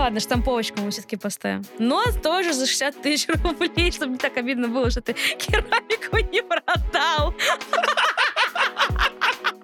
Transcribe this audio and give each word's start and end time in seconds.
ладно, 0.00 0.20
штамповочку 0.20 0.80
мы 0.80 0.90
все-таки 0.90 1.16
поставим. 1.16 1.64
Но 1.78 2.02
тоже 2.22 2.52
за 2.52 2.66
60 2.66 3.02
тысяч 3.02 3.28
рублей, 3.28 3.92
чтобы 3.92 4.12
не 4.12 4.18
так 4.18 4.36
обидно 4.36 4.68
было, 4.68 4.90
что 4.90 5.00
ты 5.00 5.14
керамику 5.38 6.18
не 6.32 6.42
продал. 6.42 7.34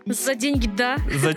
За 0.06 0.34
деньги, 0.36 0.68
да. 0.68 0.96
За- 1.14 1.34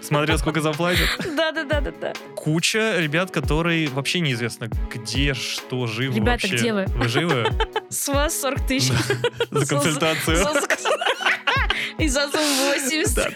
Смотря 0.00 0.38
сколько 0.38 0.60
заплатят. 0.62 1.06
Да-да-да-да-да. 1.36 2.14
Куча 2.34 2.98
ребят, 2.98 3.30
которые 3.30 3.88
вообще 3.88 4.20
неизвестно, 4.20 4.68
где, 4.90 5.34
что, 5.34 5.86
живы 5.86 6.14
Ребята, 6.16 6.30
вообще. 6.30 6.56
где 6.56 6.72
вы? 6.72 6.84
Вы 6.86 7.08
живы? 7.08 7.46
С 7.90 8.08
вас 8.08 8.40
40 8.40 8.66
тысяч. 8.66 8.92
За 9.50 9.66
консультацию. 9.66 10.38
И 11.98 12.08
за 12.08 12.28
сумму 12.30 12.72
80. 12.74 13.34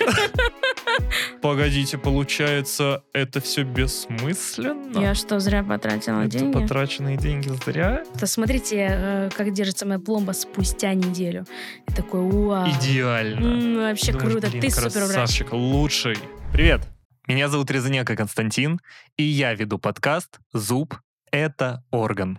Погодите, 1.43 1.99
получается, 1.99 3.03
это 3.13 3.41
все 3.41 3.65
бессмысленно? 3.65 5.01
Я 5.01 5.15
что, 5.17 5.41
зря 5.41 5.65
потратила 5.65 6.21
Это 6.21 6.39
деньги? 6.39 6.53
потраченные 6.57 7.17
деньги 7.17 7.51
зря? 7.67 8.05
Да 8.15 8.27
смотрите, 8.29 8.87
э, 8.89 9.31
как 9.37 9.53
держится 9.53 9.85
моя 9.85 9.99
пломба 9.99 10.33
спустя 10.33 10.95
неделю. 10.95 11.45
И 11.89 11.93
такой, 11.93 12.21
вау. 12.21 12.69
Идеально. 12.69 13.45
М, 13.45 13.77
Вообще 13.79 14.13
Думаешь, 14.13 14.31
круто, 14.33 14.49
блин, 14.51 14.61
ты 14.63 14.71
супер 14.71 15.05
врач. 15.07 15.43
лучший. 15.51 16.17
Привет, 16.53 16.83
меня 17.27 17.49
зовут 17.49 17.71
Резанека 17.73 18.15
Константин, 18.15 18.81
и 19.17 19.25
я 19.25 19.53
веду 19.55 19.79
подкаст 19.79 20.39
«Зуб– 20.53 20.95
это 21.33 21.83
орган». 21.91 22.39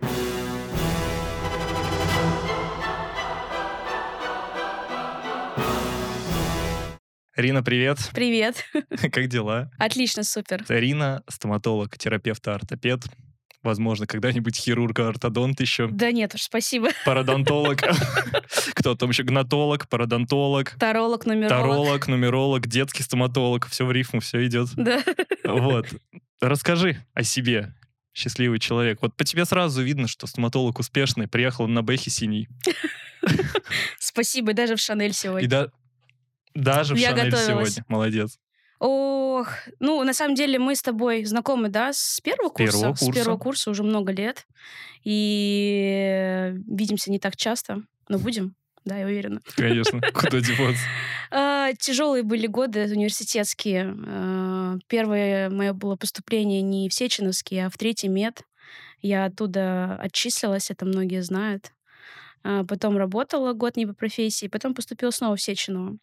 Рина, 7.36 7.62
привет. 7.64 7.98
Привет. 8.14 8.64
Как 9.12 9.26
дела? 9.28 9.70
Отлично, 9.78 10.22
супер. 10.22 10.64
Рина– 10.68 11.22
стоматолог, 11.28 11.96
терапевт, 11.98 12.46
ортопед. 12.46 13.02
Возможно, 13.62 14.06
когда-нибудь 14.06 14.56
хирург, 14.56 14.98
ортодонт 15.00 15.58
еще, 15.60 15.88
Да 15.88 16.12
нет 16.12 16.34
уж, 16.34 16.42
спасибо. 16.42 16.90
пародонтолог. 17.06 17.80
Кто 18.74 18.94
там 18.94 19.08
еще? 19.10 19.22
Гнатолог, 19.24 19.88
пародонтолог, 19.88 20.76
Таролог, 20.78 21.24
нумеролог. 21.26 21.48
таролог, 21.48 22.08
нумеролог, 22.08 22.66
детский 22.68 23.02
стоматолог. 23.02 23.66
Все 23.68 23.84
в 23.86 23.90
рифму, 23.90 24.20
все 24.20 24.46
идет. 24.46 24.68
Да. 24.76 25.02
Вот. 25.44 25.86
Расскажи 26.40 27.04
о 27.14 27.22
себе, 27.24 27.74
счастливый 28.12 28.58
человек. 28.60 28.98
Вот 29.00 29.16
по 29.16 29.24
тебе 29.24 29.44
сразу 29.46 29.82
видно, 29.82 30.06
что 30.08 30.26
стоматолог 30.26 30.78
успешный, 30.78 31.26
приехал 31.26 31.66
на 31.66 31.82
Бэхе 31.82 32.10
синий. 32.10 32.48
Спасибо, 33.98 34.50
и 34.52 34.54
даже 34.54 34.76
в 34.76 34.80
Шанель 34.80 35.10
И 35.10 35.14
сегодня. 35.14 35.48
да- 35.48 35.68
даже 36.54 36.94
в 36.94 36.98
Я 36.98 37.10
Шанель 37.10 37.30
готовилась. 37.30 37.68
сегодня. 37.74 37.84
Молодец. 37.88 38.38
Ох, 38.80 39.48
ну, 39.80 40.02
на 40.04 40.12
самом 40.12 40.34
деле 40.34 40.58
мы 40.58 40.74
с 40.74 40.82
тобой 40.82 41.24
знакомы, 41.24 41.68
да, 41.68 41.92
с 41.92 42.20
первого 42.22 42.48
курса? 42.50 42.72
первого 42.78 42.94
С 42.94 42.98
курса. 43.00 43.12
первого 43.20 43.38
курса 43.38 43.70
уже 43.70 43.82
много 43.82 44.12
лет. 44.12 44.46
И 45.04 46.52
видимся 46.66 47.10
не 47.10 47.18
так 47.18 47.36
часто, 47.36 47.82
но 48.08 48.18
будем, 48.18 48.54
да, 48.84 48.98
я 48.98 49.06
уверена. 49.06 49.40
Конечно. 49.56 50.00
Куда 50.12 50.40
деваться? 50.40 50.82
А, 51.30 51.72
Тяжелые 51.78 52.22
были 52.22 52.46
годы 52.46 52.84
университетские. 52.84 53.94
А, 54.06 54.76
Первое 54.88 55.50
мое 55.50 55.72
было 55.72 55.96
поступление 55.96 56.62
не 56.62 56.88
в 56.88 56.94
Сеченовский, 56.94 57.64
а 57.64 57.70
в 57.70 57.76
третий 57.78 58.08
мед. 58.08 58.42
Я 59.00 59.26
оттуда 59.26 59.96
отчислилась, 60.00 60.70
это 60.70 60.84
многие 60.86 61.22
знают. 61.22 61.72
А, 62.44 62.62
Потом 62.64 62.96
работала 62.98 63.54
год 63.54 63.76
не 63.76 63.86
по 63.86 63.94
профессии, 63.94 64.48
потом 64.48 64.74
поступила 64.74 65.10
снова 65.10 65.36
в 65.36 65.40
Сеченово. 65.40 65.96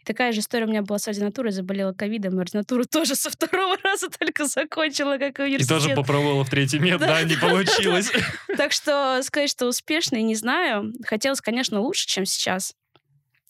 И 0.00 0.04
такая 0.04 0.32
же 0.32 0.40
история 0.40 0.64
у 0.64 0.68
меня 0.68 0.82
была 0.82 0.98
с 0.98 1.06
ординатурой, 1.06 1.52
заболела 1.52 1.92
ковидом, 1.92 2.38
и 2.38 2.40
ординатуру 2.40 2.84
тоже 2.90 3.14
со 3.14 3.30
второго 3.30 3.76
раза 3.84 4.08
только 4.08 4.46
закончила, 4.46 5.18
как 5.18 5.38
и 5.38 5.42
И 5.42 5.46
университет. 5.46 5.68
тоже 5.68 5.94
попробовала 5.94 6.44
в 6.44 6.50
третий 6.50 6.78
мед, 6.78 6.98
да, 6.98 7.22
не 7.22 7.36
получилось. 7.40 8.10
Так 8.56 8.72
что 8.72 9.20
сказать, 9.22 9.50
что 9.50 9.66
успешный, 9.66 10.22
не 10.22 10.34
знаю. 10.34 10.92
Хотелось, 11.04 11.40
конечно, 11.40 11.80
лучше, 11.80 12.06
чем 12.06 12.24
сейчас. 12.24 12.74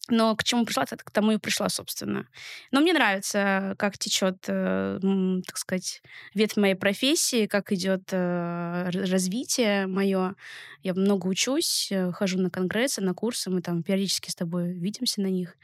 Но 0.08 0.35
к 0.35 0.42
чему 0.42 0.64
пришла, 0.67 0.85
к 0.85 1.11
тому 1.13 1.33
и 1.33 1.39
пришла, 1.39 1.68
собственно. 1.68 2.27
Но 2.73 2.80
мне 2.80 2.92
нравится, 2.92 3.77
как 3.79 3.98
течет, 3.98 4.45
э, 4.48 4.98
так 5.46 5.57
сказать, 5.57 6.02
ветвь 6.35 6.57
моей 6.57 6.74
профессии, 6.74 7.46
как 7.46 7.70
идет 7.73 8.08
э, 8.11 8.91
развитие 8.91 9.86
мое. 9.86 10.35
Я 10.83 10.95
много 10.95 11.29
учусь, 11.29 11.89
э, 11.92 12.11
хожу 12.11 12.41
на 12.41 12.51
конгрессы, 12.51 13.01
на 13.01 13.14
курсы, 13.14 13.48
мы 13.48 13.62
там 13.62 13.85
периодически 13.85 14.30
с 14.30 14.35
тобой 14.35 14.73
видимся 14.73 15.20
на 15.20 15.29
них. 15.29 15.57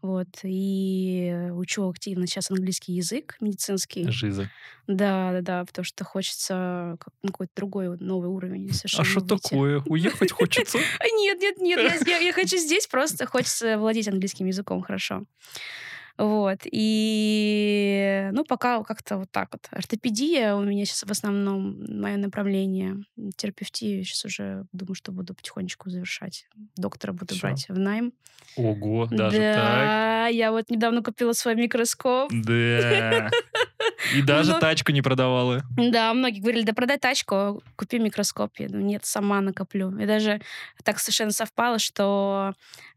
Вот. 0.00 0.28
И 0.44 1.48
учу 1.72 1.88
активно 1.88 2.26
сейчас 2.26 2.50
английский 2.50 2.92
язык 2.92 3.36
медицинский. 3.40 4.10
Жиза. 4.10 4.50
Да, 4.86 5.32
да, 5.32 5.40
да, 5.40 5.64
потому 5.64 5.84
что 5.84 6.04
хочется 6.04 6.96
на 7.22 7.28
какой-то 7.28 7.52
другой 7.56 7.96
новый 7.98 8.28
уровень 8.28 8.72
совершенно 8.72 9.02
А 9.02 9.04
что 9.04 9.20
такое? 9.20 9.82
Уехать 9.86 10.32
хочется? 10.32 10.78
А 10.98 11.04
Нет, 11.16 11.40
нет, 11.40 11.58
нет, 11.58 12.06
я 12.06 12.32
хочу 12.34 12.56
здесь, 12.58 12.86
просто 12.86 13.26
хочется 13.26 13.78
владеть 13.78 14.08
английским 14.08 14.46
языком 14.46 14.82
хорошо. 14.82 15.24
Вот. 16.18 16.58
И, 16.70 18.28
ну, 18.32 18.44
пока 18.44 18.82
как-то 18.82 19.18
вот 19.18 19.30
так 19.30 19.48
вот. 19.52 19.66
Ортопедия 19.70 20.54
у 20.54 20.62
меня 20.62 20.84
сейчас 20.84 21.04
в 21.04 21.10
основном 21.10 21.76
мое 22.00 22.16
направление. 22.16 22.96
Терапевтию 23.36 24.04
сейчас 24.04 24.24
уже 24.24 24.64
думаю, 24.72 24.94
что 24.94 25.12
буду 25.12 25.34
потихонечку 25.34 25.90
завершать. 25.90 26.46
Доктора 26.76 27.12
буду 27.12 27.34
Всё. 27.34 27.42
брать 27.42 27.66
в 27.68 27.78
найм. 27.78 28.12
Ого, 28.56 29.06
даже 29.06 29.38
так? 29.38 29.56
да, 29.56 30.26
я 30.26 30.52
вот 30.52 30.68
недавно 30.68 31.02
купила 31.02 31.32
свой 31.32 31.54
микроскоп. 31.54 32.30
Да. 32.32 33.30
И 34.14 34.22
даже 34.26 34.58
тачку 34.58 34.92
не 34.92 35.00
продавала. 35.00 35.62
Да, 35.76 36.12
многие 36.12 36.40
говорили, 36.40 36.64
да 36.64 36.74
продай 36.74 36.98
тачку, 36.98 37.62
купи 37.76 37.98
микроскоп. 37.98 38.52
Я 38.58 38.68
думаю, 38.68 38.84
нет, 38.84 39.04
сама 39.06 39.40
накоплю. 39.40 39.96
И 39.98 40.06
даже 40.06 40.42
так 40.84 40.98
совершенно 40.98 41.30
совпало, 41.30 41.78
что 41.78 42.52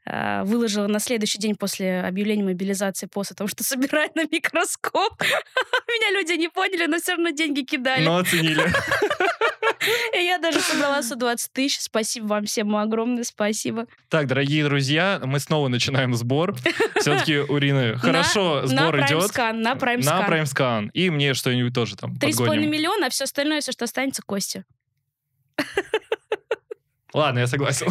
выложила 0.06 0.88
на 0.88 1.00
следующий 1.00 1.40
день 1.40 1.56
после 1.56 2.02
объявления 2.02 2.44
мобилизации 2.44 3.08
пост 3.08 3.32
о 3.32 3.36
том, 3.36 3.48
что 3.48 3.64
собираю 3.64 4.10
на 4.16 4.24
микроскоп. 4.24 5.22
Меня 5.88 6.20
люди 6.20 6.34
не 6.34 6.50
поняли, 6.50 6.86
но 6.86 6.98
все 6.98 7.14
равно 7.14 7.32
деньги 7.32 7.62
кидали. 7.62 8.04
Но 8.06 8.18
оценили. 8.18 8.64
И 10.18 10.24
я 10.24 10.38
даже 10.38 10.60
собрала 10.62 11.02
120 11.04 11.52
тысяч. 11.52 11.80
Спасибо 11.82 12.28
вам 12.28 12.46
всем 12.46 12.76
огромное, 12.76 13.24
спасибо. 13.24 13.86
Так, 14.10 14.28
дорогие 14.28 14.64
друзья, 14.64 15.22
мы 15.24 15.40
снова 15.40 15.68
начинаем 15.68 16.14
сбор. 16.16 16.56
Все-таки 17.00 17.38
у 17.40 17.58
Рины 17.58 17.96
хорошо 17.98 18.62
на 18.62 18.68
сбор 18.68 19.00
идет. 19.02 19.36
на 19.38 19.54
На 19.54 19.76
праймскан. 19.76 20.26
праймскан. 20.26 20.88
И 20.94 21.10
мне 21.10 21.34
что-нибудь 21.34 21.74
тоже 21.74 21.96
там 21.96 22.16
Три 22.18 22.32
с 22.32 22.38
половиной 22.38 22.68
миллиона, 22.68 23.08
а 23.08 23.10
все 23.10 23.26
остальное, 23.26 23.62
все, 23.62 23.72
что 23.72 23.86
останется, 23.86 24.22
Костя. 24.26 24.66
Ладно, 27.16 27.40
я 27.40 27.48
согласен. 27.48 27.88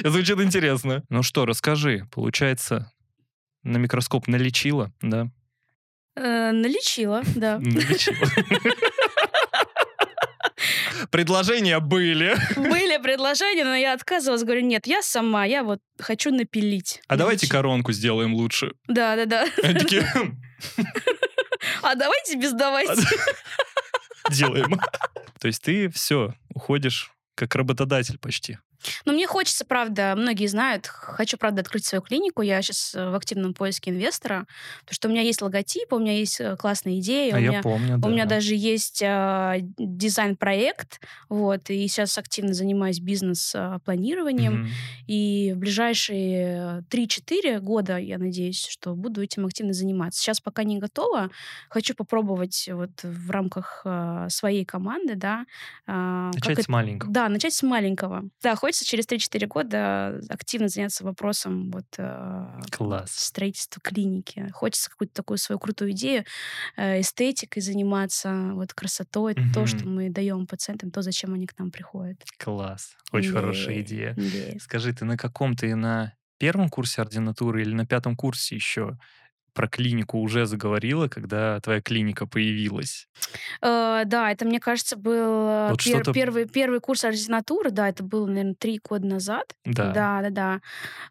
Звучит 0.04 0.40
интересно. 0.40 1.02
Ну 1.08 1.24
что, 1.24 1.44
расскажи. 1.44 2.06
Получается, 2.12 2.92
на 3.64 3.78
микроскоп 3.78 4.28
налечила, 4.28 4.92
да? 5.02 5.28
Э, 6.14 6.52
налечила, 6.52 7.24
да. 7.34 7.58
Налечила. 7.58 8.16
Предложения 11.10 11.80
были. 11.80 12.36
Были 12.54 13.02
предложения, 13.02 13.64
но 13.64 13.74
я 13.74 13.92
отказывалась. 13.92 14.44
Говорю, 14.44 14.60
нет, 14.60 14.86
я 14.86 15.02
сама, 15.02 15.44
я 15.44 15.64
вот 15.64 15.80
хочу 15.98 16.30
напилить. 16.30 17.02
А 17.08 17.16
давайте 17.16 17.48
коронку 17.48 17.90
сделаем 17.90 18.34
лучше. 18.34 18.72
Да, 18.86 19.16
да, 19.16 19.26
да. 19.26 19.48
Они 19.64 19.80
такие, 19.80 20.08
А 21.82 21.96
давайте 21.96 22.36
без 22.36 22.52
давайте. 22.52 23.02
делаем. 24.30 24.80
То 25.40 25.48
есть 25.48 25.62
ты 25.62 25.90
все, 25.90 26.34
уходишь 26.54 27.10
как 27.38 27.54
работодатель 27.54 28.18
почти. 28.18 28.58
Но 29.04 29.12
мне 29.12 29.26
хочется, 29.26 29.64
правда, 29.64 30.14
многие 30.16 30.46
знают, 30.46 30.86
хочу, 30.86 31.36
правда, 31.36 31.62
открыть 31.62 31.84
свою 31.84 32.02
клинику. 32.02 32.42
Я 32.42 32.62
сейчас 32.62 32.94
в 32.94 33.14
активном 33.14 33.52
поиске 33.54 33.90
инвестора, 33.90 34.46
потому 34.80 34.94
что 34.94 35.08
у 35.08 35.10
меня 35.10 35.22
есть 35.22 35.42
логотип, 35.42 35.92
у 35.92 35.98
меня 35.98 36.12
есть 36.16 36.40
э, 36.40 36.56
классные 36.56 37.00
идеи, 37.00 37.30
А 37.32 37.36
у 37.36 37.38
я 37.40 37.48
меня 37.48 37.62
помню, 37.62 37.96
У 37.96 38.00
да. 38.00 38.08
меня 38.08 38.24
даже 38.26 38.54
есть 38.54 39.02
а, 39.04 39.56
дизайн-проект, 39.78 41.00
вот, 41.28 41.70
и 41.70 41.86
сейчас 41.88 42.16
активно 42.18 42.54
занимаюсь 42.54 43.00
бизнес-планированием. 43.00 44.60
Мгм. 44.62 44.68
И 45.06 45.52
в 45.54 45.58
ближайшие 45.58 46.84
3-4 46.90 47.58
года, 47.60 47.96
я 47.98 48.18
надеюсь, 48.18 48.64
что 48.66 48.94
буду 48.94 49.22
этим 49.22 49.46
активно 49.46 49.72
заниматься. 49.72 50.20
Сейчас 50.22 50.40
пока 50.40 50.62
не 50.64 50.78
готова. 50.78 51.30
Хочу 51.68 51.94
попробовать 51.94 52.68
вот 52.72 53.02
в 53.02 53.30
рамках 53.30 53.82
а, 53.84 54.28
своей 54.28 54.64
команды, 54.64 55.14
да. 55.16 55.44
а, 55.86 56.30
как 56.30 56.36
Начать 56.36 56.52
это- 56.58 56.62
с 56.62 56.68
маленького. 56.68 57.12
Да, 57.12 57.28
начать 57.28 57.54
с 57.54 57.62
маленького. 57.62 58.24
Да, 58.42 58.54
хочется 58.54 58.67
через 58.84 59.06
3-4 59.06 59.46
года 59.46 60.20
активно 60.28 60.68
заняться 60.68 61.04
вопросом 61.04 61.70
вот 61.70 61.86
а, 61.98 62.60
Класс. 62.70 63.12
строительства 63.12 63.80
клиники. 63.82 64.48
Хочется 64.52 64.90
какую-то 64.90 65.14
такую 65.14 65.38
свою 65.38 65.58
крутую 65.58 65.92
идею, 65.92 66.24
э, 66.76 67.00
эстетикой 67.00 67.62
заниматься, 67.62 68.50
вот 68.54 68.74
красотой, 68.74 69.34
то, 69.54 69.66
что 69.66 69.86
мы 69.86 70.10
даем 70.10 70.46
пациентам, 70.46 70.90
то, 70.90 71.02
зачем 71.02 71.34
они 71.34 71.46
к 71.46 71.58
нам 71.58 71.70
приходят. 71.70 72.22
Класс. 72.38 72.96
Очень 73.12 73.32
Да. 73.32 73.40
хорошая 73.40 73.80
идея. 73.80 74.14
Да. 74.16 74.58
Скажи, 74.60 74.92
ты 74.92 75.04
на 75.04 75.16
каком 75.16 75.54
ты 75.56 75.74
на 75.74 76.14
первом 76.38 76.68
курсе 76.68 77.02
ординатуры 77.02 77.62
или 77.62 77.74
на 77.74 77.86
пятом 77.86 78.14
курсе 78.16 78.54
еще 78.54 78.96
про 79.58 79.66
клинику 79.68 80.20
уже 80.20 80.46
заговорила, 80.46 81.08
когда 81.08 81.58
твоя 81.60 81.80
клиника 81.82 82.28
появилась? 82.28 83.08
Э, 83.60 84.02
да, 84.06 84.30
это, 84.30 84.44
мне 84.44 84.60
кажется, 84.60 84.96
был 84.96 85.48
э, 85.48 85.70
Вот 85.70 85.80
пер- 85.80 86.12
первый, 86.12 86.46
первый 86.46 86.78
курс 86.78 87.02
ординатуры, 87.02 87.72
да, 87.72 87.88
это 87.88 88.04
было, 88.04 88.26
наверное, 88.26 88.54
три 88.54 88.78
года 88.88 89.04
назад. 89.04 89.56
Да. 89.64 89.90
Да, 89.92 90.22
да, 90.22 90.30
да. 90.30 90.60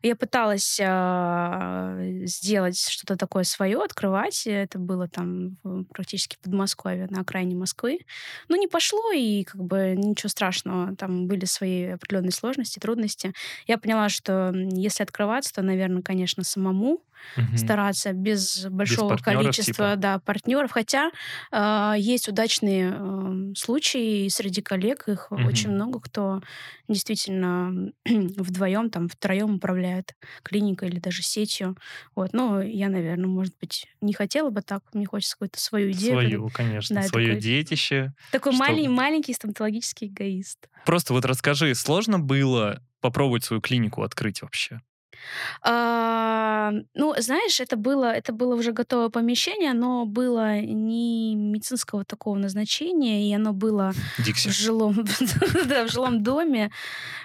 Я 0.01 0.15
пыталась 0.15 0.79
э, 0.79 2.21
сделать 2.25 2.79
что-то 2.79 3.17
такое 3.17 3.43
свое, 3.43 3.83
открывать. 3.83 4.47
Это 4.47 4.79
было 4.79 5.09
там 5.09 5.57
практически 5.93 6.37
в 6.37 6.39
Подмосковье, 6.39 7.07
на 7.09 7.19
окраине 7.21 7.57
Москвы. 7.57 7.99
Ну, 8.47 8.55
не 8.55 8.67
пошло, 8.67 9.11
и 9.11 9.43
как 9.43 9.61
бы 9.61 9.93
ничего 9.97 10.29
страшного. 10.29 10.95
Там 10.95 11.27
были 11.27 11.43
свои 11.43 11.83
определенные 11.87 12.31
сложности, 12.31 12.79
трудности. 12.79 13.33
Я 13.67 13.77
поняла, 13.77 14.07
что 14.07 14.53
если 14.55 15.03
открываться, 15.03 15.53
то, 15.53 15.61
наверное, 15.63 16.01
конечно, 16.01 16.45
самому 16.45 17.03
Мгм. 17.35 17.57
стараться 17.57 18.13
без 18.13 18.36
большого 18.69 19.09
партнеров, 19.09 19.41
количества 19.43 19.73
типа? 19.91 19.95
да, 19.97 20.19
партнеров. 20.19 20.71
Хотя 20.71 21.11
э, 21.51 21.93
есть 21.97 22.27
удачные 22.27 22.93
э, 22.97 23.53
случаи 23.55 24.25
и 24.25 24.29
среди 24.29 24.61
коллег, 24.61 25.07
их 25.07 25.31
очень 25.31 25.67
Мгм. 25.69 25.75
много, 25.75 25.99
кто 25.99 26.41
действительно 26.87 27.91
вдвоем, 28.05 28.89
там, 28.89 29.07
втроем 29.09 29.55
управляет 29.55 30.13
клиникой 30.43 30.89
или 30.89 30.99
даже 30.99 31.21
сетью. 31.21 31.77
Вот. 32.15 32.33
Но 32.33 32.61
я, 32.61 32.89
наверное, 32.89 33.27
может 33.27 33.53
быть, 33.59 33.87
не 34.01 34.13
хотела 34.13 34.49
бы 34.49 34.61
так. 34.61 34.83
Мне 34.93 35.05
хочется 35.05 35.35
какую-то 35.35 35.59
свою 35.59 35.91
идею. 35.91 36.13
Свою, 36.13 36.49
конечно, 36.49 37.01
Да, 37.01 37.07
свое 37.07 37.27
такой- 37.27 37.41
детище. 37.41 38.13
Такой 38.31 38.53
Что- 38.53 38.63
малень- 38.63 38.89
маленький 38.89 39.33
стоматологический 39.33 40.07
эгоист. 40.07 40.67
Просто 40.85 41.13
вот 41.13 41.25
расскажи, 41.25 41.73
сложно 41.75 42.19
было 42.19 42.81
попробовать 43.01 43.43
свою 43.43 43.61
клинику 43.61 44.01
открыть 44.03 44.41
вообще? 44.41 44.81
А, 45.61 46.71
ну, 46.93 47.13
знаешь, 47.19 47.59
это 47.59 47.75
было, 47.77 48.05
это 48.13 48.33
было 48.33 48.55
уже 48.55 48.71
готовое 48.71 49.09
помещение, 49.09 49.73
но 49.73 50.05
было 50.05 50.59
не 50.61 51.35
медицинского 51.35 52.05
такого 52.05 52.35
назначения, 52.37 53.29
и 53.29 53.33
оно 53.33 53.53
было 53.53 53.95
Дикси. 54.17 54.49
в 54.49 54.53
жилом, 54.53 54.95
да, 55.67 55.85
в 55.87 55.91
жилом 55.91 56.23
доме, 56.23 56.71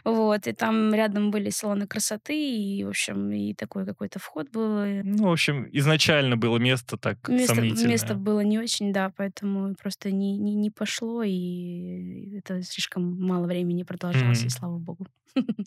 вот, 0.04 0.46
и 0.46 0.52
там 0.52 0.94
рядом 0.94 1.30
были 1.30 1.50
салоны 1.50 1.86
красоты, 1.86 2.34
и, 2.36 2.84
в 2.84 2.88
общем, 2.90 3.30
и 3.32 3.54
такой 3.54 3.86
какой-то 3.86 4.18
вход 4.18 4.50
был. 4.50 4.84
и 4.84 5.02
Ну, 5.04 5.28
в 5.28 5.32
общем, 5.32 5.68
изначально 5.72 6.36
было 6.36 6.58
место 6.58 6.96
так 6.96 7.18
Место, 7.28 7.54
сомнительное. 7.54 7.86
место 7.88 8.14
было 8.16 8.40
не 8.40 8.58
очень, 8.58 8.92
да, 8.92 9.12
поэтому 9.16 9.74
просто 9.76 10.10
не, 10.10 10.36
не, 10.38 10.54
не 10.54 10.70
пошло, 10.72 11.22
и 11.22 12.36
это 12.38 12.62
слишком 12.62 13.16
мало 13.20 13.46
времени 13.46 13.84
продолжалось, 13.84 14.44
и 14.44 14.48
Мгм. 14.48 14.50
слава 14.50 14.78
богу. 14.78 15.06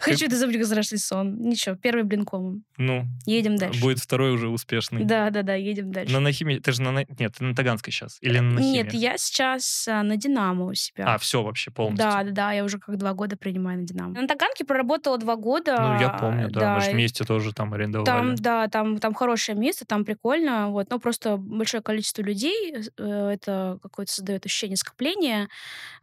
Хочу 0.00 0.26
это 0.26 0.36
забыть, 0.36 0.64
страшный 0.66 0.98
сон. 0.98 1.36
Ничего, 1.38 1.74
первый 1.76 2.04
блин 2.04 2.24
комом. 2.24 2.64
Ну, 2.76 3.06
Едем 3.24 3.56
дальше. 3.56 3.80
будет 3.80 3.98
второй 3.98 4.32
уже 4.32 4.48
успешный. 4.48 5.04
Да, 5.04 5.30
да, 5.30 5.42
да, 5.42 5.54
едем 5.54 5.92
дальше. 5.92 6.12
На 6.12 6.20
Нахиме, 6.20 6.60
ты 6.60 6.72
же 6.72 6.82
на... 6.82 7.04
Нет, 7.18 7.34
ты 7.36 7.44
на 7.44 7.54
Таганской 7.54 7.92
сейчас. 7.92 8.18
Или 8.20 8.38
на 8.38 8.52
Нахиме? 8.54 8.72
Нет, 8.72 8.94
я 8.94 9.18
сейчас 9.18 9.86
а, 9.88 10.02
на 10.02 10.16
Динамо 10.16 10.66
у 10.66 10.74
себя. 10.74 11.14
А, 11.14 11.18
все 11.18 11.42
вообще 11.42 11.70
полностью. 11.70 12.08
Да, 12.08 12.22
да, 12.22 12.30
да, 12.30 12.52
я 12.52 12.64
уже 12.64 12.78
как 12.78 12.96
два 12.96 13.12
года 13.14 13.36
принимаю 13.36 13.78
на 13.80 13.84
Динамо. 13.84 14.20
На 14.20 14.28
Таганке 14.28 14.64
проработала 14.64 15.18
два 15.18 15.36
года. 15.36 15.76
Ну, 15.78 16.00
я 16.00 16.10
помню, 16.10 16.50
да, 16.50 16.76
мы 16.76 16.80
же 16.80 16.90
и 16.90 16.94
вместе 16.94 17.24
тоже 17.24 17.52
там 17.52 17.72
арендовали. 17.74 18.06
Там, 18.06 18.34
да, 18.36 18.68
там, 18.68 18.98
там 18.98 19.14
хорошее 19.14 19.56
место, 19.58 19.84
там 19.86 20.04
прикольно, 20.04 20.70
вот, 20.70 20.90
но 20.90 20.98
просто 20.98 21.36
большое 21.36 21.82
количество 21.82 22.22
людей, 22.22 22.74
э, 22.96 23.30
это 23.32 23.78
какое-то 23.82 24.12
создает 24.12 24.44
ощущение 24.46 24.76
скопления, 24.76 25.48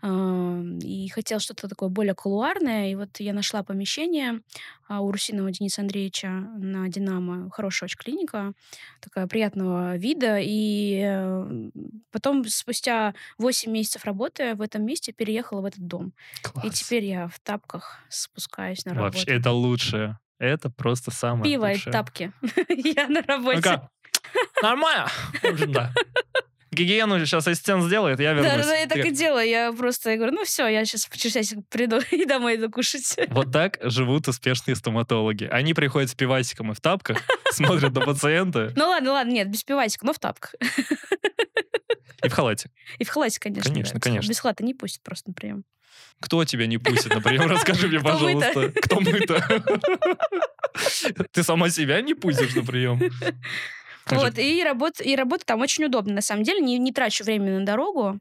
э, 0.01 0.63
и 0.81 1.09
хотел 1.09 1.39
что-то 1.39 1.68
такое 1.68 1.89
более 1.89 2.13
кулуарное, 2.13 2.92
и 2.92 2.95
вот 2.95 3.19
я 3.19 3.33
нашла 3.33 3.52
помещение 3.61 4.41
а, 4.88 5.01
у 5.01 5.11
Русинова 5.11 5.51
Дениса 5.51 5.81
Андреевича 5.81 6.29
на 6.29 6.88
Динамо, 6.88 7.50
хорошая 7.51 7.88
очень 7.88 7.97
клиника, 8.00 8.53
такая 9.01 9.27
приятного 9.27 9.95
вида, 9.97 10.38
и 10.41 11.01
э, 11.05 11.69
потом 12.11 12.44
спустя 12.45 13.13
8 13.38 13.71
месяцев 13.71 14.05
работы 14.05 14.55
в 14.55 14.61
этом 14.61 14.83
месте 14.85 15.11
переехала 15.11 15.61
в 15.61 15.65
этот 15.65 15.85
дом, 15.85 16.13
Класс. 16.41 16.65
и 16.65 16.69
теперь 16.71 17.05
я 17.05 17.27
в 17.27 17.39
тапках 17.39 18.00
спускаюсь 18.09 18.85
на 18.85 18.94
Вообще, 18.95 19.25
работу. 19.25 19.39
это 19.39 19.51
лучшее. 19.51 20.19
Это 20.39 20.69
просто 20.69 21.11
самое 21.11 21.44
Пиво 21.44 21.69
и 21.69 21.73
лучшее. 21.75 21.94
тапки. 21.94 22.31
Я 22.69 23.07
на 23.07 23.21
работе. 23.21 23.57
Ну-ка, 23.57 23.89
нормально? 24.61 25.07
Да. 25.67 25.94
Гигиену 26.73 27.25
сейчас 27.25 27.47
ассистент 27.47 27.83
сделает, 27.83 28.19
я 28.19 28.33
вернусь. 28.33 28.65
Да, 28.65 28.71
да, 28.71 28.75
я 28.75 28.87
так 28.87 29.05
и 29.05 29.11
делаю. 29.11 29.47
Я 29.47 29.71
просто 29.73 30.11
я 30.11 30.17
говорю, 30.17 30.33
ну 30.33 30.43
все, 30.43 30.67
я 30.67 30.85
сейчас 30.85 31.07
через 31.11 31.33
часик 31.33 31.59
приду 31.69 31.99
и 32.11 32.25
домой 32.25 32.55
иду 32.55 32.69
кушать. 32.69 33.17
Вот 33.29 33.51
так 33.51 33.79
живут 33.81 34.27
успешные 34.27 34.75
стоматологи. 34.75 35.47
Они 35.51 35.73
приходят 35.73 36.09
с 36.09 36.15
пивасиком 36.15 36.71
и 36.71 36.75
в 36.75 36.81
тапках, 36.81 37.19
смотрят 37.51 37.93
на 37.93 38.01
пациента 38.01 38.71
Ну 38.75 38.87
ладно, 38.87 39.13
ладно, 39.13 39.31
нет, 39.31 39.49
без 39.49 39.63
пивасика, 39.63 40.05
но 40.05 40.13
в 40.13 40.19
тапках. 40.19 40.55
и 42.23 42.29
в 42.29 42.33
халате. 42.33 42.69
И 42.99 43.03
в 43.03 43.09
халате, 43.09 43.39
конечно. 43.39 43.71
Конечно, 43.71 43.95
да. 43.95 43.99
конечно. 43.99 44.29
Без 44.29 44.39
халата 44.39 44.63
не 44.63 44.73
пустят 44.73 45.03
просто 45.03 45.29
на 45.29 45.33
прием. 45.33 45.63
Кто 46.19 46.45
тебя 46.45 46.67
не 46.67 46.77
пустит 46.77 47.13
на 47.13 47.21
прием? 47.21 47.49
Расскажи 47.49 47.87
мне, 47.87 47.99
пожалуйста. 48.01 48.71
Кто 48.81 48.99
мы-то? 49.01 49.63
Ты 51.31 51.43
сама 51.43 51.69
себя 51.69 52.01
не 52.01 52.13
пустишь 52.13 52.55
на 52.55 52.63
прием? 52.63 52.99
Вот, 54.09 54.38
и 54.38 54.63
работа, 54.63 55.03
и 55.03 55.15
работа 55.15 55.45
там 55.45 55.61
очень 55.61 55.85
удобно, 55.85 56.13
на 56.15 56.21
самом 56.21 56.44
деле. 56.44 56.59
Не, 56.61 56.77
не 56.77 56.91
трачу 56.91 57.23
время 57.23 57.59
на 57.59 57.65
дорогу. 57.65 58.19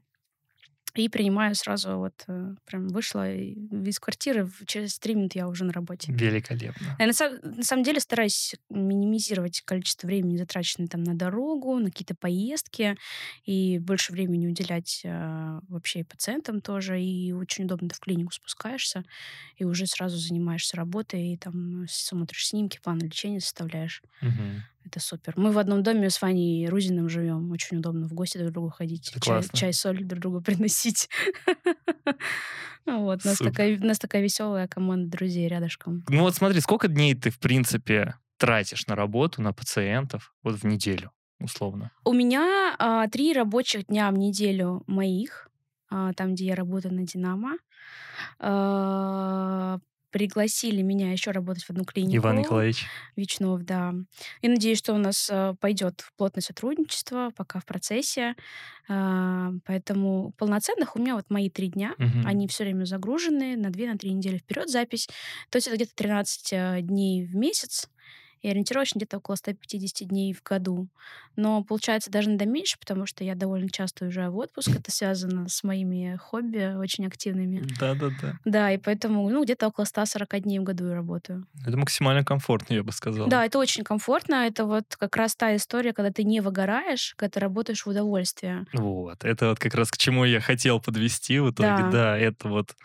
И 0.95 1.09
принимаю 1.09 1.55
сразу, 1.55 1.97
вот, 1.97 2.23
э, 2.27 2.53
прям 2.65 2.87
вышла 2.89 3.33
из 3.33 3.99
квартиры, 3.99 4.47
через 4.67 4.99
три 4.99 5.15
минуты 5.15 5.39
я 5.39 5.47
уже 5.47 5.65
на 5.65 5.73
работе. 5.73 6.13
Великолепно. 6.13 6.95
Я 6.99 7.07
на, 7.07 7.11
са- 7.13 7.39
на 7.43 7.63
самом 7.63 7.81
деле 7.81 7.99
стараюсь 7.99 8.53
минимизировать 8.69 9.61
количество 9.61 10.05
времени, 10.05 10.37
затраченное 10.37 10.87
там 10.87 11.01
на 11.01 11.15
дорогу, 11.15 11.79
на 11.79 11.85
какие-то 11.89 12.13
поездки, 12.13 12.95
и 13.43 13.79
больше 13.79 14.11
времени 14.11 14.45
уделять 14.45 15.01
э, 15.03 15.59
вообще 15.67 16.01
и 16.01 16.03
пациентам 16.03 16.61
тоже. 16.61 17.01
И 17.01 17.31
очень 17.31 17.65
удобно 17.65 17.89
ты 17.89 17.95
в 17.95 17.99
клинику 17.99 18.31
спускаешься, 18.31 19.03
и 19.57 19.63
уже 19.63 19.87
сразу 19.87 20.17
занимаешься 20.17 20.77
работой, 20.77 21.33
и 21.33 21.37
там 21.37 21.85
смотришь 21.89 22.47
снимки, 22.49 22.79
план 22.83 22.99
лечения 22.99 23.39
составляешь. 23.39 24.03
Мгм. 24.21 24.63
Это 24.85 24.99
супер. 24.99 25.33
Мы 25.37 25.51
в 25.51 25.57
одном 25.57 25.81
доме 25.81 26.09
с 26.09 26.21
Ваней 26.21 26.67
Рузиным 26.67 27.09
живем. 27.09 27.51
Очень 27.51 27.77
удобно 27.77 28.07
в 28.07 28.13
гости 28.13 28.37
друг 28.37 28.51
к 28.51 28.53
другу 28.53 28.69
ходить, 28.69 29.09
Это 29.09 29.19
чай, 29.21 29.35
классно. 29.35 29.57
чай, 29.57 29.73
соль 29.73 30.03
друг 30.03 30.21
другу 30.21 30.41
приносить. 30.43 31.09
Вот, 32.85 33.25
у 33.25 33.27
нас 33.29 33.37
такая, 33.37 33.77
нас 33.79 33.97
такая 33.97 34.21
веселая 34.21 34.67
команда 34.67 35.09
друзей 35.09 35.47
рядышком. 35.47 36.03
Ну 36.09 36.21
вот 36.23 36.35
смотри, 36.35 36.59
сколько 36.59 36.89
дней 36.89 37.15
ты, 37.15 37.29
в 37.29 37.39
принципе, 37.39 38.15
тратишь 38.37 38.87
на 38.87 38.95
работу, 38.95 39.41
на 39.41 39.53
пациентов, 39.53 40.33
вот 40.43 40.55
в 40.55 40.65
неделю, 40.65 41.11
условно? 41.39 41.91
У 42.03 42.11
меня 42.11 42.75
а, 42.77 43.07
три 43.07 43.31
рабочих 43.31 43.87
дня 43.87 44.11
в 44.11 44.17
неделю 44.17 44.83
моих, 44.87 45.49
а, 45.89 46.11
там, 46.13 46.33
где 46.33 46.47
я 46.47 46.55
работаю 46.55 46.93
на 46.93 47.03
Динамо. 47.07 47.57
А, 48.39 49.79
пригласили 50.13 50.83
меня 50.83 51.11
еще 51.11 51.31
работать 51.31 51.63
в 51.63 51.71
одну 51.71 51.83
клинику. 51.83 52.17
Иван 52.17 52.37
Николаевич. 52.37 52.85
Вечнов, 53.15 53.63
да. 53.63 53.95
И 54.41 54.47
надеюсь, 54.47 54.77
что 54.77 54.93
у 54.93 54.97
нас 54.99 55.27
а, 55.31 55.55
пойдет 55.55 56.01
в 56.01 56.13
плотное 56.13 56.43
сотрудничество, 56.43 57.31
пока 57.35 57.59
в 57.59 57.65
процессе. 57.65 58.35
А, 58.87 59.51
поэтому 59.65 60.31
полноценных 60.37 60.95
у 60.95 60.99
меня 60.99 61.15
вот 61.15 61.25
мои 61.29 61.49
три 61.49 61.69
дня. 61.69 61.95
Мгм. 61.97 62.27
Они 62.27 62.47
все 62.47 62.63
время 62.63 62.85
загружены 62.85 63.57
на 63.57 63.67
2-3 63.67 64.09
недели 64.11 64.37
вперед 64.37 64.69
запись. 64.69 65.07
То 65.49 65.57
есть 65.57 65.67
это 65.67 65.77
где-то 65.77 65.95
13 65.95 66.53
э, 66.53 66.81
дней 66.81 67.25
в 67.25 67.35
месяц. 67.35 67.89
И 68.43 68.49
ориентировочно 68.49 68.99
где-то 68.99 69.17
около 69.17 69.35
150 69.35 70.07
дней 70.07 70.33
в 70.33 70.43
году. 70.43 70.87
Но 71.35 71.63
получается 71.63 72.11
даже 72.11 72.29
иногда 72.29 72.45
меньше, 72.45 72.77
потому 72.79 73.07
что 73.07 73.23
я 73.23 73.33
довольно 73.33 73.69
часто 73.69 74.05
уезжаю 74.05 74.31
в 74.31 74.37
отпуск. 74.37 74.69
Это 74.69 74.91
связано 74.91 75.49
с 75.49 75.63
моими 75.63 76.15
хобби 76.21 76.75
очень 76.77 77.07
активными. 77.07 77.63
Да-да-да. 77.79 78.37
Да, 78.45 78.71
и 78.71 78.77
поэтому 78.77 79.27
ну, 79.29 79.43
где-то 79.43 79.67
около 79.67 79.85
140 79.85 80.41
дней 80.41 80.59
в 80.59 80.63
году 80.63 80.87
я 80.89 80.93
работаю. 80.93 81.47
Это 81.65 81.77
максимально 81.77 82.23
комфортно, 82.23 82.73
я 82.75 82.83
бы 82.83 82.91
сказал. 82.91 83.27
Да, 83.27 83.45
это 83.45 83.57
очень 83.57 83.83
комфортно. 83.83 84.45
Это 84.45 84.65
вот 84.65 84.95
как 84.97 85.15
раз 85.15 85.35
та 85.35 85.55
история, 85.55 85.93
когда 85.93 86.11
ты 86.11 86.23
не 86.23 86.41
выгораешь, 86.41 87.15
когда 87.17 87.31
ты 87.31 87.39
работаешь 87.39 87.85
в 87.85 87.89
удовольствие. 87.89 88.65
Вот, 88.73 89.23
это 89.23 89.49
вот 89.49 89.59
как 89.59 89.73
раз 89.73 89.89
к 89.89 89.97
чему 89.97 90.25
я 90.25 90.39
хотел 90.41 90.79
подвести 90.79 91.39
в 91.39 91.49
итоге, 91.51 91.83
Да. 91.83 91.91
да, 91.91 92.17
это 92.17 92.49
вот 92.49 92.75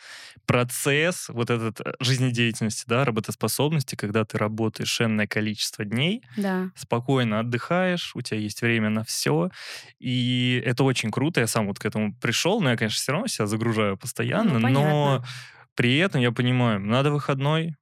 процесс, 0.46 1.28
вот 1.28 1.50
этот 1.50 1.80
э, 1.80 1.92
жизнедеятельности, 2.00 2.84
да, 2.86 3.04
работоспособности, 3.04 3.96
когда 3.96 4.24
ты 4.24 4.38
работаешь 4.38 5.00
энное 5.00 5.26
количество 5.26 5.47
дней, 5.84 6.22
Да. 6.36 6.70
спокойно 6.74 7.40
отдыхаешь, 7.40 8.12
у 8.14 8.20
тебя 8.22 8.38
есть 8.40 8.62
время 8.62 8.90
на 8.90 9.04
все, 9.04 9.50
и 9.98 10.62
это 10.64 10.84
очень 10.84 11.10
круто, 11.10 11.40
я 11.40 11.46
сам 11.46 11.66
вот 11.66 11.78
к 11.78 11.86
этому 11.86 12.14
пришел, 12.14 12.60
но 12.60 12.70
я, 12.70 12.76
конечно, 12.76 12.96
все 12.98 13.12
равно 13.12 13.26
себя 13.28 13.46
загружаю 13.46 13.96
постоянно, 13.96 14.58
Ну, 14.58 14.68
но 14.68 15.24
при 15.74 15.96
этом 15.98 16.20
я 16.20 16.32
понимаю, 16.32 16.80
надо 16.80 17.10
выходной, 17.12 17.74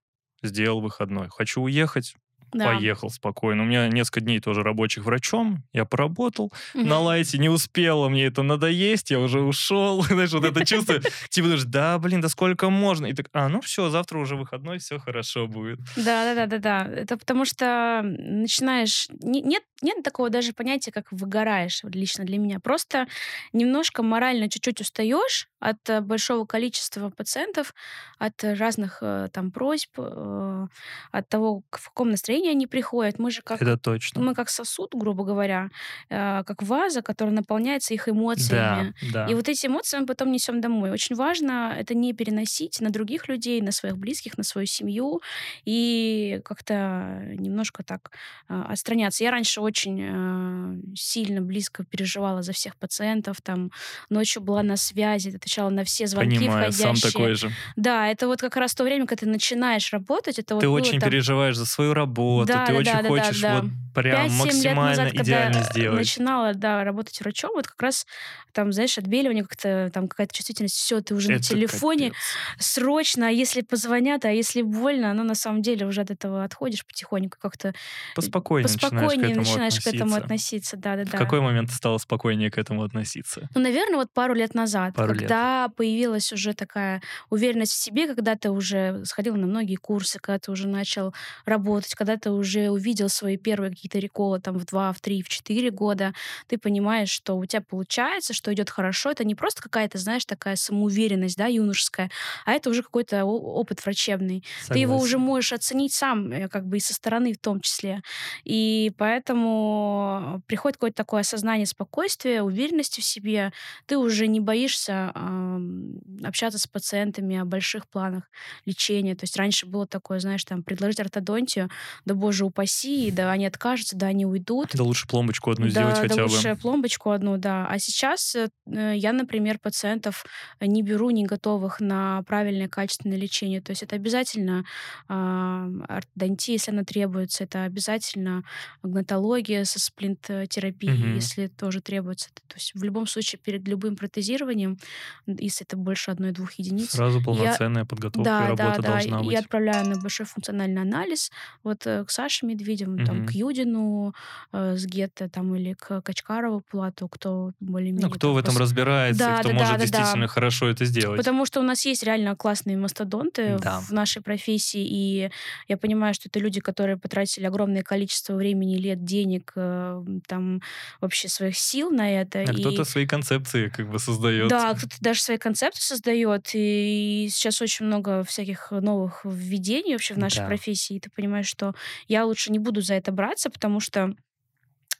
сделал 0.43 0.81
выходной, 0.81 1.29
хочу 1.31 1.63
уехать, 1.63 2.15
Да. 2.53 2.67
поехал 2.75 3.11
спокойно. 3.11 3.63
У 3.63 3.67
меня 3.67 3.89
несколько 3.89 4.21
дней 4.21 4.41
тоже 4.41 4.63
рабочих 4.63 5.05
врачом, 5.05 5.65
я 5.73 5.85
поработал, 5.85 6.53
Мгм. 6.75 6.89
на 6.89 7.01
лайте 7.01 7.39
не 7.39 7.49
успела 7.49 8.09
мне 8.09 8.27
это 8.27 8.43
надоесть, 8.43 9.11
я 9.11 9.21
уже 9.21 9.41
ушел. 9.41 10.03
Знаешь, 10.11 10.33
вот 10.33 10.45
это 10.45 10.65
чувство, 10.65 11.01
типа, 11.29 11.47
думаешь, 11.49 11.65
да, 11.65 11.99
блин, 11.99 12.21
да 12.21 12.29
сколько 12.29 12.71
можно? 12.71 13.07
И 13.07 13.13
так, 13.13 13.27
а, 13.33 13.49
ну 13.49 13.61
все, 13.61 13.91
завтра 13.91 14.19
уже 14.19 14.37
выходной, 14.37 14.79
все 14.79 14.99
хорошо 14.99 15.47
будет. 15.47 15.79
Да, 15.97 16.35
да, 16.35 16.35
да, 16.35 16.47
да, 16.47 16.59
да. 16.59 16.93
Это 16.93 17.17
потому 17.17 17.45
что 17.45 18.03
начинаешь. 18.05 19.09
не- 19.23 19.43
Нет, 19.43 19.63
нет 19.83 20.03
такого 20.03 20.31
даже 20.31 20.53
понятия, 20.53 20.93
как 20.93 21.13
выгораешь 21.13 21.81
лично 21.85 22.25
для 22.25 22.39
меня. 22.39 22.61
Просто 22.61 23.07
немножко 23.53 24.03
морально 24.03 24.49
чуть-чуть 24.49 24.81
устаешь 24.81 25.49
от 25.61 25.79
э, 25.91 26.01
большого 26.01 26.45
количества 26.47 27.11
пациентов, 27.11 27.75
от 28.19 28.43
разных 28.45 28.99
э, 29.03 29.29
там 29.33 29.51
просьб, 29.51 29.91
э, 29.99 30.67
от 31.13 31.29
того, 31.29 31.63
в 31.71 31.89
каком 31.89 32.11
настроении 32.11 32.46
они 32.49 32.67
приходят. 32.67 33.19
Мы 33.19 33.31
же 33.31 33.43
как 33.43 33.63
Это 33.63 33.77
точно. 33.77 34.21
мы 34.23 34.35
как 34.35 34.49
сосуд, 34.51 34.95
грубо 34.95 35.25
говоря, 35.25 35.71
э, 36.09 36.43
как 36.45 36.63
ваза, 36.63 37.03
которая 37.03 37.35
наполняется 37.35 37.95
их 37.95 38.05
Да, 38.07 38.13
эмоциями. 38.13 38.95
да. 39.13 39.27
И 39.27 39.35
вот 39.35 39.49
эти 39.49 39.67
эмоции 39.67 39.99
мы 39.99 40.07
потом 40.07 40.31
несем 40.33 40.61
домой. 40.61 40.91
Очень 40.91 41.17
важно 41.17 41.75
это 41.79 41.95
не 41.95 42.13
переносить 42.13 42.81
на 42.81 42.91
других 42.91 43.29
людей, 43.29 43.61
на 43.61 43.73
своих 43.73 43.97
близких, 43.97 44.39
на 44.39 44.45
свою 44.45 44.67
семью 44.67 45.21
и 45.65 46.41
как-то 46.45 47.23
немножко 47.39 47.83
так 47.83 48.11
э, 48.49 48.63
отстраняться. 48.69 49.25
Я 49.25 49.31
раньше 49.31 49.61
очень 49.61 50.01
э, 50.03 50.95
сильно 50.97 51.41
близко 51.41 51.85
переживала 51.85 52.43
за 52.43 52.53
всех 52.53 52.77
пациентов, 52.77 53.41
там 53.43 53.71
ночью 54.11 54.43
была 54.43 54.63
на 54.63 54.77
связи, 54.77 55.35
отвечала 55.37 55.71
на 55.71 55.85
все 55.85 56.07
звонки 56.07 56.37
Понимаю, 56.39 56.73
сам 56.73 56.95
входящие. 56.95 57.13
такой 57.13 57.35
же. 57.35 57.51
Да, 57.77 58.09
это 58.09 58.27
вот 58.27 58.41
как 58.41 58.57
раз 58.57 58.75
то 58.75 58.85
время, 58.85 59.07
когда 59.07 59.21
ты 59.21 59.27
начинаешь 59.27 59.93
работать. 59.93 60.39
Это 60.39 60.55
вот 60.55 60.61
Ты 60.61 60.67
было 60.69 60.77
очень 60.77 61.01
там 61.01 61.11
переживаешь 61.11 61.57
за 61.57 61.67
свою 61.67 61.95
работу, 61.95 62.26
Да, 62.47 62.67
ты 62.67 62.73
да, 62.73 62.79
очень 62.79 62.93
да, 62.93 63.03
да, 63.03 63.09
хочешь 63.09 63.41
да, 63.41 63.55
вот 63.61 63.65
да. 63.65 63.71
прям 64.01 64.27
5-7 64.27 64.29
лет 64.29 64.39
максимально 64.39 65.05
назад, 65.05 65.15
идеально 65.15 65.59
э, 65.59 65.65
сделать. 65.65 65.99
начинала, 65.99 66.55
да, 66.55 66.85
работать 66.85 67.21
врачом, 67.21 67.51
вот 67.55 67.67
как 67.67 67.81
раз 67.83 68.07
там, 68.53 68.73
знаешь, 68.73 68.97
отбеливание 68.97 69.45
как-то, 69.45 69.91
там 69.93 70.09
какая-то 70.09 70.35
чувствительность, 70.35 70.77
все, 70.77 71.01
ты 71.03 71.15
уже 71.15 71.29
на 71.31 71.35
Это 71.35 71.43
телефоне, 71.49 72.09
капец. 72.09 72.23
срочно, 72.59 73.29
а 73.29 73.31
если 73.31 73.61
позвонят, 73.61 74.25
а 74.25 74.31
если 74.31 74.63
больно, 74.63 75.13
ну, 75.13 75.25
на 75.25 75.35
самом 75.35 75.61
деле 75.61 75.85
уже 75.87 76.01
от 76.01 76.11
этого 76.11 76.43
отходишь 76.43 76.85
потихоньку, 76.87 77.37
как-то 77.39 77.75
Поспокойнее, 78.15 78.69
начинаешь 78.73 78.81
к 78.81 78.91
поспокойнее 78.91 79.31
этому 79.33 79.45
начинаешь 79.47 79.75
к 79.81 79.87
этому 79.87 80.15
относиться. 80.17 80.25
относиться, 80.25 80.77
В 80.77 80.81
да-да-да. 80.81 81.19
какой 81.19 81.41
момент 81.41 81.69
ты 81.71 81.77
стала 81.77 81.99
спокойнее 81.99 82.51
к 82.51 82.57
этому 82.59 82.83
относиться? 82.83 83.49
Ну, 83.55 83.61
наверное, 83.61 83.97
вот 83.97 84.11
пару 84.13 84.33
лет 84.35 84.55
назад, 84.55 84.95
Пару 84.95 85.13
лет. 85.13 85.21
когда 85.23 85.69
появилась 85.77 86.33
уже 86.33 86.55
такая 86.55 87.03
уверенность 87.31 87.73
в 87.73 87.77
себе, 87.77 88.07
когда 88.07 88.37
ты 88.37 88.51
уже 88.51 89.05
сходил 89.05 89.37
на 89.37 89.47
многие 89.47 89.77
курсы, 89.77 90.19
когда 90.19 90.39
ты 90.39 90.51
уже 90.51 90.67
начал 90.67 91.15
работать, 91.45 91.95
когда 91.95 92.16
ты 92.19 92.31
уже 92.31 92.71
увидел 92.71 93.09
свои 93.09 93.37
первые 93.37 93.71
какие-то 93.71 93.99
реколы 93.99 94.41
там 94.41 94.59
в 94.59 94.65
2, 94.65 94.93
в 94.93 95.01
3, 95.01 95.23
в 95.23 95.29
4 95.29 95.71
года, 95.71 96.15
ты 96.49 96.59
понимаешь, 96.59 97.11
что 97.11 97.37
у 97.37 97.45
тебя 97.47 97.63
получается, 97.63 98.33
что 98.35 98.53
идет 98.53 98.71
хорошо. 98.71 99.11
Это 99.11 99.25
не 99.25 99.35
просто 99.35 99.63
какая-то, 99.63 99.99
знаешь, 99.99 100.25
такая 100.25 100.57
самоуверенность, 100.57 101.37
да, 101.37 101.47
юношеская, 101.47 102.11
а 102.45 102.53
это 102.53 102.71
уже 102.71 102.83
какой-то 102.83 103.25
опыт 103.25 103.85
врачебный. 103.85 104.45
Ты 104.73 104.79
его 104.79 104.97
уже 104.99 105.13
Согласен. 105.13 105.27
можешь 105.27 105.53
оценить 105.53 105.93
сам, 105.95 106.31
э, 106.33 106.49
как 106.49 106.67
бы 106.67 106.79
и 106.79 106.81
со 106.81 106.95
стороны 106.95 107.33
в 107.33 107.39
том 107.39 107.61
числе. 107.61 108.03
И 108.45 108.93
поэтому 108.99 110.43
приходит 110.47 110.77
какое-то 110.77 110.97
такое 110.97 111.21
осознание 111.21 111.67
спокойствия, 111.67 112.43
уверенности 112.43 113.01
в 113.01 113.05
себе. 113.05 113.53
Ты 113.87 113.99
уже 113.99 114.27
не 114.27 114.41
боишься 114.41 115.13
ам, 115.15 115.99
общаться 116.25 116.59
с 116.59 116.67
пациентами 116.67 117.37
о 117.37 117.45
больших 117.45 117.89
планах 117.89 118.25
лечения. 118.65 119.15
То 119.15 119.25
есть 119.25 119.37
раньше 119.37 119.67
было 119.67 119.87
такое, 119.87 120.21
знаешь, 120.21 120.45
там, 120.45 120.63
предложить 120.63 121.01
ортодонтию, 121.01 121.71
да 122.07 122.15
боже 122.15 122.45
упаси, 122.45 123.11
да 123.11 123.33
они 123.33 123.47
откажутся, 123.47 123.97
да 123.97 124.07
они 124.07 124.25
уйдут. 124.25 124.71
Да 124.75 124.85
лучше 124.85 125.07
пломбочку 125.09 125.51
одну 125.51 125.67
Да, 125.67 125.71
сделать 125.71 125.95
да 125.97 126.01
хотя 126.03 126.27
бы. 126.27 126.31
лучше 126.31 126.57
пломбочку 126.57 127.11
одну, 127.11 127.37
да. 127.37 127.67
А 127.69 127.79
сейчас 127.81 128.35
э, 128.37 128.49
э, 128.67 128.93
я, 128.97 129.13
например, 129.13 129.59
пациентов 129.59 130.25
не 130.61 130.83
беру 130.83 131.11
не 131.11 131.25
готовых 131.25 131.81
на 131.81 132.23
правильное 132.23 132.69
качественное 132.69 133.19
лечение. 133.19 133.61
То 133.61 133.71
есть 133.71 133.83
это 133.83 133.97
обязательно 133.97 134.65
а, 135.09 135.69
ортодонтия, 135.89 136.55
если 136.55 136.71
она 136.71 136.85
требуется, 136.85 137.43
это 137.45 137.65
обязательно 137.65 138.45
гнатология 138.85 139.65
со 139.65 139.81
сплинт-терапией, 139.81 140.93
Мгм. 140.97 141.15
если 141.17 141.49
тоже 141.49 141.81
требуется. 141.81 142.31
То 142.47 142.55
есть 142.55 142.73
в 142.75 142.83
любом 142.85 143.07
случае 143.09 143.41
перед 143.43 143.67
любым 143.67 143.97
протезированием, 143.97 144.79
если 145.27 145.67
это 145.67 145.77
больше 145.77 146.13
одной-двух 146.13 146.53
единиц, 146.53 146.91
Сразу 146.91 147.19
я 147.19 147.25
полноценная 147.25 147.85
подготовка 147.85 148.21
и 148.21 148.25
да, 148.25 148.55
да, 148.55 148.65
работа 148.65 148.83
да. 148.83 148.89
должна 148.93 149.21
и 149.21 149.25
быть. 149.25 149.37
отправляю 149.39 149.89
на 149.89 149.97
большой 150.01 150.27
функциональный 150.27 150.83
анализ 150.83 151.33
вот 151.65 151.87
э, 151.87 151.96
к 152.05 152.11
Саше 152.11 152.47
Медведеву, 152.47 152.97
там, 153.05 153.27
к. 153.27 153.31
Юдину 153.33 154.15
э, 154.53 154.77
с 154.77 154.85
Гетто, 154.87 155.29
там, 155.29 155.55
или 155.55 155.75
к 155.75 156.01
Качкарову 156.03 156.61
Плату, 156.61 157.09
кто 157.09 157.53
более-менее... 157.61 158.07
Ну, 158.09 158.11
кто 158.11 158.29
там 158.29 158.35
в 158.35 158.39
этом 158.39 158.57
пос- 158.57 158.61
разбирается, 158.61 159.19
Да, 159.19 159.39
кто 159.41 159.49
да, 159.49 159.55
может 159.55 159.73
да, 159.73 159.79
да, 159.79 159.85
да. 159.87 159.87
действительно 159.99 160.27
хорошо 160.29 160.69
это 160.69 160.85
сделать. 160.85 161.17
Потому 161.19 161.47
что 161.47 161.61
у 161.61 161.63
нас 161.63 161.85
есть 161.87 162.03
реально 162.03 162.35
классные 162.37 162.77
мастодонты 162.77 163.59
Да. 163.61 163.81
в 163.81 163.91
нашей 163.93 164.23
профессии, 164.23 164.85
и 164.87 165.31
я 165.69 165.77
понимаю, 165.77 166.15
что 166.15 166.29
это 166.29 166.39
люди, 166.39 166.61
которые 166.61 166.97
потратили 166.97 167.45
огромное 167.47 167.83
количество 167.83 168.35
времени, 168.35 168.77
лет, 168.77 169.05
денег, 169.05 169.53
э, 169.57 170.05
там, 170.27 170.61
вообще 171.01 171.29
своих 171.29 171.57
сил 171.57 171.91
на 171.91 172.11
это. 172.11 172.41
А 172.41 172.53
и... 172.53 172.61
кто-то 172.61 172.85
свои 172.85 173.07
концепции 173.07 173.69
как 173.69 173.89
бы 173.91 173.99
создает. 173.99 174.49
Да, 174.49 174.75
кто-то 174.75 174.97
даже 175.01 175.21
свои 175.21 175.37
концепты 175.39 175.81
создает, 175.81 176.51
и 176.55 177.29
сейчас 177.31 177.61
очень 177.63 177.87
много 177.87 178.25
всяких 178.25 178.71
новых 178.71 179.21
введений 179.25 179.93
вообще 179.93 180.15
в 180.15 180.19
нашей 180.19 180.39
Да. 180.39 180.47
профессии, 180.47 180.97
и 180.97 181.01
ты 181.01 181.11
понимаешь, 181.11 181.47
что 181.47 181.75
я 182.09 182.25
лучше 182.25 182.53
не 182.53 182.59
буду 182.59 182.81
за 182.81 182.95
это 182.95 183.13
браться, 183.13 183.51
потому 183.51 183.81
что 183.81 184.15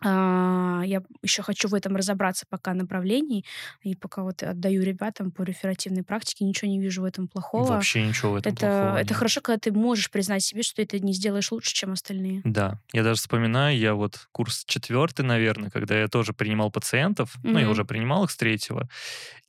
а, 0.05 0.83
я 0.85 1.03
еще 1.23 1.43
хочу 1.43 1.69
в 1.69 1.75
этом 1.75 1.97
разобраться 1.97 2.45
пока 2.49 2.75
направлений, 2.75 3.47
и 3.83 3.95
пока 3.95 4.23
вот 4.23 4.43
отдаю 4.43 4.83
ребятам 4.83 5.31
по 5.31 5.43
реферативной 5.43 6.03
практике, 6.03 6.45
ничего 6.45 6.71
не 6.71 6.79
вижу 6.79 7.03
в 7.03 7.05
этом 7.05 7.29
плохого. 7.29 7.73
Вообще 7.73 8.03
ничего 8.03 8.33
в 8.33 8.37
этом 8.37 8.53
это, 8.53 8.61
плохого 8.61 8.97
это 8.99 9.09
нет. 9.09 9.17
хорошо, 9.17 9.41
когда 9.41 9.59
ты 9.59 9.73
можешь 9.73 10.11
признать 10.11 10.43
себе, 10.43 10.63
что 10.63 10.77
ты 10.77 10.83
это 10.83 11.01
не 11.01 11.15
сделаешь 11.15 11.51
лучше, 11.51 11.75
чем 11.75 11.93
остальные. 11.93 12.43
Да, 12.45 12.79
я 12.93 13.03
даже 13.03 13.21
вспоминаю, 13.21 13.79
я 13.79 13.95
вот 13.95 14.29
курс 14.33 14.65
четвертый, 14.67 15.23
наверное, 15.23 15.71
когда 15.71 15.99
я 15.99 16.09
тоже 16.09 16.35
принимал 16.35 16.71
пациентов, 16.71 17.35
ну, 17.43 17.59
я 17.59 17.71
уже 17.71 17.85
принимал 17.85 18.25
их 18.25 18.31
с 18.31 18.37
третьего, 18.37 18.89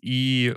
и 0.02 0.56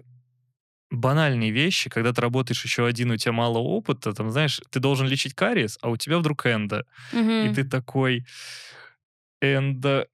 банальные 0.90 1.50
вещи, 1.50 1.88
когда 1.88 2.12
ты 2.12 2.20
работаешь 2.20 2.64
еще 2.64 2.87
один, 2.87 3.11
у 3.12 3.16
тебя 3.16 3.32
мало 3.32 3.59
опыта, 3.59 4.12
там, 4.12 4.30
знаешь, 4.30 4.61
ты 4.70 4.80
должен 4.80 5.06
лечить 5.06 5.35
кариес, 5.35 5.78
а 5.82 5.88
у 5.90 5.97
тебя 5.97 6.18
вдруг 6.18 6.47
эндо, 6.47 6.85
и 7.12 7.16
Мгм. 7.16 7.54
ты 7.54 7.64
такой, 7.64 8.25
эндо, 9.40 10.06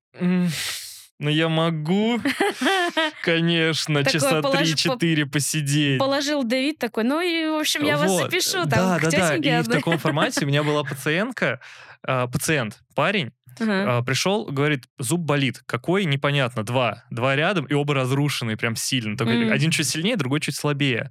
ну 1.19 1.31
я 1.31 1.49
могу, 1.49 2.21
конечно, 3.23 4.05
часа 4.05 4.43
положи- 4.43 4.75
3-4 4.75 5.27
посидеть. 5.27 5.99
Положил 5.99 6.45
Давид 6.45 6.79
такой, 6.79 7.05
ну 7.05 7.21
и, 7.21 7.49
в 7.49 7.59
общем, 7.59 7.85
я 7.85 7.97
вас 7.97 8.13
запишу 8.19 8.67
там 8.69 8.69
Да, 8.69 8.99
да, 8.99 9.11
да. 9.11 9.37
И 9.37 9.63
в 9.63 9.69
таком 9.69 9.99
формате 9.99 10.45
у 10.45 10.49
меня 10.49 10.63
была 10.63 10.85
пациентка, 10.85 11.61
а, 12.03 12.27
пациент, 12.27 12.81
парень, 12.95 13.33
Ага. 13.61 13.99
а, 13.99 14.03
пришел, 14.03 14.47
говорит, 14.47 14.85
зуб 14.99 15.21
болит. 15.21 15.63
Какой? 15.67 16.05
Непонятно. 16.05 16.63
Два. 16.65 17.05
Два 17.11 17.37
рядом, 17.37 17.65
и 17.67 17.75
оба 17.75 17.95
разрушенные 17.95 18.57
прям 18.57 18.77
сильно. 18.77 19.17
Только 19.17 19.33
Мгм. 19.35 19.53
один 19.53 19.71
чуть 19.71 19.89
сильнее, 19.89 20.17
другой 20.17 20.41
чуть 20.41 20.57
слабее. 20.57 21.11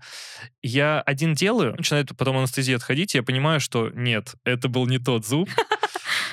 Я 0.62 1.02
один 1.02 1.34
делаю, 1.34 1.76
начинает 1.76 2.16
потом 2.18 2.38
анестезия 2.38 2.76
отходить, 2.76 3.16
и 3.16 3.18
я 3.18 3.24
понимаю, 3.24 3.60
что 3.60 3.90
нет, 3.94 4.36
это 4.44 4.68
был 4.70 4.86
не 4.88 5.00
тот 5.00 5.26
зуб. 5.26 5.50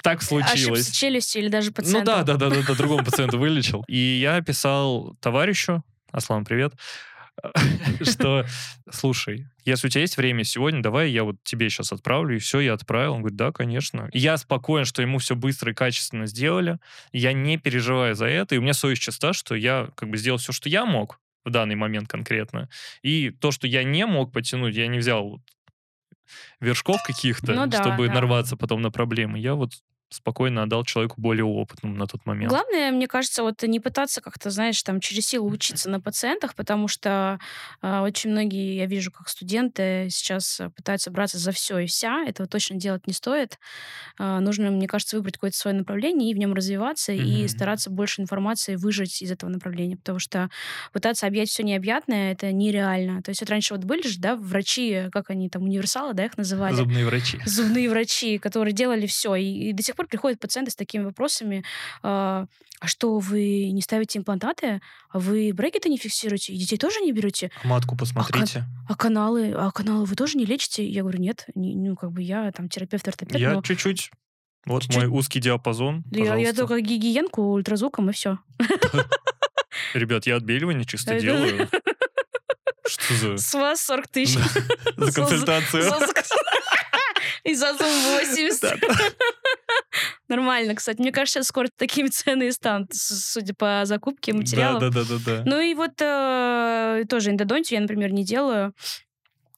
Так 0.02 0.18
Ошибся 0.18 0.46
случилось. 0.56 0.90
челюстью 0.90 1.42
или 1.42 1.48
даже 1.48 1.68
Ну 1.68 1.74
пациентом. 1.74 2.04
да, 2.04 2.22
да, 2.24 2.34
да, 2.36 2.50
да, 2.50 2.62
да, 2.66 2.74
другому 2.74 3.04
пациенту 3.04 3.38
вылечил. 3.38 3.84
И 3.86 3.96
я 3.96 4.40
писал 4.40 5.14
товарищу, 5.20 5.84
Аслан, 6.10 6.44
привет, 6.44 6.72
что, 8.02 8.44
слушай, 8.90 9.46
если 9.64 9.86
у 9.86 9.90
тебя 9.90 10.02
есть 10.02 10.16
время 10.16 10.44
сегодня, 10.44 10.82
давай 10.82 11.10
я 11.10 11.24
вот 11.24 11.36
тебе 11.42 11.70
сейчас 11.70 11.92
отправлю, 11.92 12.36
и 12.36 12.38
все, 12.38 12.60
я 12.60 12.74
отправил. 12.74 13.14
Он 13.14 13.20
говорит, 13.20 13.36
да, 13.36 13.52
конечно. 13.52 14.08
И 14.12 14.18
я 14.18 14.36
спокоен, 14.36 14.84
что 14.84 15.02
ему 15.02 15.18
все 15.18 15.34
быстро 15.34 15.72
и 15.72 15.74
качественно 15.74 16.26
сделали. 16.26 16.78
Я 17.12 17.32
не 17.32 17.58
переживаю 17.58 18.14
за 18.14 18.26
это, 18.26 18.54
и 18.54 18.58
у 18.58 18.62
меня 18.62 18.74
совесть 18.74 19.02
чиста, 19.02 19.32
что 19.32 19.54
я 19.54 19.88
как 19.94 20.10
бы 20.10 20.16
сделал 20.16 20.38
все, 20.38 20.52
что 20.52 20.68
я 20.68 20.84
мог 20.84 21.20
в 21.44 21.50
данный 21.50 21.74
момент 21.74 22.08
конкретно. 22.08 22.68
И 23.02 23.30
то, 23.30 23.50
что 23.50 23.66
я 23.66 23.82
не 23.82 24.06
мог 24.06 24.32
потянуть, 24.32 24.76
я 24.76 24.86
не 24.86 24.98
взял 24.98 25.40
вершков 26.60 27.02
каких-то, 27.02 27.52
Ну 27.54 27.66
да, 27.66 27.82
чтобы 27.82 28.06
да. 28.08 28.14
нарваться 28.14 28.56
потом 28.56 28.80
на 28.82 28.90
проблемы. 28.90 29.38
Я 29.38 29.54
вот 29.54 29.72
спокойно 30.12 30.62
отдал 30.62 30.84
человеку 30.84 31.20
более 31.20 31.44
опытному 31.44 31.96
на 31.96 32.06
тот 32.06 32.24
момент. 32.26 32.50
Главное, 32.50 32.90
мне 32.90 33.06
кажется, 33.06 33.42
вот 33.42 33.62
не 33.62 33.80
пытаться 33.80 34.20
как-то, 34.20 34.50
знаешь, 34.50 34.82
там 34.82 35.00
через 35.00 35.26
силу 35.26 35.50
учиться 35.50 35.90
на 35.90 36.00
пациентах, 36.00 36.54
потому 36.54 36.88
что 36.88 37.38
э, 37.82 38.00
очень 38.00 38.30
многие, 38.30 38.76
я 38.76 38.86
вижу, 38.86 39.10
как 39.10 39.28
студенты 39.28 40.08
сейчас 40.10 40.60
пытаются 40.76 41.10
браться 41.10 41.38
за 41.38 41.52
все 41.52 41.78
и 41.78 41.86
вся. 41.86 42.24
Этого 42.26 42.48
точно 42.48 42.76
делать 42.76 43.06
не 43.06 43.12
стоит. 43.12 43.58
Э, 44.18 44.38
нужно, 44.38 44.70
мне 44.70 44.86
кажется, 44.86 45.16
выбрать 45.16 45.34
какое-то 45.34 45.56
свое 45.56 45.76
направление 45.76 46.30
и 46.30 46.34
в 46.34 46.38
нем 46.38 46.54
развиваться, 46.54 47.12
mm-hmm. 47.12 47.44
и 47.44 47.48
стараться 47.48 47.90
больше 47.90 48.22
информации 48.22 48.76
выжать 48.76 49.22
из 49.22 49.30
этого 49.30 49.50
направления, 49.50 49.96
потому 49.96 50.18
что 50.18 50.50
пытаться 50.92 51.26
объять 51.26 51.48
все 51.48 51.62
необъятное 51.62 52.32
это 52.32 52.52
нереально. 52.52 53.22
То 53.22 53.30
есть 53.30 53.40
вот 53.40 53.50
раньше 53.50 53.74
вот 53.74 53.84
были 53.84 54.06
же, 54.06 54.18
да, 54.18 54.36
врачи, 54.36 55.08
как 55.12 55.30
они 55.30 55.48
там, 55.48 55.62
универсалы, 55.62 56.14
да, 56.14 56.24
их 56.24 56.36
называли? 56.36 56.74
Зубные 56.74 57.06
врачи. 57.06 57.40
Зубные 57.44 57.88
врачи, 57.88 58.38
которые 58.38 58.74
делали 58.74 59.06
все. 59.06 59.34
И, 59.34 59.70
и 59.70 59.72
до 59.72 59.82
сих 59.82 59.96
пор 59.96 60.01
приходят 60.08 60.40
пациенты 60.40 60.70
с 60.70 60.76
такими 60.76 61.04
вопросами, 61.04 61.64
а, 62.02 62.46
а 62.80 62.86
что, 62.86 63.18
вы 63.18 63.70
не 63.70 63.80
ставите 63.82 64.18
имплантаты? 64.18 64.80
А 65.10 65.18
вы 65.18 65.52
брекеты 65.54 65.88
не 65.88 65.98
фиксируете? 65.98 66.52
И 66.52 66.56
детей 66.56 66.76
тоже 66.76 67.00
не 67.00 67.12
берете? 67.12 67.50
Матку 67.64 67.96
посмотрите. 67.96 68.64
А, 68.88 68.92
а 68.92 68.96
каналы? 68.96 69.52
А 69.52 69.70
каналы 69.70 70.04
вы 70.04 70.16
тоже 70.16 70.36
не 70.36 70.44
лечите? 70.44 70.86
Я 70.86 71.02
говорю, 71.02 71.20
нет. 71.20 71.46
Не, 71.54 71.76
ну, 71.76 71.96
как 71.96 72.12
бы 72.12 72.22
я 72.22 72.50
там 72.52 72.68
терапевт-ортопед. 72.68 73.38
Я 73.38 73.54
но... 73.54 73.62
чуть-чуть 73.62 74.10
вот 74.64 74.82
чуть-чуть. 74.82 75.02
мой 75.02 75.18
узкий 75.18 75.40
диапазон. 75.40 76.04
Я, 76.10 76.36
я 76.36 76.52
только 76.52 76.80
гигиенку 76.80 77.42
ультразвуком 77.42 78.10
и 78.10 78.12
все. 78.12 78.38
Ребят, 79.94 80.26
я 80.26 80.36
отбеливание 80.36 80.84
чисто 80.84 81.18
делаю. 81.20 81.68
Что 82.86 83.14
за... 83.14 83.36
С 83.38 83.54
вас 83.54 83.80
40 83.82 84.08
тысяч. 84.08 84.38
За 84.96 85.12
консультацию. 85.12 85.84
И 87.44 87.54
за 87.54 87.70
Zoom 87.70 88.20
80. 88.20 88.74
Нормально, 90.28 90.74
кстати. 90.74 91.00
Мне 91.00 91.12
кажется, 91.12 91.40
сейчас 91.40 91.48
скоро 91.48 91.68
такими 91.76 92.08
цены 92.08 92.48
и 92.48 92.52
станут, 92.52 92.94
судя 92.94 93.54
по 93.54 93.82
закупке 93.84 94.32
материалов. 94.32 94.80
Да, 94.80 94.90
да, 94.90 95.02
да, 95.04 95.16
да. 95.24 95.42
Ну 95.44 95.60
и 95.60 95.74
вот 95.74 96.00
э, 96.00 97.04
тоже 97.08 97.30
эндодонтию 97.30 97.78
я, 97.78 97.82
например, 97.82 98.12
не 98.12 98.24
делаю 98.24 98.74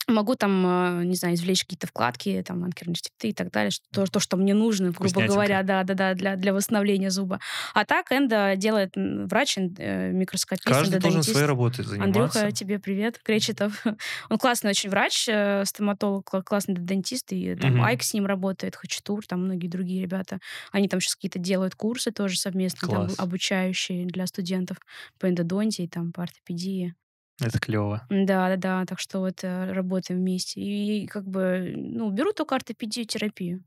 могу 0.08 0.34
там, 0.34 1.00
э, 1.00 1.04
не 1.04 1.14
знаю, 1.14 1.34
извлечь 1.34 1.62
какие-то 1.62 1.86
вкладки, 1.86 2.42
там, 2.46 2.64
анкерные 2.64 2.96
штифты 2.96 3.28
и 3.28 3.32
так 3.32 3.50
далее, 3.50 3.70
то, 3.92 4.06
то, 4.06 4.20
что 4.20 4.36
мне 4.36 4.54
нужно, 4.54 4.90
грубо 4.90 5.26
говоря, 5.26 5.62
да, 5.62 5.84
да, 5.84 5.94
да, 5.94 6.14
для, 6.14 6.36
для 6.36 6.52
восстановления 6.52 7.10
зуба. 7.10 7.40
А 7.74 7.84
так 7.84 8.12
эндо 8.12 8.54
делает 8.56 8.94
врач, 8.96 9.58
э, 9.58 10.10
микроскопист, 10.12 10.66
Каждый 10.66 11.00
должен 11.00 11.22
своей 11.22 11.46
работой 11.46 11.84
заниматься. 11.84 12.40
Андрюха, 12.40 12.52
тебе 12.52 12.78
привет, 12.78 13.18
Кречетов. 13.22 13.84
Он 14.30 14.38
классный 14.38 14.70
очень 14.70 14.90
врач, 14.90 15.28
э, 15.28 15.64
стоматолог, 15.64 16.30
классный 16.44 16.74
дентист, 16.74 17.32
и 17.32 17.54
там 17.54 17.76
угу. 17.76 17.84
Айк 17.84 18.02
с 18.02 18.14
ним 18.14 18.26
работает, 18.26 18.76
Хачатур, 18.76 19.26
там 19.26 19.44
многие 19.44 19.68
другие 19.68 20.02
ребята. 20.02 20.38
Они 20.72 20.88
там 20.88 21.00
сейчас 21.00 21.14
какие-то 21.14 21.38
делают 21.38 21.74
курсы 21.74 22.10
тоже 22.10 22.38
совместно, 22.38 22.88
там, 22.88 23.08
обучающие 23.18 24.06
для 24.06 24.26
студентов 24.26 24.78
по 25.18 25.28
эндодонтии, 25.28 25.86
там, 25.86 26.12
по 26.12 26.22
ортопедии. 26.22 26.94
Это 27.40 27.58
клево. 27.60 28.10
Да, 28.10 28.48
да, 28.48 28.56
да. 28.56 28.84
Так 28.86 29.00
что 29.00 29.20
вот 29.20 29.42
э, 29.44 29.72
работаем 29.72 30.20
вместе. 30.20 30.60
И 30.60 31.06
как 31.06 31.26
бы, 31.26 31.72
ну, 31.76 32.10
беру 32.10 32.32
только 32.32 32.54
ортопедию, 32.56 33.06
терапию. 33.06 33.64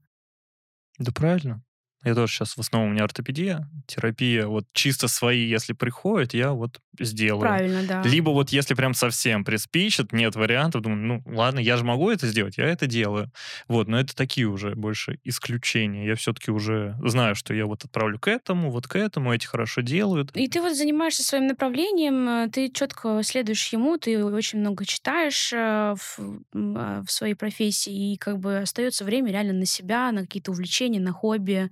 Да 0.99 1.11
правильно. 1.11 1.61
Я 2.03 2.13
тоже 2.13 2.31
сейчас 2.31 2.55
в 2.55 2.59
основном 2.59 2.91
у 2.91 2.93
меня 2.93 3.03
ортопедия, 3.05 3.67
терапия, 3.87 4.45
вот 4.45 4.65
чисто 4.71 5.07
свои, 5.07 5.47
если 5.47 5.73
приходят, 5.73 6.33
я 6.33 6.51
вот 6.51 6.79
сделаю. 6.99 7.41
Правильно, 7.41 7.83
да. 7.83 8.01
Либо 8.03 8.29
вот 8.29 8.49
если 8.49 8.75
прям 8.75 8.93
совсем 8.93 9.43
приспичит, 9.43 10.13
нет 10.13 10.35
вариантов, 10.35 10.81
думаю, 10.83 10.99
ну 10.99 11.23
ладно, 11.25 11.59
я 11.59 11.75
же 11.75 11.83
могу 11.83 12.09
это 12.09 12.27
сделать, 12.27 12.57
я 12.57 12.65
это 12.65 12.85
делаю. 12.85 13.31
Вот, 13.67 13.87
но 13.87 13.99
это 13.99 14.15
такие 14.15 14.47
уже 14.47 14.75
больше 14.75 15.19
исключения. 15.23 16.05
Я 16.07 16.15
все-таки 16.15 16.51
уже 16.51 16.95
знаю, 17.03 17.35
что 17.35 17.53
я 17.53 17.65
вот 17.65 17.83
отправлю 17.83 18.19
к 18.19 18.27
этому, 18.27 18.71
вот 18.71 18.87
к 18.87 18.95
этому, 18.95 19.33
эти 19.33 19.45
хорошо 19.45 19.81
делают. 19.81 20.35
И 20.35 20.47
ты 20.47 20.61
вот 20.61 20.75
занимаешься 20.75 21.23
своим 21.23 21.47
направлением, 21.47 22.29
э, 22.29 22.49
ты 22.49 22.69
четко 22.69 23.21
следуешь 23.23 23.67
ему, 23.73 23.97
ты 23.97 24.23
очень 24.23 24.59
много 24.59 24.85
читаешь 24.85 25.51
э, 25.51 25.95
в, 25.95 26.19
а, 26.53 27.03
в 27.03 27.11
своей 27.11 27.33
профессии, 27.33 28.13
и 28.13 28.17
как 28.17 28.39
бы 28.39 28.59
остается 28.59 29.03
время 29.03 29.31
реально 29.31 29.53
на 29.53 29.65
себя, 29.65 30.11
на 30.11 30.21
какие-то 30.21 30.51
увлечения, 30.51 30.99
на 30.99 31.11
хобби 31.11 31.69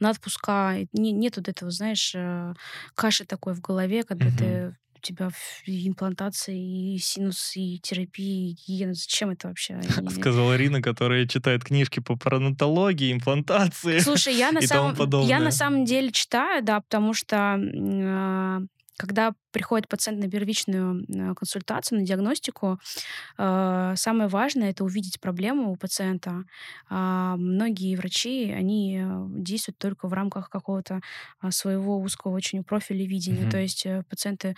на 0.00 0.10
отпуска. 0.10 0.76
Не, 0.92 1.12
нет 1.12 1.36
вот 1.36 1.48
этого, 1.48 1.70
знаешь, 1.70 2.12
э, 2.14 2.54
каши 2.94 3.24
такой 3.24 3.54
в 3.54 3.60
голове, 3.60 4.02
когда 4.02 4.26
угу. 4.26 4.36
ты 4.38 4.76
у 4.96 5.00
тебя 5.00 5.30
и 5.66 5.88
имплантации, 5.88 6.94
и 6.94 6.98
синус, 6.98 7.52
и 7.56 7.78
терапия, 7.80 8.50
и 8.50 8.52
гигиена. 8.52 8.94
Зачем 8.94 9.30
это 9.30 9.48
вообще? 9.48 9.80
Сказала 10.10 10.56
Рина, 10.56 10.82
которая 10.82 11.26
читает 11.26 11.64
книжки 11.64 12.00
по 12.00 12.16
паранатологии, 12.16 13.12
имплантации 13.12 13.98
Слушай, 13.98 14.34
я 14.34 14.52
на, 14.52 14.62
самом, 14.62 14.96
я 15.22 15.40
на 15.40 15.50
самом 15.50 15.84
деле 15.84 16.10
читаю, 16.12 16.62
да, 16.62 16.80
потому 16.80 17.14
что 17.14 17.58
э, 17.58 18.60
когда 18.96 19.34
приходит 19.56 19.88
пациент 19.88 20.22
на 20.22 20.30
первичную 20.30 21.06
э, 21.08 21.34
консультацию, 21.34 22.00
на 22.00 22.04
диагностику, 22.04 22.78
э, 23.38 23.94
самое 23.96 24.28
важное 24.28 24.68
это 24.68 24.84
увидеть 24.84 25.18
проблему 25.18 25.70
у 25.70 25.76
пациента. 25.76 26.44
А 26.90 27.36
многие 27.36 27.96
врачи, 27.96 28.52
они 28.52 29.00
э, 29.00 29.26
действуют 29.30 29.78
только 29.78 30.08
в 30.08 30.12
рамках 30.12 30.50
какого-то 30.50 31.00
а, 31.40 31.50
своего 31.50 31.98
узкого 31.98 32.32
очень 32.32 32.64
профиля 32.64 33.06
видения. 33.06 33.46
Mm-hmm. 33.46 33.50
То 33.50 33.58
есть 33.58 33.86
пациенты 34.10 34.56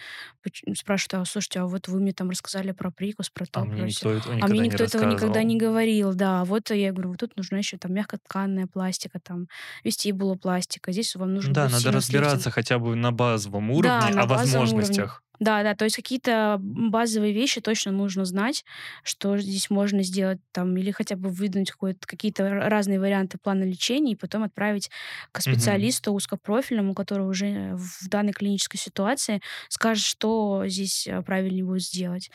спрашивают, 0.74 1.14
а 1.14 1.24
слушайте, 1.30 1.60
а 1.60 1.66
вот 1.66 1.86
вы 1.86 2.00
мне 2.00 2.12
там 2.12 2.30
рассказали 2.30 2.72
про 2.72 2.90
прикус, 2.90 3.30
про 3.30 3.46
то, 3.46 3.60
а 3.60 3.64
про 3.64 3.70
мне 3.70 3.82
никто 3.82 4.10
этого 4.10 4.32
никогда, 4.32 4.46
а 4.46 4.48
мне 4.48 4.60
никто 4.66 4.82
не 4.82 4.88
этого 4.88 5.04
никогда 5.04 5.42
не 5.44 5.56
говорил, 5.58 6.14
да. 6.14 6.44
Вот 6.44 6.70
я 6.70 6.90
говорю, 6.90 7.10
вот 7.10 7.20
тут 7.20 7.36
нужна 7.36 7.58
еще 7.58 7.78
там 7.78 7.94
мягкотканная 7.94 8.66
пластика, 8.66 9.20
там 9.20 9.46
вестибулопластика. 9.84 10.90
Здесь 10.90 11.14
вам 11.14 11.34
нужно 11.34 11.54
Да, 11.54 11.68
надо 11.68 11.92
разбираться 11.92 12.50
хотя 12.50 12.80
бы 12.80 12.96
на 12.96 13.12
базовом 13.12 13.70
уровне 13.70 14.12
да, 14.12 14.22
о 14.22 14.26
возможностях 14.26 14.87
возможностях. 14.88 15.22
Да, 15.40 15.62
да, 15.62 15.74
то 15.74 15.84
есть 15.84 15.96
какие-то 15.96 16.56
базовые 16.60 17.32
вещи 17.32 17.60
точно 17.60 17.92
нужно 17.92 18.24
знать, 18.24 18.64
что 19.04 19.38
здесь 19.38 19.70
можно 19.70 20.02
сделать 20.02 20.40
там, 20.52 20.76
или 20.76 20.90
хотя 20.90 21.16
бы 21.16 21.28
выдумать 21.28 21.72
какие-то 22.00 22.48
разные 22.48 22.98
варианты 22.98 23.38
плана 23.38 23.62
лечения 23.62 24.12
и 24.12 24.16
потом 24.16 24.42
отправить 24.42 24.90
к 25.32 25.40
специалисту 25.40 26.10
угу. 26.10 26.16
узкопрофильному, 26.16 26.94
который 26.94 27.26
уже 27.26 27.74
в 27.74 28.08
данной 28.08 28.32
клинической 28.32 28.80
ситуации 28.80 29.40
скажет, 29.68 30.04
что 30.04 30.64
здесь 30.66 31.06
э, 31.06 31.22
правильнее 31.22 31.64
будет 31.64 31.82
сделать. 31.82 32.30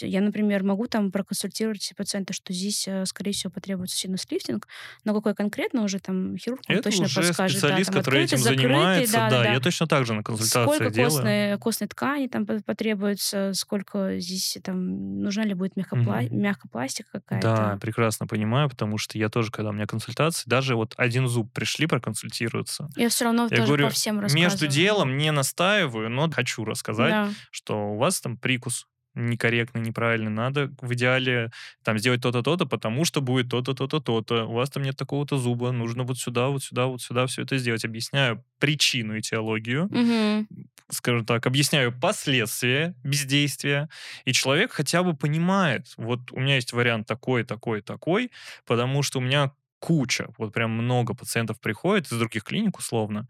я, 0.00 0.20
например, 0.20 0.62
могу 0.62 0.86
там 0.86 1.10
проконсультировать 1.10 1.92
пациента, 1.96 2.32
что 2.32 2.52
здесь, 2.52 2.86
э, 2.86 3.04
скорее 3.06 3.32
всего, 3.32 3.50
потребуется 3.50 3.96
синус-лифтинг, 3.96 4.68
но 5.04 5.14
какой 5.14 5.34
конкретно 5.34 5.82
уже 5.82 5.98
там 5.98 6.36
хирург 6.36 6.62
Это 6.68 6.82
точно 6.82 7.06
уже 7.06 7.22
подскажет. 7.22 7.58
специалист, 7.58 7.90
да, 7.90 7.94
там, 7.94 8.02
который 8.02 8.24
открытый, 8.24 8.38
этим 8.38 8.44
закрытый, 8.44 8.68
занимается, 8.68 9.12
да, 9.14 9.30
да, 9.30 9.42
да. 9.42 9.52
я 9.52 9.60
точно 9.60 9.86
так 9.86 10.06
же 10.06 10.14
на 10.14 10.22
консультации 10.22 10.64
Сколько 10.64 10.90
делаю. 10.90 11.10
костной, 11.10 11.58
костной 11.58 11.88
ткани 11.88 12.28
там 12.28 12.43
потребуется, 12.44 13.52
сколько 13.54 14.18
здесь 14.18 14.58
там, 14.62 15.20
нужна 15.20 15.44
ли 15.44 15.54
будет 15.54 15.76
мягкопла... 15.76 16.20
угу. 16.24 16.34
мягкопластика 16.34 17.20
какая-то. 17.20 17.46
Да, 17.46 17.78
прекрасно 17.80 18.26
понимаю, 18.26 18.68
потому 18.68 18.98
что 18.98 19.18
я 19.18 19.28
тоже, 19.28 19.50
когда 19.50 19.70
у 19.70 19.72
меня 19.72 19.86
консультации, 19.86 20.48
даже 20.48 20.76
вот 20.76 20.94
один 20.96 21.28
зуб 21.28 21.52
пришли 21.52 21.86
проконсультироваться. 21.86 22.88
Я 22.96 23.08
все 23.08 23.24
равно 23.24 23.44
я 23.44 23.48
тоже 23.48 23.66
говорю, 23.66 23.86
по 23.86 23.92
всем 23.92 24.20
рассказываю. 24.20 24.44
Между 24.44 24.66
делом 24.66 25.16
не 25.16 25.32
настаиваю, 25.32 26.10
но 26.10 26.30
хочу 26.30 26.64
рассказать, 26.64 27.10
да. 27.10 27.30
что 27.50 27.92
у 27.92 27.96
вас 27.96 28.20
там 28.20 28.36
прикус 28.36 28.86
некорректно, 29.14 29.78
неправильно. 29.78 30.30
Надо 30.30 30.70
в 30.80 30.92
идеале 30.94 31.50
там 31.82 31.98
сделать 31.98 32.20
то-то, 32.22 32.42
то-то, 32.42 32.66
потому 32.66 33.04
что 33.04 33.20
будет 33.20 33.48
то-то, 33.48 33.74
то-то, 33.74 34.00
то-то. 34.00 34.46
У 34.46 34.52
вас 34.52 34.70
там 34.70 34.82
нет 34.82 34.96
такого-то 34.96 35.38
зуба, 35.38 35.72
нужно 35.72 36.04
вот 36.04 36.18
сюда, 36.18 36.48
вот 36.48 36.62
сюда, 36.62 36.86
вот 36.86 37.02
сюда 37.02 37.26
все 37.26 37.42
это 37.42 37.58
сделать. 37.58 37.84
Объясняю 37.84 38.44
причину 38.58 39.16
и 39.16 39.20
теологию, 39.20 39.84
угу. 39.84 40.46
скажем 40.90 41.24
так, 41.26 41.46
объясняю 41.46 41.92
последствия 41.92 42.94
бездействия, 43.04 43.88
и 44.24 44.32
человек 44.32 44.72
хотя 44.72 45.02
бы 45.02 45.14
понимает, 45.14 45.86
вот 45.96 46.32
у 46.32 46.40
меня 46.40 46.56
есть 46.56 46.72
вариант 46.72 47.06
такой, 47.06 47.44
такой, 47.44 47.82
такой, 47.82 48.30
потому 48.66 49.02
что 49.02 49.18
у 49.18 49.22
меня 49.22 49.52
куча, 49.84 50.28
вот 50.38 50.54
прям 50.54 50.70
много 50.70 51.12
пациентов 51.12 51.60
приходит 51.60 52.10
из 52.10 52.18
других 52.18 52.42
клиник 52.42 52.78
условно, 52.78 53.28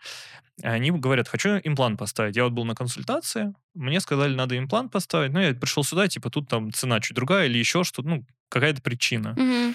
они 0.62 0.92
говорят, 0.92 1.26
хочу 1.26 1.58
имплант 1.64 1.98
поставить. 1.98 2.36
Я 2.36 2.44
вот 2.44 2.52
был 2.52 2.64
на 2.64 2.76
консультации, 2.76 3.52
мне 3.74 3.98
сказали, 3.98 4.36
надо 4.36 4.56
имплант 4.56 4.92
поставить, 4.92 5.32
но 5.32 5.42
я 5.42 5.52
пришел 5.52 5.82
сюда, 5.82 6.06
типа, 6.06 6.30
тут 6.30 6.48
там 6.48 6.72
цена 6.72 7.00
чуть 7.00 7.16
другая 7.16 7.46
или 7.46 7.58
еще 7.58 7.82
что-то, 7.82 8.08
ну, 8.08 8.24
какая-то 8.50 8.80
причина. 8.82 9.32
Угу. 9.32 9.74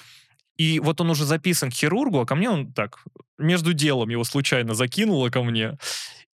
И 0.55 0.79
вот 0.79 1.01
он 1.01 1.09
уже 1.09 1.25
записан 1.25 1.69
к 1.69 1.73
хирургу, 1.73 2.21
а 2.21 2.25
ко 2.25 2.35
мне 2.35 2.49
он 2.49 2.71
так, 2.71 3.03
между 3.37 3.73
делом 3.73 4.07
его 4.07 4.23
случайно 4.23 4.73
закинуло 4.73 5.29
ко 5.29 5.43
мне. 5.43 5.77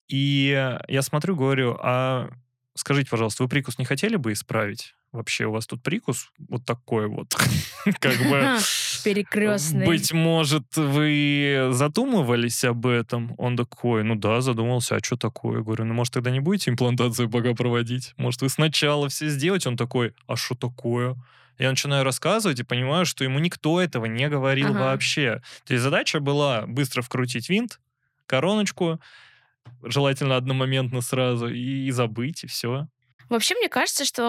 И 0.07 0.77
я 0.87 1.01
смотрю, 1.01 1.35
говорю, 1.35 1.77
а 1.81 2.29
скажите, 2.73 3.09
пожалуйста, 3.09 3.43
вы 3.43 3.49
прикус 3.49 3.77
не 3.77 3.83
хотели 3.83 4.15
бы 4.15 4.31
исправить? 4.31 4.93
Вообще 5.11 5.45
у 5.45 5.51
вас 5.51 5.65
тут 5.65 5.81
прикус 5.81 6.31
вот 6.49 6.65
такой 6.65 7.07
вот, 7.07 7.33
как 7.99 8.17
бы... 8.29 8.57
Перекрестный. 9.03 9.85
Быть 9.85 10.11
может, 10.11 10.75
вы 10.75 11.69
задумывались 11.71 12.63
об 12.65 12.87
этом? 12.87 13.33
Он 13.37 13.55
такой, 13.55 14.03
ну 14.03 14.15
да, 14.15 14.41
задумался, 14.41 14.95
а 14.97 15.03
что 15.03 15.15
такое? 15.15 15.61
Говорю, 15.61 15.85
ну 15.85 15.93
может 15.93 16.13
тогда 16.13 16.29
не 16.29 16.41
будете 16.41 16.71
имплантацию 16.71 17.29
пока 17.29 17.53
проводить? 17.53 18.13
Может 18.17 18.41
вы 18.41 18.49
сначала 18.49 19.07
все 19.07 19.29
сделать? 19.29 19.65
Он 19.65 19.77
такой, 19.77 20.13
а 20.27 20.35
что 20.35 20.55
такое? 20.55 21.15
Я 21.57 21.69
начинаю 21.69 22.03
рассказывать 22.03 22.59
и 22.59 22.63
понимаю, 22.63 23.05
что 23.05 23.23
ему 23.23 23.39
никто 23.39 23.81
этого 23.81 24.05
не 24.05 24.27
говорил 24.29 24.69
Ага. 24.69 24.79
вообще. 24.79 25.41
То 25.65 25.73
есть 25.73 25.83
задача 25.83 26.19
была 26.19 26.65
быстро 26.67 27.01
вкрутить 27.01 27.49
винт, 27.49 27.79
короночку, 28.25 28.99
желательно 29.83 30.35
одномоментно 30.35 31.01
сразу, 31.01 31.47
и, 31.47 31.87
и 31.87 31.91
забыть, 31.91 32.43
и 32.43 32.47
все. 32.47 32.87
Вообще, 33.29 33.55
мне 33.55 33.69
кажется, 33.69 34.05
что 34.05 34.23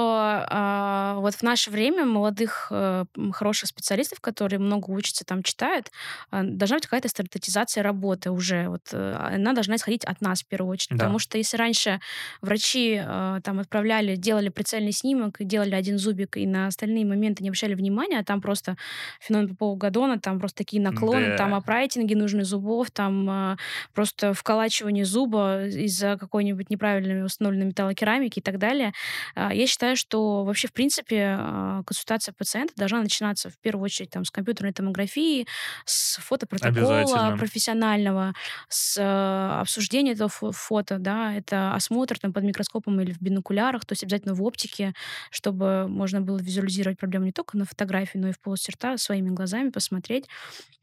а, 0.48 1.16
вот 1.18 1.34
в 1.34 1.42
наше 1.42 1.70
время 1.70 2.04
молодых 2.04 2.68
э, 2.70 3.04
хороших 3.32 3.68
специалистов, 3.68 4.20
которые 4.20 4.58
много 4.58 4.90
учатся, 4.90 5.24
там 5.24 5.42
читают, 5.42 5.90
а, 6.30 6.42
должна 6.42 6.76
быть 6.76 6.86
какая-то 6.86 7.08
стандартизация 7.08 7.82
работы 7.82 8.30
уже. 8.30 8.68
Вот 8.68 8.82
э, 8.92 9.16
она 9.34 9.52
должна 9.52 9.76
исходить 9.76 10.04
от 10.04 10.20
нас 10.20 10.42
в 10.42 10.46
первую 10.46 10.72
очередь. 10.72 10.98
Да. 10.98 11.04
Потому 11.04 11.18
что 11.18 11.38
если 11.38 11.56
раньше 11.56 12.00
врачи 12.40 13.00
э, 13.02 13.40
там 13.44 13.60
отправляли, 13.60 14.16
делали 14.16 14.48
прицельный 14.48 14.92
снимок 14.92 15.40
и 15.40 15.44
делали 15.44 15.74
один 15.74 15.98
зубик, 15.98 16.36
и 16.36 16.46
на 16.46 16.66
остальные 16.66 17.04
моменты 17.04 17.42
не 17.42 17.50
обращали 17.50 17.74
внимания, 17.74 18.18
а 18.18 18.24
там 18.24 18.40
просто 18.40 18.76
феномен 19.20 19.48
Попова-Гадона, 19.50 20.18
там 20.20 20.38
просто 20.38 20.58
такие 20.58 20.82
наклоны, 20.82 21.28
Да. 21.28 21.36
там 21.36 21.54
апрайтинги 21.54 22.14
нужны 22.14 22.44
зубов, 22.44 22.90
там 22.90 23.28
а, 23.30 23.56
просто 23.94 24.34
вколачивание 24.34 25.04
зуба 25.04 25.66
из-за 25.66 26.16
какой-нибудь 26.18 26.70
неправильно 26.70 27.24
установленной 27.24 27.66
металлокерамики 27.66 28.38
и 28.40 28.42
так 28.42 28.58
далее. 28.58 28.87
А, 29.34 29.52
Я 29.54 29.66
считаю, 29.66 29.96
что 29.96 30.44
вообще, 30.44 30.68
в 30.68 30.72
принципе, 30.72 31.36
а, 31.38 31.82
консультация 31.84 32.32
пациента 32.36 32.74
должна 32.76 33.02
начинаться 33.02 33.50
в 33.50 33.58
первую 33.60 33.84
очередь 33.84 34.10
там, 34.10 34.24
с 34.24 34.30
компьютерной 34.30 34.72
томографии, 34.72 35.46
с 35.84 36.18
фотопротокола 36.20 37.34
профессионального, 37.38 38.34
с 38.68 38.96
э, 38.98 39.60
обсуждения 39.60 40.12
этого 40.12 40.28
фо- 40.28 40.52
фото, 40.52 40.98
да, 40.98 41.34
это 41.34 41.74
осмотр 41.74 42.18
там 42.18 42.32
под 42.32 42.44
микроскопом 42.44 43.00
или 43.00 43.12
в 43.12 43.20
бинокулярах, 43.20 43.84
то 43.84 43.92
есть 43.92 44.02
обязательно 44.04 44.34
в 44.34 44.42
оптике, 44.42 44.92
чтобы 45.30 45.88
можно 45.88 46.20
было 46.20 46.38
визуализировать 46.38 46.98
проблему 46.98 47.26
не 47.26 47.32
только 47.32 47.56
на 47.56 47.64
фотографии, 47.64 48.18
но 48.18 48.28
и 48.28 48.32
в 48.32 48.40
полости 48.40 48.70
рта 48.70 48.96
своими 48.98 49.30
глазами 49.30 49.70
посмотреть, 49.70 50.26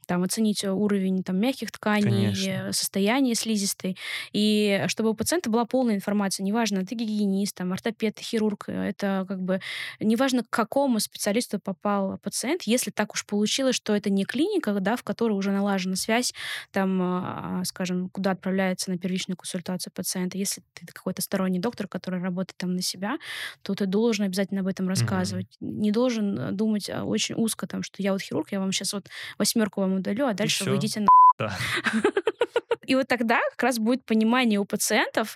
там, 0.05 0.23
оценить 0.23 0.63
э, 0.63 0.71
уровень 0.71 1.23
там, 1.23 1.37
мягких 1.37 1.71
тканей, 1.71 2.25
Конечно. 2.27 2.69
э, 2.69 2.73
состояние 2.73 3.35
слизистой, 3.35 3.97
и 4.33 4.83
чтобы 4.87 5.09
у 5.09 5.13
пациента 5.13 5.49
была 5.49 5.65
полная 5.65 5.95
информация, 5.95 6.43
неважно, 6.43 6.85
ты 6.85 6.95
гигиенист, 6.95 7.55
там, 7.55 7.73
ортопед, 7.73 8.19
хирург, 8.19 8.65
э, 8.67 8.89
это 8.89 9.25
как 9.27 9.41
бы 9.41 9.61
неважно, 9.99 10.43
к 10.43 10.49
какому 10.49 10.99
специалисту 10.99 11.59
попал 11.59 12.17
пациент, 12.19 12.63
если 12.63 12.91
так 12.91 13.13
уж 13.13 13.25
получилось, 13.25 13.75
что 13.75 13.95
это 13.95 14.09
не 14.09 14.25
клиника, 14.25 14.73
да, 14.79 14.95
в 14.95 15.03
которой 15.03 15.33
уже 15.33 15.51
налажена 15.51 15.95
связь, 15.95 16.33
там, 16.71 16.99
а, 17.01 17.61
скажем, 17.65 18.09
куда 18.09 18.31
отправляется 18.31 18.91
на 18.91 18.97
первичную 18.97 19.37
консультацию 19.37 19.91
пациента, 19.93 20.37
если 20.37 20.61
ты 20.73 20.85
какой-то 20.85 21.21
сторонний 21.21 21.59
доктор, 21.59 21.87
который 21.87 22.21
работает 22.21 22.57
там 22.57 22.75
на 22.75 22.81
себя, 22.81 23.17
то 23.61 23.73
ты 23.73 23.85
должен 23.85 24.25
обязательно 24.25 24.61
об 24.61 24.67
этом 24.67 24.87
рассказывать. 24.87 25.47
Не 25.59 25.91
должен 25.91 26.55
думать 26.55 26.89
очень 26.89 27.35
узко, 27.35 27.67
там, 27.67 27.83
что 27.83 28.01
я 28.01 28.11
вот 28.11 28.21
хирург, 28.21 28.51
я 28.51 28.59
вам 28.59 28.71
сейчас 28.71 28.93
вот 28.93 29.07
восьмерку 29.37 29.81
вам 29.81 29.94
удалю, 29.95 30.27
а 30.27 30.33
дальше 30.33 30.63
вы 30.69 30.77
идите 30.77 31.01
на... 31.01 31.07
Да. 31.37 31.53
И 32.87 32.95
вот 32.95 33.07
тогда 33.07 33.39
как 33.51 33.63
раз 33.63 33.79
будет 33.79 34.05
понимание 34.05 34.59
у 34.59 34.65
пациентов 34.65 35.35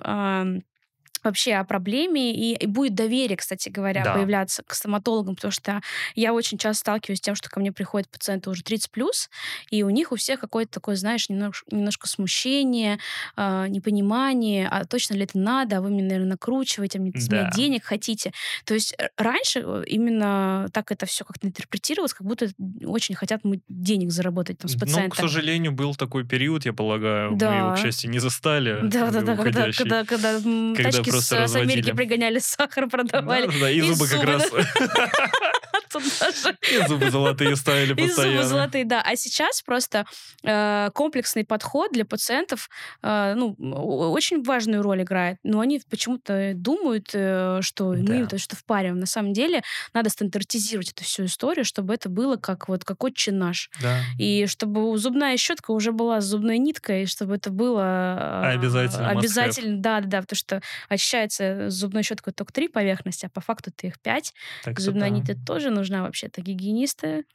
вообще 1.24 1.54
о 1.56 1.64
проблеме, 1.64 2.34
и, 2.34 2.54
и 2.56 2.66
будет 2.68 2.96
доверие, 2.96 3.38
кстати 3.38 3.70
говоря, 3.70 4.04
Да. 4.04 4.14
появляться 4.14 4.64
к 4.66 4.74
стоматологам, 4.74 5.36
потому 5.36 5.52
что 5.52 5.82
я 6.16 6.34
очень 6.34 6.58
часто 6.58 6.80
сталкиваюсь 6.82 7.20
с 7.20 7.22
тем, 7.22 7.36
что 7.36 7.50
ко 7.50 7.60
мне 7.60 7.72
приходят 7.72 8.10
пациенты 8.10 8.50
уже 8.50 8.64
30+, 8.64 8.92
плюс, 8.92 9.30
и 9.72 9.84
у 9.84 9.90
них 9.90 10.12
у 10.12 10.16
всех 10.16 10.40
какое-то 10.40 10.72
такое, 10.72 10.96
знаешь, 10.96 11.30
немножко, 11.30 11.66
немножко 11.76 12.08
смущение, 12.08 13.00
а, 13.36 13.68
непонимание, 13.68 14.68
а 14.70 14.86
точно 14.86 15.14
ли 15.16 15.24
это 15.24 15.38
надо, 15.38 15.78
а 15.78 15.82
вы 15.82 15.90
мне, 15.90 16.04
наверное, 16.04 16.30
накручиваете, 16.30 17.00
а 17.00 17.02
мне, 17.02 17.12
Да. 17.14 17.50
денег 17.54 17.84
хотите. 17.84 18.32
То 18.66 18.74
есть 18.74 18.94
э, 18.98 19.10
раньше 19.18 19.60
э, 19.64 19.84
именно 19.88 20.68
так 20.74 20.92
это 20.92 21.06
все 21.06 21.24
как-то 21.26 21.48
интерпретировалось, 21.48 22.14
как 22.14 22.26
будто 22.26 22.50
очень 22.86 23.16
хотят 23.16 23.42
мы 23.44 23.62
денег 23.68 24.12
заработать 24.12 24.58
там, 24.60 24.70
с 24.70 24.74
Ну, 24.86 25.10
к 25.10 25.16
сожалению, 25.16 25.72
был 25.72 25.96
такой 25.96 26.26
период, 26.26 26.66
я 26.66 26.74
полагаю, 26.74 27.32
мы 27.32 27.38
Да. 27.38 27.56
его, 27.58 27.72
к 27.72 27.78
счастью, 27.78 28.10
не 28.10 28.20
застали. 28.20 28.80
Да, 28.84 29.12
да, 29.12 29.20
э, 29.20 29.24
да, 29.24 29.36
когда, 29.36 29.50
уходящий. 29.62 29.84
когда, 29.84 30.04
когда, 30.06 30.32
м, 30.34 30.74
Когда 30.76 30.92
тачки 30.92 31.09
с, 31.10 31.30
просто 31.30 31.48
с 31.48 31.56
Америки 31.56 31.90
разводили. 31.90 31.96
пригоняли 31.96 32.40
сахар, 32.40 32.88
продавали. 32.88 33.48
Да, 33.48 33.54
да, 33.60 33.72
и, 33.72 33.78
и 33.78 33.82
зубы 33.82 34.08
как 34.08 34.20
зубы, 34.20 34.26
раз. 34.26 34.52
Туда 35.92 36.32
же. 36.32 36.58
И 36.72 36.88
зубы 36.88 37.10
золотые 37.12 37.56
ставили 37.56 37.94
И 37.94 37.96
зубы 37.96 38.08
постоянно. 38.08 38.44
золотые, 38.44 38.86
да. 38.86 39.02
А 39.06 39.16
сейчас 39.16 39.62
просто 39.62 40.06
э, 40.44 40.90
комплексный 40.94 41.44
подход 41.46 41.92
для 41.92 42.06
пациентов 42.06 42.70
э, 43.02 43.34
ну, 43.36 43.56
очень 43.60 44.44
важную 44.44 44.82
роль 44.82 45.02
играет. 45.04 45.38
Но 45.44 45.60
они 45.60 45.82
почему-то 45.90 46.54
думают, 46.56 47.10
э, 47.14 47.60
что 47.62 47.90
мы 47.92 47.98
Да. 48.04 48.16
им 48.20 48.28
то 48.28 48.38
что 48.38 48.56
впариваем. 48.56 49.00
На 49.00 49.06
самом 49.06 49.34
деле 49.34 49.62
надо 49.94 50.10
стандартизировать 50.10 50.92
эту 50.92 51.04
всю 51.04 51.26
историю, 51.26 51.66
чтобы 51.66 51.94
это 51.94 52.10
было 52.10 52.36
как 52.38 52.68
вот 52.70 52.84
как 52.84 53.04
отче 53.04 53.32
наш. 53.32 53.70
Да. 53.82 54.00
И 54.18 54.46
чтобы 54.48 54.98
зубная 54.98 55.36
щетка 55.38 55.72
уже 55.72 55.92
была 55.92 56.22
с 56.22 56.26
зубной 56.26 56.58
ниткой, 56.58 57.04
и 57.04 57.06
чтобы 57.06 57.36
это 57.36 57.50
было 57.50 58.44
э, 58.44 58.54
Обязательно. 58.54 59.10
Обязательно, 59.10 59.78
да, 59.82 60.00
да, 60.02 60.08
да, 60.08 60.22
потому 60.22 60.38
что 60.38 60.62
очищается 60.90 61.70
зубной 61.70 62.04
щеткой 62.04 62.34
только 62.34 62.54
три 62.54 62.68
поверхности, 62.68 63.26
а 63.26 63.30
по 63.30 63.42
факту-то 63.42 63.88
их 63.88 64.00
пять. 64.00 64.34
Так 64.64 64.80
Зубная 64.80 65.10
да. 65.10 65.16
нить 65.16 65.46
тоже 65.46 65.70
нужна 65.80 66.04
вообще-то 66.04 66.42
гигиенисты. 66.42 67.26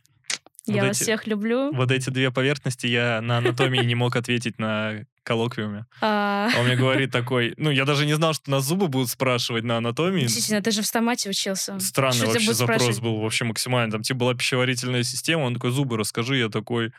Вот 0.66 0.76
Я 0.76 0.84
вас 0.84 0.96
эти- 0.96 1.02
всех 1.04 1.26
люблю. 1.26 1.72
Вот 1.74 1.90
эти 1.90 2.08
две 2.08 2.30
поверхности 2.30 2.86
я 2.86 3.20
на 3.20 3.38
анатомии 3.38 3.84
не 3.84 3.94
мог 3.94 4.16
ответить 4.16 4.58
на 4.58 5.04
коллоквиуме. 5.22 5.84
А, 6.00 6.48
А 6.54 6.58
он 6.60 6.66
мне 6.66 6.76
говорит 6.76 7.10
такой, 7.10 7.52
ну, 7.58 7.70
я 7.70 7.84
даже 7.84 8.06
не 8.06 8.14
знал, 8.14 8.32
что 8.32 8.50
нас 8.50 8.64
зубы 8.64 8.88
будут 8.88 9.10
спрашивать 9.10 9.64
на 9.64 9.76
анатомии. 9.76 10.22
Действительно, 10.22 10.62
ты 10.62 10.70
же 10.70 10.80
в 10.80 10.86
стомате 10.86 11.28
учился. 11.28 11.78
Странный 11.80 12.16
Что 12.16 12.26
вообще 12.28 12.52
запрос 12.54 12.76
спрашивать? 12.78 13.02
был 13.02 13.20
вообще 13.20 13.44
максимально. 13.44 13.92
Там 13.92 14.02
типа 14.02 14.20
была 14.20 14.34
пищеварительная 14.34 15.02
система, 15.02 15.42
он 15.42 15.54
такой, 15.54 15.70
зубы 15.70 15.98
расскажи, 15.98 16.36
я 16.38 16.48
такой, 16.48 16.92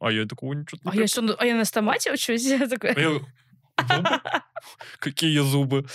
а 0.00 0.10
я 0.10 0.26
такой, 0.26 0.56
ничего 0.56 0.80
А 0.84 0.96
я, 0.96 1.06
что, 1.06 1.36
а 1.38 1.46
я 1.46 1.54
на 1.54 1.64
стомате 1.64 2.12
учусь? 2.12 2.42
Я 2.48 2.66
такая, 2.66 2.94
А 3.76 3.82
«Зубы? 3.94 4.10
Какие 4.98 5.38
зубы? 5.40 5.86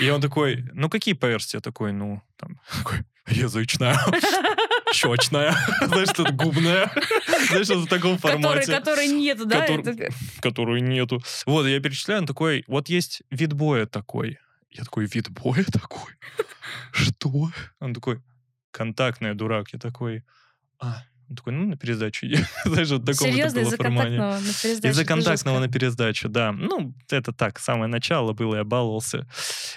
И 0.00 0.08
он 0.10 0.20
такой, 0.20 0.64
ну 0.74 0.88
какие 0.88 1.14
поверхности? 1.14 1.56
Я 1.56 1.60
такой, 1.60 1.92
ну, 1.92 2.22
там, 2.36 2.60
такой, 2.78 2.98
язычная, 3.30 3.98
щечная, 4.92 5.54
знаешь, 5.86 6.08
тут 6.14 6.30
губная. 6.32 6.90
Знаешь, 7.48 7.68
в 7.68 7.86
таком 7.86 8.18
формате. 8.18 8.70
который 8.70 9.06
нету, 9.08 9.46
да? 9.46 9.66
Которую 10.40 10.82
нету. 10.82 11.22
Вот, 11.46 11.66
я 11.66 11.80
перечисляю, 11.80 12.20
он 12.20 12.26
такой, 12.26 12.64
вот 12.66 12.88
есть 12.88 13.22
вид 13.30 13.52
боя 13.52 13.86
такой. 13.86 14.38
Я 14.70 14.84
такой, 14.84 15.06
вид 15.06 15.30
боя 15.30 15.64
такой? 15.64 16.12
Что? 16.92 17.50
Он 17.80 17.94
такой, 17.94 18.20
контактная, 18.70 19.34
дурак. 19.34 19.68
Я 19.72 19.78
такой, 19.78 20.24
а, 20.78 21.02
он 21.28 21.36
такой, 21.36 21.52
ну, 21.52 21.66
на 21.66 21.76
пересдачу 21.76 22.26
иди». 22.26 22.38
Знаешь, 22.64 22.90
вот 22.90 23.06
вот 23.06 23.16
Серьезно, 23.16 23.60
было 23.60 23.68
из-за 23.68 23.76
формате. 23.76 24.16
контактного 24.16 24.40
на 24.40 24.52
пересдаче? 24.62 24.88
Из-за 24.88 25.04
контактного 25.04 25.58
на 25.60 25.68
пересдачу, 25.68 26.28
да. 26.28 26.52
Ну, 26.52 26.94
это 27.10 27.32
так, 27.32 27.58
самое 27.58 27.88
начало 27.88 28.32
было, 28.32 28.56
я 28.56 28.64
баловался. 28.64 29.26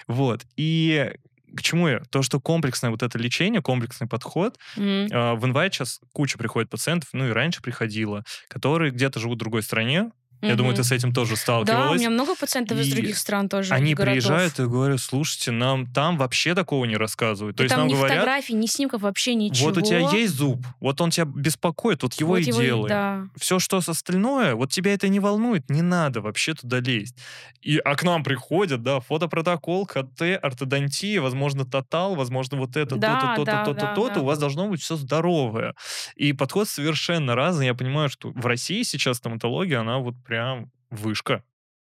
Вот. 0.07 0.45
И 0.57 1.11
к 1.55 1.61
чему 1.61 1.87
я? 1.87 1.99
То, 2.09 2.21
что 2.21 2.39
комплексное 2.39 2.89
вот 2.91 3.03
это 3.03 3.17
лечение, 3.17 3.61
комплексный 3.61 4.07
подход, 4.07 4.57
Мгм. 4.75 5.07
а, 5.11 5.35
в 5.35 5.45
инвайт 5.45 5.73
сейчас 5.73 5.99
куча 6.13 6.37
приходит 6.37 6.69
пациентов, 6.69 7.09
ну 7.13 7.27
и 7.27 7.31
раньше 7.31 7.61
приходило, 7.61 8.23
которые 8.47 8.91
где-то 8.91 9.19
живут 9.19 9.37
в 9.37 9.39
другой 9.39 9.63
стране. 9.63 10.11
Я 10.41 10.55
думаю, 10.55 10.75
ты 10.75 10.83
с 10.83 10.91
этим 10.91 11.13
тоже 11.13 11.31
Да, 11.31 11.33
у 11.33 11.37
сталкивалась. 11.37 11.99
меня 11.99 12.09
много 12.09 12.35
пациентов 12.35 12.79
из 12.79 12.87
И 12.87 12.91
других 12.91 13.17
стран 13.17 13.47
тоже. 13.49 13.73
Они 13.73 13.93
городов. 13.93 14.13
приезжают 14.23 14.59
и 14.59 14.63
говорят, 14.65 14.99
слушайте, 14.99 15.51
нам 15.51 15.85
там 15.85 16.17
вообще 16.17 16.55
такого 16.55 16.85
не 16.85 16.95
рассказывают. 16.97 17.57
То 17.57 17.63
И 17.63 17.65
есть 17.65 17.71
там 17.75 17.81
нам 17.81 17.87
ни 17.89 17.93
говорят, 17.93 18.17
фотографий, 18.17 18.53
ни 18.53 18.65
снимков, 18.65 19.01
вообще 19.01 19.35
ничего. 19.35 19.69
вот 19.69 19.77
у 19.77 19.81
тебя 19.81 19.99
есть 20.09 20.33
зуб, 20.35 20.65
вот 20.79 20.99
он 21.01 21.11
тебя 21.11 21.25
беспокоит, 21.25 22.03
вот 22.03 22.13
его 22.15 22.31
Вот 22.33 22.39
и 22.39 22.51
делай. 22.51 22.89
Да. 22.89 23.27
Все, 23.39 23.59
что 23.59 23.77
остальное, 23.77 24.55
вот 24.55 24.71
тебя 24.71 24.93
это 24.93 25.07
не 25.09 25.19
волнует, 25.19 25.69
не 25.69 25.81
надо 25.81 26.21
вообще 26.21 26.53
туда 26.53 26.79
лезть. 26.79 27.15
И, 27.61 27.77
а 27.77 27.95
к 27.95 28.03
нам 28.03 28.23
приходят, 28.23 28.81
да, 28.81 28.99
фотопротокол, 28.99 29.85
КТ, 29.85 30.21
ортодонтия, 30.41 31.21
возможно, 31.21 31.65
тотал, 31.65 32.15
возможно, 32.15 32.57
вот 32.57 32.75
это, 32.75 32.95
Да, 32.95 33.35
то-то, 33.35 33.35
то-то, 33.35 33.45
да, 33.45 33.65
то-то, 33.65 33.79
да, 33.81 33.93
то-то, 33.93 34.15
да. 34.15 34.21
у 34.21 34.25
вас 34.25 34.39
должно 34.39 34.67
быть 34.67 34.81
все 34.81 34.95
здоровое. 34.95 35.75
И 36.15 36.33
подход 36.33 36.67
совершенно 36.67 37.35
разный. 37.35 37.67
Я 37.67 37.73
понимаю, 37.75 38.09
что 38.09 38.29
в 38.31 38.45
России 38.45 38.81
сейчас 38.83 39.17
стоматология, 39.17 39.79
она 39.79 39.99
вот 39.99 40.15
прям 40.31 40.71
вышка. 40.91 41.43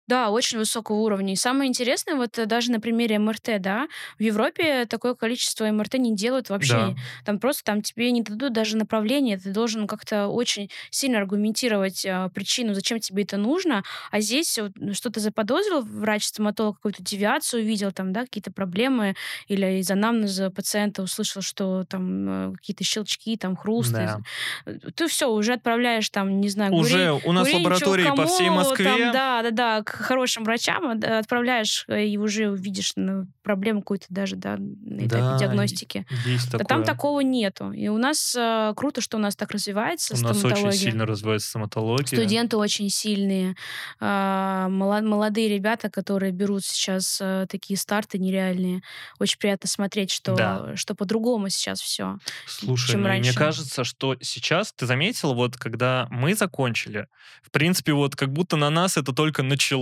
Да, 0.07 0.29
очень 0.29 0.57
высокого 0.57 0.97
уровня. 0.97 1.33
И 1.33 1.35
самое 1.35 1.69
интересное, 1.69 2.15
вот 2.15 2.37
э, 2.37 2.45
даже 2.45 2.71
на 2.71 2.79
примере 2.79 3.19
МРТ, 3.19 3.59
да, 3.59 3.87
в 4.17 4.21
Европе 4.21 4.85
такое 4.85 5.15
количество 5.15 5.69
МРТ 5.71 5.95
не 5.95 6.15
делают 6.15 6.49
вообще. 6.49 6.73
Да. 6.73 6.95
Там 7.25 7.39
просто 7.39 7.63
там 7.63 7.81
тебе 7.81 8.11
не 8.11 8.21
дадут 8.21 8.53
даже 8.53 8.77
направление, 8.77 9.37
ты 9.37 9.51
должен 9.51 9.87
как-то 9.87 10.27
очень 10.27 10.69
сильно 10.89 11.19
аргументировать 11.19 12.05
а, 12.05 12.29
причину, 12.29 12.73
зачем 12.73 12.99
тебе 12.99 13.23
это 13.23 13.37
нужно. 13.37 13.83
А 14.11 14.19
здесь 14.19 14.57
вот, 14.57 14.71
ну, 14.75 14.93
что-то 14.93 15.19
заподозрил 15.19 15.81
врач-стоматолог, 15.81 16.77
какую-то 16.77 17.03
девиацию 17.03 17.63
увидел, 17.63 17.91
там, 17.91 18.11
да, 18.11 18.21
какие-то 18.21 18.51
проблемы, 18.51 19.15
или 19.47 19.79
из 19.79 19.89
анамнеза 19.91 20.49
пациента 20.49 21.03
услышал, 21.03 21.41
что 21.41 21.85
там 21.85 22.51
э, 22.51 22.53
какие-то 22.57 22.83
щелчки, 22.83 23.37
там, 23.37 23.55
хрусты. 23.55 23.93
Да. 23.93 24.19
Э, 24.65 24.77
Ты 24.95 25.07
все, 25.07 25.29
уже 25.31 25.53
отправляешь 25.53 26.09
там, 26.09 26.41
не 26.41 26.49
знаю, 26.49 26.73
Уже 26.73 27.13
у 27.23 27.31
нас 27.31 27.51
лаборатории 27.53 28.09
по 28.15 28.25
всей 28.25 28.49
Москве. 28.49 28.85
Там, 28.85 29.11
да, 29.13 29.41
да, 29.43 29.51
да, 29.51 29.83
хорошим 29.91 30.43
врачам, 30.43 30.99
э, 30.99 31.19
отправляешь 31.19 31.85
э, 31.87 32.05
и 32.05 32.17
уже 32.17 32.49
увидишь 32.49 32.93
ну, 32.95 33.27
проблему 33.43 33.81
какую-то 33.81 34.05
даже 34.09 34.35
да, 34.35 34.57
на 34.57 35.05
этапе 35.05 35.21
Да, 35.21 35.37
диагностики. 35.37 36.05
Есть 36.25 36.47
А 36.49 36.51
такое. 36.57 36.65
там 36.65 36.83
такого 36.83 37.19
нету. 37.21 37.71
И 37.71 37.87
у 37.87 37.97
нас 37.97 38.35
э, 38.37 38.73
круто, 38.75 39.01
что 39.01 39.17
у 39.17 39.19
нас 39.19 39.35
так 39.35 39.51
развивается 39.51 40.15
У 40.15 40.19
нас 40.19 40.43
очень 40.43 40.71
сильно 40.71 41.05
развивается 41.05 41.49
стоматология. 41.49 42.17
Студенты 42.17 42.57
очень 42.57 42.89
сильные, 42.89 43.55
а, 43.99 44.67
мала- 44.69 45.01
молодые 45.01 45.49
ребята, 45.49 45.89
которые 45.89 46.31
берут 46.31 46.63
сейчас 46.63 47.19
э, 47.21 47.45
такие 47.49 47.77
старты 47.77 48.17
нереальные. 48.17 48.81
Очень 49.19 49.37
приятно 49.39 49.67
смотреть, 49.69 50.11
что, 50.11 50.35
Да. 50.35 50.75
что 50.75 50.95
по-другому 50.95 51.49
сейчас 51.49 51.81
все. 51.81 52.17
Слушай, 52.47 52.91
чем 52.91 53.01
ну, 53.01 53.07
и 53.07 53.11
мне 53.11 53.29
раньше. 53.29 53.37
кажется, 53.37 53.83
что 53.83 54.15
сейчас, 54.21 54.73
ты 54.73 54.85
заметил, 54.85 55.33
вот 55.33 55.57
когда 55.57 56.07
мы 56.09 56.35
закончили, 56.35 57.07
в 57.43 57.51
принципе, 57.51 57.93
вот 57.93 58.15
как 58.15 58.31
будто 58.31 58.55
на 58.57 58.69
нас 58.69 58.97
это 58.97 59.13
только 59.13 59.43
началось, 59.43 59.80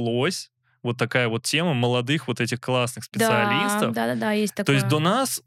вот 0.83 0.97
такая 0.97 1.27
вот 1.27 1.43
тема 1.43 1.73
молодых 1.73 2.27
вот 2.27 2.39
этих 2.39 2.61
классных 2.61 3.03
специалистов. 3.03 3.93
Да, 3.93 4.07
да, 4.07 4.15
да, 4.15 4.31
есть 4.31 4.53
такое. 4.53 4.65
То 4.65 4.73
есть 4.73 4.87
до 4.87 4.99
нас, 4.99 5.41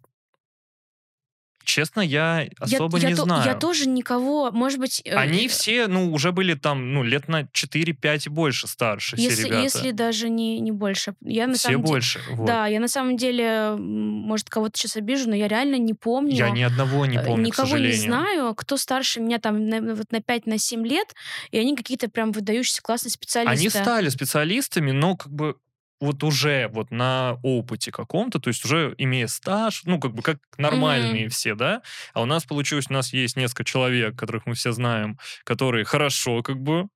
честно, 1.65 2.01
я 2.01 2.43
Я- 2.43 2.49
особо 2.61 2.99
я 2.99 3.09
не 3.11 3.15
то- 3.15 3.25
знаю. 3.25 3.45
Я 3.45 3.55
тоже 3.55 3.89
никого, 3.89 4.51
может 4.53 4.79
быть... 4.79 5.03
э, 5.05 5.15
Они 5.15 5.49
все, 5.49 5.87
ну, 5.87 6.13
уже 6.13 6.33
были 6.33 6.55
там, 6.55 6.93
ну, 6.95 7.03
лет 7.03 7.29
на 7.29 7.43
4-5 7.43 8.27
и 8.27 8.29
больше 8.29 8.67
старше, 8.69 9.17
все 9.17 9.25
если, 9.27 9.45
ребята. 9.45 9.63
если 9.63 9.91
даже 9.91 10.29
не, 10.29 10.61
не 10.61 10.73
больше. 10.73 11.15
Я 11.21 11.47
на 11.47 11.55
все 11.55 11.69
самом 11.69 11.83
больше. 11.83 12.21
вот. 12.33 12.47
Да, 12.47 12.67
я 12.67 12.81
на 12.81 12.89
самом 12.89 13.17
деле, 13.17 13.75
может, 13.79 14.49
кого-то 14.51 14.79
сейчас 14.79 14.97
обижу, 14.97 15.29
но 15.29 15.35
я 15.37 15.49
реально 15.49 15.77
не 15.77 15.95
помню. 15.95 16.35
Я 16.35 16.51
ни 16.51 16.63
одного 16.63 17.07
не 17.07 17.17
э, 17.19 17.25
помню, 17.25 17.45
к 17.45 17.47
Никого 17.49 17.67
не 17.79 17.93
сожалению. 17.93 18.03
знаю, 18.03 18.55
кто 18.55 18.77
старше 18.77 19.21
меня 19.21 19.39
там 19.39 19.69
на, 19.69 19.95
вот 19.95 20.11
на 20.13 20.17
5-7 20.17 20.83
лет, 20.87 21.15
и 21.51 21.59
они 21.59 21.77
какие-то 21.77 22.09
прям 22.09 22.33
выдающиеся 22.33 22.83
классные 22.83 23.11
специалисты. 23.13 23.51
Они 23.61 23.69
стали 23.69 24.09
специалистами, 24.09 24.91
но 24.91 25.17
как 25.17 25.33
бы 25.33 25.57
вот 26.03 26.25
уже 26.25 26.69
вот 26.73 26.91
на 26.91 27.39
опыте 27.43 27.93
каком-то, 27.93 28.41
то 28.41 28.49
есть 28.49 28.65
уже 28.65 28.95
имея 28.99 29.29
стаж, 29.29 29.83
ну, 29.85 30.01
как 30.01 30.13
бы 30.15 30.23
как 30.23 30.39
нормальные 30.59 31.29
все, 31.29 31.55
да, 31.55 31.83
а 32.13 32.23
у 32.23 32.25
нас 32.27 32.45
получилось, 32.45 32.87
у 32.91 32.93
нас 32.93 33.13
есть 33.13 33.37
несколько 33.37 33.65
человек, 33.65 34.17
которых 34.19 34.45
мы 34.47 34.55
все 34.55 34.73
знаем, 34.73 35.19
которые 35.45 35.85
хорошо 35.85 36.43
как 36.43 36.61
бы 36.61 36.89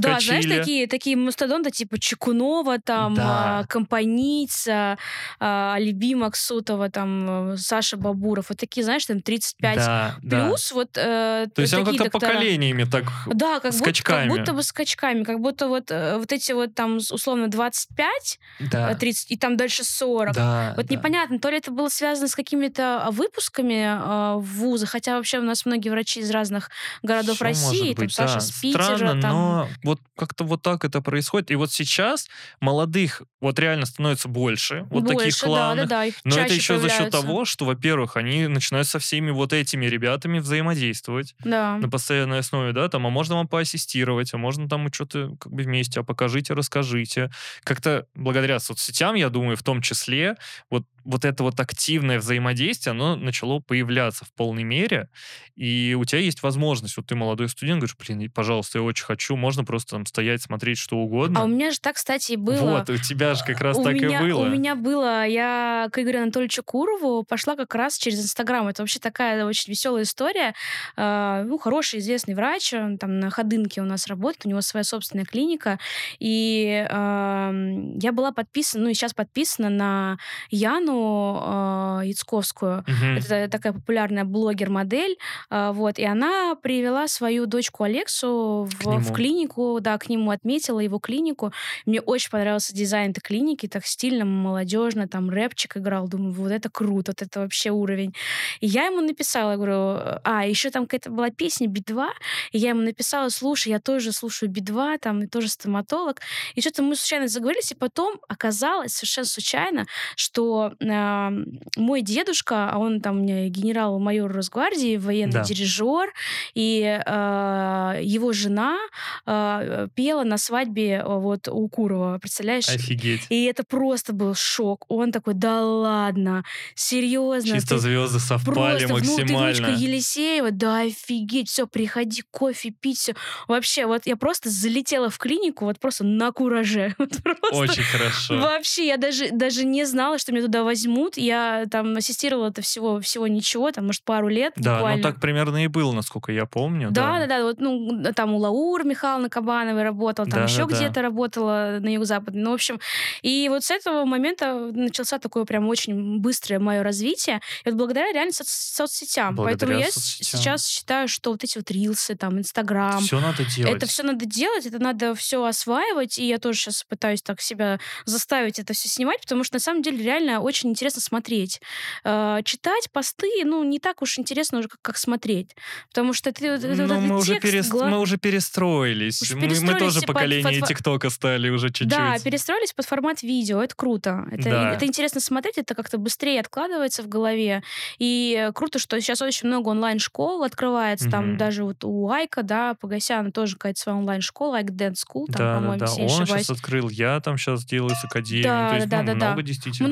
Да, 0.00 0.20
знаешь, 0.20 0.46
такие, 0.46 0.86
такие 0.86 1.16
мастодонты, 1.16 1.70
типа 1.70 1.98
Чекунова, 1.98 2.78
там, 2.78 3.14
Да. 3.14 3.60
а, 3.60 3.64
Компаница, 3.66 4.98
Алиби 5.40 6.14
Максутова, 6.14 6.90
там, 6.90 7.52
э, 7.52 7.56
Саша 7.56 7.96
Бабуров. 7.96 8.46
Вот 8.48 8.58
такие, 8.58 8.84
знаешь, 8.84 9.06
там 9.06 9.20
35 9.20 9.76
да, 9.76 10.14
да. 10.22 10.46
плюс. 10.46 10.72
Вот, 10.72 10.90
э, 10.96 11.46
То 11.54 11.62
есть 11.62 11.74
он 11.74 11.84
как-то 11.84 12.04
доктора. 12.04 12.32
поколениями 12.32 12.84
так... 12.84 13.04
Да, 13.26 13.60
как 13.60 13.72
будто, 13.72 13.84
скачками. 13.84 14.28
как 14.28 14.38
будто 14.38 14.52
бы 14.52 14.62
скачками. 14.62 15.24
Как 15.24 15.40
будто 15.40 15.68
вот, 15.68 15.90
э, 15.90 16.16
вот 16.18 16.32
эти 16.32 16.52
вот 16.52 16.74
там 16.74 16.96
условно 16.96 17.48
25, 17.48 18.38
Да, 18.70 18.92
э, 18.92 18.94
30, 18.96 19.30
и 19.30 19.36
там 19.36 19.56
дальше 19.56 19.84
40. 19.84 20.34
да, 20.34 20.74
Вот 20.76 20.86
да. 20.86 20.94
непонятно, 20.94 21.38
то 21.38 21.50
ли 21.50 21.58
это 21.58 21.70
было 21.70 21.88
связано 21.88 22.28
с 22.28 22.34
какими-то 22.34 23.04
а, 23.06 23.10
выпусками 23.10 23.84
э, 23.84 24.36
в 24.38 24.44
вузы, 24.56 24.86
хотя 24.86 25.16
вообще 25.16 25.38
у 25.38 25.42
нас 25.42 25.66
многие 25.66 25.88
врачи 25.90 26.20
из 26.20 26.30
разных 26.30 26.70
городов 27.02 27.36
Всё 27.36 27.44
России, 27.44 27.94
там 27.94 28.04
быть, 28.04 28.14
Саша 28.14 28.34
да. 28.34 28.40
с 28.40 28.50
Питера, 28.52 28.82
Странно, 28.96 29.20
там... 29.20 29.32
но 29.32 29.68
вот 29.86 30.00
как-то 30.16 30.44
вот 30.44 30.60
так 30.62 30.84
это 30.84 31.00
происходит. 31.00 31.50
И 31.50 31.54
вот 31.54 31.72
сейчас 31.72 32.28
молодых 32.60 33.22
вот 33.40 33.58
реально 33.58 33.86
становится 33.86 34.28
больше, 34.28 34.86
вот 34.90 35.04
таких 35.06 35.22
больше, 35.22 35.40
да, 35.42 35.46
классных. 35.46 35.88
да, 35.88 35.96
да, 35.96 36.04
их 36.04 36.14
Но 36.24 36.36
это 36.38 36.52
еще 36.52 36.78
за 36.78 36.88
счет 36.88 36.98
появляются. 36.98 37.22
того, 37.22 37.44
что, 37.46 37.64
во-первых, 37.64 38.16
они 38.16 38.46
начинают 38.48 38.86
со 38.88 38.98
всеми 38.98 39.30
вот 39.30 39.52
этими 39.52 39.86
ребятами 39.86 40.38
взаимодействовать 40.40 41.34
Да. 41.44 41.76
на 41.78 41.88
постоянной 41.88 42.40
основе, 42.40 42.72
да, 42.72 42.88
там, 42.88 43.06
а 43.06 43.10
можно 43.10 43.36
вам 43.36 43.48
поассистировать, 43.48 44.34
а 44.34 44.38
можно 44.38 44.68
там 44.68 44.92
что-то 44.92 45.36
как 45.40 45.52
бы 45.52 45.62
вместе, 45.62 46.00
а 46.00 46.02
покажите, 46.02 46.54
расскажите. 46.54 47.30
Как-то 47.64 48.06
благодаря 48.14 48.58
соцсетям, 48.58 49.14
я 49.14 49.28
думаю, 49.30 49.56
в 49.56 49.62
том 49.62 49.80
числе, 49.82 50.36
вот, 50.70 50.84
вот 51.06 51.24
это 51.24 51.42
вот 51.44 51.58
активное 51.60 52.18
взаимодействие, 52.18 52.90
оно 52.90 53.16
начало 53.16 53.60
появляться 53.60 54.24
в 54.24 54.32
полной 54.32 54.64
мере, 54.64 55.08
и 55.54 55.96
у 55.98 56.04
тебя 56.04 56.20
есть 56.20 56.42
возможность, 56.42 56.96
вот 56.96 57.06
ты 57.06 57.14
молодой 57.14 57.48
студент, 57.48 57.78
говоришь, 57.78 57.96
блин, 57.96 58.30
пожалуйста, 58.30 58.78
я 58.78 58.84
очень 58.84 59.04
хочу, 59.04 59.36
можно 59.36 59.64
просто 59.64 59.92
там 59.92 60.06
стоять, 60.06 60.42
смотреть 60.42 60.78
что 60.78 60.96
угодно. 60.96 61.40
А 61.40 61.44
у 61.44 61.46
меня 61.46 61.70
же 61.70 61.80
так, 61.80 61.96
кстати, 61.96 62.32
и 62.32 62.36
было. 62.36 62.78
Вот, 62.78 62.90
у 62.90 62.98
тебя 62.98 63.34
же 63.34 63.44
как 63.44 63.60
раз 63.60 63.78
у 63.78 63.84
так 63.84 63.94
меня, 63.94 64.18
и 64.18 64.22
было. 64.22 64.42
У 64.42 64.48
меня 64.48 64.74
было, 64.74 65.26
я 65.26 65.88
к 65.92 65.98
Игорю 66.02 66.22
Анатольевичу 66.22 66.62
Курову 66.62 67.22
пошла 67.22 67.56
как 67.56 67.74
раз 67.74 67.96
через 67.98 68.22
Инстаграм. 68.22 68.66
Это 68.66 68.82
вообще 68.82 68.98
такая 68.98 69.44
очень 69.46 69.70
веселая 69.70 70.02
история. 70.02 70.54
А, 70.96 71.44
ну, 71.44 71.56
хороший, 71.58 72.00
известный 72.00 72.34
врач, 72.34 72.74
он 72.74 72.98
там 72.98 73.20
на 73.20 73.30
Ходынке 73.30 73.80
у 73.80 73.84
нас 73.84 74.08
работает, 74.08 74.46
у 74.46 74.48
него 74.48 74.60
своя 74.60 74.84
собственная 74.84 75.24
клиника. 75.24 75.78
И 76.18 76.84
я 76.88 78.12
была 78.12 78.32
подписана, 78.32 78.84
ну 78.84 78.90
и 78.90 78.94
сейчас 78.94 79.14
подписана 79.14 79.70
на 79.70 80.18
Яну 80.50 80.95
а, 81.42 82.00
Яцковскую. 82.04 82.84
Мгм. 82.86 83.18
Это 83.18 83.48
такая 83.48 83.72
популярная 83.72 84.24
блогер-модель. 84.24 85.18
а, 85.50 85.72
Вот, 85.72 85.98
и 85.98 86.04
она 86.04 86.54
привела 86.56 87.08
свою 87.08 87.46
дочку 87.46 87.84
Алексу 87.84 88.68
в, 88.80 88.98
в 88.98 89.12
клинику, 89.12 89.78
да, 89.80 89.98
к 89.98 90.08
нему 90.08 90.30
отметила 90.30 90.80
его 90.80 90.98
клинику. 90.98 91.52
Мне 91.86 92.00
очень 92.00 92.30
понравился 92.30 92.74
дизайн 92.74 93.10
этой 93.10 93.20
клиники, 93.20 93.68
так 93.68 93.86
стильно, 93.86 94.24
молодежно, 94.24 95.08
там 95.08 95.30
рэпчик 95.30 95.76
играл. 95.76 96.08
Думаю, 96.08 96.32
вот 96.32 96.50
это 96.52 96.68
круто, 96.70 97.12
вот 97.12 97.22
это 97.22 97.40
вообще 97.40 97.70
уровень. 97.70 98.14
И 98.60 98.66
я 98.66 98.86
ему 98.86 99.00
написала, 99.00 99.52
я 99.52 99.56
говорю, 99.56 100.20
а, 100.24 100.46
еще 100.46 100.70
там 100.70 100.84
какая-то 100.86 101.10
была 101.10 101.30
песня 101.30 101.68
Би-2, 101.68 102.06
и 102.52 102.58
я 102.58 102.70
ему 102.70 102.82
написала, 102.82 103.28
слушай, 103.28 103.68
я 103.68 103.80
тоже 103.80 104.12
слушаю 104.12 104.50
Би-2, 104.50 104.98
там, 104.98 105.22
и 105.22 105.26
тоже 105.26 105.48
стоматолог. 105.48 106.20
И 106.54 106.60
что-то 106.60 106.82
мы 106.82 106.96
случайно 106.96 107.28
заговорились, 107.28 107.72
и 107.72 107.74
потом 107.74 108.18
оказалось 108.28 108.94
совершенно 108.94 109.26
случайно, 109.26 109.86
что 110.16 110.72
а, 110.90 111.32
мой 111.76 112.02
дедушка, 112.02 112.70
а 112.70 112.78
он 112.78 113.00
там 113.00 113.18
у 113.18 113.22
меня 113.22 113.48
генерал-майор 113.48 114.32
Росгвардии, 114.32 114.96
военный 114.96 115.32
Да. 115.32 115.42
дирижер, 115.44 116.12
и 116.54 117.00
а, 117.06 117.98
его 118.00 118.32
жена 118.32 118.76
а, 119.24 119.88
пела 119.94 120.24
на 120.24 120.38
свадьбе 120.38 121.02
вот 121.04 121.48
у 121.48 121.68
Курова, 121.68 122.18
представляешь? 122.18 122.68
Офигеть. 122.68 123.26
И 123.28 123.44
это 123.44 123.64
просто 123.64 124.12
был 124.12 124.34
шок. 124.34 124.84
Он 124.88 125.12
такой, 125.12 125.34
да 125.34 125.64
ладно, 125.64 126.44
серьезно. 126.74 127.54
Чисто 127.54 127.74
ты 127.76 127.80
звезды 127.80 128.18
совпали 128.18 128.86
Просто, 128.86 128.88
ну, 128.88 129.16
ты 129.16 129.22
максимально. 129.22 129.66
Елисеева, 129.76 130.50
да 130.50 130.82
офигеть, 130.82 131.48
все, 131.48 131.66
приходи, 131.66 132.22
кофе 132.30 132.70
пить, 132.70 132.98
все. 132.98 133.14
Вообще, 133.48 133.86
вот 133.86 134.06
я 134.06 134.16
просто 134.16 134.50
залетела 134.50 135.10
в 135.10 135.18
клинику, 135.18 135.64
вот 135.64 135.78
просто 135.78 136.04
на 136.04 136.32
кураже. 136.32 136.94
Вот 136.98 137.10
просто 137.22 137.56
Очень 137.56 137.82
хорошо. 137.82 138.38
Вообще, 138.38 138.86
я 138.86 138.96
даже, 138.96 139.30
даже 139.30 139.64
не 139.64 139.84
знала, 139.84 140.18
что 140.18 140.32
меня 140.32 140.44
туда 140.44 140.64
возьмут. 140.66 141.16
Я 141.16 141.64
там 141.70 141.96
ассистировала 141.96 142.48
это 142.48 142.60
всего, 142.60 143.00
всего 143.00 143.26
ничего, 143.26 143.72
там, 143.72 143.86
может, 143.86 144.02
пару 144.02 144.28
лет 144.28 144.52
Да, 144.56 144.74
буквально. 144.74 144.96
ну 144.98 145.02
так 145.02 145.20
примерно 145.20 145.64
и 145.64 145.66
было, 145.68 145.92
насколько 145.92 146.30
я 146.32 146.44
помню. 146.46 146.90
Да, 146.90 147.20
да, 147.20 147.26
да, 147.26 147.42
вот, 147.44 147.58
ну, 147.60 148.02
там 148.14 148.34
у 148.34 148.38
Лаур 148.38 148.84
Михайловны 148.84 149.28
Кабановой 149.30 149.82
работала, 149.82 150.28
там 150.28 150.40
Да, 150.40 150.44
еще 150.44 150.66
да, 150.66 150.66
да. 150.66 150.76
где-то 150.76 151.02
работала 151.02 151.78
на 151.80 151.88
юго-западе. 151.88 152.38
Ну, 152.38 152.50
в 152.50 152.54
общем, 152.54 152.78
и 153.22 153.48
вот 153.48 153.64
с 153.64 153.70
этого 153.70 154.04
момента 154.04 154.54
начался 154.72 155.18
такое 155.18 155.44
прям 155.44 155.68
очень 155.68 156.18
быстрое 156.18 156.58
мое 156.60 156.82
развитие. 156.82 157.40
И 157.64 157.70
вот 157.70 157.78
благодаря 157.78 158.12
реально 158.12 158.32
соц- 158.32 158.44
соцсетям. 158.74 159.34
Благодаря 159.34 159.58
Поэтому 159.58 159.80
я 159.80 159.90
соцсетям. 159.92 160.40
сейчас 160.40 160.66
считаю, 160.66 161.08
что 161.08 161.30
вот 161.32 161.44
эти 161.44 161.56
вот 161.58 161.70
рилсы, 161.70 162.16
там, 162.16 162.38
Инстаграм, 162.38 163.00
Все 163.00 163.20
надо 163.20 163.44
делать. 163.44 163.76
это 163.76 163.86
все 163.86 164.02
надо 164.02 164.26
делать, 164.26 164.66
это 164.66 164.78
надо 164.78 165.14
все 165.14 165.44
осваивать, 165.44 166.18
и 166.18 166.26
я 166.26 166.38
тоже 166.38 166.58
сейчас 166.58 166.82
пытаюсь 166.84 167.22
так 167.22 167.40
себя 167.40 167.78
заставить 168.04 168.58
это 168.58 168.72
все 168.72 168.88
снимать, 168.88 169.20
потому 169.20 169.44
что 169.44 169.56
на 169.56 169.60
самом 169.60 169.82
деле 169.82 170.02
реально 170.02 170.40
очень 170.40 170.55
интересно 170.64 171.00
смотреть. 171.00 171.60
Э, 172.04 172.40
Читать 172.44 172.90
посты, 172.92 173.28
ну, 173.44 173.62
не 173.64 173.78
так 173.78 174.02
уж 174.02 174.18
интересно 174.18 174.58
уже, 174.60 174.68
как, 174.68 174.80
как 174.82 174.96
смотреть. 174.98 175.54
Потому 175.88 176.12
что 176.12 176.32
ты, 176.32 176.46
этот- 176.46 176.76
Ну, 176.78 177.00
мы, 177.00 177.16
уже 177.16 177.34
текст 177.34 177.44
перес- 177.54 177.68
гла- 177.70 177.88
мы 177.88 177.98
уже 178.00 178.16
перестроились. 178.16 179.22
Уж 179.22 179.30
Мы- 179.32 179.36
мы, 179.36 179.42
перестроились 179.48 179.78
тоже 179.80 180.00
под- 180.00 180.06
поколение 180.14 180.60
под- 180.60 180.68
ТикТока 180.68 181.10
стали 181.10 181.48
уже 181.50 181.68
чуть-чуть. 181.68 181.88
Да, 181.88 182.16
перестроились 182.24 182.72
под 182.72 182.86
формат 182.86 183.22
видео, 183.22 183.62
это 183.62 183.74
круто. 183.74 184.24
Это, 184.30 184.50
Да. 184.50 184.72
это 184.72 184.86
интересно 184.86 185.20
смотреть, 185.20 185.58
это 185.58 185.74
как-то 185.74 185.98
быстрее 185.98 186.40
откладывается 186.40 187.02
в 187.02 187.08
голове. 187.08 187.62
И 187.98 188.50
круто, 188.54 188.78
что 188.78 189.00
сейчас 189.00 189.22
очень 189.22 189.48
много 189.48 189.68
онлайн-школ 189.70 190.42
открывается. 190.44 191.10
Там 191.10 191.30
Мгм. 191.30 191.36
даже 191.36 191.64
вот 191.64 191.84
у 191.84 192.08
Айка, 192.10 192.42
да, 192.42 192.74
Погосяна 192.80 193.32
тоже 193.32 193.54
какая-то 193.56 193.80
своя 193.80 193.98
онлайн-школа, 193.98 194.58
Айк 194.58 194.70
Dance 194.70 195.02
School, 195.06 195.26
там, 195.26 195.36
да, 195.36 195.38
да, 195.38 195.54
по-моему, 195.56 195.78
да. 195.78 195.86
не 195.96 196.02
Он 196.02 196.22
ошибаюсь. 196.22 196.46
сейчас 196.46 196.56
открыл, 196.58 196.88
я 196.88 197.20
там 197.20 197.38
сейчас 197.38 197.64
делаю 197.64 197.94
с 197.94 198.04
академией. 198.04 198.44
Да, 198.44 198.70
То 198.70 198.76
есть, 198.76 198.88
да, 198.88 199.00
ну, 199.02 199.06
да, 199.06 199.12
да. 199.12 199.26
много 199.26 199.42
действительно. 199.42 199.88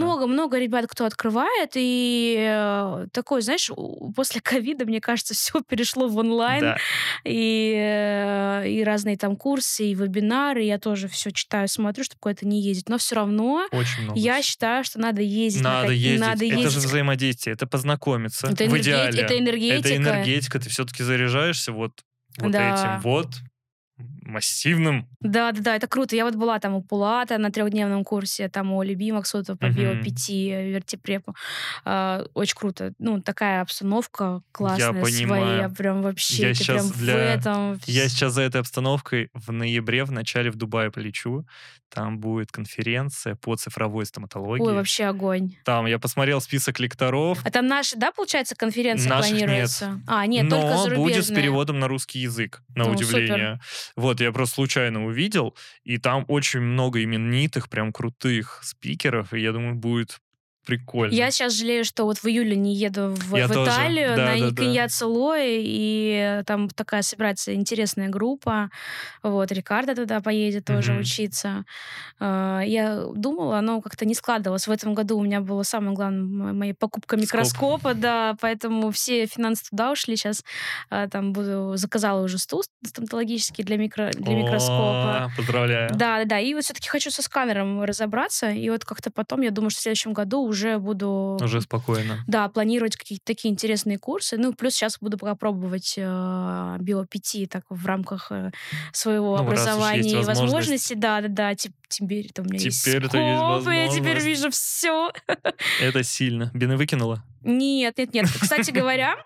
Много-много 0.55 0.59
ребят, 0.59 0.87
кто 0.90 1.05
открывает, 1.07 1.71
и 1.75 2.37
э, 2.38 3.07
такой, 3.12 3.43
знаешь, 3.43 3.71
после 4.14 4.40
ковида, 4.43 4.85
мне 4.85 5.01
кажется, 5.01 5.35
все 5.35 5.61
перешло 5.62 6.09
в 6.09 6.17
онлайн, 6.19 6.61
Да. 6.61 6.77
и, 7.25 7.75
э, 7.77 8.69
и 8.69 8.85
разные 8.85 9.17
там 9.17 9.37
курсы, 9.37 9.87
и 9.87 9.95
вебинары, 9.95 10.62
я 10.62 10.79
тоже 10.79 11.09
все 11.09 11.31
читаю, 11.31 11.69
смотрю, 11.69 12.05
чтобы 12.05 12.21
куда-то 12.21 12.47
не 12.47 12.61
ездить, 12.62 12.88
но 12.88 12.99
все 12.99 13.17
равно 13.17 13.67
Очень 13.73 14.03
много. 14.05 14.19
я 14.19 14.43
считаю, 14.43 14.85
что 14.85 14.99
надо 14.99 15.23
ездить. 15.23 15.62
на 15.62 15.71
Надо 15.75 15.88
ка- 15.88 15.93
ездить. 15.95 16.21
Надо 16.21 16.45
это 16.47 16.55
же 16.57 16.61
ездить. 16.62 16.85
взаимодействие, 16.85 17.55
это 17.55 17.67
познакомиться. 17.67 18.47
Это 18.49 18.64
в 18.64 18.69
энерге- 18.69 18.81
идеале. 18.81 19.23
это 19.23 19.38
энергетика. 19.38 19.79
Это 19.88 19.97
энергетика. 19.97 20.59
Ты 20.61 20.69
все-таки 20.71 21.03
заряжаешься 21.03 21.73
вот, 21.73 21.93
вот 22.38 22.51
Да. 22.53 22.75
этим. 22.75 23.01
Вот 23.03 23.29
массивным. 24.35 25.07
Да, 25.20 25.53
да, 25.53 25.61
да, 25.62 25.77
это 25.77 25.87
круто. 25.87 26.14
Я 26.16 26.25
вот 26.25 26.35
была 26.35 26.59
там 26.59 26.75
у 26.75 26.83
Пулата 26.83 27.38
на 27.38 27.51
трехдневном 27.51 28.05
курсе, 28.05 28.49
там 28.49 28.73
у 28.73 28.83
Люби 28.83 29.12
Максутова 29.12 29.57
по 29.57 29.66
Мгм. 29.66 29.77
био-5, 29.77 30.70
вертипрепу. 30.73 31.35
А, 31.85 32.25
Очень 32.35 32.57
круто. 32.57 32.92
Ну, 32.99 33.20
такая 33.23 33.61
обстановка 33.62 34.42
классная, 34.53 34.90
своя, 34.92 35.03
понимаю. 35.05 35.70
прям 35.75 36.03
вообще, 36.03 36.49
Я 36.49 36.55
щас 36.55 36.66
прям 36.66 36.87
в 36.87 36.99
для- 36.99 37.35
этом. 37.35 37.81
Я 37.87 38.09
сейчас 38.09 38.33
за 38.35 38.42
этой 38.42 38.61
обстановкой 38.61 39.31
в 39.35 39.53
ноябре, 39.53 40.05
в 40.05 40.12
начале 40.12 40.51
в 40.51 40.57
Дубае 40.57 40.90
полечу. 40.90 41.47
Там 41.92 42.18
будет 42.18 42.51
конференция 42.51 43.37
по 43.37 43.55
цифровой 43.57 44.05
стоматологии. 44.05 44.62
Ой, 44.64 44.75
вообще 44.75 45.05
огонь. 45.05 45.53
Там 45.64 45.87
я 45.87 45.99
посмотрел 46.01 46.40
список 46.40 46.81
лекторов. 46.81 47.38
А 47.44 47.51
там 47.51 47.68
наши, 47.68 47.97
да, 47.97 48.11
получается, 48.11 48.57
конференция 48.57 49.09
Наших 49.11 49.33
нет. 49.33 49.44
планируется? 49.44 50.01
А, 50.09 50.27
нет, 50.27 50.44
но 50.44 50.61
только 50.61 50.77
зарубежные. 50.79 50.99
будет 50.99 51.25
с 51.25 51.29
переводом 51.29 51.79
на 51.79 51.87
русский 51.87 52.18
язык, 52.18 52.62
на 52.75 52.85
Ну, 52.85 52.90
удивление. 52.92 53.61
Вот, 53.97 54.20
я 54.25 54.33
просто 54.33 54.57
случайно 54.57 55.07
увидел, 55.07 55.57
и 55.85 55.99
там 55.99 56.25
очень 56.29 56.61
много 56.61 57.03
именитых, 57.03 57.69
прям 57.69 57.93
крутых 57.93 58.61
спикеров, 58.63 59.33
и 59.35 59.41
я 59.41 59.53
думаю, 59.53 59.75
будет 59.75 60.21
прикольно. 60.64 61.12
Я 61.14 61.31
сейчас 61.31 61.53
жалею, 61.55 61.85
что 61.85 62.05
вот 62.05 62.18
в 62.18 62.27
июле 62.27 62.57
не 62.57 62.74
еду 62.74 63.14
в, 63.14 63.37
Я 63.37 63.46
в 63.46 63.53
тоже. 63.53 63.70
Италию 63.70 64.09
Да, 64.16 64.27
на 64.27 64.38
да, 64.50 64.50
да. 64.50 65.37
И 65.38 66.42
там 66.46 66.68
такая 66.68 67.03
собирается 67.03 67.55
интересная 67.55 68.09
группа. 68.09 68.70
Вот, 69.22 69.53
Рикардо 69.53 69.94
туда 69.94 70.20
поедет 70.20 70.64
тоже 70.64 70.92
Мгм. 70.92 71.00
учиться. 71.03 71.64
А, 72.20 72.61
Я 72.61 73.05
думала, 73.14 73.61
но 73.61 73.81
как-то 73.81 74.05
не 74.05 74.14
складывалось. 74.14 74.66
В 74.66 74.70
этом 74.70 74.94
году 74.94 75.18
у 75.18 75.22
меня 75.22 75.40
было 75.40 75.62
самое 75.62 75.94
главное 75.94 76.53
моя 76.53 76.74
покупка 76.74 77.16
микроскопа, 77.16 77.94
да, 77.94 78.37
поэтому 78.40 78.90
все 78.90 79.27
финансы 79.27 79.64
туда 79.70 79.92
ушли. 79.92 80.16
Сейчас 80.16 80.44
там 81.11 81.33
буду 81.33 81.72
заказала 81.77 82.22
уже 82.24 82.38
стул 82.38 82.62
стоматологический 82.85 83.64
для, 83.64 83.77
микро, 83.77 84.11
для 84.12 84.35
микроскопа. 84.35 85.24
О, 85.24 85.31
Поздравляю. 85.37 85.90
Да, 85.90 86.18
да, 86.18 86.24
да. 86.24 86.38
И 86.40 86.55
вот 86.55 86.64
все-таки 86.64 86.88
хочу 86.88 87.11
со 87.11 87.22
сканером 87.22 87.83
разобраться. 87.83 88.50
И 88.50 88.70
вот 88.70 88.85
как-то 88.85 89.11
потом, 89.11 89.40
я 89.42 89.50
думаю, 89.50 89.70
что 89.70 89.81
в 89.81 89.83
следующем 89.83 90.12
году 90.12 90.40
уже 90.42 90.54
буду... 90.79 91.38
Уже 91.43 91.61
спокойно. 91.61 92.19
Да, 92.27 92.49
планировать 92.49 92.97
какие-то 92.97 93.25
такие 93.25 93.53
интересные 93.53 93.99
курсы. 93.99 94.37
Ну, 94.37 94.53
плюс 94.53 94.75
сейчас 94.75 94.99
буду 95.01 95.19
пока 95.19 95.35
пробовать 95.35 95.95
э, 95.97 96.03
био-5 96.81 97.47
так 97.49 97.64
в 97.69 97.87
рамках 97.87 98.31
э, 98.31 98.51
своего 98.93 99.37
Ну, 99.37 99.43
образования 99.43 100.11
и 100.12 100.14
возможность. 100.17 100.40
возможности. 100.40 100.95
Да, 100.95 101.21
да, 101.21 101.29
да. 101.29 101.53
Теп- 101.53 101.73
Теперь 101.88 102.27
это 102.29 102.43
у 102.43 102.45
меня 102.45 102.59
есть 102.59 102.83
Теперь-то 102.85 103.17
есть 103.19 103.38
скопы, 103.38 103.75
я 103.75 103.88
теперь 103.88 104.14
возможность. 104.14 104.27
вижу 104.27 104.51
все. 104.51 105.12
Это 105.81 106.03
сильно. 106.03 106.51
Бины 106.55 106.77
выкинула? 106.77 107.23
Нет, 107.43 107.99
нет, 107.99 108.14
нет. 108.14 108.27
Кстати 108.40 108.71
говоря, 108.73 109.17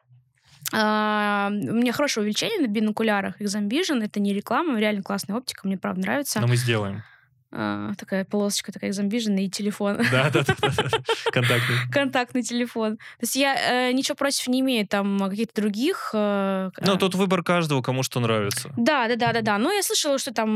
а, 0.72 1.48
у 1.50 1.52
меня 1.74 1.92
хорошее 1.92 2.22
увеличение 2.22 2.60
на 2.60 2.66
бинокулярах 2.66 3.40
Exam 3.40 3.68
Vision. 3.68 4.04
Это 4.04 4.20
не 4.20 4.34
реклама, 4.34 4.78
реально 4.78 5.02
классная 5.02 5.36
оптика, 5.36 5.66
мне 5.66 5.78
правда 5.78 6.02
нравится. 6.02 6.40
Но 6.40 6.46
мы 6.46 6.56
сделаем. 6.56 7.02
А, 7.50 7.94
такая 7.96 8.24
полосочка, 8.24 8.72
такая 8.72 8.90
Vision 8.92 9.38
и 9.40 9.48
телефон. 9.48 9.98
Да, 10.10 10.30
да, 10.30 10.42
да. 10.44 10.54
да. 10.60 10.72
Контактный. 11.32 11.76
контактный 11.90 12.42
телефон. 12.42 12.96
То 12.96 13.22
есть 13.22 13.36
я 13.36 13.88
э, 13.88 13.92
ничего 13.92 14.16
против 14.16 14.46
не 14.48 14.60
имею 14.60 14.86
там 14.86 15.22
а, 15.22 15.30
каких-то 15.30 15.62
других. 15.62 16.10
э, 16.12 16.70
Ну, 16.80 16.92
а, 16.94 16.96
тут 16.98 17.14
выбор 17.14 17.42
каждого, 17.42 17.80
кому 17.80 18.02
что 18.02 18.20
нравится. 18.20 18.70
Да, 18.76 19.08
да, 19.08 19.16
да, 19.16 19.32
да, 19.32 19.40
да. 19.40 19.58
Но 19.58 19.72
я 19.72 19.82
слышала, 19.82 20.18
что 20.18 20.32
там 20.34 20.50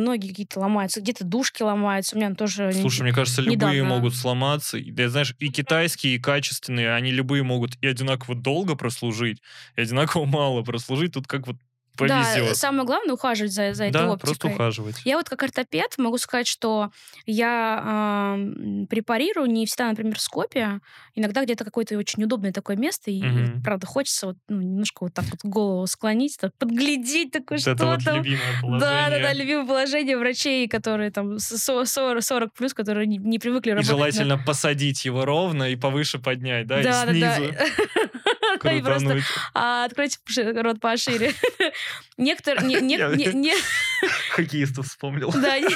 многие 0.00 0.28
какие-то 0.28 0.58
ломаются, 0.60 1.00
где-то 1.00 1.24
душки 1.24 1.62
ломаются. 1.62 2.16
У 2.16 2.18
меня 2.18 2.34
тоже. 2.34 2.72
Слушай, 2.72 3.02
мне 3.02 3.12
кажется, 3.12 3.40
любые 3.40 3.56
недавно. 3.80 3.84
могут 3.84 4.14
сломаться. 4.16 4.78
Да, 4.84 5.08
знаешь, 5.08 5.34
и 5.38 5.48
китайские, 5.48 6.16
и 6.16 6.18
качественные, 6.18 6.92
они 6.94 7.12
любые 7.12 7.42
могут 7.44 7.76
и 7.80 7.86
одинаково 7.86 8.34
долго 8.34 8.74
прослужить, 8.74 9.40
и 9.76 9.80
одинаково 9.82 10.24
мало 10.26 10.62
прослужить. 10.62 11.12
Тут 11.14 11.26
как 11.28 11.46
вот 11.46 11.56
Да, 11.98 12.24
повезет. 12.34 12.56
самое 12.56 12.84
главное 12.84 13.14
ухаживать 13.14 13.52
за, 13.52 13.74
за 13.74 13.84
этой 13.84 13.92
Да, 13.92 14.10
оптикой. 14.12 14.28
просто 14.34 14.48
ухаживать. 14.48 14.96
Я 15.04 15.16
вот 15.16 15.28
как 15.28 15.42
ортопед 15.42 15.94
могу 15.98 16.18
сказать, 16.18 16.46
что 16.46 16.90
я 17.26 17.82
ам, 17.84 18.86
препарирую 18.88 19.46
не 19.50 19.66
всегда, 19.66 19.88
например, 19.90 20.16
в 20.16 20.20
скопе. 20.20 20.80
Иногда 21.14 21.44
где-то 21.44 21.64
какое-то 21.64 21.96
очень 21.98 22.24
удобное 22.24 22.52
такое 22.52 22.76
место. 22.76 23.10
И, 23.10 23.22
Мгм. 23.22 23.62
правда, 23.62 23.86
хочется 23.86 24.28
вот, 24.28 24.36
ну, 24.48 24.60
немножко 24.62 25.04
вот 25.04 25.14
так 25.14 25.24
вот 25.26 25.40
голову 25.44 25.86
склонить, 25.86 26.38
так 26.40 26.52
подглядеть 26.58 27.30
такое, 27.30 27.58
Вот 27.58 27.60
что 27.62 27.70
это 27.72 27.86
вот 27.86 28.04
там. 28.04 28.16
любимое 28.16 28.40
Да, 28.62 28.78
да, 28.78 28.78
да, 28.78 29.08
положение. 29.18 29.34
любимое 29.34 29.66
положение 29.66 30.16
врачей, 30.18 30.68
которые 30.68 31.10
там 31.10 31.38
с- 31.38 31.58
со- 31.58 31.84
40, 31.84 32.22
40 32.22 32.52
плюс, 32.54 32.72
которые 32.74 33.06
не, 33.06 33.18
не 33.18 33.38
привыкли 33.38 33.70
И 33.70 33.74
работать. 33.74 33.90
на- 33.90 33.96
желательно 33.98 34.38
посадить 34.38 35.04
его 35.04 35.24
ровно 35.24 35.64
и 35.70 35.76
повыше 35.76 36.18
поднять, 36.18 36.66
да, 36.66 36.82
да, 36.82 37.04
и 37.12 37.20
да, 37.20 37.38
да. 37.38 37.44
И 38.64 38.80
просто 38.82 39.00
крутануть. 39.00 39.24
а, 39.54 39.84
откройте 39.84 40.18
рот 40.62 40.80
пошире. 40.80 41.32
Некоторые... 42.16 42.80
Хоккеистов 44.30 44.86
вспомнил. 44.88 45.30
Да, 45.32 45.58
не- 45.58 45.66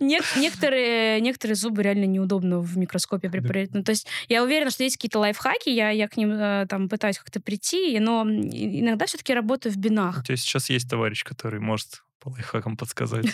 нек- 0.00 0.38
некоторые, 0.38 1.20
некоторые 1.20 1.54
зубы 1.56 1.82
реально 1.82 2.04
неудобно 2.04 2.60
в 2.60 2.76
микроскопе 2.76 3.30
препарировать. 3.30 3.74
Ну, 3.74 3.82
то 3.82 3.90
есть 3.90 4.06
я 4.28 4.42
уверена, 4.42 4.70
что 4.70 4.82
есть 4.84 4.96
какие-то 4.96 5.18
лайфхаки, 5.18 5.70
я, 5.70 5.90
я 5.90 6.08
к 6.08 6.16
ним 6.16 6.32
э, 6.32 6.66
там 6.68 6.88
пытаюсь 6.88 7.18
как-то 7.18 7.40
прийти, 7.40 7.98
но 8.00 8.22
иногда 8.24 9.06
все-таки 9.06 9.32
работаю 9.34 9.72
в 9.72 9.76
У 9.76 9.80
бинах. 9.80 10.22
тебя 10.24 10.36
сейчас 10.36 10.68
есть 10.70 10.88
товарищ, 10.90 11.24
который 11.24 11.60
может 11.60 12.02
по 12.20 12.28
лайфхакам 12.30 12.76
подсказать. 12.76 13.26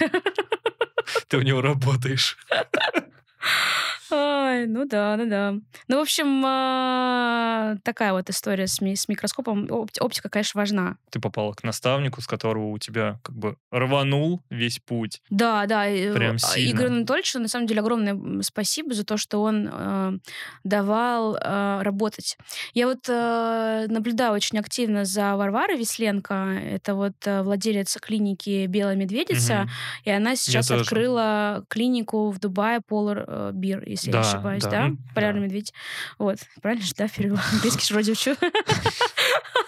Ты 1.28 1.36
у 1.38 1.42
него 1.42 1.60
работаешь. 1.60 2.36
Ай, 4.10 4.66
ну 4.66 4.86
да, 4.86 5.16
ну 5.16 5.28
да. 5.28 5.54
Ну, 5.88 5.98
в 5.98 6.00
общем, 6.00 6.42
а, 6.44 7.76
такая 7.82 8.12
вот 8.12 8.30
история 8.30 8.66
с, 8.66 8.80
ми- 8.80 8.96
с 8.96 9.08
микроскопом. 9.08 9.66
Опти- 9.66 10.00
Оптика, 10.00 10.28
конечно, 10.28 10.58
важна. 10.60 10.96
Ты 11.10 11.20
попала 11.20 11.52
к 11.52 11.62
наставнику, 11.62 12.20
с 12.20 12.26
которого 12.26 12.68
у 12.70 12.78
тебя 12.78 13.18
как 13.22 13.36
бы 13.36 13.56
рванул 13.70 14.42
весь 14.50 14.78
путь. 14.78 15.20
Да, 15.30 15.66
да. 15.66 15.88
и, 15.88 16.12
Прям 16.12 16.36
а, 16.36 16.38
сильно. 16.38 16.76
Игорю 16.76 16.88
Анатольевичу, 16.90 17.38
на 17.38 17.48
самом 17.48 17.66
деле, 17.66 17.80
огромное 17.80 18.42
спасибо 18.42 18.94
за 18.94 19.04
то, 19.04 19.16
что 19.16 19.42
он 19.42 19.68
э, 19.70 20.12
давал 20.64 21.36
э, 21.36 21.82
работать. 21.82 22.36
Я 22.74 22.86
вот 22.86 23.08
э, 23.08 23.86
наблюдаю 23.88 24.32
очень 24.32 24.58
активно 24.58 25.04
за 25.04 25.36
Варварой 25.36 25.76
Весленко. 25.76 26.34
Это 26.34 26.94
вот 26.94 27.14
э, 27.24 27.42
владелица 27.42 27.98
клиники 28.00 28.66
«Белая 28.66 28.96
медведица». 28.96 29.60
Мгм. 29.62 29.70
И 30.04 30.10
она 30.10 30.36
сейчас 30.36 30.68
тоже. 30.68 30.82
открыла 30.82 31.64
клинику 31.68 32.30
в 32.30 32.38
Дубае 32.38 32.80
Polar 32.88 33.24
э, 33.26 33.50
Beer, 33.54 33.82
если 33.98 34.10
Да, 34.10 34.20
я 34.20 34.28
ошибаюсь, 34.28 34.62
да, 34.62 34.70
да? 34.70 34.90
Полярный 35.14 35.40
да. 35.40 35.46
медведь. 35.46 35.74
Вот. 36.18 36.38
Правильно 36.62 36.84
же, 36.84 36.94
да, 36.94 37.08
перевела? 37.08 37.40
Английский 37.52 37.84
же 37.84 37.94
вроде 37.94 38.12
учу. 38.12 38.34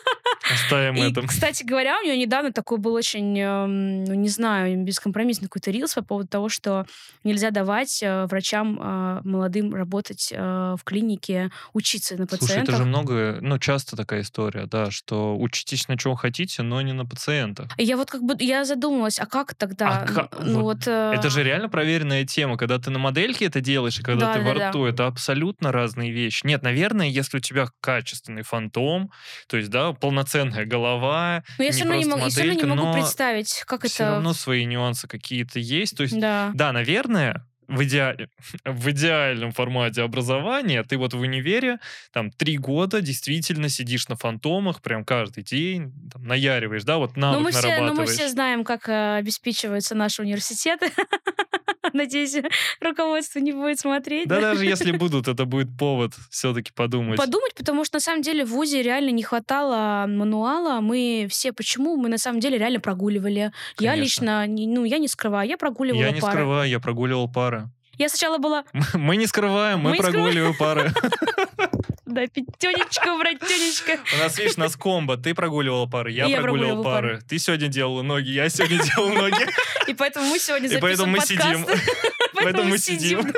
Оставим 0.52 0.96
И, 0.96 1.10
это. 1.10 1.26
кстати 1.26 1.62
говоря, 1.62 1.98
у 2.00 2.04
нее 2.04 2.16
недавно 2.16 2.52
такой 2.52 2.78
был 2.78 2.94
очень, 2.94 3.38
эм, 3.38 4.04
ну, 4.04 4.14
не 4.14 4.28
знаю, 4.28 4.76
бескомпромиссный 4.84 5.48
какой-то 5.48 5.70
рилс 5.70 5.94
по 5.94 6.02
поводу 6.02 6.28
того, 6.28 6.48
что 6.48 6.86
нельзя 7.24 7.50
давать 7.50 8.02
э, 8.02 8.26
врачам 8.26 8.78
э, 8.80 9.20
молодым 9.24 9.74
работать 9.74 10.30
э, 10.32 10.76
в 10.78 10.84
клинике, 10.84 11.50
учиться 11.72 12.16
на 12.16 12.26
Слушай, 12.26 12.34
это 12.34 12.46
пациентах. 12.46 12.76
же 12.76 12.84
много, 12.84 13.38
ну, 13.40 13.58
часто 13.58 13.96
такая 13.96 14.22
история, 14.22 14.66
да, 14.66 14.90
что 14.90 15.36
учитесь 15.38 15.88
на 15.88 15.96
чем 15.96 16.16
хотите, 16.16 16.62
но 16.62 16.80
не 16.82 16.92
на 16.92 17.04
пациентах. 17.06 17.68
Я 17.78 17.96
вот 17.96 18.10
как 18.10 18.22
бы, 18.22 18.34
я 18.38 18.64
задумалась, 18.64 19.18
а 19.18 19.26
как 19.26 19.54
тогда? 19.54 20.00
А 20.02 20.06
как? 20.06 20.38
Ну 20.40 20.60
Вот 20.60 20.70
вот... 20.70 20.86
Это 20.86 21.30
же 21.30 21.42
реально 21.42 21.68
проверенная 21.68 22.24
тема, 22.24 22.56
когда 22.56 22.78
ты 22.78 22.90
на 22.90 22.98
модельке 22.98 23.46
это 23.46 23.60
делаешь, 23.60 23.98
и 23.98 24.02
когда 24.02 24.32
ты 24.32 24.38
во 24.40 24.46
Да-да-да. 24.54 24.70
рту, 24.70 24.84
это 24.86 25.06
абсолютно 25.06 25.72
разные 25.72 26.10
вещи. 26.10 26.46
Нет, 26.46 26.62
наверное, 26.62 27.08
если 27.08 27.38
у 27.38 27.40
тебя 27.40 27.66
качественный 27.80 28.42
фантом, 28.42 29.10
то 29.48 29.56
есть, 29.56 29.70
да, 29.70 29.92
полноценная 30.40 30.66
голова, 30.66 31.44
Но 31.59 31.64
я 31.64 31.72
все 31.72 31.85
равно 31.85 31.98
не 31.98 32.05
могу, 32.05 32.22
я 32.22 32.29
всё 32.29 32.40
равно 32.40 32.53
не 32.55 32.62
моделька, 32.62 32.83
могу 32.83 32.92
представить, 32.94 33.62
как 33.66 33.85
все 33.85 34.05
это... 34.05 34.12
равно 34.14 34.33
свои 34.33 34.64
нюансы 34.64 35.07
какие-то 35.09 35.59
есть. 35.59 35.96
То 35.96 36.03
есть, 36.03 36.18
Да. 36.18 36.50
да, 36.55 36.72
наверное, 36.72 37.46
в, 37.70 37.85
идеале, 37.85 38.28
в 38.64 38.90
идеальном 38.90 39.52
формате 39.52 40.02
образования 40.02 40.83
ты 40.83 40.98
вот 40.98 41.14
в 41.14 41.20
универе 41.20 41.78
там 42.12 42.30
три 42.30 42.59
года 42.59 43.00
действительно 43.00 43.68
сидишь 43.68 44.09
на 44.09 44.16
фантомах 44.16 44.83
прям 44.83 45.04
каждый 45.04 45.42
день, 45.44 45.92
там, 46.12 46.24
наяриваешь, 46.24 46.85
да, 46.85 46.98
вот 46.98 47.16
Но 47.16 47.33
навык 47.33 47.44
мы, 47.44 47.50
все, 47.52 47.61
но 47.62 47.68
мы 47.68 47.80
нарабатываешь. 47.80 48.11
все 48.11 48.28
знаем, 48.28 48.64
как 48.64 48.88
э, 48.88 49.16
обеспечиваются 49.16 49.94
наши 49.94 50.22
университеты. 50.22 50.90
Надеюсь, 51.92 52.37
руководство 52.80 53.38
не 53.40 53.52
будет 53.52 53.80
смотреть. 53.80 54.28
Да 54.28 54.40
даже 54.40 54.64
если 54.64 54.92
будут, 54.96 55.26
это 55.28 55.44
будет 55.44 55.76
повод 55.76 56.12
все-таки 56.30 56.70
подумать. 56.72 57.16
Подумать, 57.18 57.54
потому 57.56 57.85
что 57.85 57.96
на 57.96 58.00
самом 58.00 58.22
деле 58.22 58.44
в 58.44 58.50
ВУЗе 58.50 58.83
реально 58.83 59.11
не 59.11 59.22
хватало 59.22 60.04
мануала. 60.06 60.80
Мы 60.80 61.26
все 61.30 61.52
почему? 61.52 61.96
Мы 61.96 62.09
на 62.09 62.18
самом 62.18 62.40
деле 62.40 62.59
реально 62.59 62.80
прогуливали. 62.80 63.50
Я 63.78 63.92
Конечно. 63.92 64.02
лично, 64.02 64.46
не- 64.46 64.66
ну, 64.66 64.85
я 64.85 64.98
не 64.98 65.09
скрываю, 65.09 65.48
я 65.48 65.56
прогуливала 65.56 66.00
Я 66.00 66.11
не 66.12 66.20
пары. 66.20 66.33
скрываю, 66.33 66.70
я 66.70 66.80
прогуливал 66.80 67.28
пары. 67.28 67.59
Я 68.00 68.08
сначала 68.08 68.38
была, 68.38 68.64
Мы 68.94 69.16
не 69.16 69.26
скрываем, 69.26 69.80
мы 69.80 69.90
Мы 69.90 69.96
прогуливаем 69.98 70.54
пары. 70.54 70.90
да, 72.10 72.26
пятенечка, 72.26 73.16
братенечка. 73.18 73.98
У 74.14 74.18
нас, 74.18 74.38
видишь, 74.38 74.56
нас 74.56 74.76
комбо. 74.76 75.16
Ты 75.16 75.34
прогуливала 75.34 75.86
пары, 75.86 76.12
я 76.12 76.26
Я 76.26 76.40
прогуливал 76.40 76.82
прогуливала 76.82 76.84
пары. 76.84 77.20
Ты 77.28 77.38
сегодня 77.38 77.68
делала 77.68 78.02
ноги, 78.02 78.30
я 78.30 78.48
сегодня 78.48 78.82
делал 78.82 79.10
ноги. 79.10 79.46
И 79.86 79.94
поэтому 79.94 80.26
мы 80.26 80.38
сегодня 80.38 80.68
И 80.68 80.78
поэтому 80.78 81.16
записываем 81.16 81.60
мы 81.60 81.66
сидим. 81.66 81.80
Поэтому 82.32 82.64
мы 82.70 82.78
сидим. 82.78 83.32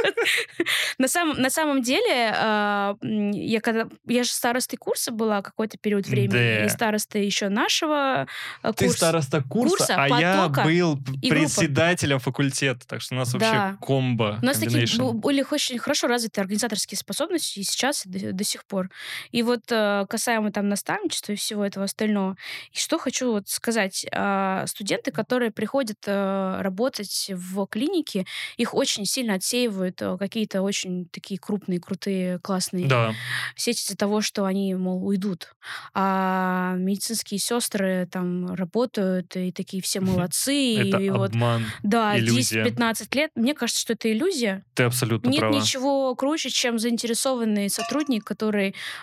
На 0.98 1.08
самом, 1.08 1.40
на 1.40 1.50
самом 1.50 1.82
деле, 1.82 2.32
а, 2.36 2.96
я 3.02 3.60
когда 3.60 3.88
я 4.06 4.22
же 4.24 4.30
старостой 4.30 4.78
курса 4.78 5.10
была 5.10 5.42
какой-то 5.42 5.78
период 5.78 6.06
времени, 6.06 6.66
и 6.66 6.68
старостой 6.68 7.24
еще 7.24 7.48
нашего 7.48 8.26
а, 8.62 8.72
Ты 8.72 8.84
курса. 8.86 8.96
староста 8.96 9.42
курса, 9.42 9.94
а 9.96 10.20
я 10.20 10.48
был 10.48 10.98
председателем 11.20 12.18
факультета. 12.18 12.86
Так 12.86 13.00
что 13.00 13.14
у 13.14 13.18
нас 13.18 13.32
вообще 13.32 13.50
Да. 13.50 13.76
комбо. 13.80 14.38
У 14.42 14.44
нас 14.44 14.58
такие 14.58 14.86
были 15.12 15.44
очень 15.50 15.78
хорошо 15.78 16.06
развиты 16.06 16.40
организаторские 16.40 16.98
способности 16.98 17.60
и 17.60 17.64
сейчас, 17.64 18.02
до, 18.04 18.32
до 18.32 18.44
сих 18.62 18.66
пор. 18.66 18.90
И 19.32 19.42
вот 19.42 19.60
э, 19.70 20.06
касаемо 20.08 20.52
там 20.52 20.68
наставничества 20.68 21.32
и 21.32 21.36
всего 21.36 21.64
этого 21.64 21.84
остального, 21.84 22.36
и 22.72 22.78
что 22.78 22.98
хочу 22.98 23.32
вот 23.32 23.48
сказать. 23.48 24.06
а, 24.12 24.64
Студенты, 24.66 25.10
которые 25.10 25.50
приходят 25.50 25.98
э, 26.06 26.56
работать 26.60 27.30
в 27.34 27.66
клинике, 27.66 28.24
их 28.56 28.74
очень 28.74 29.04
сильно 29.06 29.34
отсеивают 29.34 30.00
э, 30.02 30.16
какие-то 30.18 30.62
очень 30.62 31.06
такие 31.10 31.38
крупные, 31.38 31.80
крутые, 31.80 32.38
классные 32.38 32.86
Да. 32.86 33.14
сеть 33.56 33.80
из-за 33.84 33.96
того, 33.96 34.20
что 34.20 34.44
они, 34.44 34.74
мол, 34.74 35.04
уйдут. 35.06 35.54
А 35.94 36.74
медицинские 36.76 37.38
сестры 37.38 38.08
там 38.10 38.54
работают, 38.54 39.34
и 39.36 39.52
такие 39.52 39.82
все 39.82 40.00
молодцы. 40.00 40.76
Это 40.76 40.98
и 40.98 41.10
вот, 41.10 41.30
обман. 41.30 41.64
да, 41.82 42.18
иллюзия. 42.18 42.64
10-15 42.64 43.16
лет. 43.16 43.30
Мне 43.34 43.54
кажется, 43.54 43.80
что 43.80 43.92
это 43.94 44.10
иллюзия. 44.12 44.64
Ты 44.74 44.84
абсолютно 44.84 45.28
Нет 45.28 45.40
права. 45.40 45.54
ничего 45.54 46.14
круче, 46.14 46.50
чем 46.50 46.78
заинтересованный 46.78 47.68
сотрудник, 47.70 48.24
который 48.24 48.51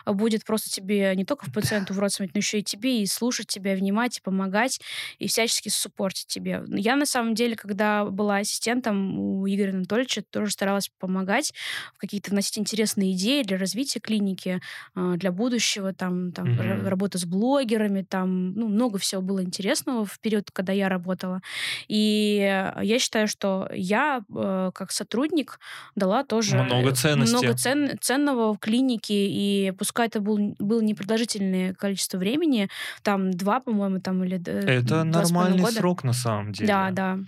а, 0.05 0.13
будет 0.13 0.45
просто 0.45 0.69
тебе 0.69 1.13
не 1.15 1.25
только 1.25 1.45
в 1.45 1.53
пациенту 1.53 1.93
в 1.93 1.99
рот 1.99 2.11
смотреть, 2.11 2.35
но 2.35 2.39
еще 2.39 2.59
и 2.59 2.63
тебе, 2.63 3.01
и 3.01 3.05
слушать 3.05 3.47
тебя, 3.47 3.73
и 3.73 3.75
внимать, 3.75 4.17
и 4.17 4.21
помогать, 4.21 4.79
и 5.17 5.27
всячески 5.27 5.69
суппортить 5.69 6.27
тебе. 6.27 6.63
Я, 6.69 6.95
на 6.95 7.05
самом 7.05 7.33
деле, 7.35 7.55
когда 7.55 8.05
была 8.05 8.37
ассистентом 8.37 9.19
у 9.19 9.47
Игоря 9.47 9.71
Анатольевича, 9.71 10.21
тоже 10.29 10.51
старалась 10.51 10.89
помогать, 10.99 11.53
в 11.95 11.99
какие-то 11.99 12.31
вносить 12.31 12.57
интересные 12.57 13.13
идеи 13.13 13.43
для 13.43 13.57
развития 13.57 13.99
клиники, 13.99 14.61
а, 14.95 15.15
для 15.15 15.31
будущего, 15.31 15.93
там, 15.93 16.31
там 16.31 16.47
ра- 16.59 16.87
работа 16.87 17.17
с 17.17 17.25
блогерами, 17.25 18.03
там, 18.07 18.53
ну, 18.53 18.67
много 18.67 18.97
всего 18.97 19.21
было 19.21 19.43
интересного 19.43 20.05
в 20.05 20.19
период, 20.19 20.51
когда 20.51 20.73
я 20.73 20.89
работала. 20.89 21.41
И 21.87 22.37
я 22.81 22.99
считаю, 22.99 23.27
что 23.27 23.69
я, 23.73 24.21
э, 24.33 24.71
как 24.73 24.91
сотрудник, 24.91 25.59
дала 25.95 26.23
тоже 26.23 26.57
Много 26.57 26.91
ценности. 26.93 27.33
много 27.33 27.53
цен- 27.57 27.97
ценного 28.01 28.53
в 28.53 28.59
клинике, 28.59 29.27
и 29.39 29.71
пускай 29.77 30.07
это 30.07 30.19
был, 30.19 30.55
было 30.59 30.81
непродолжительное 30.81 31.73
количество 31.73 32.17
времени, 32.17 32.69
там 33.03 33.31
два, 33.31 33.61
по-моему, 33.61 34.01
там 34.01 34.21
или 34.25 34.35
д- 34.37 34.51
Это 34.51 35.05
нормальный 35.05 35.61
года. 35.61 35.71
срок 35.71 36.03
на 36.03 36.11
самом 36.13 36.51
деле. 36.51 36.67
Да, 36.67 36.91
да. 36.91 37.19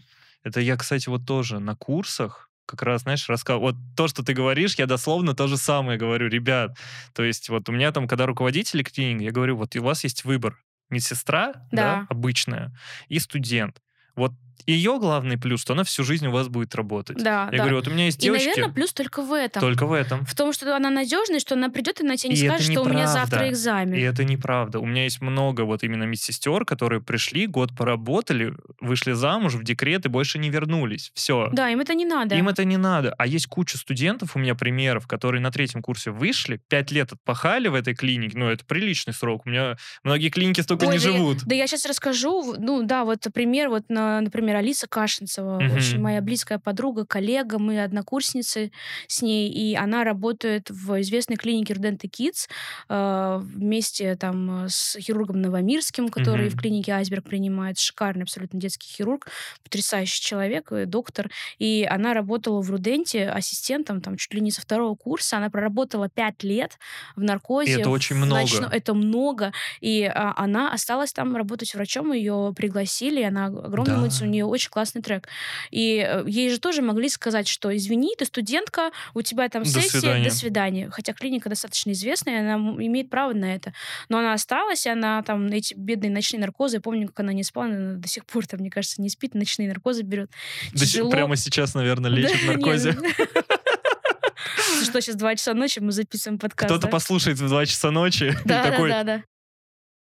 Это 0.44 0.60
я, 0.60 0.76
кстати, 0.76 1.08
вот 1.08 1.26
тоже 1.26 1.60
на 1.60 1.76
курсах 1.76 2.50
как 2.66 2.82
раз, 2.84 3.04
знаешь, 3.04 3.30
рассказывал. 3.30 3.68
Вот 3.68 3.76
то, 3.96 4.08
что 4.10 4.24
ты 4.24 4.34
говоришь, 4.34 4.76
я 4.76 4.88
дословно 4.88 5.34
то 5.34 5.48
же 5.48 5.56
самое 5.56 5.98
говорю. 5.98 6.28
Ребят, 6.28 6.78
то 7.14 7.24
есть 7.24 7.48
вот 7.50 7.70
у 7.70 7.72
меня 7.72 7.92
там, 7.94 8.08
когда 8.08 8.26
руководители 8.26 8.84
клиник, 8.84 9.22
я 9.22 9.32
говорю, 9.32 9.56
вот 9.56 9.76
у 9.76 9.82
вас 9.84 10.04
есть 10.04 10.26
выбор. 10.26 10.58
Медсестра, 10.90 11.54
да. 11.72 12.02
Да. 12.02 12.08
обычная, 12.10 12.74
и 13.08 13.20
студент. 13.20 13.82
Вот 14.16 14.34
ее 14.68 15.00
главный 15.00 15.38
плюс, 15.38 15.62
что 15.62 15.74
она 15.74 15.84
всю 15.84 16.04
жизнь 16.04 16.28
у 16.28 16.32
вас 16.32 16.48
будет 16.48 16.76
работать. 16.76 17.18
Да, 17.18 17.46
я 17.52 17.52
да. 17.52 17.58
говорю, 17.58 17.76
вот 17.78 17.88
у 17.88 17.92
меня 17.92 18.06
есть 18.06 18.20
и, 18.20 18.24
девочки, 18.24 18.48
наверное, 18.48 18.74
плюс 18.74 18.94
только 18.94 19.22
в 19.22 19.34
этом. 19.34 19.62
только 19.62 19.86
в 19.86 19.94
этом. 19.94 20.26
В 20.26 20.36
том, 20.36 20.54
что 20.54 20.76
она 20.76 20.90
надежная, 20.90 21.40
что 21.40 21.56
она 21.56 21.70
придет 21.70 22.02
и 22.02 22.04
на 22.04 22.18
тебя 22.18 22.34
не 22.34 22.40
И 22.40 22.48
скажет, 22.48 22.72
что 22.72 22.82
у 22.82 22.90
меня 22.90 23.08
завтра 23.08 23.50
экзамен. 23.50 23.94
И 23.96 24.02
это 24.02 24.24
неправда. 24.24 24.80
У 24.80 24.86
меня 24.86 25.04
есть 25.04 25.22
много 25.22 25.62
вот 25.62 25.84
именно 25.84 26.04
медсестер, 26.04 26.66
которые 26.66 27.02
пришли, 27.02 27.48
год 27.48 27.76
поработали, 27.76 28.54
вышли 28.80 29.14
замуж, 29.14 29.54
в 29.56 29.64
декрет 29.64 30.06
и 30.06 30.10
больше 30.10 30.40
не 30.40 30.50
вернулись. 30.50 31.12
Все. 31.14 31.50
Да, 31.52 31.70
им 31.70 31.80
это 31.80 31.94
не 31.94 32.06
надо. 32.06 32.36
Им 32.36 32.50
это 32.50 32.64
не 32.66 32.78
надо. 32.78 33.14
А 33.18 33.28
есть 33.28 33.48
куча 33.48 33.78
студентов, 33.78 34.36
у 34.36 34.40
меня 34.40 34.56
примеров, 34.56 35.08
которые 35.08 35.42
на 35.42 35.52
третьем 35.52 35.82
курсе 35.82 36.12
вышли, 36.12 36.62
пять 36.68 36.92
лет 36.92 37.12
отпахали 37.12 37.68
в 37.68 37.76
этой 37.76 37.96
клинике. 37.96 38.38
Ну, 38.38 38.48
это 38.50 38.66
приличный 38.66 39.14
срок. 39.14 39.44
У 39.46 39.50
меня 39.50 39.78
многие 40.04 40.30
клиники 40.30 40.62
столько 40.62 40.86
Ой, 40.86 40.94
не 40.94 41.00
да 41.00 41.10
я- 41.10 41.18
живут. 41.18 41.38
Да 41.46 41.56
я 41.56 41.68
сейчас 41.68 41.86
расскажу. 41.86 42.56
Ну 42.58 42.84
да, 42.84 43.04
вот 43.04 43.26
пример, 43.34 43.70
вот, 43.70 43.84
на, 43.90 44.22
например, 44.22 44.51
Алиса 44.56 44.88
Кашинцева, 44.88 45.60
Мгм. 45.60 45.76
очень 45.78 46.00
моя 46.00 46.22
близкая 46.22 46.60
подруга, 46.60 47.06
коллега, 47.06 47.60
мы 47.60 47.82
однокурсницы 47.84 48.72
с 49.08 49.22
ней, 49.22 49.50
и 49.50 49.76
она 49.76 50.04
работает 50.04 50.70
в 50.70 51.00
известной 51.02 51.36
клинике 51.38 51.74
Руденты 51.74 52.08
Kids 52.08 52.48
э, 52.90 53.40
вместе 53.42 54.16
там 54.16 54.66
с 54.70 54.98
хирургом 55.00 55.42
Новомирским, 55.42 56.10
который 56.10 56.48
Мгм. 56.50 56.58
в 56.58 56.62
клинике 56.62 56.92
Айсберг 56.94 57.24
принимает. 57.26 57.80
Шикарный 57.80 58.24
абсолютно 58.24 58.60
детский 58.60 58.88
хирург, 58.90 59.28
потрясающий 59.64 60.22
человек, 60.22 60.72
э, 60.72 60.86
доктор. 60.86 61.30
И 61.60 61.88
она 61.90 62.14
работала 62.14 62.62
в 62.62 62.70
Руденте 62.70 63.30
ассистентом 63.30 64.02
там 64.02 64.18
чуть 64.18 64.34
ли 64.34 64.42
не 64.42 64.52
со 64.52 64.62
второго 64.62 64.96
курса. 64.96 65.38
Она 65.38 65.50
проработала 65.50 66.10
пять 66.10 66.44
лет 66.44 66.78
в 67.16 67.22
наркозе. 67.22 67.80
это 67.82 67.90
очень 67.90 68.16
много. 68.16 68.42
ночно- 68.42 68.70
Это 68.72 68.94
много. 68.94 69.52
И 69.82 70.04
а, 70.04 70.34
она 70.38 70.72
осталась 70.74 71.14
там 71.14 71.36
работать 71.36 71.74
врачом, 71.76 72.12
ее 72.14 72.54
пригласили, 72.56 73.22
и 73.22 73.24
она 73.24 73.46
огромная 73.48 74.10
Да. 74.10 74.26
у 74.26 74.26
нее 74.26 74.41
очень 74.44 74.70
классный 74.70 75.02
трек. 75.02 75.28
И 75.72 76.06
э, 76.08 76.24
ей 76.28 76.50
же 76.50 76.60
тоже 76.60 76.82
могли 76.82 77.10
сказать, 77.10 77.48
что 77.48 77.76
извини, 77.76 78.16
ты 78.18 78.26
студентка, 78.26 78.92
у 79.14 79.22
тебя 79.22 79.48
там 79.50 79.64
До 79.64 79.70
сессия, 79.70 80.00
свидания. 80.00 80.24
до 80.30 80.36
свидания. 80.36 80.90
Хотя 80.92 81.14
клиника 81.14 81.50
достаточно 81.50 81.92
известная, 81.92 82.40
она 82.54 82.56
имеет 82.84 83.10
право 83.10 83.34
на 83.34 83.54
это. 83.54 83.74
Но 84.10 84.20
она 84.20 84.34
осталась, 84.34 84.86
и 84.86 84.90
она 84.90 85.22
там 85.24 85.48
эти 85.48 85.74
бедные 85.74 86.12
ночные 86.12 86.40
наркозы, 86.40 86.78
я 86.78 86.82
помню, 86.82 87.08
как 87.08 87.20
она 87.22 87.34
не 87.34 87.44
спала, 87.44 87.68
она 87.68 87.94
до 87.96 88.08
сих 88.08 88.26
пор 88.26 88.46
там, 88.48 88.60
мне 88.60 88.70
кажется, 88.70 89.02
не 89.02 89.10
спит, 89.10 89.34
ночные 89.36 89.68
наркозы 89.68 90.04
берет. 90.04 90.30
Сих- 90.76 90.90
тяжело. 90.92 91.12
Прямо 91.12 91.36
сейчас, 91.36 91.74
наверное, 91.74 92.10
лечит 92.12 92.38
Да, 92.46 92.54
наркозе. 92.54 92.98
Что, 94.84 95.00
сейчас 95.02 95.16
2 95.16 95.36
часа 95.36 95.54
ночи, 95.54 95.80
мы 95.80 95.92
записываем 95.92 96.40
подкаст, 96.40 96.68
Кто-то 96.70 96.88
да? 96.88 96.92
послушает 96.92 97.38
в 97.40 97.48
2 97.48 97.66
часа 97.68 97.92
ночи 97.92 98.24
и 98.26 98.48
Да, 98.48 98.64
да, 98.64 98.72
такой, 98.72 98.90
да, 98.90 99.04
да. 99.04 99.24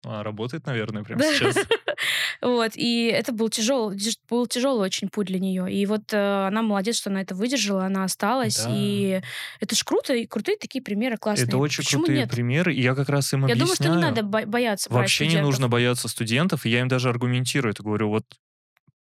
«А, 0.08 0.22
работает, 0.22 0.66
наверное, 0.66 1.02
прямо 1.04 1.22
сейчас. 1.22 1.56
Вот, 2.42 2.72
и 2.74 3.06
это 3.06 3.32
был 3.32 3.48
тяжелый, 3.48 3.98
был 4.28 4.46
тяжелый 4.46 4.84
очень 4.84 5.08
путь 5.08 5.26
для 5.28 5.38
нее. 5.40 5.72
И 5.72 5.86
вот 5.86 6.12
э, 6.12 6.46
она 6.46 6.60
молодец, 6.60 6.96
что 6.98 7.08
она 7.08 7.22
это 7.22 7.34
выдержала, 7.34 7.86
она 7.86 8.04
осталась. 8.04 8.62
Да. 8.62 8.70
И 8.70 9.22
это 9.60 9.74
ж 9.74 9.82
круто, 9.82 10.14
и 10.14 10.26
крутые 10.26 10.58
такие 10.58 10.82
примеры 10.84 11.16
классные. 11.16 11.48
Это 11.48 11.56
очень 11.56 11.82
Почему 11.82 12.02
крутые 12.02 12.20
нет? 12.20 12.30
примеры, 12.30 12.74
и 12.74 12.82
я 12.82 12.94
как 12.94 13.08
раз 13.08 13.32
им 13.32 13.46
Я 13.46 13.54
объясняю. 13.54 13.60
думаю, 13.66 13.74
что 13.76 13.88
не 13.88 14.02
надо 14.02 14.22
бо- 14.22 14.44
бояться 14.46 14.92
Вообще 14.92 15.24
не 15.24 15.30
студентов. 15.30 15.50
нужно 15.50 15.68
бояться 15.68 16.08
студентов, 16.08 16.66
и 16.66 16.70
я 16.70 16.80
им 16.80 16.88
даже 16.88 17.08
аргументирую. 17.08 17.72
Это 17.72 17.82
говорю, 17.82 18.10
вот 18.10 18.26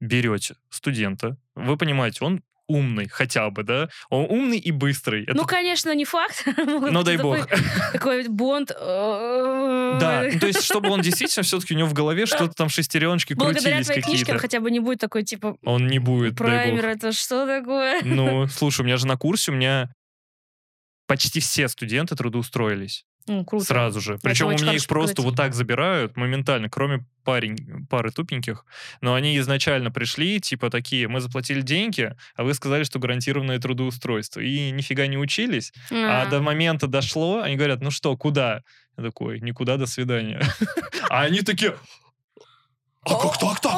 берете 0.01 0.57
студента, 0.69 1.37
вы 1.55 1.77
понимаете, 1.79 2.25
он 2.25 2.43
умный 2.69 3.09
хотя 3.09 3.51
бы, 3.51 3.63
да? 3.65 3.89
Он 4.09 4.25
умный 4.31 4.59
и 4.59 4.71
быстрый. 4.71 5.25
Это- 5.25 5.35
Ну, 5.35 5.45
конечно, 5.45 5.95
не 5.95 6.05
факт. 6.05 6.45
Быть, 6.57 7.05
дай 7.05 7.17
бог. 7.19 7.49
Такой, 7.93 8.27
бонд. 8.29 8.69
Да, 8.71 10.29
ну, 10.33 10.39
то 10.39 10.47
есть, 10.47 10.63
чтобы 10.63 10.91
он 10.91 11.01
действительно 11.03 11.43
все-таки 11.43 11.75
у 11.75 11.79
него 11.79 11.89
в 11.89 11.93
голове 11.93 12.27
что-то 12.27 12.53
там 12.55 12.69
шестереночки 12.69 13.35
Благодаря 13.35 13.63
крутились 13.77 13.87
твоей 13.87 14.03
книжке 14.03 14.21
он 14.23 14.25
какие-то. 14.27 14.39
хотя 14.41 14.61
бы 14.61 14.71
не 14.71 14.81
будет 14.81 15.01
такой, 15.01 15.23
типа, 15.25 15.57
Он 15.65 15.87
не 15.87 15.99
будет, 15.99 16.37
праймер, 16.37 16.87
это 16.87 17.13
что 17.13 17.47
такое? 17.47 18.01
Ну, 18.03 18.47
слушай, 18.49 18.81
у 18.83 18.85
меня 18.85 18.97
же 18.97 19.07
на 19.07 19.17
курсе, 19.17 19.53
у 19.53 19.55
меня 19.55 19.93
почти 21.07 21.41
все 21.41 21.69
студенты 21.69 22.17
трудоустроились. 22.17 23.05
Ну, 23.27 23.45
круто. 23.45 23.65
Сразу 23.65 24.01
же. 24.01 24.19
Причем 24.23 24.49
у 24.49 24.51
меня 24.51 24.73
их 24.73 24.87
просто 24.87 25.17
показатель. 25.17 25.23
вот 25.31 25.37
так 25.37 25.55
забирают 25.55 26.17
моментально, 26.17 26.69
кроме 26.69 27.05
парень, 27.25 27.87
пары 27.89 28.11
тупеньких. 28.11 28.65
Но 29.01 29.15
они 29.15 29.39
изначально 29.39 29.91
пришли, 29.91 30.41
типа 30.41 30.71
такие, 30.71 31.07
мы 31.07 31.21
заплатили 31.21 31.61
деньги, 31.61 32.15
а 32.35 32.43
вы 32.43 32.53
сказали, 32.55 32.83
что 32.85 32.99
гарантированное 32.99 33.59
трудоустройство. 33.61 34.41
И 34.41 34.71
нифига 34.73 35.07
не 35.07 35.19
учились. 35.19 35.73
А 35.91 36.23
А. 36.23 36.27
до 36.27 36.41
момента 36.41 36.87
дошло, 36.89 37.41
они 37.43 37.57
говорят, 37.57 37.81
ну 37.81 37.91
что, 37.91 38.17
куда? 38.17 38.63
Я 38.97 39.05
такой, 39.05 39.41
никуда, 39.41 39.77
до 39.77 39.87
свидания. 39.87 40.43
А 41.11 41.23
они 41.23 41.43
такие, 41.43 41.75
а 43.05 43.15
как 43.17 43.39
так-то? 43.39 43.71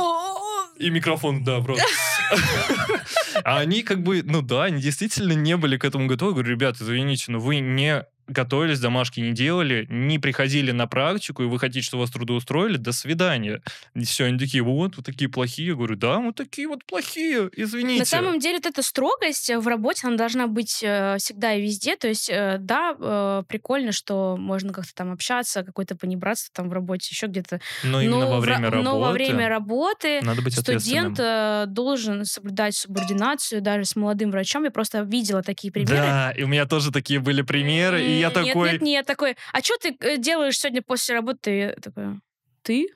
И 0.79 0.89
микрофон, 0.91 1.43
да, 1.45 1.59
в 1.59 1.67
рот. 1.67 1.81
А 3.45 3.59
они 3.59 3.83
как 3.83 4.03
бы, 4.03 4.23
ну 4.23 4.43
да, 4.43 4.65
они 4.65 4.81
действительно 4.81 5.33
не 5.33 5.57
были 5.57 5.77
к 5.77 5.85
этому 5.85 6.07
готовы. 6.07 6.33
Говорю, 6.33 6.53
ребят, 6.53 6.77
извините, 6.81 7.33
но 7.33 7.41
вы 7.41 7.59
не 7.59 8.05
готовились, 8.27 8.81
домашки 8.81 9.21
не 9.21 9.33
делали, 9.33 9.87
не 9.91 10.19
приходили 10.19 10.73
на 10.73 10.87
практику, 10.87 11.43
и 11.43 11.47
вы 11.47 11.59
хотите, 11.59 11.83
чтобы 11.83 12.03
вас 12.03 12.11
трудоустроили, 12.11 12.77
до 12.77 12.93
свидания. 12.93 13.63
И 13.95 14.05
все, 14.05 14.25
они 14.25 14.39
такие, 14.39 14.63
вот, 14.63 14.97
вы 14.97 15.03
такие 15.03 15.31
плохие. 15.31 15.69
Я 15.69 15.75
говорю, 15.75 15.97
да, 15.97 16.21
мы 16.21 16.33
такие 16.33 16.69
вот 16.69 16.85
плохие, 16.85 17.51
извините. 17.57 18.01
На 18.01 18.05
самом 18.05 18.39
деле, 18.39 18.57
вот 18.57 18.67
эта 18.67 18.83
строгость 18.83 19.51
в 19.51 19.67
работе, 19.69 20.07
она 20.07 20.17
должна 20.17 20.47
быть 20.47 20.81
э, 20.83 21.17
всегда 21.19 21.55
и 21.55 21.63
везде. 21.63 21.97
То 21.97 22.09
есть, 22.09 22.31
э, 22.31 22.57
да, 22.59 22.97
э, 22.99 23.43
прикольно, 23.49 23.93
что 23.93 24.37
можно 24.39 24.73
как-то 24.73 24.95
там 24.95 25.13
общаться, 25.13 25.63
какое-то 25.63 25.97
понебратство 25.97 26.53
там 26.55 26.69
в 26.69 26.73
работе, 26.73 27.09
еще 27.11 27.27
где-то. 27.27 27.61
Но 27.83 28.01
именно 28.01 28.21
но 28.21 28.31
во 28.31 28.41
в 28.41 28.45
ра- 28.45 28.47
время 28.47 28.71
работы 28.71 28.85
Но 28.85 29.01
во 29.01 29.13
время 29.13 29.49
работы 29.49 30.21
надо 30.23 30.43
быть 30.43 30.59
студент 30.59 31.19
э, 31.19 31.65
должен 31.69 32.25
соблюдать 32.25 32.75
субординацию 32.77 33.61
даже 33.61 33.85
с 33.85 33.97
молодым 33.97 34.31
врачом. 34.31 34.65
Я 34.65 34.71
просто 34.71 35.01
видела 35.01 35.43
такие 35.43 35.73
примеры. 35.73 35.97
Да, 35.97 36.31
и 36.33 36.43
у 36.43 36.49
меня 36.49 36.67
тоже 36.67 36.91
такие 36.91 37.21
были 37.21 37.43
примеры, 37.43 38.03
и 38.03 38.14
я 38.19 38.29
М, 38.29 38.33
такой... 38.33 38.73
Нет, 38.73 38.73
нет, 38.73 38.83
нет, 38.83 39.07
такой, 39.07 39.37
а 39.53 39.61
что 39.61 39.77
ты 39.79 39.97
э, 40.01 40.17
делаешь 40.19 40.59
сегодня 40.59 40.83
после 40.83 41.15
работы? 41.15 41.51
Я 41.57 41.73
такая, 41.75 42.21
ты? 42.63 42.89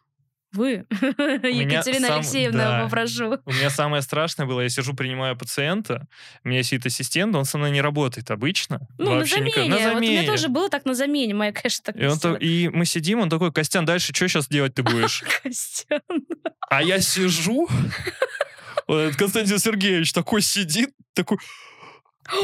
Вы, 0.52 0.86
Екатерина 0.90 2.06
сам- 2.08 2.16
Алексеевна, 2.20 2.64
да. 2.78 2.84
попрошу. 2.84 3.38
У 3.44 3.52
меня 3.52 3.68
самое 3.68 4.00
страшное 4.00 4.46
было, 4.46 4.62
я 4.62 4.70
сижу, 4.70 4.94
принимаю 4.94 5.36
пациента, 5.36 6.06
у 6.42 6.48
меня 6.48 6.62
сидит 6.62 6.86
ассистент, 6.86 7.36
он 7.36 7.44
со 7.44 7.58
мной 7.58 7.70
не 7.70 7.82
работает 7.82 8.30
обычно. 8.30 8.80
Ну, 8.96 9.10
на 9.10 9.16
вообще 9.18 9.40
никак. 9.40 9.56
замене. 9.64 9.68
На 9.68 9.76
Вот 9.90 9.96
у 9.96 10.00
меня 10.00 10.12
замене. 10.22 10.26
тоже 10.26 10.48
было 10.48 10.70
так 10.70 10.86
на 10.86 10.94
замене. 10.94 11.34
Моя, 11.34 11.52
конечно, 11.52 11.84
так 11.84 11.96
И, 11.96 12.06
он 12.06 12.14
бесила. 12.16 12.36
и 12.36 12.68
мы 12.70 12.86
сидим, 12.86 13.20
он 13.20 13.28
такой, 13.28 13.52
Костян, 13.52 13.84
дальше 13.84 14.14
что 14.14 14.26
сейчас 14.26 14.48
делать 14.48 14.74
ты 14.74 14.82
будешь? 14.82 15.22
Костян. 15.42 16.00
А 16.70 16.82
я 16.82 16.98
сижу, 17.02 17.68
Константин 19.18 19.58
Сергеевич 19.58 20.14
такой 20.14 20.40
сидит, 20.40 20.92
такой 21.12 21.36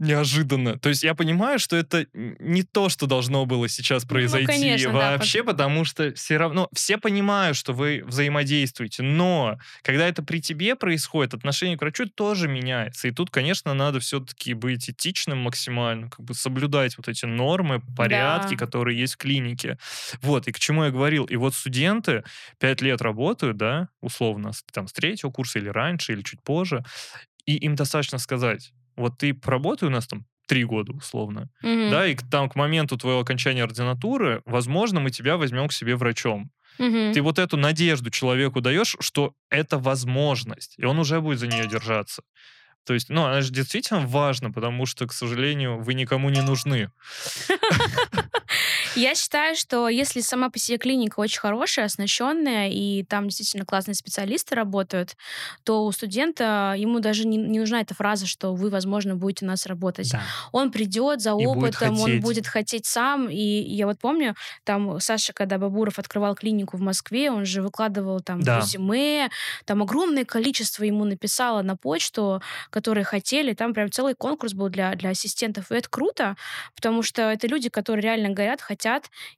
неожиданно. 0.00 0.78
То 0.78 0.88
есть 0.88 1.02
я 1.04 1.14
понимаю, 1.14 1.58
что 1.60 1.76
это 1.76 2.06
не 2.12 2.62
то, 2.64 2.88
что 2.88 3.06
должно 3.06 3.46
было 3.46 3.68
сейчас 3.68 4.04
произойти 4.04 4.46
Ну, 4.46 4.60
конечно, 4.60 4.92
да, 4.92 5.12
вообще, 5.12 5.44
потому 5.44 5.84
что 5.84 6.12
все 6.14 6.36
равно 6.38 6.68
все 6.74 6.98
понимают, 6.98 7.56
что 7.56 7.72
вы 7.72 8.02
взаимодействуете, 8.04 9.02
но 9.02 9.58
когда 9.82 10.08
это 10.08 10.22
при 10.22 10.40
тебе 10.40 10.74
происходит, 10.74 11.34
отношение 11.34 11.76
к 11.76 11.82
врачу 11.82 12.06
тоже 12.08 12.48
меняется. 12.48 13.08
И 13.08 13.12
тут, 13.12 13.30
конечно, 13.30 13.74
надо 13.74 14.00
все-таки 14.00 14.54
быть 14.54 14.90
этичным 14.90 15.38
максимально, 15.38 16.08
как 16.10 16.24
бы 16.24 16.34
соблюдать 16.34 16.96
вот 16.96 17.08
эти 17.08 17.26
нормы, 17.26 17.80
порядки, 17.96 18.54
Да. 18.54 18.66
которые 18.66 18.98
есть 18.98 19.14
в 19.14 19.18
клинике. 19.18 19.78
Вот, 20.22 20.48
и 20.48 20.52
к 20.52 20.58
чему 20.58 20.84
я 20.84 20.90
говорил. 20.90 21.24
И 21.26 21.36
вот 21.36 21.54
студенты 21.54 22.24
пять 22.58 22.80
лет 22.82 23.02
работают, 23.02 23.56
да, 23.58 23.88
условно, 24.00 24.52
там, 24.72 24.88
с 24.88 24.92
третьего 24.92 25.30
курса 25.30 25.58
или 25.58 25.68
раньше, 25.68 26.12
или 26.12 26.22
чуть 26.22 26.42
позже, 26.42 26.84
и 27.46 27.56
им 27.56 27.74
достаточно 27.74 28.18
сказать, 28.18 28.72
вот 28.96 29.18
ты 29.18 29.34
поработай 29.34 29.88
у 29.88 29.90
нас 29.90 30.06
там 30.06 30.24
три 30.46 30.64
года 30.64 30.92
условно, 30.92 31.48
Мгм. 31.62 31.90
да, 31.90 32.06
и 32.06 32.14
к- 32.14 32.28
там 32.28 32.48
к 32.48 32.56
моменту 32.56 32.96
твоего 32.96 33.20
окончания 33.20 33.62
ординатуры, 33.62 34.42
возможно, 34.46 35.00
мы 35.00 35.10
тебя 35.10 35.36
возьмем 35.36 35.68
к 35.68 35.72
себе 35.72 35.94
врачом. 35.96 36.50
Мгм. 36.78 37.12
Ты 37.12 37.22
вот 37.22 37.38
эту 37.38 37.56
надежду 37.56 38.10
человеку 38.10 38.60
даешь, 38.60 38.96
что 39.00 39.34
это 39.50 39.78
возможность, 39.78 40.74
и 40.78 40.84
он 40.84 40.98
уже 40.98 41.20
будет 41.20 41.38
за 41.38 41.46
нее 41.46 41.68
держаться. 41.68 42.22
То 42.86 42.94
есть, 42.94 43.10
ну, 43.10 43.24
она 43.24 43.42
же 43.42 43.52
действительно 43.52 44.00
важна, 44.06 44.50
потому 44.50 44.86
что, 44.86 45.06
к 45.06 45.12
сожалению, 45.12 45.78
вы 45.82 45.94
никому 45.94 46.30
не 46.30 46.40
нужны. 46.42 46.90
Я 48.94 49.14
считаю, 49.14 49.54
что 49.56 49.88
если 49.88 50.20
сама 50.20 50.50
по 50.50 50.58
себе 50.58 50.76
клиника 50.78 51.20
очень 51.20 51.38
хорошая, 51.38 51.84
оснащенная, 51.86 52.70
и 52.70 53.04
там 53.04 53.28
действительно 53.28 53.64
классные 53.64 53.94
специалисты 53.94 54.54
работают, 54.56 55.16
то 55.64 55.84
у 55.86 55.92
студента 55.92 56.74
ему 56.76 56.98
даже 57.00 57.26
не, 57.26 57.36
не 57.36 57.60
нужна 57.60 57.80
эта 57.80 57.94
фраза, 57.94 58.26
что 58.26 58.54
вы, 58.54 58.68
возможно, 58.68 59.14
будете 59.16 59.44
у 59.44 59.48
нас 59.48 59.66
работать. 59.66 60.16
Он 60.52 60.72
придет 60.72 61.20
за 61.20 61.34
И 61.36 61.46
будет 61.46 61.76
опытом, 61.76 62.00
он 62.00 62.18
будет 62.20 62.46
хотеть 62.48 62.86
сам. 62.86 63.28
И 63.30 63.38
я 63.38 63.86
вот 63.86 63.98
помню, 64.00 64.34
там 64.64 64.98
Саша, 65.00 65.32
когда 65.32 65.58
Бабуров 65.58 65.98
открывал 65.98 66.34
клинику 66.34 66.76
в 66.76 66.80
Москве, 66.80 67.30
он 67.30 67.44
же 67.44 67.62
выкладывал 67.62 68.20
там 68.20 68.40
Да. 68.42 68.56
резюме, 68.56 69.30
там 69.66 69.82
огромное 69.82 70.24
количество 70.24 70.82
ему 70.84 71.04
написало 71.04 71.62
на 71.62 71.76
почту, 71.76 72.42
которые 72.70 73.04
хотели. 73.04 73.52
Там 73.54 73.72
прям 73.72 73.90
целый 73.90 74.14
конкурс 74.14 74.52
был 74.52 74.68
для, 74.68 74.94
для 74.96 75.10
ассистентов. 75.10 75.70
И 75.70 75.74
это 75.74 75.88
круто, 75.88 76.36
потому 76.74 77.02
что 77.02 77.22
это 77.22 77.46
люди, 77.46 77.68
которые 77.68 78.02
реально 78.02 78.30
горят, 78.30 78.60
хотят. 78.60 78.79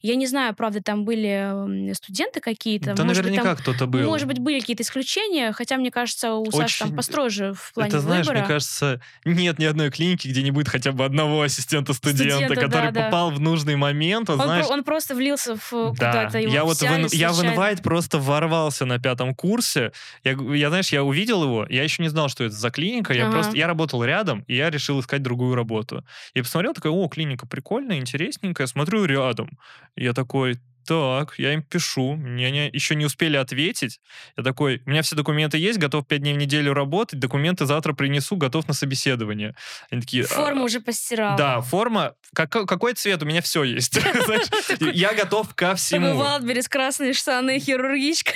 Я 0.00 0.14
не 0.16 0.26
знаю, 0.26 0.54
правда, 0.54 0.82
там 0.82 1.04
были 1.04 1.92
студенты 1.94 2.40
какие-то. 2.40 2.94
Да 2.94 3.04
может 3.04 3.24
наверняка 3.24 3.54
кто-то 3.56 3.86
был. 3.86 4.08
может 4.08 4.26
быть, 4.28 4.38
были 4.38 4.60
какие-то 4.60 4.82
исключения, 4.82 5.52
хотя, 5.52 5.76
мне 5.76 5.90
кажется, 5.90 6.34
у 6.34 6.50
Саши 6.50 6.78
там 6.80 6.88
Очень- 6.88 6.96
построже 6.96 7.52
в 7.54 7.72
плане 7.74 7.88
Это, 7.88 8.00
знаешь, 8.00 8.26
выбора. 8.26 8.40
мне 8.40 8.48
кажется, 8.48 9.00
нет 9.24 9.58
ни 9.58 9.64
одной 9.64 9.90
клиники, 9.90 10.28
где 10.28 10.42
не 10.42 10.50
будет 10.50 10.68
хотя 10.68 10.92
бы 10.92 11.04
одного 11.04 11.42
ассистента-студента, 11.42 12.34
Студента, 12.36 12.54
который 12.54 12.92
да, 12.92 13.00
да. 13.00 13.04
попал 13.06 13.30
в 13.30 13.40
нужный 13.40 13.76
момент. 13.76 14.28
Вот, 14.28 14.38
Он, 14.40 14.44
знаешь, 14.46 14.66
он 14.66 14.84
просто 14.84 15.14
влился 15.14 15.56
в 15.56 15.72
э, 15.72 15.92
Да, 15.98 16.12
куда-то. 16.12 16.38
его 16.38 16.52
я 16.52 16.64
вот 16.64 16.76
в, 16.78 16.82
ин- 16.82 17.08
я 17.12 17.30
в 17.30 17.34
случайно. 17.34 17.54
инвайт 17.54 17.82
просто 17.82 18.18
ворвался 18.18 18.84
на 18.86 18.98
пятом 18.98 19.34
курсе. 19.34 19.92
Я, 20.24 20.32
я, 20.54 20.68
знаешь, 20.68 20.90
я 20.92 21.02
увидел 21.04 21.42
его, 21.42 21.66
я 21.68 21.82
еще 21.82 22.02
не 22.02 22.08
знал, 22.08 22.28
что 22.28 22.44
это 22.44 22.54
за 22.54 22.70
клиника. 22.70 23.12
Я 23.12 23.24
Ага. 23.24 23.32
просто, 23.32 23.56
я 23.56 23.66
работал 23.66 24.04
рядом, 24.04 24.44
и 24.46 24.56
я 24.56 24.70
решил 24.70 25.00
искать 25.00 25.22
другую 25.22 25.54
работу. 25.54 26.04
И 26.34 26.42
посмотрел, 26.42 26.74
такой, 26.74 26.90
о, 26.90 27.08
клиника 27.08 27.46
прикольная, 27.46 27.98
интересненькая. 27.98 28.66
Смотрю 28.66 29.04
рядом. 29.32 29.58
И 29.96 30.04
я 30.04 30.12
такой, 30.12 30.58
так, 30.86 31.34
я 31.38 31.54
им 31.54 31.62
пишу, 31.62 32.14
мне 32.16 32.50
не- 32.50 32.68
еще 32.72 32.94
не 32.96 33.04
успели 33.04 33.36
ответить. 33.36 34.00
Я 34.36 34.42
такой, 34.42 34.82
у 34.84 34.90
меня 34.90 35.02
все 35.02 35.14
документы 35.14 35.56
есть, 35.56 35.78
готов 35.78 36.06
пять 36.08 36.20
дней 36.22 36.34
в 36.34 36.38
неделю 36.38 36.74
работать, 36.74 37.20
документы 37.20 37.66
завтра 37.66 37.92
принесу, 37.92 38.36
готов 38.36 38.66
на 38.68 38.74
собеседование. 38.74 39.54
Они 39.90 40.00
такие, 40.00 40.24
«А, 40.24 40.26
Форму 40.26 40.64
уже 40.64 40.80
постирал. 40.80 41.36
да, 41.36 41.60
форма, 41.60 42.14
как- 42.34 42.66
какой 42.66 42.94
цвет, 42.94 43.22
у 43.22 43.26
меня 43.26 43.40
все 43.42 43.62
есть. 43.62 43.96
Я 44.92 45.14
готов 45.14 45.54
ко 45.54 45.74
всему. 45.76 46.16
Валдберрис, 46.16 46.68
красные 46.68 47.12
штаны, 47.12 47.60
хирургичка. 47.60 48.32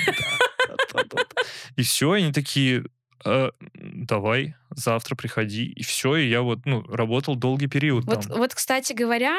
И 1.77 1.83
все, 1.83 2.13
они 2.13 2.33
такие, 2.33 2.85
«Э, 3.25 3.51
давай, 3.75 4.55
завтра 4.71 5.15
приходи. 5.15 5.65
И 5.67 5.83
все, 5.83 6.17
и 6.17 6.29
я 6.29 6.43
вот, 6.43 6.61
ну, 6.65 6.83
работал 6.83 7.37
долгий 7.37 7.67
период 7.67 8.05
Вот, 8.07 8.23
там. 8.27 8.39
вот, 8.39 8.55
кстати 8.55 8.93
говоря, 8.93 9.35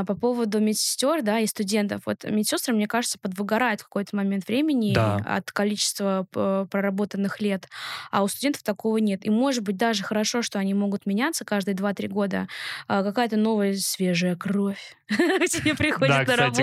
э, 0.00 0.04
по 0.06 0.14
поводу 0.14 0.60
медсестер, 0.60 1.22
да, 1.22 1.40
и 1.40 1.46
студентов. 1.46 2.02
Вот 2.06 2.24
медсестры, 2.24 2.74
мне 2.74 2.86
кажется, 2.86 3.18
подвыгорают 3.18 3.80
в 3.80 3.84
какой-то 3.84 4.16
момент 4.16 4.46
времени 4.48 4.92
Да. 4.94 5.16
от 5.26 5.50
количества 5.52 6.26
п- 6.30 6.66
проработанных 6.70 7.40
лет, 7.40 7.68
а 8.10 8.22
у 8.22 8.28
студентов 8.28 8.62
такого 8.62 8.98
нет. 8.98 9.24
И, 9.24 9.30
может 9.30 9.62
быть, 9.62 9.76
даже 9.76 10.02
хорошо, 10.02 10.42
что 10.42 10.58
они 10.58 10.74
могут 10.74 11.06
меняться 11.06 11.44
каждые 11.44 11.74
2-3 11.74 12.08
года. 12.08 12.48
А, 12.86 13.02
Какая-то 13.02 13.36
новая 13.36 13.74
свежая 13.76 14.36
кровь 14.36 14.96
тебе 15.08 15.74
приходит 15.74 16.26
на 16.28 16.36
работу. 16.36 16.60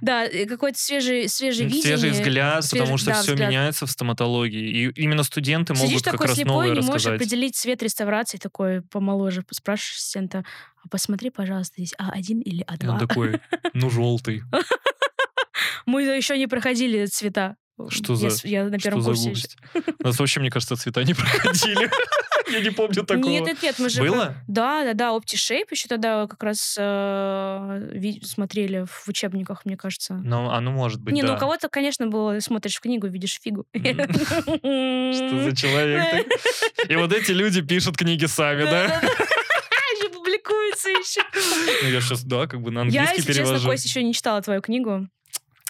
Да, 0.00 0.26
какой-то 0.48 0.78
свежий, 0.78 1.22
видение. 1.22 1.82
Свежий 1.82 2.10
взгляд, 2.10 2.64
потому 2.70 2.98
что 2.98 3.12
все 3.14 3.34
меняется 3.34 3.86
в 3.86 3.90
стоматологии. 3.90 4.68
И 4.68 5.02
именно 5.02 5.22
студенты 5.22 5.74
могут 5.74 6.02
как 6.02 6.20
раз 6.20 6.36
не 6.38 6.44
можешь 6.92 7.06
рассказать. 7.06 7.20
определить 7.20 7.56
цвет 7.56 7.82
реставрации, 7.82 8.38
такой 8.38 8.82
помоложе. 8.82 9.44
Спрашиваешь 9.50 9.96
ассистента, 9.96 10.44
а 10.84 10.88
посмотри, 10.88 11.30
пожалуйста, 11.30 11.74
здесь 11.78 11.94
А1 11.98 12.42
или 12.42 12.62
И 12.80 12.86
он 12.86 12.96
А2. 12.96 13.06
такой, 13.06 13.40
ну, 13.74 13.90
желтый. 13.90 14.42
Мы 15.86 16.02
еще 16.02 16.38
не 16.38 16.46
проходили 16.46 17.06
цвета. 17.06 17.56
Что 17.88 18.14
я, 18.14 18.30
за- 18.30 18.48
я 18.48 18.64
на 18.64 18.78
Что 18.78 18.90
первом 18.90 19.02
за 19.02 19.10
курсе 19.10 19.24
глупость? 19.24 19.56
У 19.98 20.06
нас 20.06 20.18
вообще, 20.18 20.40
мне 20.40 20.50
кажется, 20.50 20.76
цвета 20.76 21.04
не 21.04 21.14
проходили. 21.14 21.90
Я 22.50 22.60
не 22.60 22.70
помню 22.70 23.04
такого. 23.04 23.30
Нет, 23.30 23.46
нет, 23.46 23.62
нет, 23.62 23.78
мы 23.78 23.88
же... 23.88 24.00
Было? 24.02 24.34
Да, 24.46 24.84
да, 24.84 24.94
да, 24.94 25.16
OptiShape 25.16 25.68
еще 25.70 25.88
тогда 25.88 26.26
как 26.26 26.42
раз 26.42 26.76
э, 26.78 27.90
смотрели 28.24 28.84
в 28.86 29.08
учебниках, 29.08 29.64
мне 29.64 29.76
кажется. 29.76 30.14
Ну, 30.22 30.50
а 30.50 30.60
ну 30.60 30.72
может 30.72 31.00
быть, 31.00 31.14
не, 31.14 31.22
ну 31.22 31.34
у 31.34 31.38
кого-то, 31.38 31.68
конечно, 31.68 32.08
было, 32.08 32.40
смотришь 32.40 32.76
в 32.76 32.80
книгу, 32.80 33.06
видишь 33.06 33.38
фигу. 33.40 33.64
Что 33.72 35.44
за 35.44 35.56
человек? 35.56 36.26
И 36.88 36.96
вот 36.96 37.12
эти 37.12 37.32
люди 37.32 37.62
пишут 37.62 37.96
книги 37.96 38.26
сами, 38.26 38.64
да? 38.64 39.00
Публикуется 40.12 40.88
еще. 40.90 41.20
Ну, 41.82 41.88
я 41.88 42.00
сейчас, 42.00 42.22
да, 42.24 42.46
как 42.46 42.60
бы 42.60 42.70
на 42.70 42.80
Я, 42.80 42.82
английский 42.82 43.16
если 43.16 43.32
честно, 43.32 43.44
перевожу. 43.44 43.68
Кость, 43.68 43.84
еще 43.84 44.02
не 44.02 44.14
читала 44.14 44.40
твою 44.42 44.60
книгу. 44.62 45.08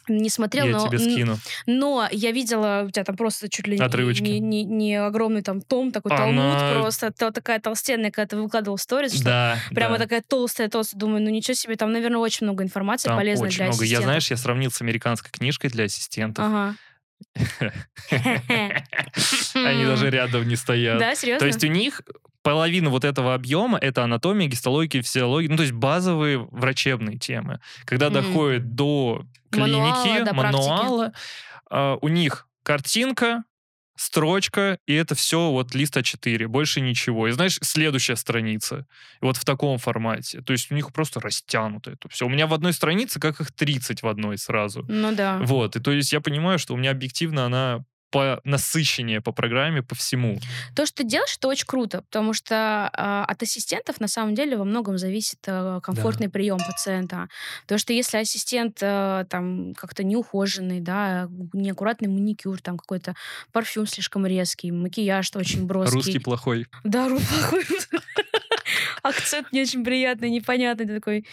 Не 0.09 0.29
смотрела, 0.31 0.67
Я 0.67 0.73
но, 0.79 0.89
тебе 0.89 0.99
скину. 0.99 1.39
но 1.67 2.09
я 2.11 2.33
видела 2.33 2.85
у 2.87 2.91
тебя 2.91 3.05
там 3.05 3.17
просто 3.17 3.49
чуть 3.49 3.67
ли 3.69 3.79
не- 3.79 3.85
Отрывочки. 3.85 4.23
не, 4.23 4.41
не, 4.41 4.65
не 4.65 4.97
огромный 4.97 5.43
там 5.43 5.61
том, 5.61 5.93
такой 5.93 6.11
талмуд 6.11 6.57
Она- 6.57 6.73
просто, 6.81 7.13
то 7.13 7.31
такая 7.31 7.61
толстенная, 7.61 8.11
когда 8.11 8.27
ты 8.27 8.37
выкладывал 8.43 8.79
сторис, 8.79 9.15
что 9.15 9.25
Да, 9.25 9.59
прямо 9.71 9.99
да. 9.99 10.05
такая 10.05 10.23
толстая, 10.27 10.69
толстая. 10.69 10.99
Думаю, 10.99 11.23
ну 11.23 11.31
ничего 11.31 11.55
себе, 11.55 11.77
там, 11.77 11.93
наверное, 11.93 12.19
очень 12.19 12.47
много 12.47 12.65
информации 12.65 13.09
Там 13.09 13.17
полезной 13.19 13.49
очень 13.49 13.57
для 13.59 13.65
много. 13.67 13.79
Я, 13.79 13.85
ассистентов. 13.85 14.05
знаешь, 14.05 14.31
я 14.31 14.37
сравнил 14.37 14.71
с 14.71 14.81
американской 14.83 15.31
книжкой 15.31 15.71
для 15.71 15.85
ассистентов. 15.85 16.45
Ага. 16.45 16.75
Они 18.11 19.85
даже 19.85 20.11
рядом 20.11 20.47
не 20.47 20.57
стоят. 20.57 20.99
Да, 20.99 21.15
серьезно? 21.15 21.41
То 21.41 21.47
есть 21.47 21.63
у 21.65 21.69
них 21.69 22.03
половина 22.43 22.91
вот 22.91 23.05
этого 23.05 23.35
объема 23.35 23.79
это 23.79 24.05
анатомия, 24.05 24.49
гистология, 24.49 25.03
физиология, 25.03 25.49
ну 25.49 25.57
то 25.57 25.63
есть 25.63 25.75
базовые 25.75 26.39
врачебные 26.51 27.19
темы. 27.19 27.61
Когда 27.85 28.11
доходит 28.11 28.75
до 28.75 29.25
клиники, 29.51 30.33
мануала, 30.33 31.13
а, 31.71 31.97
у 32.01 32.09
них 32.09 32.47
картинка, 32.63 33.45
строчка, 34.03 34.79
и 34.87 34.95
это 34.95 35.15
все 35.15 35.51
вот 35.51 35.75
лист 35.75 35.97
А4, 35.97 36.47
больше 36.49 36.81
ничего. 36.81 37.29
И 37.29 37.33
знаешь, 37.33 37.59
следующая 37.63 38.17
страница. 38.17 38.87
Вот 39.21 39.37
в 39.37 39.45
таком 39.45 39.79
формате. 39.79 40.43
То 40.43 40.53
есть 40.53 40.71
у 40.71 40.75
них 40.75 40.93
просто 40.93 41.21
растянуто 41.21 41.93
это 41.93 42.09
все. 42.09 42.27
У 42.27 42.29
меня 42.29 42.47
в 42.47 42.55
одной 42.55 42.73
странице 42.73 43.21
как 43.21 43.41
их 43.41 43.53
30 43.53 44.03
в 44.03 44.09
одной 44.09 44.39
сразу. 44.39 44.85
Ну 44.89 45.15
да. 45.15 45.39
Вот, 45.39 45.77
и 45.77 45.81
то 45.81 45.93
есть 45.93 46.13
я 46.13 46.21
понимаю, 46.21 46.59
что 46.59 46.75
у 46.75 46.77
меня 46.77 46.91
объективно 46.91 47.47
она 47.47 47.85
по 48.13 48.41
насыщеннее 48.45 49.21
по 49.21 49.33
программе, 49.33 49.83
по 49.83 49.95
всему. 49.95 50.39
То, 50.77 50.87
что 50.87 50.99
ты 50.99 51.05
делаешь, 51.05 51.35
это 51.37 51.49
очень 51.49 51.67
круто, 51.67 52.03
потому 52.03 52.35
что 52.35 52.91
а, 52.93 53.25
от 53.25 53.43
ассистентов 53.43 53.99
на 54.01 54.07
самом 54.07 54.35
деле 54.35 54.57
во 54.57 54.65
многом 54.65 54.99
зависит 54.99 55.39
а, 55.47 55.81
комфортный 55.81 56.29
прием 56.29 56.59
пациента. 56.59 57.29
Потому 57.63 57.79
что 57.79 57.93
если 57.93 58.19
ассистент 58.19 58.79
а, 58.83 59.25
там 59.25 59.75
как-то 59.75 60.05
неухоженный, 60.05 60.81
да, 60.81 61.29
неаккуратный 61.53 62.09
маникюр, 62.09 62.61
там 62.61 62.79
какой-то 62.79 63.15
парфюм 63.51 63.87
слишком 63.87 64.27
резкий, 64.27 64.71
макияж 64.71 65.31
очень 65.35 65.67
броский. 65.67 65.95
Русский 65.95 66.19
плохой. 66.19 66.67
Да, 66.85 67.09
ру- 67.09 67.21
плохой. 67.27 67.65
Акцент 69.03 69.53
не 69.53 69.63
очень 69.63 69.85
приятный, 69.85 70.31
непонятный. 70.31 70.87
Ты 70.87 70.95
такой, 70.95 71.27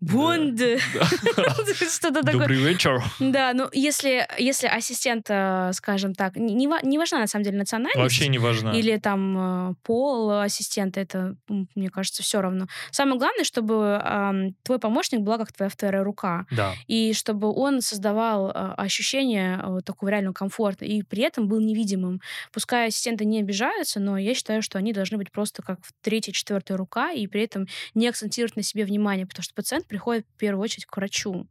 Бонд. 0.00 0.60
Что-то 1.90 2.22
такое. 2.22 2.40
Добрый 2.40 2.58
вечер. 2.58 3.02
Да, 3.18 3.52
ну 3.52 3.68
если, 3.72 4.26
если 4.38 4.68
ассистент, 4.68 5.26
э, 5.28 5.70
скажем 5.72 6.14
так, 6.14 6.36
не, 6.36 6.54
не 6.54 6.68
ва- 6.68 6.80
не 6.82 6.98
важна 6.98 7.18
на 7.18 7.26
самом 7.26 7.44
деле 7.44 7.58
национальность. 7.58 7.96
Вообще 7.96 8.28
не 8.28 8.38
важно. 8.38 8.70
Или 8.70 8.96
там 8.98 9.70
э, 9.70 9.74
пол 9.82 10.40
ассистента, 10.40 11.00
это, 11.00 11.34
мне 11.74 11.90
кажется, 11.90 12.22
все 12.22 12.40
равно. 12.40 12.68
Самое 12.92 13.18
главное, 13.18 13.44
чтобы 13.44 14.00
ам, 14.02 14.54
твой 14.62 14.78
помощник 14.78 15.20
была 15.20 15.38
как 15.38 15.52
твоя 15.52 15.68
вторая 15.68 16.04
рука. 16.04 16.46
Да. 16.52 16.74
И 16.86 17.12
чтобы 17.12 17.52
он 17.52 17.80
создавал 17.80 18.50
э, 18.50 18.74
ощущение 18.76 19.58
э, 19.62 19.66
вот 19.66 19.84
такого 19.84 20.10
реального 20.10 20.34
комфорта 20.34 20.84
и 20.84 21.02
при 21.02 21.22
этом 21.22 21.48
был 21.48 21.60
невидимым. 21.60 22.20
Пускай 22.52 22.88
ассистенты 22.88 23.24
не 23.24 23.40
обижаются, 23.40 23.98
но 23.98 24.16
я 24.16 24.34
считаю, 24.34 24.62
что 24.62 24.78
они 24.78 24.92
должны 24.92 25.18
быть 25.18 25.32
просто 25.32 25.62
как 25.62 25.80
третья, 26.02 26.32
четвертая 26.32 26.78
рука 26.78 27.10
и 27.10 27.26
при 27.26 27.42
этом 27.42 27.66
не 27.94 28.06
акцентировать 28.06 28.54
на 28.54 28.62
себе 28.62 28.84
внимание, 28.84 29.26
потому 29.26 29.42
что 29.42 29.54
пациент 29.54 29.87
приходит 29.88 30.26
в 30.34 30.38
первую 30.38 30.62
очередь 30.62 30.86
к 30.86 30.96
врачу, 30.96 31.46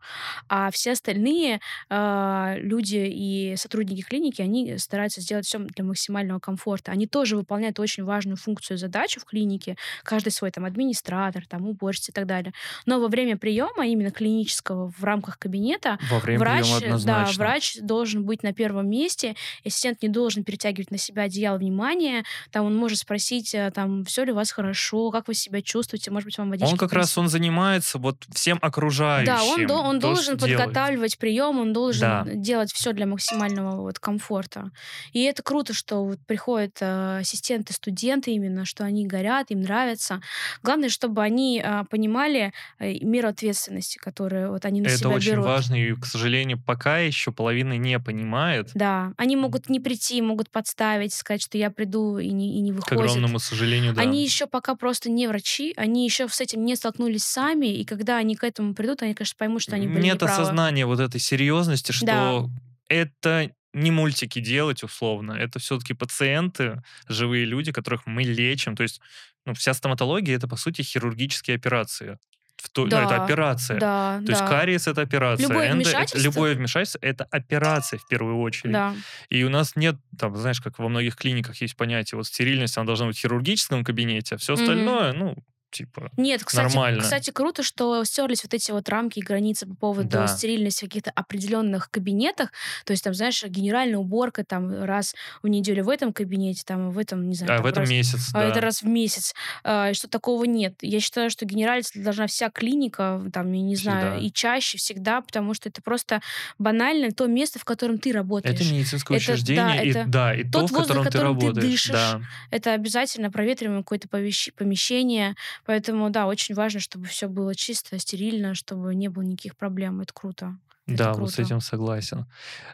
а 0.47 0.71
все 0.71 0.91
остальные 0.91 1.59
э, 1.89 2.55
люди 2.59 3.09
и 3.11 3.55
сотрудники 3.57 4.01
клиники, 4.01 4.41
они 4.41 4.77
стараются 4.77 5.21
сделать 5.21 5.45
все 5.45 5.59
для 5.59 5.83
максимального 5.83 6.39
комфорта. 6.39 6.91
Они 6.91 7.07
тоже 7.07 7.35
выполняют 7.35 7.79
очень 7.79 8.03
важную 8.03 8.37
функцию, 8.37 8.77
задачу 8.77 9.19
в 9.19 9.25
клинике, 9.25 9.75
каждый 10.03 10.29
свой 10.29 10.51
там 10.51 10.65
администратор, 10.65 11.45
там 11.47 11.67
уборщица 11.67 12.11
и 12.11 12.13
так 12.13 12.25
далее. 12.25 12.53
Но 12.85 12.99
во 12.99 13.07
время 13.07 13.37
приема 13.37 13.85
именно 13.87 14.11
клинического 14.11 14.91
в 14.91 15.03
рамках 15.03 15.39
кабинета 15.39 15.97
Во 16.09 16.19
время 16.19 16.39
врач, 16.39 16.67
да, 17.03 17.29
врач 17.35 17.77
должен 17.81 18.23
быть 18.23 18.43
на 18.43 18.53
первом 18.53 18.89
месте, 18.89 19.35
ассистент 19.65 20.01
не 20.01 20.09
должен 20.09 20.43
перетягивать 20.43 20.91
на 20.91 20.97
себя 20.97 21.23
одеяло 21.23 21.57
внимания, 21.57 22.23
там 22.51 22.65
он 22.65 22.75
может 22.75 22.99
спросить, 22.99 23.53
э, 23.53 23.71
там, 23.71 24.05
все 24.05 24.23
ли 24.23 24.31
у 24.31 24.35
вас 24.35 24.51
хорошо, 24.51 25.11
как 25.11 25.27
вы 25.27 25.33
себя 25.33 25.61
чувствуете, 25.61 26.11
может 26.11 26.25
быть, 26.27 26.37
вам 26.37 26.49
водички 26.49 26.71
Он 26.71 26.77
как 26.77 26.93
раз 26.93 27.13
принесут?» 27.13 27.17
он 27.17 27.29
занимается 27.29 27.97
вот 27.97 28.26
всем 28.33 28.57
окружающим. 28.61 29.25
Да, 29.33 29.43
он, 29.43 29.67
до- 29.67 29.73
он 29.75 29.99
то, 29.99 30.07
должен 30.07 30.37
делает. 30.37 30.57
подготавливать 30.57 31.17
прием, 31.17 31.59
он 31.59 31.73
должен 31.73 32.01
Да. 32.01 32.25
делать 32.27 32.71
все 32.73 32.93
для 32.93 33.05
максимального 33.05 33.81
вот 33.81 33.99
комфорта. 33.99 34.71
И 35.13 35.21
это 35.23 35.43
круто, 35.43 35.73
что 35.73 36.03
вот 36.03 36.19
приходят 36.25 36.77
э, 36.81 37.19
ассистенты, 37.19 37.73
студенты 37.73 38.31
именно, 38.31 38.65
что 38.65 38.83
они 38.83 39.05
горят, 39.07 39.49
им 39.51 39.61
нравится. 39.61 40.21
Главное, 40.63 40.89
чтобы 40.89 41.21
они 41.23 41.61
э, 41.63 41.83
понимали 41.89 42.53
э, 42.79 42.93
меру 43.01 43.29
ответственности, 43.29 43.97
которую 43.97 44.51
вот 44.51 44.65
они 44.65 44.81
на 44.81 44.87
Это 44.87 44.97
себя 44.97 45.09
очень 45.09 45.31
берут. 45.31 45.45
важно, 45.45 45.75
и, 45.75 45.93
к 45.93 46.05
сожалению, 46.05 46.61
пока 46.65 46.97
еще 46.99 47.31
половина 47.31 47.77
не 47.77 47.99
понимает, 47.99 48.71
Да, 48.73 49.13
они 49.17 49.35
могут 49.35 49.69
не 49.69 49.79
прийти, 49.79 50.21
могут 50.21 50.49
подставить, 50.49 51.13
сказать, 51.13 51.41
что 51.41 51.57
я 51.57 51.69
приду 51.71 52.17
и 52.17 52.29
не, 52.31 52.57
и 52.57 52.61
не 52.61 52.71
к 52.71 52.75
выходит. 52.75 52.99
огромному 53.01 53.39
сожалению, 53.39 53.93
да. 53.93 54.01
Они 54.01 54.23
еще 54.23 54.47
пока 54.47 54.75
просто 54.75 55.09
не 55.09 55.27
врачи, 55.27 55.73
они 55.77 56.03
еще 56.05 56.27
с 56.27 56.41
этим 56.41 56.65
не 56.65 56.75
столкнулись 56.75 57.23
сами, 57.23 57.67
и 57.67 57.85
когда 57.85 58.16
они 58.17 58.35
к 58.35 58.43
этому 58.43 58.73
придут, 58.73 59.01
они, 59.01 59.13
конечно, 59.13 59.35
поймут, 59.37 59.61
что 59.61 59.75
они 59.75 59.87
были 59.87 60.01
Нет 60.01 60.15
неправы. 60.15 60.33
осознания 60.33 60.85
вот 60.85 60.99
этой 60.99 61.19
серьезности, 61.19 61.91
что 61.91 62.05
Да. 62.05 62.45
это 62.89 63.51
не 63.73 63.91
мультики 63.91 64.39
делать 64.39 64.83
условно, 64.83 65.33
это 65.33 65.59
все-таки 65.59 65.93
пациенты, 65.93 66.81
живые 67.07 67.45
люди, 67.45 67.71
которых 67.71 68.05
мы 68.05 68.23
лечим. 68.23 68.75
То 68.75 68.83
есть 68.83 69.01
ну, 69.45 69.53
вся 69.53 69.73
стоматология 69.73 70.35
это 70.35 70.47
по 70.47 70.57
сути 70.57 70.81
хирургические 70.81 71.55
операции. 71.55 72.17
В 72.57 72.69
то- 72.69 72.81
ну, 72.81 72.87
это 72.87 73.07
Да, 73.17 73.23
операция. 73.23 73.79
Да, 73.79 74.17
То 74.25 74.31
есть 74.31 74.41
да. 74.41 74.47
кариес 74.47 74.87
это 74.87 75.01
операция, 75.01 75.47
Любое 75.47 75.67
эндо- 75.67 75.69
это- 75.69 75.75
вмешательство? 75.75 76.19
любое 76.19 76.55
вмешательство 76.55 76.99
это 77.03 77.23
операция 77.25 77.99
в 77.99 78.07
первую 78.07 78.39
очередь. 78.39 78.73
Да. 78.73 78.95
И 79.29 79.43
у 79.43 79.49
нас 79.49 79.75
нет, 79.75 79.95
там, 80.17 80.35
знаешь, 80.35 80.59
как 80.59 80.79
во 80.79 80.89
многих 80.89 81.15
клиниках 81.15 81.61
есть 81.61 81.75
понятие, 81.77 82.17
вот 82.17 82.25
стерильность, 82.25 82.75
она 82.77 82.87
должна 82.87 83.05
быть 83.05 83.15
в 83.17 83.21
хирургическом 83.21 83.83
кабинете, 83.83 84.35
а 84.35 84.37
все 84.39 84.53
остальное, 84.53 85.13
ну, 85.13 85.35
типа, 85.71 86.09
Нет, 86.17 86.43
кстати, 86.43 86.73
Нормально. 86.75 87.01
кстати, 87.01 87.31
круто, 87.31 87.61
что 87.63 88.03
стерлись 88.03 88.43
вот 88.43 88.53
эти 88.53 88.71
вот 88.71 88.87
рамки 88.89 89.19
и 89.19 89.21
границы 89.21 89.65
по 89.67 89.75
поводу 89.75 90.09
Да. 90.09 90.27
стерильности 90.27 90.85
в 90.85 90.87
каких-то 90.87 91.11
определенных 91.11 91.89
кабинетах. 91.91 92.51
То 92.85 92.91
есть 92.91 93.03
там, 93.03 93.13
знаешь, 93.13 93.43
генеральная 93.43 93.97
уборка 93.97 94.43
там 94.43 94.83
раз 94.83 95.13
в 95.43 95.47
неделю 95.47 95.83
в 95.83 95.89
этом 95.89 96.13
кабинете, 96.13 96.63
там 96.65 96.91
в 96.91 96.97
этом, 96.97 97.27
не 97.29 97.35
знаю, 97.35 97.59
а 97.59 97.63
в 97.63 97.65
этом 97.65 97.81
раз- 97.81 97.89
месяц, 97.89 98.29
а 98.33 98.39
да. 98.39 98.47
это 98.47 98.61
раз 98.61 98.81
в 98.81 98.87
месяц. 98.87 99.33
А, 99.63 99.93
что 99.93 100.07
такого 100.07 100.45
нет. 100.45 100.75
Я 100.81 100.99
считаю, 100.99 101.29
что 101.29 101.45
генеральность 101.45 102.01
должна 102.01 102.27
вся 102.27 102.49
клиника, 102.49 103.21
там, 103.33 103.51
я 103.51 103.61
не 103.61 103.75
знаю, 103.75 104.13
Всегда. 104.13 104.27
и 104.27 104.31
чаще 104.31 104.77
всегда, 104.77 105.21
потому 105.21 105.53
что 105.53 105.69
это 105.69 105.81
просто 105.81 106.21
банально 106.57 107.11
то 107.11 107.27
место, 107.27 107.59
в 107.59 107.65
котором 107.65 107.97
ты 107.99 108.11
работаешь. 108.11 108.55
Это 108.55 108.63
медицинское 108.63 109.15
Это- 109.17 109.23
учреждение, 109.33 109.65
да, 109.65 109.81
и, 109.83 109.89
это 109.89 110.03
да, 110.07 110.33
и 110.35 110.43
то, 110.43 110.61
тот 110.61 110.69
в 110.69 110.73
воздух, 110.73 110.87
котором 110.87 111.03
ты 111.05 111.11
которым 111.11 111.39
ты 111.39 111.45
работаешь. 111.47 111.71
дышишь. 111.71 111.91
Да. 111.91 112.21
Это 112.51 112.73
обязательно 112.73 113.29
проветриваем 113.31 113.83
какое-то 113.83 114.07
помещение. 114.07 115.35
Поэтому, 115.65 116.09
да, 116.09 116.27
очень 116.27 116.55
важно, 116.55 116.79
чтобы 116.79 117.05
все 117.05 117.27
было 117.27 117.55
чисто, 117.55 117.97
стерильно, 117.99 118.53
чтобы 118.55 118.93
не 118.95 119.09
было 119.09 119.23
никаких 119.23 119.55
проблем. 119.57 120.01
Это 120.01 120.13
круто. 120.13 120.57
Это 120.87 120.97
Да, 120.97 121.13
вот 121.13 121.29
с 121.31 121.35
круто. 121.35 121.41
этим 121.47 121.61
согласен. 121.61 122.25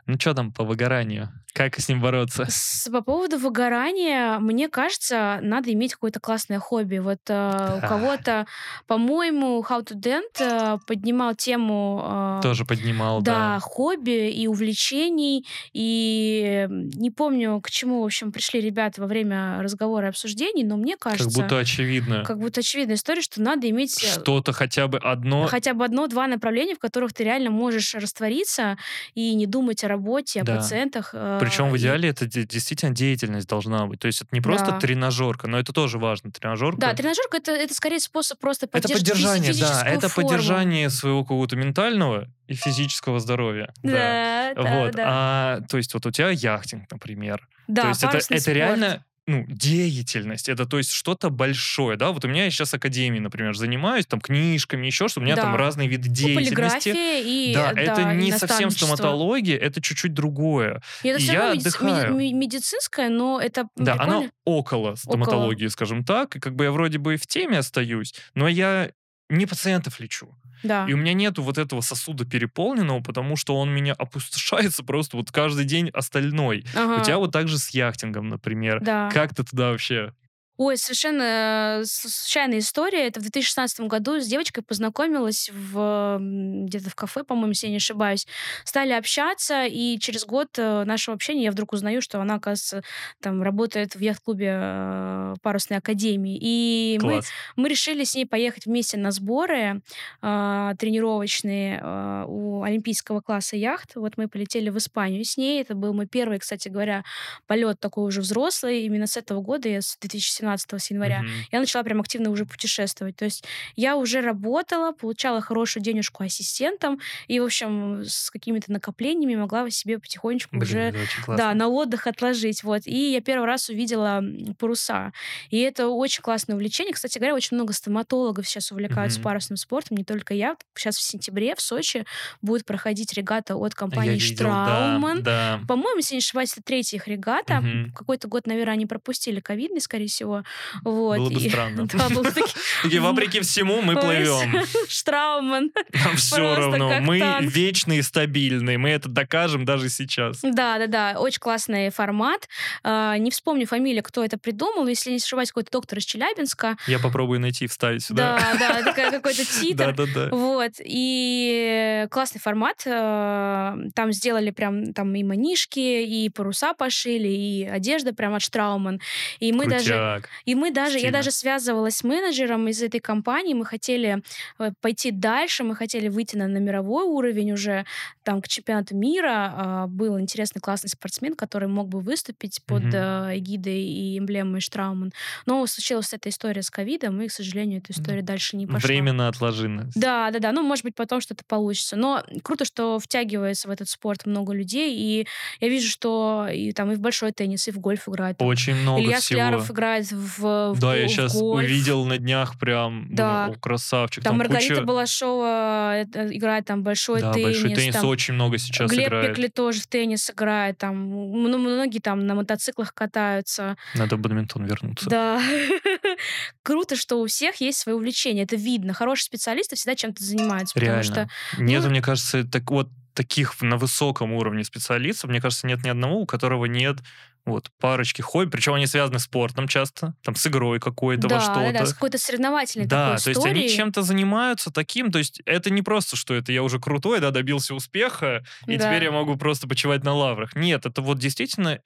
Ну 0.06 0.20
что 0.20 0.34
там 0.34 0.52
по 0.52 0.64
выгоранию? 0.64 1.30
Как 1.54 1.80
с 1.80 1.88
ним 1.88 2.02
бороться? 2.02 2.46
С- 2.50 2.90
по 2.92 3.02
поводу 3.02 3.38
выгорания, 3.38 4.40
мне 4.40 4.70
кажется, 4.70 5.40
надо 5.44 5.72
иметь 5.74 5.94
какое-то 5.94 6.20
классное 6.20 6.58
хобби. 6.60 6.98
Вот 6.98 7.20
э, 7.30 7.78
у 7.78 7.88
кого-то, 7.88 8.48
по-моему, 8.88 9.64
How 9.68 9.84
to 9.86 9.94
Dent 9.96 10.40
э, 10.40 10.78
поднимал 10.88 11.36
тему... 11.36 12.38
э, 12.40 12.40
Тоже 12.42 12.66
поднимал, 12.66 13.22
да, 13.22 13.56
да. 13.56 13.60
хобби 13.60 14.32
и 14.32 14.48
увлечений. 14.48 15.46
И 15.74 16.68
не 16.70 17.12
помню, 17.12 17.62
к 17.62 17.70
чему, 17.70 18.02
в 18.02 18.06
общем, 18.06 18.32
пришли 18.32 18.60
ребята 18.62 19.02
во 19.02 19.08
время 19.08 19.62
разговора 19.62 20.08
и 20.08 20.10
обсуждений, 20.10 20.64
но 20.64 20.76
мне 20.78 20.98
кажется... 20.98 21.26
Как 21.26 21.34
будто 21.44 21.60
очевидно. 21.60 22.24
как 22.26 22.40
будто 22.40 22.62
очевидная 22.62 22.96
история, 22.96 23.22
что 23.22 23.42
надо 23.42 23.70
иметь 23.70 24.04
э, 24.04 24.08
Что-то 24.08 24.54
хотя 24.54 24.88
бы 24.88 24.98
одно. 24.98 25.46
хотя 25.46 25.74
бы 25.76 25.86
одно-два 25.86 26.26
направления, 26.28 26.76
в 26.76 26.80
которых 26.80 27.14
ты 27.14 27.24
реально 27.24 27.52
можешь 27.52 27.94
раствориться 28.04 28.78
и 29.16 29.34
не 29.36 29.46
думать 29.48 29.84
о 29.84 29.88
работе, 29.88 30.42
о 30.42 30.44
Да. 30.44 30.58
пациентах. 30.58 31.10
э, 31.14 31.38
Причем 31.42 31.70
в 31.70 31.76
и- 31.76 31.80
идеале 31.80 32.10
это 32.10 32.26
де- 32.28 32.46
действительно 32.46 32.94
деятельность 32.94 33.48
должна 33.48 33.86
быть. 33.88 34.00
То 34.00 34.08
есть 34.08 34.22
это 34.22 34.30
не 34.32 34.42
просто 34.42 34.72
Да. 34.72 34.80
тренажерка, 34.80 35.48
но 35.48 35.58
это 35.60 35.74
тоже 35.74 35.98
важно. 35.98 36.32
Тренажерка. 36.32 36.80
Да, 36.80 36.94
тренажерка 36.94 37.38
это, 37.38 37.52
это 37.52 37.74
скорее 37.74 38.00
способ 38.00 38.40
просто 38.40 38.66
это 38.66 38.74
поддерживать 38.74 39.08
физи- 39.08 39.38
поддержание, 39.40 39.54
да, 39.60 39.84
это 39.90 40.10
форму. 40.10 40.30
поддержание 40.30 40.90
своего 40.90 41.24
какого-то 41.24 41.56
ментального 41.56 42.28
и 42.48 42.54
физического 42.54 43.20
здоровья. 43.20 43.74
Да, 43.84 44.54
да, 44.56 44.62
вот. 44.80 44.92
да. 44.94 45.04
А, 45.08 45.62
то 45.70 45.78
есть 45.78 45.94
вот 45.94 46.06
у 46.06 46.12
тебя 46.12 46.30
яхтинг, 46.30 46.92
например. 46.92 47.48
Да, 47.68 47.84
то 47.84 47.88
есть 47.90 48.04
это, 48.04 48.18
это 48.18 48.26
спорт. 48.42 48.48
реально 48.48 49.06
ну, 49.26 49.46
деятельность, 49.48 50.50
это 50.50 50.66
то 50.66 50.78
есть 50.78 50.92
что-то 50.92 51.30
большое, 51.30 51.98
да, 51.98 52.12
вот 52.12 52.26
у 52.26 52.28
меня 52.28 52.44
я 52.44 52.52
сейчас 52.52 52.74
академией, 52.74 53.22
например, 53.22 53.56
занимаюсь, 53.56 54.06
там, 54.06 54.20
книжками, 54.20 54.86
еще 54.86 55.08
что, 55.08 55.22
у 55.22 55.24
меня 55.24 55.36
там 55.38 55.54
Да. 55.54 55.58
разные 55.58 55.88
виды 55.88 56.10
деятельности. 56.10 56.90
и 57.24 57.54
да, 57.54 57.72
э, 57.72 57.84
это 57.84 57.96
да, 58.04 58.14
и 58.14 58.18
не 58.18 58.32
совсем 58.34 58.70
стоматология, 58.70 59.58
это 59.58 59.82
чуть-чуть 59.82 60.14
другое. 60.14 60.82
И 61.04 61.08
это 61.08 61.20
и 61.20 61.24
все 61.24 61.34
я 61.34 61.40
равно 61.40 61.56
медици- 61.56 61.68
отдыхаю. 61.68 62.14
меди- 62.16 62.34
медицинское, 62.34 63.10
но 63.10 63.40
это 63.40 63.68
Да, 63.78 63.94
прикольно. 63.94 64.18
оно 64.18 64.30
около 64.46 64.96
стоматологии, 64.96 65.68
скажем 65.68 66.04
так, 66.04 66.36
и 66.36 66.40
как 66.40 66.56
бы 66.56 66.66
я 66.66 66.72
вроде 66.72 66.98
бы 66.98 67.14
и 67.14 67.18
в 67.18 67.26
теме 67.26 67.60
остаюсь, 67.60 68.14
но 68.36 68.48
я 68.50 68.92
не 69.30 69.46
пациентов 69.46 70.00
лечу. 70.02 70.36
Да. 70.64 70.86
И 70.88 70.94
у 70.94 70.98
меня 70.98 71.14
нету 71.14 71.44
вот 71.44 71.58
этого 71.58 71.82
сосуда 71.82 72.26
переполненного, 72.26 73.02
потому 73.02 73.36
что 73.36 73.58
он 73.58 73.70
меня 73.70 73.94
опустошается 73.98 74.84
просто 74.84 75.18
вот 75.18 75.32
каждый 75.32 75.66
день 75.66 75.90
остальной. 75.90 76.66
Ага. 76.76 77.02
У 77.02 77.04
тебя 77.04 77.18
вот 77.18 77.32
так 77.32 77.48
же 77.48 77.58
с 77.58 77.70
яхтингом, 77.70 78.30
например. 78.30 78.82
Да. 78.82 79.10
Как 79.14 79.36
ты 79.36 79.44
туда 79.44 79.72
вообще? 79.72 80.14
Ой, 80.58 80.78
совершенно 80.78 81.80
э, 81.82 81.84
случайная 81.86 82.60
история. 82.60 83.08
Это 83.08 83.20
в 83.20 83.24
2016 83.24 83.82
году 83.82 84.20
с 84.20 84.28
девочкой 84.28 84.64
познакомилась 84.64 85.50
в, 85.52 86.20
где-то 86.20 86.92
в 86.92 86.96
кафе, 86.96 87.24
по-моему, 87.24 87.50
если 87.50 87.68
я 87.68 87.72
не 87.72 87.78
ошибаюсь. 87.78 88.28
Стали 88.64 88.92
общаться, 88.92 89.66
и 89.66 89.98
через 89.98 90.26
год 90.26 90.50
э, 90.58 90.84
нашего 90.84 91.16
общения 91.16 91.46
я 91.46 91.52
вдруг 91.52 91.74
узнаю, 91.74 92.04
что 92.04 92.22
она, 92.22 92.36
оказывается, 92.36 92.84
там 93.20 93.42
работает 93.42 93.96
в 93.96 94.00
яхт-клубе 94.00 94.52
э, 94.56 95.34
парусной 95.42 95.80
академии. 95.80 96.38
И 96.40 97.00
мы, 97.02 97.14
Класс. 97.14 97.30
мы 97.56 97.68
решили 97.68 98.04
с 98.04 98.14
ней 98.14 98.28
поехать 98.28 98.68
вместе 98.68 98.98
на 98.98 99.10
сборы 99.10 99.82
э, 100.22 100.74
тренировочные 100.78 101.80
э, 101.82 102.26
у 102.28 102.62
олимпийского 102.62 103.22
класса 103.22 103.56
яхт. 103.56 103.96
Вот 103.96 104.18
мы 104.18 104.28
полетели 104.28 104.70
в 104.70 104.78
Испанию 104.78 105.24
с 105.24 105.36
ней. 105.36 105.62
Это 105.62 105.74
был 105.74 105.94
мой 105.94 106.06
первый, 106.06 106.38
кстати 106.38 106.70
говоря, 106.70 107.04
полет 107.48 107.80
такой 107.80 108.06
уже 108.06 108.22
взрослый. 108.22 108.84
Именно 108.84 109.08
с 109.08 109.18
этого 109.18 109.42
года, 109.42 109.68
я 109.68 109.82
с 109.82 109.98
2017 110.00 110.43
с 110.54 110.92
января, 110.92 111.22
Мгм. 111.22 111.32
я 111.52 111.60
начала 111.60 111.84
прям 111.84 112.00
активно 112.02 112.30
уже 112.30 112.46
путешествовать. 112.46 113.16
То 113.16 113.26
есть 113.26 113.44
я 113.76 113.96
уже 113.96 114.22
работала, 114.22 114.92
получала 114.92 115.42
хорошую 115.42 115.84
денежку 115.84 116.24
ассистентом, 116.24 117.00
и, 117.28 117.40
в 117.40 117.44
общем, 117.46 118.04
с 118.06 118.30
какими-то 118.32 118.72
накоплениями 118.72 119.36
могла 119.36 119.70
себе 119.70 120.00
потихонечку 120.00 120.58
Блин, 120.58 120.64
уже 120.64 120.94
да, 121.28 121.54
на 121.54 121.68
отдых 121.68 122.08
отложить. 122.08 122.64
Вот. 122.64 122.82
И 122.86 123.12
я 123.12 123.22
первый 123.22 123.46
раз 123.46 123.70
увидела 123.70 124.24
паруса. 124.60 125.12
И 125.50 125.58
это 125.60 125.88
очень 125.88 126.22
классное 126.22 126.56
увлечение. 126.56 126.94
Кстати 126.94 127.18
говоря, 127.18 127.36
очень 127.36 127.56
много 127.58 127.74
стоматологов 127.74 128.48
сейчас 128.48 128.72
увлекаются 128.72 129.20
Мгм. 129.20 129.24
парусным 129.26 129.58
спортом, 129.58 129.98
не 129.98 130.04
только 130.04 130.34
я. 130.34 130.56
Сейчас 130.76 130.98
в 130.98 131.02
сентябре 131.02 131.56
в 131.56 131.62
Сочи 131.62 132.06
будет 132.42 132.66
проходить 132.66 133.14
регата 133.14 133.56
от 133.56 133.74
Я 133.74 133.78
компании 133.78 134.14
видел, 134.18 134.48
да, 134.48 134.66
Штрауман. 134.66 135.24
да. 135.24 135.60
По-моему, 135.68 135.98
если 135.98 136.16
не 136.16 136.20
ошибаюсь, 136.20 136.54
это 136.54 136.62
третья 136.64 136.98
их 136.98 137.08
регата. 137.08 137.62
Мгм. 137.62 137.94
Какой-то 137.94 138.28
год, 138.28 138.48
наверное, 138.48 138.74
они 138.74 138.86
пропустили 138.86 139.40
ковидный, 139.40 139.82
скорее 139.82 140.08
всего. 140.08 140.33
Его. 140.38 140.44
Вот. 140.84 141.18
Было 141.18 141.30
бы 141.30 141.40
и- 141.40 141.50
странно. 141.50 141.88
Да, 141.94 142.10
было 142.10 142.24
таки- 142.32 142.54
Такие, 142.84 143.02
вопреки 143.02 143.40
всему, 143.42 143.82
мы 143.82 143.96
плывем. 143.96 144.64
Штрауман. 144.90 145.72
Нам 146.06 146.16
все 146.18 146.56
равно. 146.56 147.00
Мы 147.02 147.20
вечные 147.42 148.00
и 148.00 148.02
стабильные. 148.02 148.78
Мы 148.78 148.90
это 148.90 149.10
докажем 149.10 149.66
даже 149.66 149.90
сейчас. 149.90 150.40
Да, 150.42 150.78
да, 150.80 150.88
да, 150.88 151.20
очень 151.20 151.40
классный 151.40 151.90
формат. 151.90 152.48
А, 152.84 153.18
Не 153.18 153.32
вспомню 153.32 153.68
фамилию, 153.68 154.04
кто 154.04 154.24
это 154.24 154.38
придумал. 154.38 154.88
Если 154.88 155.12
не 155.12 155.18
ошибаюсь, 155.18 155.50
какой-то 155.50 155.72
доктор 155.72 156.00
из 156.00 156.06
Челябинска. 156.06 156.78
Я 156.88 157.00
попробую 157.00 157.40
найти 157.40 157.66
и 157.66 157.68
вставить 157.68 158.04
сюда. 158.04 158.40
Да, 158.60 158.82
да, 158.84 158.94
какой-то 159.12 159.46
титр. 159.46 159.94
Да-да-да. 159.94 160.30
Вот, 160.36 160.72
и 160.80 162.08
классный 162.12 162.40
формат. 162.42 162.84
э, 162.86 163.76
Там 163.96 164.12
сделали 164.12 164.52
прям 164.52 164.94
там 164.94 165.14
и 165.16 165.24
манишки, 165.24 165.80
и 165.80 166.30
паруса 166.30 166.74
пошили, 166.74 167.28
и 167.28 167.64
одежда 167.66 168.14
прям 168.14 168.34
от 168.36 168.42
Штрауман. 168.42 169.00
И 169.40 169.52
мы 169.52 169.68
даже, 169.68 170.23
Крутяк. 170.24 170.30
и 170.46 170.56
мы 170.56 170.72
даже, 170.72 170.94
я 170.94 171.00
Стильно. 171.00 171.18
даже 171.20 171.32
связывалась 171.32 171.98
с 171.98 172.04
менеджером 172.04 172.68
из 172.68 172.82
этой 172.82 173.00
компании. 173.00 173.54
Мы 173.54 173.66
хотели 173.66 174.22
э, 174.60 174.72
пойти 174.82 175.12
дальше, 175.12 175.64
мы 175.64 175.76
хотели 175.76 176.08
выйти 176.08 176.36
на, 176.36 176.48
на 176.48 176.58
мировой 176.58 177.04
уровень 177.06 177.52
уже, 177.52 177.86
там 178.24 178.42
к 178.42 178.48
чемпионату 178.48 178.96
мира. 178.96 179.54
А, 179.56 179.88
Был 179.88 180.20
интересный 180.20 180.62
классный 180.62 180.90
спортсмен, 180.90 181.36
который 181.36 181.68
мог 181.68 181.88
бы 181.90 182.00
выступить 182.00 182.62
под 182.66 182.84
Мгм. 182.84 182.94
э, 182.96 183.38
эгидой 183.38 183.82
и 183.84 184.18
эмблемой 184.18 184.62
Штрауман. 184.62 185.12
Но 185.46 185.66
случилась 185.68 186.14
эта 186.14 186.30
история 186.30 186.62
с 186.62 186.70
ковидом, 186.70 187.22
и, 187.22 187.28
к 187.28 187.32
сожалению, 187.32 187.80
эта 187.80 187.92
история 187.94 188.22
дальше 188.22 188.58
не 188.58 188.66
пошла. 188.66 188.88
Временно 188.88 189.28
отложено. 189.28 189.90
Да, 189.96 190.32
да, 190.32 190.40
да. 190.40 190.52
Ну, 190.52 190.64
может 190.64 190.84
быть, 190.86 190.96
потом 190.96 191.22
что-то 191.22 191.44
получится. 191.46 191.96
Но 191.96 192.24
круто, 192.44 192.66
что 192.66 193.00
втягивается 193.00 193.68
в 193.68 193.72
этот 193.72 193.90
спорт 193.90 194.26
много 194.26 194.54
людей. 194.54 194.96
И 194.98 195.28
я 195.60 195.70
вижу, 195.70 195.90
что 195.90 196.48
и 196.52 196.72
там 196.72 196.92
и 196.92 196.96
в 196.96 197.00
большой 197.00 197.32
теннис, 197.32 197.68
и 197.68 197.72
в 197.72 197.80
гольф 197.80 198.08
играют. 198.08 198.38
Там 198.38 198.48
Очень 198.48 198.76
много 198.76 199.02
Илья 199.02 199.20
всего. 199.20 199.40
Скляров 199.40 199.72
играет 199.72 200.06
в, 200.14 200.74
в 200.74 200.80
Да, 200.80 200.88
го- 200.88 200.94
я 200.94 201.08
в 201.08 201.10
сейчас 201.10 201.34
гольф. 201.36 201.66
увидел 201.66 202.06
на 202.06 202.18
днях 202.18 202.58
прям, 202.60 203.08
Да. 203.10 203.44
думаю, 203.46 203.58
о, 203.58 203.60
красавчик. 203.62 204.24
Там, 204.24 204.38
Маргарита 204.38 204.76
куча- 204.76 204.86
Балашова 204.86 206.02
э, 206.02 206.06
играет 206.32 206.66
там 206.66 206.84
большой 206.84 207.22
Да, 207.22 207.34
теннис. 207.34 207.46
большой 207.62 207.76
теннис 207.76 207.96
там 207.96 208.06
очень 208.08 208.34
много 208.36 208.58
сейчас 208.58 208.90
Глеб 208.92 209.08
играет. 209.08 209.28
Пекли 209.30 209.50
тоже 209.50 209.82
в 209.82 209.88
теннис 209.88 210.30
играет. 210.30 210.78
Там 210.78 210.96
м- 210.96 211.60
многие 211.60 212.00
там 212.00 212.26
на 212.26 212.36
мотоциклах 212.36 212.94
катаются. 212.94 213.76
Надо 213.96 214.16
в 214.16 214.20
бадминтон 214.20 214.66
вернуться. 214.66 215.10
Да. 215.10 215.42
Круто, 216.64 216.96
что 216.96 217.22
у 217.22 217.28
всех 217.28 217.58
есть 217.62 217.80
свое 217.80 217.96
увлечение. 217.98 218.44
Это 218.46 218.56
видно. 218.56 218.94
Хорошие 218.94 219.26
специалисты 219.26 219.76
всегда 219.76 219.96
чем-то 219.96 220.24
занимаются. 220.24 220.80
Реально. 220.80 221.04
что 221.04 221.30
Нет, 221.58 221.84
ну- 221.84 221.90
мне 221.90 222.02
кажется, 222.02 222.44
так 222.46 222.70
вот 222.72 222.90
таких 223.14 223.62
на 223.62 223.78
высоком 223.78 224.34
уровне 224.34 224.64
специалистов, 224.64 225.30
мне 225.30 225.40
кажется, 225.40 225.68
нет 225.68 225.84
ни 225.84 225.90
одного, 225.90 226.22
у 226.22 226.26
которого 226.26 226.66
нет 226.66 226.98
вот 227.46 227.70
парочки 227.80 228.22
хобби, 228.22 228.50
причем 228.50 228.74
они 228.74 228.88
связаны 228.88 229.20
с 229.20 229.24
спортом 229.24 229.68
часто, 229.68 230.16
там 230.24 230.36
с 230.36 230.48
игрой 230.48 230.80
какой-то 230.80 231.28
во 231.28 231.36
да, 231.36 231.40
что-то. 231.42 231.74
да, 231.74 231.80
да, 231.80 231.86
с 231.86 231.94
какой-то 231.94 232.18
соревновательной 232.18 232.86
Да, 232.88 233.16
такой 233.18 233.24
то 233.24 233.30
есть 233.30 233.46
они 233.46 233.70
чем-то 233.70 234.02
занимаются 234.02 234.72
таким, 234.72 235.12
то 235.12 235.20
есть 235.20 235.42
это 235.46 235.70
не 235.70 235.82
просто, 235.82 236.16
что 236.16 236.34
это 236.34 236.52
я 236.52 236.64
уже 236.64 236.80
крутой, 236.80 237.20
да, 237.20 237.32
добился 237.32 237.76
успеха, 237.76 238.44
и 238.68 238.78
Да. 238.78 238.86
теперь 238.86 239.04
я 239.06 239.12
могу 239.12 239.36
просто 239.36 239.68
почивать 239.68 240.04
на 240.04 240.14
лаврах. 240.14 240.56
Нет, 240.56 240.86
это 240.86 241.02
вот 241.02 241.20
действительно 241.20 241.80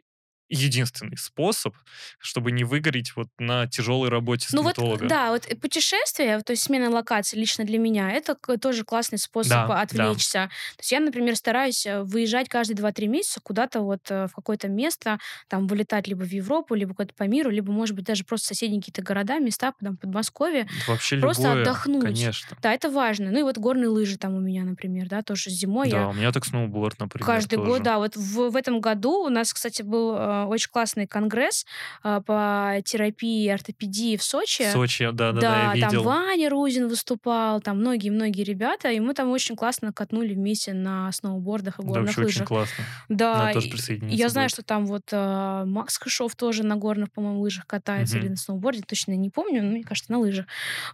единственный 0.49 1.17
способ, 1.17 1.75
чтобы 2.19 2.51
не 2.51 2.63
выгореть 2.63 3.15
вот 3.15 3.27
на 3.39 3.67
тяжелой 3.67 4.09
работе 4.09 4.47
Ну 4.53 4.61
вот, 4.63 4.73
стоматолога. 4.73 5.07
да, 5.07 5.31
вот 5.31 5.45
э, 5.47 5.55
путешествие, 5.55 6.39
то 6.41 6.51
есть 6.51 6.63
смена 6.63 6.89
локации 6.89 7.37
лично 7.37 7.65
для 7.65 7.77
меня, 7.79 8.11
это 8.11 8.35
тоже 8.59 8.83
классный 8.83 9.17
способ 9.17 9.51
Да, 9.51 9.67
да. 9.67 9.81
отвлечься. 9.81 10.49
То 10.75 10.79
есть 10.81 10.91
я, 10.91 10.99
например, 10.99 11.35
стараюсь 11.35 11.85
э, 11.85 12.01
выезжать 12.03 12.49
каждые 12.49 12.77
2-3 12.77 13.07
месяца 13.07 13.39
куда-то 13.41 13.81
вот 13.81 14.01
э, 14.09 14.27
в 14.27 14.33
какое-то 14.35 14.67
место, 14.67 15.19
там 15.47 15.67
вылетать 15.67 16.07
либо 16.07 16.23
в 16.23 16.31
Европу, 16.31 16.75
либо 16.75 16.93
куда-то 16.93 17.13
по 17.15 17.23
миру, 17.23 17.49
либо, 17.49 17.71
может 17.71 17.95
быть, 17.95 18.05
даже 18.05 18.23
просто 18.23 18.47
соседние 18.47 18.81
какие-то 18.81 19.01
города, 19.01 19.39
места, 19.39 19.73
там, 19.81 19.97
Подмосковье. 19.97 20.67
Вообще 20.87 21.17
просто 21.17 21.43
любое, 21.43 21.61
отдохнуть. 21.61 22.03
Конечно. 22.03 22.57
Да, 22.61 22.73
это 22.73 22.89
важно. 22.89 23.31
Ну 23.31 23.39
и 23.39 23.43
вот 23.43 23.57
горные 23.57 23.89
лыжи 23.89 24.17
там 24.17 24.35
у 24.35 24.39
меня, 24.39 24.63
например, 24.63 25.07
да, 25.09 25.21
тоже 25.21 25.49
зимой 25.49 25.89
да, 25.89 25.97
я 26.01 26.07
у 26.09 26.13
меня 26.13 26.31
так 26.31 26.45
сноуборд, 26.45 26.99
например, 26.99 27.25
Каждый 27.25 27.55
тоже. 27.57 27.69
год, 27.69 27.83
да. 27.83 27.97
Вот 27.97 28.15
в, 28.15 28.49
в 28.51 28.55
этом 28.55 28.79
году 28.81 29.25
у 29.25 29.29
нас, 29.29 29.53
кстати, 29.53 29.81
был 29.81 30.15
очень 30.45 30.69
классный 30.71 31.07
конгресс 31.07 31.65
э, 32.03 32.21
по 32.25 32.75
терапии 32.85 33.45
и 33.45 33.49
ортопедии 33.49 34.15
в 34.17 34.23
Сочи. 34.23 34.63
В 34.69 34.71
Сочи, 34.71 35.09
да-да-да, 35.11 35.73
я 35.73 35.81
там 35.81 35.89
видел. 35.89 36.03
Ваня 36.03 36.49
Рузин 36.49 36.87
выступал, 36.87 37.61
там 37.61 37.79
многие-многие 37.79 38.43
ребята, 38.43 38.89
и 38.91 38.99
мы 38.99 39.13
там 39.13 39.29
очень 39.31 39.55
классно 39.55 39.91
катнули 39.91 40.33
вместе 40.35 40.73
на 40.73 41.11
сноубордах 41.11 41.79
и 41.79 41.81
Да, 41.83 41.87
горных 41.89 42.09
очень 42.09 42.25
лыжах. 42.25 42.47
классно. 42.47 42.83
Да, 43.09 43.39
Надо 43.39 43.53
тоже 43.53 43.69
присоединиться 43.69 44.17
я 44.17 44.29
знаю, 44.29 44.45
будет. 44.45 44.53
что 44.53 44.63
там 44.63 44.85
вот 44.85 45.03
э, 45.11 45.63
Макс 45.65 45.97
Кышов 45.97 46.35
тоже 46.35 46.63
на 46.63 46.75
горных, 46.75 47.11
по-моему, 47.11 47.41
лыжах 47.41 47.65
катается 47.65 48.15
Мгм. 48.17 48.23
или 48.25 48.29
на 48.31 48.37
сноуборде, 48.37 48.83
точно 48.85 49.13
не 49.13 49.29
помню, 49.29 49.63
но 49.63 49.71
мне 49.71 49.83
кажется, 49.83 50.11
на 50.11 50.19
лыжах. 50.19 50.45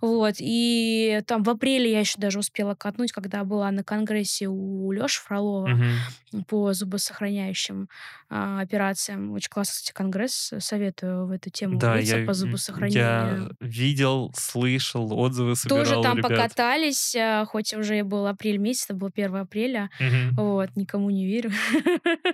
Вот, 0.01 0.35
и 0.39 1.21
там 1.27 1.43
в 1.43 1.49
апреле 1.49 1.91
я 1.91 1.99
еще 1.99 2.19
даже 2.19 2.39
успела 2.39 2.75
катнуть, 2.75 3.11
когда 3.11 3.43
была 3.43 3.71
на 3.71 3.83
конгрессе 3.83 4.47
у 4.47 4.91
Лёши 4.91 5.21
Фролова 5.21 5.67
Мгм. 5.69 6.45
по 6.47 6.73
зубосохраняющим 6.73 7.89
а, 8.29 8.61
операциям. 8.61 9.31
Очень 9.33 9.49
классный, 9.49 9.73
кстати, 9.73 9.91
конгресс. 9.93 10.51
Советую 10.59 11.27
в 11.27 11.31
эту 11.31 11.49
тему 11.49 11.77
Да, 11.79 11.97
я, 11.97 12.15
по 12.17 12.29
я 12.29 12.33
зубосохранению. 12.33 13.55
видел, 13.59 14.31
слышал, 14.35 15.11
отзывы 15.17 15.55
собирал 15.55 15.83
Тоже 15.83 16.01
там 16.01 16.17
ребят. 16.17 16.31
покатались, 16.31 17.15
а, 17.15 17.45
хоть 17.45 17.73
уже 17.73 18.03
был 18.03 18.27
апрель 18.27 18.57
месяц, 18.57 18.85
это 18.85 18.93
был 18.95 19.09
1 19.09 19.35
апреля. 19.41 19.89
Мгм. 19.99 20.35
Вот, 20.35 20.75
никому 20.75 21.09
не 21.09 21.25
верю. 21.25 21.51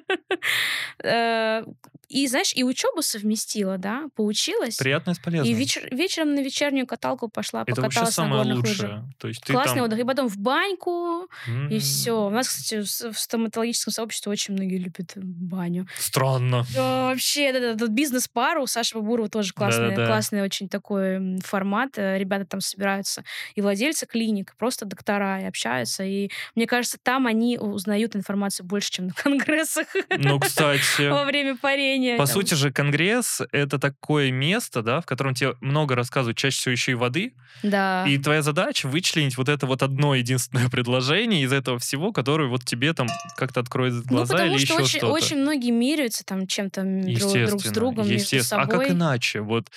Э, 1.03 1.63
И, 2.09 2.27
знаешь, 2.27 2.53
и 2.55 2.63
учебу 2.63 3.03
совместила, 3.03 3.77
да, 3.77 4.05
поучилась. 4.15 4.77
Приятно 4.77 5.11
и 5.11 5.13
с 5.13 5.45
И 5.45 5.53
вечер, 5.53 5.87
вечером 5.91 6.33
на 6.33 6.39
вечернюю 6.41 6.87
каталку 6.87 7.29
пошла, 7.29 7.63
Это 7.67 7.81
вообще 7.81 7.99
покаталась 7.99 8.17
на 8.17 8.35
горных 8.35 8.57
лучшее. 8.57 8.87
лыжах. 8.89 9.03
То 9.19 9.27
есть 9.27 9.45
Классный 9.45 9.75
там... 9.75 9.83
отдых. 9.85 9.99
И 9.99 10.03
потом 10.03 10.27
в 10.27 10.37
баньку, 10.39 11.27
и 11.47 11.75
М, 11.75 11.79
все. 11.79 12.25
У 12.25 12.29
нас, 12.31 12.47
кстати, 12.47 12.81
в 12.81 13.13
в 13.13 13.19
стоматологическом 13.19 13.93
сообществе 13.93 14.31
очень 14.31 14.55
многие 14.55 14.77
любят 14.79 15.11
баню. 15.17 15.87
Странно. 15.99 16.65
Да, 16.73 16.88
вообще, 17.09 17.51
да, 17.53 17.59
да, 17.59 17.75
тут 17.77 17.89
бизнес-пару 17.91 18.63
у 18.63 18.67
Саши 18.67 18.95
Бабурова 18.95 19.29
тоже 19.29 19.53
классный, 19.53 19.89
Да-да-да. 19.89 20.07
классный 20.07 20.41
очень 20.41 20.69
такой 20.69 21.39
формат. 21.43 21.97
Э, 21.97 22.17
Ребята 22.17 22.45
там 22.45 22.61
собираются, 22.61 23.23
и 23.55 23.61
владельцы 23.61 24.05
клиник, 24.05 24.51
и 24.51 24.57
просто 24.57 24.85
доктора, 24.85 25.41
и 25.41 25.45
общаются. 25.45 26.03
И 26.03 26.29
мне 26.55 26.67
кажется, 26.67 26.97
там 27.01 27.27
они 27.27 27.57
узнают 27.57 28.15
информацию 28.15 28.65
больше, 28.65 28.91
чем 28.91 29.07
на 29.07 29.13
конгрессах 29.13 29.87
Ну, 30.17 30.39
кстати, 30.39 31.09
во 31.09 31.23
время 31.25 31.55
парения. 31.57 32.17
по 32.17 32.25
Там. 32.25 32.33
сути 32.35 32.53
же, 32.53 32.71
конгресс— 32.71 33.41
это 33.51 33.79
такое 33.79 34.31
место, 34.31 34.81
да, 34.81 35.01
в 35.01 35.05
котором 35.05 35.33
тебе 35.33 35.53
много 35.61 35.95
рассказывают, 35.95 36.37
чаще 36.37 36.57
всего 36.57 36.71
еще 36.71 36.91
и 36.91 36.95
воды, 36.95 37.33
Да. 37.63 38.05
и 38.07 38.17
твоя 38.17 38.41
задача 38.41 38.87
вычленить 38.87 39.37
вот 39.37 39.49
это 39.49 39.65
вот 39.65 39.83
одно 39.83 40.15
единственное 40.15 40.69
предложение 40.69 41.43
из 41.43 41.53
этого 41.53 41.79
всего, 41.79 42.11
которое 42.11 42.47
вот 42.49 42.65
тебе 42.65 42.93
там 42.93 43.07
как-то 43.35 43.59
откроет 43.59 43.93
Ну, 43.93 44.01
глаза 44.03 44.33
потому 44.35 44.55
или 44.55 44.65
что 44.65 44.73
еще 44.73 44.83
очень, 44.83 44.97
что-то. 44.99 45.13
очень 45.13 45.37
многие 45.37 45.71
меряются 45.71 46.23
там 46.23 46.47
чем-то 46.47 46.78
м, 46.81 47.01
друг, 47.01 47.31
с 47.31 47.35
Естественно, 47.35 47.73
другом, 47.73 48.09
между 48.09 48.43
собой. 48.43 48.65
А 48.65 48.67
как 48.67 48.89
иначе? 48.89 49.41
Вот, 49.41 49.69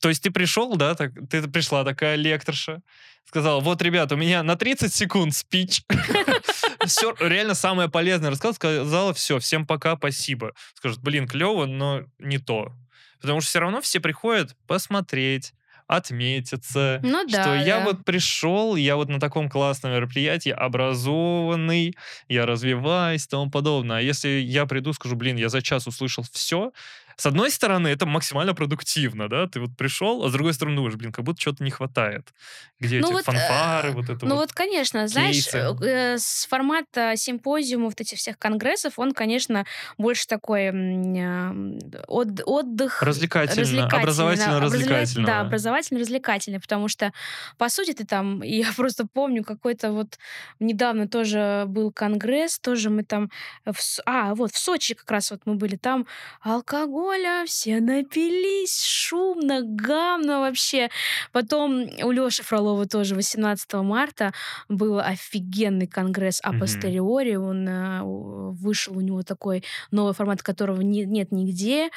то 0.00 0.08
есть 0.08 0.22
ты 0.22 0.30
пришел, 0.30 0.76
да, 0.76 0.94
так, 0.94 1.12
ты 1.28 1.46
пришла 1.48 1.84
такая 1.84 2.16
лекторша, 2.16 2.82
сказала, 3.24 3.60
вот, 3.60 3.80
ребят, 3.82 4.10
у 4.12 4.16
меня 4.16 4.42
на 4.42 4.56
30 4.56 4.92
секунд 4.92 5.34
спич. 5.34 5.82
Все, 6.86 7.14
реально 7.20 7.54
самое 7.54 7.88
полезное 7.88 8.30
рассказала, 8.30 8.54
сказала, 8.54 9.14
все, 9.14 9.38
всем 9.38 9.66
пока, 9.66 9.96
спасибо. 9.96 10.54
Скажут, 10.74 11.00
блин, 11.02 11.28
клево, 11.28 11.66
но 11.66 12.04
не 12.18 12.38
то. 12.38 12.72
Потому 13.20 13.42
что 13.42 13.50
все 13.50 13.60
равно 13.60 13.82
все 13.82 14.00
приходят 14.00 14.56
посмотреть, 14.66 15.52
отметиться, 15.90 17.00
Ну 17.02 17.24
да, 17.26 17.42
что 17.42 17.54
я 17.56 17.78
да. 17.80 17.84
вот 17.86 18.04
пришел, 18.04 18.76
я 18.76 18.94
вот 18.96 19.08
на 19.08 19.18
таком 19.18 19.48
классном 19.50 19.92
мероприятии 19.92 20.50
образованный, 20.50 21.96
я 22.28 22.46
развиваюсь 22.46 23.26
и 23.26 23.28
тому 23.28 23.50
подобное. 23.50 23.98
А 23.98 24.00
если 24.00 24.28
я 24.28 24.66
приду, 24.66 24.92
скажу, 24.92 25.16
блин, 25.16 25.36
я 25.36 25.48
за 25.48 25.62
час 25.62 25.86
услышал 25.88 26.24
все, 26.32 26.72
с 27.20 27.26
одной 27.26 27.50
стороны, 27.50 27.88
это 27.88 28.06
максимально 28.06 28.54
продуктивно, 28.54 29.28
да, 29.28 29.46
ты 29.46 29.60
вот 29.60 29.76
пришел, 29.76 30.24
а 30.24 30.30
с 30.30 30.32
другой 30.32 30.54
стороны 30.54 30.76
думаешь, 30.76 30.94
блин, 30.94 31.12
как 31.12 31.22
будто 31.22 31.38
чего-то 31.38 31.62
не 31.62 31.70
хватает. 31.70 32.32
Где 32.78 33.00
Ну 33.00 33.08
эти 33.08 33.12
вот, 33.12 33.24
фанфары, 33.26 33.90
э, 33.90 33.92
вот 33.92 34.08
это 34.08 34.24
Ну 34.24 34.36
вот. 34.36 34.40
вот, 34.40 34.52
конечно, 34.54 35.06
знаешь, 35.06 35.46
э, 35.52 36.16
с 36.16 36.46
формата 36.48 37.12
симпозиумов, 37.16 37.90
вот 37.90 38.00
этих 38.00 38.16
всех 38.16 38.38
конгрессов, 38.38 38.98
он, 38.98 39.12
конечно, 39.12 39.66
больше 39.98 40.26
такой 40.26 40.62
э, 40.62 41.50
от- 42.08 42.40
отдых... 42.46 43.02
Развлекательно, 43.02 43.60
развлекательный, 43.60 44.00
образовательно-развлекательного. 44.00 45.26
Да, 45.26 45.40
образовательно-развлекательный, 45.40 46.60
потому 46.60 46.88
что, 46.88 47.12
по 47.58 47.68
сути, 47.68 47.92
ты 47.92 48.06
там, 48.06 48.40
я 48.42 48.72
просто 48.74 49.06
помню, 49.06 49.44
какой-то 49.44 49.92
вот 49.92 50.18
недавно 50.58 51.06
тоже 51.06 51.64
был 51.66 51.92
конгресс, 51.92 52.58
тоже 52.58 52.88
мы 52.88 53.04
там, 53.04 53.30
в 53.66 53.76
а, 54.06 54.34
вот, 54.34 54.52
в 54.52 54.58
Сочи 54.58 54.94
как 54.94 55.10
раз 55.10 55.30
вот 55.30 55.42
мы 55.44 55.56
были, 55.56 55.76
там 55.76 56.06
алкоголь 56.40 57.09
Оля, 57.10 57.44
все 57.44 57.80
напились, 57.80 58.84
шумно, 58.84 59.62
гамно 59.62 60.40
вообще. 60.40 60.90
Потом 61.32 61.88
у 62.04 62.12
Лёши 62.12 62.44
Фролова 62.44 62.86
тоже 62.86 63.16
18 63.16 63.82
марта 63.82 64.32
был 64.68 65.00
офигенный 65.00 65.88
конгресс 65.88 66.40
Мгм. 66.44 66.60
постериоре. 66.60 67.36
Он 67.38 67.68
э, 67.68 68.02
вышел, 68.04 68.96
у 68.96 69.00
него 69.00 69.22
такой 69.24 69.64
новый 69.90 70.14
формат, 70.14 70.42
которого 70.42 70.82
не- 70.82 71.04
нет 71.04 71.32
нигде, 71.32 71.90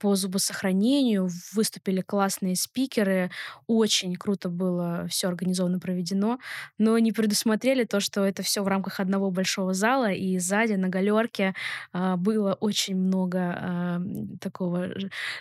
по 0.00 0.14
зубосохранению. 0.16 1.30
Выступили 1.54 2.02
классные 2.02 2.54
спикеры. 2.54 3.30
Очень 3.66 4.16
круто 4.16 4.50
было 4.50 5.06
все 5.08 5.28
организовано, 5.28 5.78
проведено. 5.78 6.38
Но 6.76 6.98
не 6.98 7.12
предусмотрели 7.12 7.84
то, 7.84 8.00
что 8.00 8.22
это 8.22 8.42
все 8.42 8.62
в 8.62 8.68
рамках 8.68 9.00
одного 9.00 9.30
большого 9.30 9.72
зала, 9.72 10.10
и 10.12 10.38
сзади 10.38 10.74
на 10.74 10.88
галерке 10.88 11.54
а, 11.92 12.16
было 12.18 12.52
очень 12.60 12.96
много 12.96 13.38
м, 13.38 14.36
такого, 14.48 14.88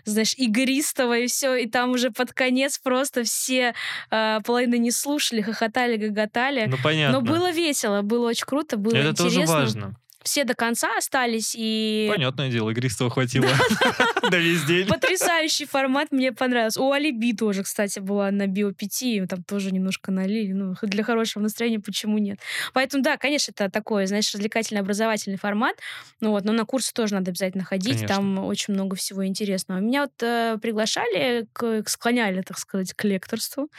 знаешь, 0.06 0.34
игристого 0.38 1.18
и 1.18 1.28
все, 1.28 1.56
и 1.56 1.68
там 1.68 1.92
уже 1.92 2.12
под 2.12 2.34
конец 2.34 2.78
просто 2.78 3.24
все 3.24 3.74
а, 4.10 4.42
половины 4.42 4.78
не 4.78 4.92
слушали, 4.92 5.42
хохотали, 5.42 5.98
гоготали. 5.98 6.66
Ну, 6.68 6.78
понятно. 6.84 7.20
Но 7.20 7.26
было 7.26 7.52
весело, 7.52 8.02
было 8.02 8.30
очень 8.30 8.46
круто, 8.46 8.78
было 8.78 8.96
Это 8.96 9.10
интересно. 9.10 9.24
тоже 9.24 9.46
важно. 9.46 9.96
Все 10.28 10.44
до 10.44 10.56
конца 10.56 10.90
остались, 10.98 11.56
и 11.58 12.10
Понятное 12.12 12.50
дело, 12.50 12.70
игристого 12.72 13.10
хватило 13.10 13.48
на 14.30 14.36
весь 14.36 14.66
день. 14.66 14.86
потрясающий 14.88 15.66
формат 15.66 16.12
мне 16.12 16.34
понравился. 16.34 16.82
У 16.82 16.92
Алиби 16.92 17.32
тоже, 17.32 17.64
кстати, 17.64 18.00
была 18.00 18.30
на 18.30 18.46
Био 18.46 18.74
5, 18.74 19.30
там 19.30 19.42
тоже 19.44 19.72
немножко 19.72 20.12
налили. 20.12 20.52
Ну, 20.52 20.76
для 20.82 21.04
хорошего 21.06 21.44
настроения 21.44 21.80
почему 21.80 22.18
нет? 22.18 22.40
Поэтому, 22.74 23.02
да, 23.04 23.16
конечно, 23.16 23.52
это 23.52 23.70
такой, 23.70 24.06
знаешь, 24.06 24.30
развлекательный 24.34 24.82
образовательный 24.82 25.38
формат. 25.38 25.78
Ну 26.20 26.32
вот, 26.32 26.44
но 26.44 26.52
на 26.52 26.66
курсы 26.66 26.94
тоже 26.94 27.14
надо 27.14 27.32
обязательно 27.32 27.64
ходить, 27.64 28.06
там 28.06 28.40
очень 28.40 28.74
много 28.74 28.98
всего 28.98 29.26
интересного. 29.26 29.80
Меня 29.80 30.02
вот 30.02 30.22
э, 30.22 30.58
приглашали, 30.62 31.48
к, 31.54 31.84
склоняли, 31.88 32.42
так 32.42 32.60
сказать, 32.60 32.94
к 32.94 33.04
лекторству. 33.06 33.70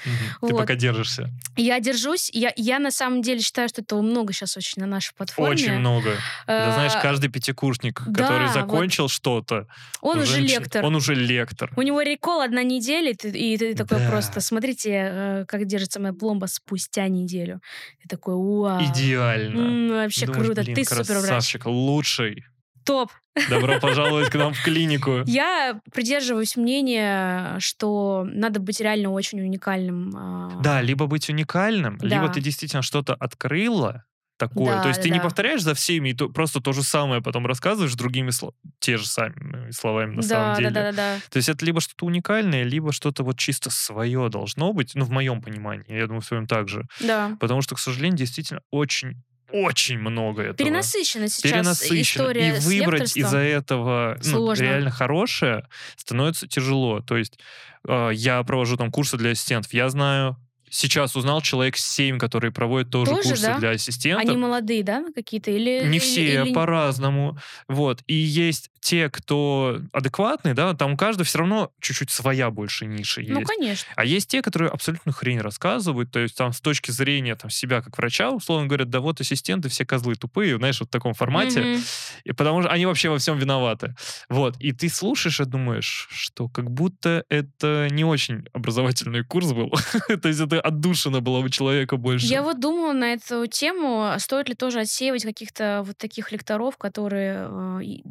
Ты 0.41 0.55
пока 0.55 0.75
держишься. 0.77 1.29
Я 1.57 1.79
держусь, 1.79 2.31
я, 2.33 2.55
я 2.57 2.79
на 2.79 2.91
самом 2.91 3.21
деле 3.21 3.41
считаю, 3.41 3.69
что 3.69 3.83
этого 3.83 4.01
много 4.01 4.33
сейчас 4.33 4.57
очень 4.57 4.81
на 4.81 4.87
нашей 4.87 5.15
платформе. 5.15 5.53
Очень 5.53 5.73
много. 5.75 6.17
Это, 6.47 6.73
знаешь, 6.73 6.93
Э, 6.95 7.03
каждый 7.03 7.29
пятикурсник, 7.31 8.03
да, 8.07 8.23
который 8.23 8.47
вот. 8.47 8.55
закончил 8.55 9.09
что-то, 9.09 9.67
Он 10.01 10.19
уже, 10.19 10.41
лектор. 10.41 10.85
Он 10.85 10.95
уже 10.97 11.15
лектор. 11.15 11.73
У 11.77 11.83
него 11.83 12.03
рекол 12.03 12.41
одна 12.41 12.63
неделя, 12.63 13.11
и 13.11 13.15
ты, 13.15 13.31
и 13.31 13.57
ты 13.59 13.75
такой 13.75 13.99
Да. 13.99 14.09
просто, 14.11 14.41
смотрите, 14.41 14.91
э, 14.93 15.45
как 15.47 15.65
держится 15.67 16.01
моя 16.01 16.13
пломба 16.15 16.47
спустя 16.47 17.09
неделю. 17.09 17.61
Ты 18.03 18.09
такой, 18.09 18.35
вау. 18.35 18.83
Идеально. 18.85 19.61
М, 19.61 19.89
вообще 19.91 20.27
Думаешь, 20.27 20.45
круто, 20.47 20.63
блин, 20.63 20.75
ты 20.75 20.85
супер 20.85 21.67
лучший. 21.67 22.45
Топ. 22.85 23.11
Добро 23.51 23.79
пожаловать 23.81 24.31
к 24.31 24.35
нам 24.37 24.55
в 24.55 24.63
клинику. 24.63 25.23
Я 25.27 25.81
придерживаюсь 25.93 26.57
мнения, 26.57 27.57
что 27.59 28.27
надо 28.27 28.61
быть 28.61 28.81
реально 28.81 29.11
очень 29.11 29.41
уникальным. 29.41 30.13
а, 30.17 30.61
Да, 30.63 30.81
либо 30.81 31.07
быть 31.07 31.29
уникальным, 31.29 31.99
либо 32.01 32.29
Да. 32.29 32.33
ты 32.33 32.41
действительно 32.41 32.83
что-то 32.83 33.15
открыла 33.15 34.05
такое. 34.39 34.77
Да, 34.77 34.83
то 34.83 34.89
есть 34.89 35.01
да, 35.01 35.03
ты 35.05 35.11
не 35.11 35.19
да. 35.19 35.25
повторяешь 35.25 35.63
за 35.63 35.75
всеми, 35.75 36.11
и 36.11 36.15
то- 36.15 36.29
просто 36.31 36.61
то 36.61 36.73
же 36.73 36.83
самое 36.83 37.21
потом 37.21 37.47
рассказываешь 37.47 37.95
другими 37.95 38.31
сло- 38.31 38.55
те 38.79 38.97
же 38.97 39.07
самыми 39.07 39.71
словами 39.73 40.15
на 40.15 40.23
да, 40.23 40.29
самом 40.29 40.55
да, 40.55 40.57
деле. 40.57 40.71
да, 40.71 40.83
да, 40.83 40.93
да. 40.93 41.17
То 41.31 41.37
есть 41.37 41.49
это 41.49 41.65
либо 41.67 41.81
что-то 41.81 42.07
уникальное, 42.07 42.63
либо 42.63 42.93
что-то 42.93 43.23
вот 43.25 43.39
чисто 43.39 43.71
свое 43.71 44.29
должно 44.31 44.73
быть, 44.73 44.93
ну, 44.95 45.05
в 45.05 45.11
моем 45.11 45.43
понимании, 45.43 45.85
я 45.93 46.07
думаю, 46.07 46.23
в 46.23 46.29
твоем 46.29 46.47
также. 46.47 46.87
Да. 47.01 47.37
Потому 47.41 47.61
что, 47.61 47.75
к 47.75 47.79
сожалению, 47.79 48.17
действительно 48.17 48.63
очень 48.71 49.23
очень 49.51 49.99
много 49.99 50.43
этого. 50.43 50.57
Перенасыщена 50.59 51.29
сейчас 51.29 51.51
Перенасыщенно. 51.51 52.03
история 52.03 52.49
И 52.57 52.61
выбрать 52.61 53.17
из-за 53.17 53.39
этого 53.39 54.19
ну, 54.25 54.53
реально 54.53 54.91
хорошее 54.91 55.67
становится 55.97 56.47
тяжело. 56.47 57.01
То 57.01 57.17
есть 57.17 57.39
э, 57.87 58.11
я 58.13 58.43
провожу 58.43 58.77
там 58.77 58.91
курсы 58.91 59.17
для 59.17 59.31
ассистентов. 59.31 59.73
Я 59.73 59.89
знаю, 59.89 60.37
сейчас 60.71 61.17
узнал 61.17 61.41
человек 61.43 61.77
7, 61.77 62.19
которые 62.19 62.51
проводят 62.53 62.91
тоже, 62.91 63.13
Тоже, 63.15 63.29
курсы 63.31 63.43
да? 63.43 63.59
для 63.59 63.71
ассистентов. 63.71 64.27
Они 64.29 64.37
молодые, 64.37 64.83
да, 64.83 65.05
какие-то? 65.15 65.51
Или, 65.51 65.83
Не 65.85 65.97
или- 65.97 65.99
все, 65.99 66.43
или- 66.45 66.53
по-разному. 66.53 67.39
Вот. 67.69 68.03
И 68.07 68.15
есть 68.15 68.71
те, 68.89 69.11
кто 69.11 69.81
адекватный, 69.93 70.55
да, 70.55 70.73
там 70.73 70.95
у 70.95 70.97
каждого 70.97 71.27
все 71.27 71.39
равно 71.41 71.71
чуть-чуть 71.79 72.11
своя 72.11 72.51
больше 72.51 72.87
ниша 72.87 73.21
есть. 73.21 73.33
Ну, 73.35 73.43
конечно. 73.43 73.87
А 73.97 74.05
есть 74.07 74.31
те, 74.31 74.41
которые 74.41 74.71
абсолютно 74.71 75.13
хрень 75.13 75.41
рассказывают, 75.41 76.11
то 76.11 76.21
есть 76.21 76.35
там 76.39 76.55
с 76.55 76.61
точки 76.63 76.91
зрения 76.91 77.37
там, 77.37 77.51
себя 77.51 77.83
как 77.83 77.99
врача, 77.99 78.31
условно 78.31 78.67
говорят, 78.67 78.89
да 78.89 79.01
вот 79.01 79.21
ассистенты 79.21 79.69
все 79.69 79.85
козлы 79.85 80.15
тупые, 80.15 80.57
знаешь, 80.57 80.81
вот 80.81 80.89
в 80.89 80.91
таком 80.93 81.13
формате, 81.13 81.61
Мгм. 81.61 81.83
и 82.25 82.33
потому 82.33 82.63
что 82.63 82.71
они 82.71 82.87
вообще 82.87 83.11
во 83.11 83.19
всем 83.19 83.37
виноваты. 83.39 83.95
Вот, 84.31 84.57
и 84.59 84.73
ты 84.73 84.89
слушаешь 84.89 85.39
и 85.41 85.45
думаешь, 85.45 86.09
что 86.11 86.49
как 86.49 86.71
будто 86.71 87.25
это 87.29 87.89
не 87.91 88.05
очень 88.05 88.47
образовательный 88.55 89.23
курс 89.23 89.53
был, 89.53 89.71
то 90.23 90.29
есть 90.29 90.41
это 90.41 90.63
отдушина 90.63 91.21
была 91.21 91.41
у 91.41 91.49
человека 91.51 91.99
больше. 91.99 92.27
Я 92.27 92.43
вот 92.43 92.59
думала 92.59 92.95
на 92.95 93.13
эту 93.13 93.47
тему, 93.47 94.15
стоит 94.19 94.49
ли 94.49 94.55
тоже 94.55 94.81
отсеивать 94.81 95.25
каких-то 95.25 95.83
вот 95.85 95.99
таких 95.99 96.33
лекторов, 96.33 96.79
которые... 96.79 97.49
э, 97.51 97.81
и- 97.85 98.03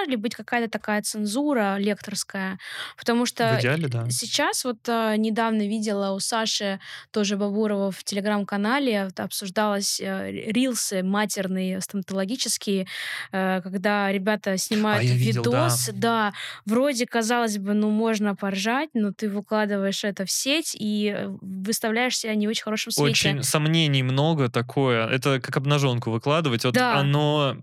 Должна 0.00 0.10
ли 0.10 0.16
быть 0.16 0.34
какая-то 0.34 0.70
такая 0.70 1.02
цензура 1.02 1.76
лекторская? 1.78 2.58
Потому 2.96 3.26
что 3.26 3.56
В 3.56 3.60
идеале, 3.60 3.88
да. 3.88 4.08
Сейчас 4.10 4.64
вот 4.64 4.78
э, 4.88 5.16
недавно 5.16 5.66
видела 5.68 6.12
у 6.12 6.20
Саши 6.20 6.80
тоже 7.10 7.36
Бабурова 7.36 7.90
в 7.90 8.02
телеграм-канале 8.04 9.04
вот 9.06 9.20
обсуждалось 9.20 10.00
э, 10.00 10.30
рилсы 10.30 11.02
матерные 11.02 11.80
стоматологические, 11.80 12.86
э, 13.32 13.60
когда 13.62 14.10
ребята 14.12 14.56
снимают 14.56 15.02
А, 15.02 15.14
видел, 15.14 15.42
да. 15.42 15.50
видос, 15.64 15.90
да. 15.92 16.32
вроде 16.66 17.06
казалось 17.06 17.58
бы, 17.58 17.74
ну 17.74 17.90
можно 17.90 18.34
поржать, 18.34 18.90
но 18.94 19.12
ты 19.12 19.28
выкладываешь 19.28 20.04
это 20.04 20.24
в 20.24 20.30
сеть 20.30 20.74
и 20.78 21.14
э, 21.16 21.28
выставляешь 21.40 22.16
себя 22.16 22.34
не 22.34 22.46
в 22.46 22.50
очень 22.50 22.64
хорошем 22.64 22.92
свете. 22.92 23.10
Очень 23.10 23.42
сомнений 23.42 24.02
много 24.02 24.48
такое. 24.48 25.06
Это 25.06 25.40
как 25.40 25.56
обнаженку 25.56 26.10
выкладывать. 26.10 26.64
Вот 26.64 26.74
Да. 26.74 26.96
оно 26.98 27.56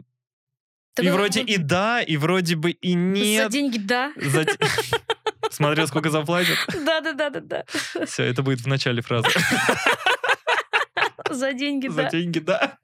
Так 0.97 1.05
и 1.05 1.09
вроде 1.09 1.41
и 1.41 1.57
да, 1.57 2.01
и 2.01 2.17
вроде 2.17 2.55
бы 2.55 2.71
и 2.71 2.91
За 2.93 2.97
нет. 2.97 3.51
деньги, 3.51 3.77
да. 3.77 4.11
За 4.17 4.45
Смотрел, 5.51 5.87
сколько 5.87 6.09
заплатят. 6.09 6.57
Да, 6.85 7.01
да, 7.01 7.13
да, 7.13 7.29
да, 7.29 7.39
да. 7.39 7.63
Все, 8.05 8.23
это 8.23 8.41
будет 8.41 8.61
в 8.61 8.67
начале 8.67 9.03
фразы. 9.03 9.29
За 11.29 11.53
деньги, 11.53 11.87
За 11.87 11.95
да. 12.03 12.09
деньги, 12.09 12.39
да. 12.39 12.77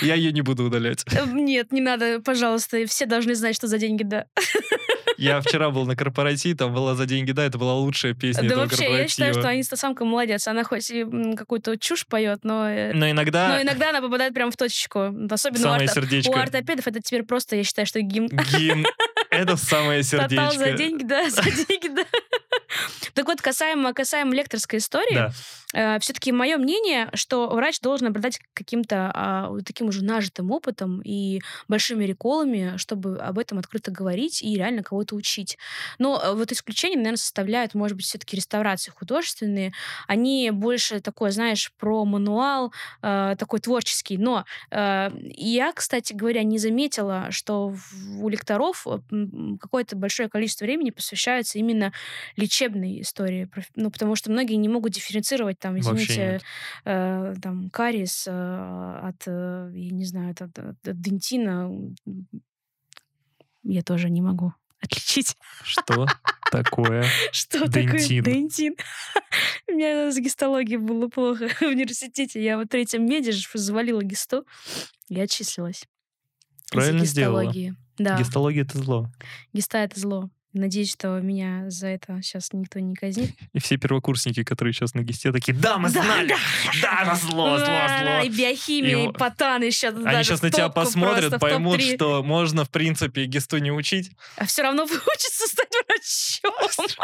Я 0.00 0.14
ее 0.14 0.32
не 0.32 0.42
буду 0.42 0.64
удалять. 0.64 1.04
Э, 1.12 1.26
Нет, 1.26 1.72
не 1.72 1.80
надо, 1.80 2.20
пожалуйста. 2.20 2.86
Все 2.86 3.04
должны 3.04 3.34
знать, 3.34 3.56
что 3.56 3.66
за 3.66 3.78
деньги, 3.78 4.02
да. 4.04 4.26
Я 5.22 5.40
вчера 5.40 5.70
был 5.70 5.86
на 5.86 5.96
корпоративе, 5.96 6.54
там 6.54 6.74
была 6.74 6.94
за 6.94 7.06
деньги, 7.06 7.32
да, 7.32 7.44
это 7.44 7.58
была 7.58 7.74
лучшая 7.74 8.14
песня 8.14 8.48
Да 8.48 8.56
вообще, 8.56 8.84
я 8.84 9.08
считаю, 9.08 9.32
что 9.32 9.42
корпоратива. 9.42 9.48
Анистасамка 9.50 10.04
молодец. 10.04 10.46
Она 10.48 10.64
хоть 10.64 10.90
и 10.90 11.04
какую-то 11.36 11.76
чушь 11.78 12.06
поет, 12.06 12.40
но, 12.42 12.68
э, 12.68 12.92
Но 12.92 13.10
иногда 13.10 13.48
но 13.48 13.62
иногда 13.62 13.90
она 13.90 14.00
попадает 14.00 14.34
прямо 14.34 14.50
в 14.50 14.56
точечку. 14.56 15.14
Особенно 15.30 15.60
у, 15.60 15.62
самое 15.62 15.88
у 15.88 15.92
сердечко. 15.92 16.40
ортопедов 16.40 16.86
это 16.86 17.00
теперь 17.00 17.22
просто, 17.22 17.56
я 17.56 17.64
считаю, 17.64 17.86
что 17.86 18.00
гимн. 18.00 18.28
Гимн. 18.28 18.86
Это 19.30 19.56
самое 19.56 20.02
Тотал 20.02 20.28
за 20.52 20.58
сердечко. 20.58 20.76
деньги, 20.76 21.04
да, 21.04 21.30
за 21.30 21.42
деньги, 21.42 21.88
да. 21.88 22.04
Так 23.14 23.26
вот, 23.26 23.40
касаемо, 23.40 23.94
касаемо 23.94 24.34
лекторской 24.34 24.78
истории, 24.78 25.14
Да. 25.14 25.32
Все-таки 25.72 26.32
мое 26.32 26.56
мнение, 26.56 27.10
что 27.14 27.48
врач 27.48 27.80
должен 27.80 28.08
обладать 28.08 28.40
каким-то 28.54 29.10
а, 29.14 29.48
вот 29.48 29.64
таким 29.64 29.88
уже 29.88 30.04
нажитым 30.04 30.50
опытом 30.50 31.00
и 31.02 31.40
большими 31.68 32.04
реколами, 32.04 32.76
чтобы 32.76 33.18
об 33.18 33.38
этом 33.38 33.58
открыто 33.58 33.90
говорить 33.90 34.42
и 34.42 34.56
реально 34.56 34.82
кого-то 34.82 35.14
учить. 35.14 35.58
Но 35.98 36.20
э, 36.22 36.34
вот 36.34 36.52
исключение, 36.52 36.98
наверное, 36.98 37.16
составляют, 37.16 37.74
может 37.74 37.96
быть, 37.96 38.06
все-таки 38.06 38.36
реставрации 38.36 38.90
художественные. 38.90 39.72
Они 40.06 40.50
больше 40.50 41.00
такой, 41.00 41.30
знаешь, 41.30 41.72
про 41.78 42.04
мануал, 42.04 42.72
э, 43.02 43.36
такой 43.38 43.60
творческий. 43.60 44.18
Но 44.18 44.44
э, 44.70 45.10
я, 45.34 45.72
кстати 45.72 46.12
говоря, 46.12 46.42
не 46.42 46.58
заметила, 46.58 47.28
что 47.30 47.74
у 48.20 48.28
лекторов 48.28 48.86
э, 48.86 48.98
какое-то 49.60 49.96
большое 49.96 50.28
количество 50.28 50.64
времени 50.64 50.90
посвящается 50.90 51.58
именно 51.58 51.92
лечебной 52.36 53.00
истории. 53.00 53.48
Ну, 53.76 53.90
потому 53.90 54.16
что 54.16 54.30
многие 54.30 54.54
не 54.54 54.68
могут 54.68 54.92
дифференцировать, 54.92 55.58
там, 55.62 55.78
извините, 55.78 56.40
э, 56.84 57.34
там, 57.40 57.70
кариес 57.70 58.26
э, 58.28 59.00
от, 59.08 59.22
э, 59.26 59.70
я 59.74 59.90
не 59.90 60.04
знаю, 60.04 60.32
от, 60.32 60.42
от- 60.42 60.58
от- 60.58 61.00
дентина. 61.00 61.70
Я 63.62 63.82
тоже 63.82 64.10
не 64.10 64.20
могу 64.20 64.52
отличить, 64.80 65.36
Что 65.62 66.06
такое? 66.50 67.04
что 67.32 67.60
такое 67.70 67.84
Дентин. 67.98 68.24
дентин. 68.24 68.74
У 69.68 69.72
меня 69.72 70.10
с 70.10 70.18
гистологией 70.18 70.78
было 70.78 71.08
плохо 71.08 71.48
в 71.48 71.62
университете. 71.62 72.42
Я 72.42 72.58
в 72.58 72.66
третьем 72.66 73.06
меди 73.06 73.30
же 73.30 73.46
завалила 73.54 74.02
гисту 74.02 74.44
и 75.08 75.18
отчислилась. 75.20 75.84
Правильно 76.70 77.04
сделала. 77.04 77.52
Да, 77.98 78.18
Гистология— 78.18 78.62
это 78.64 78.78
зло. 78.78 79.08
гиста— 79.52 79.78
это 79.84 80.00
зло. 80.00 80.30
Надеюсь, 80.54 80.92
что 80.92 81.18
меня 81.20 81.70
за 81.70 81.86
это 81.88 82.20
сейчас 82.22 82.52
никто 82.52 82.78
не 82.78 82.94
казнит. 82.94 83.30
И 83.54 83.58
все 83.58 83.78
первокурсники, 83.78 84.44
которые 84.44 84.74
сейчас 84.74 84.92
на 84.94 85.00
гисте, 85.02 85.32
такие, 85.32 85.54
да, 85.54 85.78
мы 85.78 85.88
знали! 85.88 86.34
Да, 86.82 87.04
да, 87.06 87.14
зло, 87.14 87.56
зло, 87.56 87.66
Да, 87.66 88.20
И 88.22 88.28
зло. 88.28 88.36
биохимия, 88.38 89.06
И 89.06 89.08
и 89.08 89.12
потан 89.12 89.62
еще. 89.62 89.88
Они 89.88 90.24
сейчас 90.24 90.42
на 90.42 90.50
тебя 90.50 90.68
посмотрят, 90.68 91.40
поймут, 91.40 91.80
что 91.80 92.22
можно, 92.22 92.64
в 92.64 92.70
принципе, 92.70 93.24
гисту 93.24 93.58
не 93.58 93.70
учить. 93.72 94.10
А 94.36 94.44
все 94.44 94.62
равно 94.62 94.86
хочется 94.86 95.46
стать 95.46 95.72
врачом. 95.88 96.98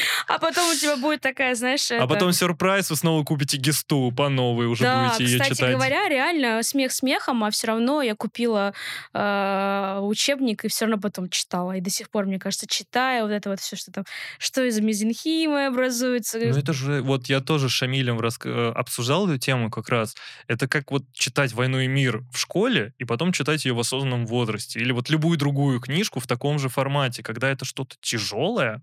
А 0.28 0.38
потом 0.38 0.68
у 0.70 0.74
тебя 0.74 0.96
будет 0.96 1.20
такая, 1.20 1.54
знаешь, 1.54 1.90
А 1.90 1.94
это- 1.96 2.06
потом 2.06 2.32
сюрприз, 2.32 2.90
вы 2.90 2.96
снова 2.96 3.24
купите 3.24 3.56
гисту 3.56 4.12
по 4.16 4.28
новой, 4.28 4.66
уже 4.66 4.84
Да, 4.84 5.04
будете 5.08 5.24
ее 5.24 5.38
кстати 5.40 5.54
читать. 5.56 5.72
говоря, 5.74 6.08
реально 6.08 6.62
смех 6.62 6.92
смехом, 6.92 7.44
а 7.44 7.50
все 7.50 7.68
равно 7.68 8.02
я 8.02 8.14
купила 8.14 8.72
э, 9.14 9.98
учебник 10.02 10.64
и 10.64 10.68
все 10.68 10.84
равно 10.86 11.00
потом 11.00 11.28
читала. 11.28 11.72
И 11.76 11.80
до 11.80 11.90
сих 11.90 12.10
пор, 12.10 12.26
мне 12.26 12.38
кажется, 12.38 12.66
читаю 12.66 13.24
вот 13.24 13.32
это 13.32 13.50
вот 13.50 13.60
все, 13.60 13.76
что 13.76 13.92
там, 13.92 14.04
что 14.38 14.64
из 14.64 14.78
мезенхимы 14.80 15.66
образуется. 15.66 16.38
Ну 16.38 16.56
это 16.58 16.72
же, 16.72 17.02
вот 17.02 17.26
я 17.28 17.40
тоже 17.40 17.68
с 17.68 17.72
Шамилем 17.72 18.18
раска- 18.18 18.70
э, 18.70 18.72
обсуждал 18.72 19.28
эту 19.28 19.38
тему 19.38 19.70
как 19.70 19.88
раз. 19.88 20.14
Это 20.48 20.68
как 20.68 20.90
вот 20.90 21.02
читать 21.12 21.52
«Войну 21.52 21.78
и 21.80 21.86
мир» 21.86 22.22
в 22.32 22.38
школе 22.38 22.92
и 22.98 23.04
потом 23.04 23.32
читать 23.32 23.64
ее 23.64 23.74
в 23.74 23.80
осознанном 23.80 24.26
возрасте. 24.26 24.80
Или 24.80 24.92
вот 24.92 25.08
любую 25.10 25.38
другую 25.38 25.80
книжку 25.80 26.20
в 26.20 26.26
таком 26.26 26.58
же 26.58 26.68
формате, 26.68 27.22
когда 27.22 27.50
это 27.50 27.64
что-то 27.64 27.96
тяжелое, 28.00 28.82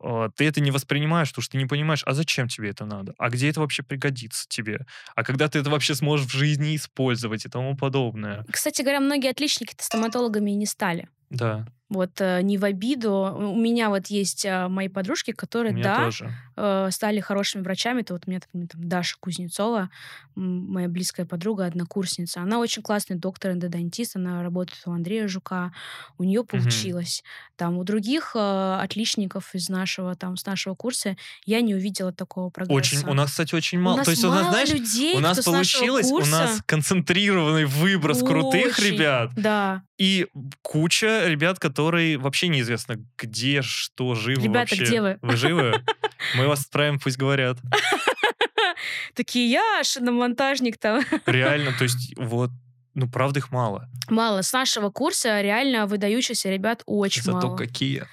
ты 0.00 0.46
это 0.46 0.60
не 0.60 0.70
воспринимаешь, 0.70 1.28
потому 1.30 1.42
что 1.42 1.52
ты 1.52 1.58
не 1.58 1.66
понимаешь, 1.66 2.02
а 2.06 2.14
зачем 2.14 2.48
тебе 2.48 2.70
это 2.70 2.84
надо? 2.84 3.14
А 3.18 3.30
где 3.30 3.48
это 3.50 3.60
вообще 3.60 3.82
пригодится 3.82 4.46
тебе? 4.48 4.86
А 5.14 5.24
когда 5.24 5.48
ты 5.48 5.58
это 5.58 5.70
вообще 5.70 5.94
сможешь 5.94 6.26
в 6.26 6.32
жизни 6.32 6.76
использовать 6.76 7.44
и 7.44 7.48
тому 7.48 7.76
подобное? 7.76 8.44
Кстати 8.50 8.82
говоря, 8.82 9.00
многие 9.00 9.30
отличники-то 9.30 9.82
стоматологами 9.84 10.52
и 10.52 10.54
не 10.54 10.66
стали. 10.66 11.08
Да, 11.30 11.66
Вот 11.90 12.20
э, 12.20 12.42
не 12.42 12.58
в 12.58 12.64
обиду. 12.64 13.34
У 13.38 13.56
меня 13.56 13.88
вот 13.88 14.08
есть 14.08 14.44
э, 14.44 14.68
мои 14.68 14.88
подружки, 14.88 15.30
у 15.30 15.34
которые, 15.34 15.74
да, 15.82 16.04
тоже. 16.04 16.30
э, 16.56 16.88
стали 16.90 17.20
хорошими 17.20 17.62
врачами. 17.62 18.02
Это 18.02 18.12
вот 18.12 18.24
у 18.26 18.30
меня 18.30 18.40
там, 18.40 18.66
там 18.66 18.88
Даша 18.88 19.16
Кузнецова, 19.18 19.88
моя 20.34 20.88
близкая 20.88 21.24
подруга, 21.24 21.64
однокурсница. 21.64 22.42
Она 22.42 22.58
очень 22.58 22.82
классный 22.82 23.16
доктор 23.16 23.52
эндодонтист, 23.52 24.16
она 24.16 24.42
работает 24.42 24.82
у 24.84 24.92
Андрея 24.92 25.28
Жука. 25.28 25.72
У 26.18 26.24
нее 26.24 26.44
получилось. 26.44 27.24
Там 27.56 27.78
у 27.78 27.84
других 27.84 28.36
отличников 28.36 29.54
из 29.54 29.68
нашего 29.70 30.14
там 30.14 30.36
с 30.36 30.44
нашего 30.44 30.74
курса 30.74 31.16
я 31.46 31.60
не 31.62 31.74
увидела 31.74 32.12
такого 32.12 32.50
прогресса. 32.50 32.74
Очень, 32.98 33.08
у 33.08 33.14
нас, 33.14 33.30
кстати, 33.30 33.54
очень 33.54 33.78
У 33.78 33.82
мало. 33.82 33.96
нас 33.96 34.04
То 34.04 34.10
есть, 34.10 34.24
у 34.24 34.28
нас, 34.28 34.40
мало 34.42 34.50
знаешь, 34.52 34.70
людей, 34.70 35.16
у 35.16 35.20
нас 35.20 35.42
получилось, 35.42 36.10
у 36.10 36.18
нас 36.18 36.50
курса. 36.50 36.62
концентрированный 36.66 37.64
выброс 37.64 38.22
крутых 38.22 38.78
Очень. 38.78 38.92
ребят 38.92 39.30
Да, 39.36 39.82
и 39.96 40.26
куча 40.62 41.24
ребят, 41.26 41.58
которые 41.58 41.77
вообще 41.82 42.48
неизвестно 42.48 42.96
где, 43.16 43.62
что, 43.62 44.14
живы 44.14 44.42
Ребята, 44.42 44.58
вообще. 44.70 44.84
где 44.84 45.00
вы? 45.02 45.18
Вы 45.22 45.36
живы? 45.36 45.84
Мы 46.36 46.46
вас 46.48 46.62
отправим, 46.66 46.98
пусть 46.98 47.16
говорят. 47.16 47.58
такие 49.14 49.50
я 49.50 49.82
шиномонтажник 49.84 50.78
там. 50.78 51.02
Реально, 51.26 51.72
то 51.76 51.84
есть 51.84 52.14
вот, 52.16 52.50
ну, 52.94 53.08
правда 53.08 53.40
их 53.40 53.50
мало. 53.52 53.88
Мало. 54.08 54.42
С 54.42 54.52
нашего 54.52 54.90
курса 54.90 55.40
реально 55.40 55.86
выдающихся 55.86 56.50
ребят 56.50 56.82
очень 56.86 57.22
Зато 57.22 57.48
мало. 57.48 57.56
какие. 57.56 58.04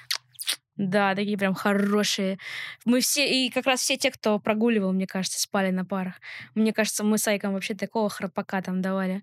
Да, 0.78 1.16
такие 1.16 1.38
прям 1.38 1.54
хорошие. 1.54 2.38
Мы 2.84 3.00
все, 3.00 3.26
и 3.26 3.50
как 3.50 3.66
раз 3.66 3.80
все 3.80 3.96
те, 3.96 4.12
кто 4.12 4.40
прогуливал, 4.40 4.92
мне 4.92 5.08
кажется, 5.08 5.40
спали 5.40 5.72
на 5.72 5.86
парах. 5.86 6.16
Мне 6.54 6.74
кажется, 6.74 7.04
мы 7.04 7.18
с 7.18 7.28
Айком 7.28 7.54
вообще 7.54 7.76
такого 7.76 8.10
храпака 8.10 8.62
там 8.62 8.82
давали 8.82 9.22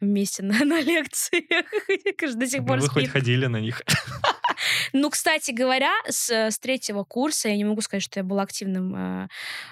вместе 0.00 0.42
на, 0.44 0.64
на 0.64 0.80
лекциях. 0.80 1.66
Кажется, 2.16 2.38
До 2.38 2.46
сих 2.46 2.64
пор 2.64 2.78
Вы 2.78 2.88
хоть 2.88 3.08
ходили 3.08 3.46
на 3.46 3.60
них. 3.60 3.82
Ну, 4.92 5.10
кстати 5.10 5.50
говоря, 5.50 5.92
с, 6.08 6.30
с 6.30 6.58
третьего 6.58 7.04
курса 7.04 7.48
я 7.48 7.56
не 7.56 7.64
могу 7.64 7.80
сказать, 7.80 8.02
что 8.02 8.20
я 8.20 8.24
была 8.24 8.42
активным 8.42 8.94
э, 8.94 9.28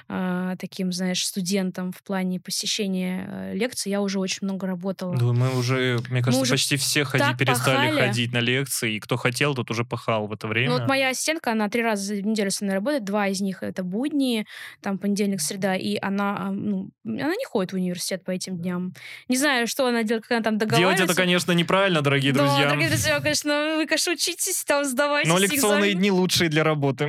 э, 0.09 0.57
таким, 0.59 0.93
знаешь, 0.93 1.25
студентом 1.25 1.93
в 1.93 2.03
плане 2.03 2.41
посещения 2.41 3.27
э, 3.29 3.55
лекций. 3.55 3.91
Я 3.91 4.01
уже 4.01 4.19
очень 4.19 4.41
много 4.43 4.67
работала. 4.67 5.13
Ну, 5.15 5.33
мы 5.33 5.57
уже, 5.57 5.99
мне 6.09 6.23
кажется, 6.23 6.43
уже 6.43 6.53
почти 6.53 6.77
все 6.77 7.05
ходи, 7.05 7.25
перестали 7.39 7.91
пахали. 7.91 8.01
ходить 8.07 8.33
на 8.33 8.39
лекции, 8.39 8.95
и 8.95 9.01
кто 9.01 9.17
хотел, 9.17 9.55
тот 9.55 9.71
уже 9.71 9.85
пахал 9.85 10.27
в 10.27 10.33
это 10.33 10.47
время. 10.49 10.71
Ну, 10.71 10.79
вот 10.79 10.89
моя 10.89 11.09
ассистентка, 11.11 11.53
она 11.53 11.69
три 11.69 11.83
раза 11.83 12.15
в 12.15 12.21
неделю 12.27 12.51
со 12.51 12.65
мной 12.65 12.77
работает, 12.77 13.05
два 13.05 13.29
из 13.29 13.41
них 13.41 13.63
это 13.63 13.83
будни, 13.83 14.47
там 14.81 14.99
понедельник, 14.99 15.41
среда, 15.41 15.77
и 15.77 15.99
она, 16.01 16.51
ну, 16.51 16.91
она 17.05 17.35
не 17.35 17.45
ходит 17.45 17.73
в 17.73 17.77
университет 17.77 18.25
по 18.25 18.31
этим 18.31 18.59
дням. 18.59 18.93
Не 19.29 19.37
знаю, 19.37 19.67
что 19.67 19.87
она 19.87 20.03
делает, 20.03 20.25
как 20.25 20.33
она 20.33 20.43
там 20.43 20.59
Делать 20.59 20.71
договаривается. 20.71 21.05
это, 21.05 21.15
конечно, 21.15 21.53
неправильно, 21.53 22.03
дорогие 22.03 22.33
Да, 22.33 22.45
друзья. 22.45 22.65
дорогие 22.67 22.89
друзья, 22.89 23.21
конечно, 23.21 23.77
вы, 23.77 23.87
конечно, 23.87 24.13
учитесь, 24.13 24.65
там 24.71 24.85
сдавайте 24.85 25.29
Но 25.29 25.39
лекционные 25.39 25.95
дни 25.95 26.11
лучшие 26.13 26.49
для 26.49 26.63
работы. 26.63 27.07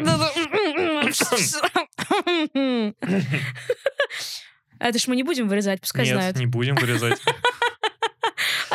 Это 4.80 4.98
ж 4.98 5.08
мы 5.08 5.16
не 5.16 5.22
будем 5.22 5.48
вырезать, 5.48 5.80
пускай 5.80 6.06
Нет, 6.06 6.16
знают. 6.16 6.38
не 6.38 6.48
будем 6.48 6.76
вырезать. 6.76 7.20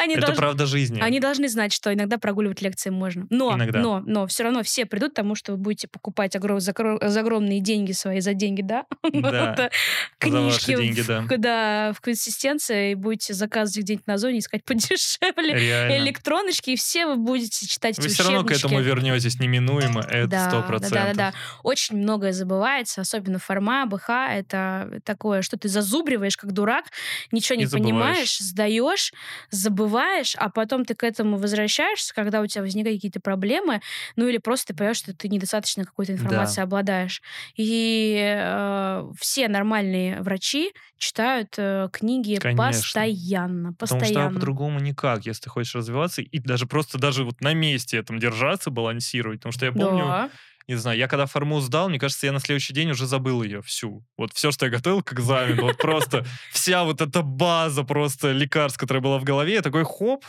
Они 0.06 0.14
Это 0.14 0.26
должны- 0.28 0.36
правда 0.40 0.66
жизни. 0.66 1.00
Они 1.00 1.18
должны 1.20 1.48
знать, 1.48 1.72
что 1.72 1.92
иногда 1.92 2.18
прогуливать 2.18 2.62
лекции 2.62 2.90
можно. 2.90 3.26
Но, 3.30 3.54
Иногда. 3.54 3.80
но, 3.80 4.00
но 4.06 4.26
все 4.26 4.44
равно 4.44 4.62
все 4.62 4.86
придут 4.86 5.12
к 5.12 5.16
тому, 5.16 5.34
что 5.34 5.52
вы 5.52 5.58
будете 5.58 5.88
покупать 5.88 6.36
огром- 6.36 6.60
за, 6.60 6.72
за 7.02 7.20
огромные 7.20 7.60
деньги 7.60 7.92
свои, 7.92 8.20
за 8.20 8.34
деньги, 8.34 8.62
да? 8.62 8.84
Да, 9.12 9.70
Книжки 10.18 10.76
деньги, 10.76 11.00
в, 11.00 11.38
да. 11.38 11.92
в 11.92 12.00
консистенции, 12.00 12.92
и 12.92 12.94
будете 12.94 13.34
заказывать 13.34 13.84
где-нибудь 13.84 14.06
на 14.06 14.18
зоне, 14.18 14.38
искать 14.38 14.64
подешевле. 14.64 15.98
Электроночки, 15.98 16.70
и 16.70 16.76
все 16.76 17.06
вы 17.06 17.16
будете 17.16 17.66
читать 17.66 17.98
Вы 17.98 18.08
все 18.08 18.22
равно 18.22 18.44
к 18.44 18.52
этому 18.52 18.80
вернетесь 18.80 19.38
неминуемо, 19.40 20.00
это 20.02 20.28
Да, 20.28 20.48
сто 20.48 20.60
да, 20.60 20.66
процентов. 20.66 20.98
да, 20.98 21.06
да, 21.06 21.14
да. 21.14 21.32
Очень 21.62 21.96
многое 21.98 22.32
забывается, 22.32 23.00
особенно 23.00 23.38
форма, 23.38 23.86
БХ. 23.86 24.08
Это 24.30 25.00
такое, 25.04 25.42
что 25.42 25.56
ты 25.56 25.68
зазубриваешь, 25.68 26.36
как 26.36 26.52
дурак, 26.52 26.84
ничего 27.32 27.58
не 27.58 27.66
понимаешь, 27.66 28.38
сдаешь, 28.38 29.12
забываешь, 29.50 29.95
а 30.38 30.50
потом 30.50 30.84
ты 30.84 30.94
к 30.94 31.04
этому 31.04 31.38
возвращаешься, 31.38 32.14
когда 32.14 32.40
у 32.40 32.46
тебя 32.46 32.62
возникают 32.62 32.98
какие-то 32.98 33.20
проблемы, 33.20 33.80
ну 34.16 34.26
или 34.28 34.38
просто 34.38 34.68
ты 34.68 34.74
понимаешь, 34.74 34.98
что 34.98 35.14
ты 35.14 35.28
недостаточно 35.28 35.84
какой-то 35.84 36.12
информацией 36.12 36.64
обладаешь. 36.64 37.22
И 37.56 38.16
э, 38.18 39.10
все 39.18 39.48
нормальные 39.48 40.20
врачи 40.22 40.72
читают 40.98 41.54
э, 41.58 41.88
книги 41.92 42.40
Конечно. 42.40 43.16
постоянно, 43.18 43.72
Потому 43.88 44.02
постоянно. 44.02 44.04
что 44.04 44.30
по-другому 44.30 44.80
никак, 44.80 45.26
если 45.26 45.44
ты 45.44 45.50
хочешь 45.50 45.74
развиваться 45.74 46.22
и 46.22 46.38
даже 46.40 46.66
просто 46.66 46.98
даже 46.98 47.24
вот 47.24 47.40
на 47.40 47.54
месте 47.54 47.98
этом 47.98 48.18
держаться, 48.18 48.70
балансировать. 48.70 49.40
Потому 49.40 49.52
что 49.52 49.66
я 49.66 49.72
помню, 49.72 50.16
Да. 50.16 50.30
Не 50.68 50.74
знаю, 50.74 50.98
я 50.98 51.06
когда 51.08 51.26
форму 51.26 51.60
сдал, 51.60 51.88
мне 51.88 51.98
кажется, 51.98 52.26
я 52.26 52.32
на 52.32 52.40
следующий 52.40 52.72
день 52.72 52.90
уже 52.90 53.06
забыл 53.06 53.42
ее 53.42 53.62
всю. 53.62 54.04
Вот 54.16 54.32
все, 54.32 54.50
что 54.50 54.66
я 54.66 54.72
готовил 54.72 55.02
к 55.02 55.12
экзамену, 55.12 55.62
вот 55.62 55.78
просто 55.78 56.26
вся 56.52 56.84
вот 56.84 57.00
эта 57.00 57.22
база 57.22 57.84
просто 57.84 58.32
лекарств, 58.32 58.78
которая 58.78 59.02
была 59.02 59.18
в 59.18 59.24
голове, 59.24 59.54
я 59.54 59.62
такой 59.62 59.84
хоп, 59.84 60.24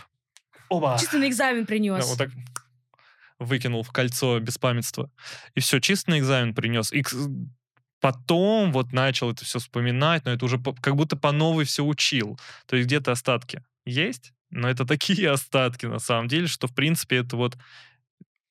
оба. 0.69 0.97
Чисто 0.99 1.17
на 1.17 1.27
экзамен 1.27 1.61
Да, 1.61 1.65
принес. 1.67 2.05
вот 2.07 2.17
так 2.17 2.29
выкинул 3.39 3.83
в 3.83 3.91
кольцо 3.91 4.39
беспамятства. 4.39 5.11
И 5.55 5.59
все, 5.59 5.79
чисто 5.79 6.11
на 6.11 6.19
экзамен 6.19 6.53
принес. 6.55 6.91
И 6.91 7.03
потом 7.99 8.71
вот 8.71 8.93
начал 8.93 9.31
это 9.31 9.45
все 9.45 9.59
вспоминать, 9.59 10.25
но 10.25 10.31
это 10.31 10.45
уже 10.45 10.57
по- 10.57 10.73
как 10.73 10.95
будто 10.95 11.15
по 11.15 11.31
новой 11.31 11.65
все 11.65 11.83
учил. 11.83 12.39
То 12.67 12.75
есть 12.75 12.87
где-то 12.87 13.11
остатки 13.11 13.63
есть, 13.85 14.33
но 14.49 14.69
это 14.69 14.85
такие 14.85 15.29
остатки 15.31 15.85
на 15.85 15.99
самом 15.99 16.27
деле, 16.27 16.47
что 16.47 16.67
в 16.67 16.73
принципе 16.75 17.17
это 17.17 17.37
вот 17.37 17.57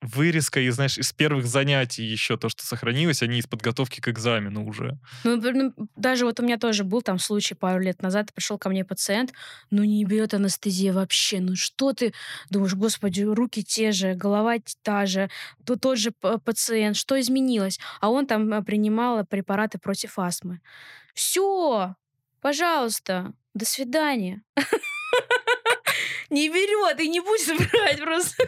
вырезка, 0.06 0.60
из, 0.60 0.74
знаешь, 0.74 0.98
из 0.98 1.12
первых 1.12 1.46
занятий 1.46 2.04
еще 2.04 2.36
то, 2.36 2.48
что 2.48 2.64
сохранилось, 2.64 3.22
а 3.22 3.26
из 3.26 3.46
подготовки 3.46 4.00
к 4.00 4.08
экзамену 4.08 4.66
уже. 4.66 4.98
Ну, 5.24 5.36
ну, 5.36 5.72
даже 5.96 6.24
вот 6.24 6.40
у 6.40 6.42
меня 6.42 6.58
тоже 6.58 6.84
был 6.84 7.02
там 7.02 7.18
случай 7.18 7.54
пару 7.54 7.80
лет 7.80 8.02
назад, 8.02 8.32
пришел 8.32 8.58
ко 8.58 8.68
мне 8.68 8.84
пациент, 8.84 9.32
ну 9.70 9.84
не 9.84 10.04
берет 10.04 10.34
анестезия 10.34 10.92
вообще, 10.92 11.40
ну 11.40 11.56
что 11.56 11.92
ты 11.92 12.12
думаешь, 12.50 12.74
господи, 12.74 13.22
руки 13.22 13.62
те 13.62 13.92
же, 13.92 14.14
голова 14.14 14.56
та 14.82 15.06
же, 15.06 15.30
то 15.64 15.76
тот 15.76 15.98
же 15.98 16.12
пациент, 16.12 16.96
что 16.96 17.18
изменилось? 17.20 17.78
А 18.00 18.10
он 18.10 18.26
там 18.26 18.52
э, 18.52 18.62
принимал 18.62 19.24
препараты 19.24 19.78
против 19.78 20.18
астмы. 20.18 20.60
Все, 21.14 21.94
пожалуйста, 22.40 23.32
до 23.54 23.64
свидания. 23.64 24.42
Не 26.30 26.48
берет 26.48 27.00
и 27.00 27.08
не 27.08 27.20
будет 27.20 27.56
брать 27.72 28.00
просто. 28.00 28.44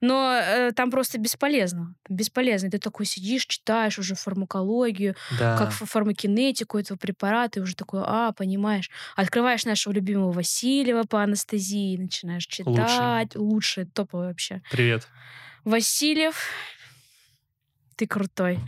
Но 0.00 0.32
э, 0.34 0.72
там 0.72 0.90
просто 0.90 1.18
бесполезно. 1.18 1.94
Бесполезно. 2.08 2.70
Ты 2.70 2.78
такой 2.78 3.06
сидишь, 3.06 3.46
читаешь 3.46 3.98
уже 3.98 4.14
фармакологию, 4.14 5.16
Да. 5.38 5.56
как 5.58 5.72
фармакинетику 5.72 6.78
этого 6.78 6.96
препарата, 6.98 7.58
и 7.58 7.62
уже 7.62 7.74
такой, 7.74 8.02
а, 8.04 8.32
понимаешь. 8.32 8.90
Открываешь 9.16 9.64
нашего 9.64 9.92
любимого 9.92 10.30
Васильева 10.32 11.02
по 11.04 11.22
анестезии, 11.22 11.96
начинаешь 11.96 12.46
читать. 12.46 13.34
Лучше, 13.34 13.86
топовый 13.86 14.28
вообще. 14.28 14.62
Привет. 14.70 15.08
Васильев, 15.64 16.50
ты 17.96 18.06
крутой. 18.06 18.60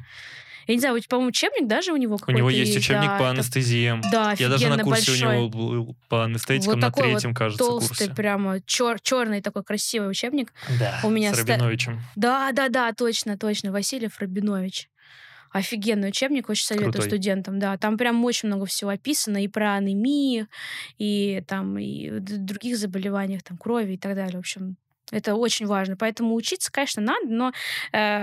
Я 0.70 0.74
не 0.76 0.80
знаю, 0.80 1.00
по-моему, 1.08 1.28
учебник 1.30 1.66
даже 1.66 1.92
у 1.92 1.96
него 1.96 2.14
У 2.14 2.18
какой-то 2.18 2.38
него 2.38 2.48
есть 2.50 2.76
учебник 2.76 3.08
да, 3.08 3.18
по 3.18 3.28
анестезиям. 3.30 4.02
Да, 4.12 4.34
Я 4.38 4.48
даже 4.48 4.68
на 4.68 4.78
курсе 4.84 5.10
большой. 5.10 5.28
у 5.28 5.32
него 5.32 5.48
был 5.48 5.96
по 6.08 6.24
анестетикам 6.24 6.74
Вот 6.74 6.80
на 6.80 6.86
такой 6.88 7.04
вот 7.08 7.12
третьем, 7.14 7.34
кажется, 7.34 7.64
толстый, 7.64 7.88
курсе. 8.06 8.14
прямо 8.14 8.60
черный 8.66 9.42
такой 9.42 9.64
красивый 9.64 10.08
учебник. 10.10 10.52
Да, 10.78 11.00
у 11.02 11.10
меня 11.10 11.34
с 11.34 11.40
ста- 11.40 11.54
Рабиновичем. 11.54 12.00
Да, 12.14 12.52
да, 12.52 12.68
да, 12.68 12.92
точно, 12.92 13.36
точно. 13.36 13.72
Васильев 13.72 14.18
Рабинович. 14.20 14.88
Офигенный 15.52 16.10
учебник, 16.10 16.48
очень 16.48 16.64
советую 16.64 16.92
Крутой. 16.92 17.10
студентам. 17.10 17.58
Да, 17.58 17.76
там 17.76 17.98
прям 17.98 18.24
очень 18.24 18.46
много 18.46 18.66
всего 18.66 18.90
описано 18.90 19.42
и 19.42 19.48
про 19.48 19.74
анемию, 19.74 20.46
и 20.98 21.42
там 21.48 21.76
и 21.76 22.20
других 22.20 22.76
заболеваниях, 22.76 23.42
там 23.42 23.58
крови 23.58 23.94
и 23.94 23.98
так 23.98 24.14
далее. 24.14 24.36
В 24.36 24.38
общем, 24.40 24.76
это 25.10 25.34
очень 25.34 25.66
важно. 25.66 25.96
Поэтому 25.96 26.34
учиться, 26.34 26.70
конечно, 26.72 27.02
надо, 27.02 27.26
но 27.26 27.52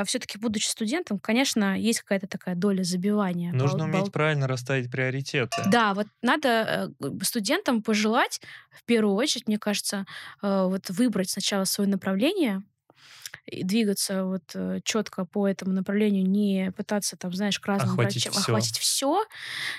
все-таки, 0.06 0.38
будучи 0.38 0.68
студентом, 0.68 1.20
конечно, 1.20 1.78
есть 1.78 2.02
какая-то 2.02 2.28
такая 2.28 2.56
доля 2.56 2.84
забивания. 2.84 3.52
Нужно 3.52 3.88
Бол- 3.88 4.02
уметь 4.02 4.12
правильно 4.12 4.48
расставить 4.48 4.90
приоритеты. 4.92 5.64
Да, 5.68 5.94
вот 5.94 6.08
надо 6.22 6.94
э, 7.00 7.10
студентам 7.24 7.82
пожелать, 7.82 8.42
в 8.72 8.84
первую 8.86 9.16
очередь, 9.16 9.48
мне 9.48 9.58
кажется, 9.58 10.06
э, 10.42 10.64
вот 10.68 10.90
выбрать 10.90 11.30
сначала 11.30 11.66
свое 11.66 11.90
направление 11.90 12.64
и 13.46 13.64
двигаться 13.64 14.24
вот 14.24 14.44
четко 14.84 15.26
по 15.26 15.48
этому 15.48 15.72
направлению, 15.74 16.26
не 16.28 16.72
пытаться 16.76 17.16
там, 17.18 17.34
знаешь, 17.34 17.60
к 17.60 17.66
разным 17.66 17.92
Охватить 17.92 18.26
врачам 18.26 18.32
всё. 18.42 18.52
охватить 18.54 18.78
все, 18.80 19.24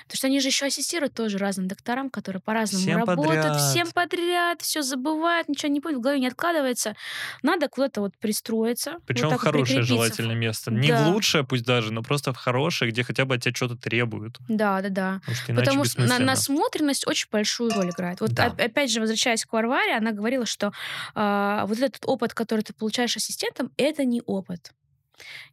потому 0.05 0.17
что 0.17 0.27
они 0.27 0.39
же 0.39 0.47
еще 0.49 0.65
ассистируют 0.65 1.13
тоже 1.13 1.37
разным 1.37 1.67
докторам, 1.67 2.09
которые 2.09 2.41
по-разному 2.41 2.83
Всем 2.83 2.97
работают, 2.99 3.43
подряд. 3.43 3.57
всем 3.61 3.91
подряд, 3.91 4.61
все 4.61 4.81
забывают, 4.81 5.49
ничего 5.49 5.71
не 5.71 5.81
помнят, 5.81 5.99
в 5.99 6.01
голове 6.01 6.19
не 6.19 6.27
откладывается. 6.27 6.95
Надо 7.43 7.67
куда-то 7.69 8.01
вот 8.01 8.17
пристроиться. 8.17 8.93
вот 8.93 9.03
Причем 9.05 9.29
вот 9.29 9.39
хорошее 9.39 9.65
прикрепиться. 9.79 9.93
желательно 9.93 10.31
место. 10.33 10.71
Не 10.71 10.87
Да. 10.89 11.03
в 11.05 11.07
лучшее 11.09 11.43
пусть 11.43 11.63
даже, 11.65 11.91
но 11.93 12.01
просто 12.03 12.33
в 12.33 12.37
хорошее, 12.37 12.91
где 12.91 13.03
хотя 13.03 13.25
бы 13.25 13.35
от 13.35 13.41
тебя 13.43 13.53
что-то 13.55 13.75
требуют. 13.75 14.37
Да, 14.47 14.81
да, 14.81 14.89
да. 14.89 15.21
Потому 15.25 15.35
что 15.35 15.53
Потому 15.69 15.85
что 15.85 16.01
на- 16.01 16.19
насмотренность 16.19 17.07
очень 17.07 17.27
большую 17.31 17.71
роль 17.71 17.89
играет. 17.89 18.21
Вот 18.21 18.31
Да. 18.33 18.47
оп- 18.47 18.59
опять 18.59 18.91
же, 18.91 18.99
возвращаясь 19.01 19.45
к 19.45 19.53
Варваре, 19.53 19.95
она 19.95 20.11
говорила, 20.11 20.45
что 20.45 20.71
а, 21.15 21.65
вот 21.65 21.79
этот 21.79 22.03
опыт, 22.05 22.33
который 22.33 22.61
ты 22.61 22.73
получаешь 22.73 23.15
ассистентом, 23.39 23.71
это 23.77 24.05
не 24.05 24.21
опыт. 24.25 24.71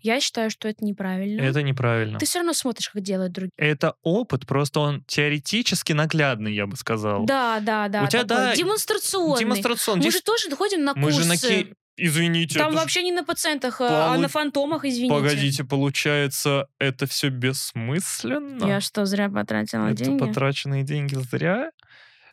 Я 0.00 0.20
считаю, 0.20 0.48
что 0.50 0.68
это 0.68 0.84
неправильно. 0.84 1.40
Это 1.42 1.60
неправильно. 1.62 2.18
Ты 2.20 2.26
все 2.26 2.38
равно 2.38 2.52
смотришь, 2.52 2.88
как 2.88 3.02
делают 3.02 3.32
другие. 3.32 3.50
Это 3.56 3.94
опыт, 4.02 4.46
просто 4.46 4.78
он 4.78 5.02
теоретически 5.08 5.92
наглядный, 5.92 6.54
я 6.54 6.66
бы 6.68 6.76
сказал. 6.76 7.26
Да, 7.26 7.58
да, 7.60 7.88
да. 7.88 8.04
У 8.04 8.06
тебя, 8.06 8.22
такой 8.24 8.44
да, 8.44 8.54
демонстрационный. 8.56 9.40
Демонстрационный. 9.40 9.98
Мы 10.04 10.10
Здесь 10.10 10.14
же 10.14 10.22
тоже 10.22 10.54
ходим 10.56 10.84
на 10.84 10.94
Мы 10.94 11.02
курсы. 11.10 11.22
же 11.22 11.28
на 11.28 11.36
ке... 11.36 11.74
Извините, 11.98 12.58
Там 12.58 12.68
это 12.72 12.76
ж- 12.76 12.80
вообще 12.82 13.02
не 13.02 13.10
на 13.10 13.24
пациентах, 13.24 13.80
а 13.80 14.10
Полу- 14.12 14.20
на 14.20 14.28
фантомах, 14.28 14.84
извините. 14.84 15.14
Погодите, 15.14 15.64
получается, 15.64 16.66
это 16.78 17.06
все 17.06 17.30
бессмысленно? 17.30 18.66
Я 18.66 18.82
что, 18.82 19.06
зря 19.06 19.30
потратила 19.30 19.86
это 19.86 20.04
деньги? 20.04 20.20
потраченные 20.20 20.82
деньги 20.82 21.14
зря? 21.14 21.70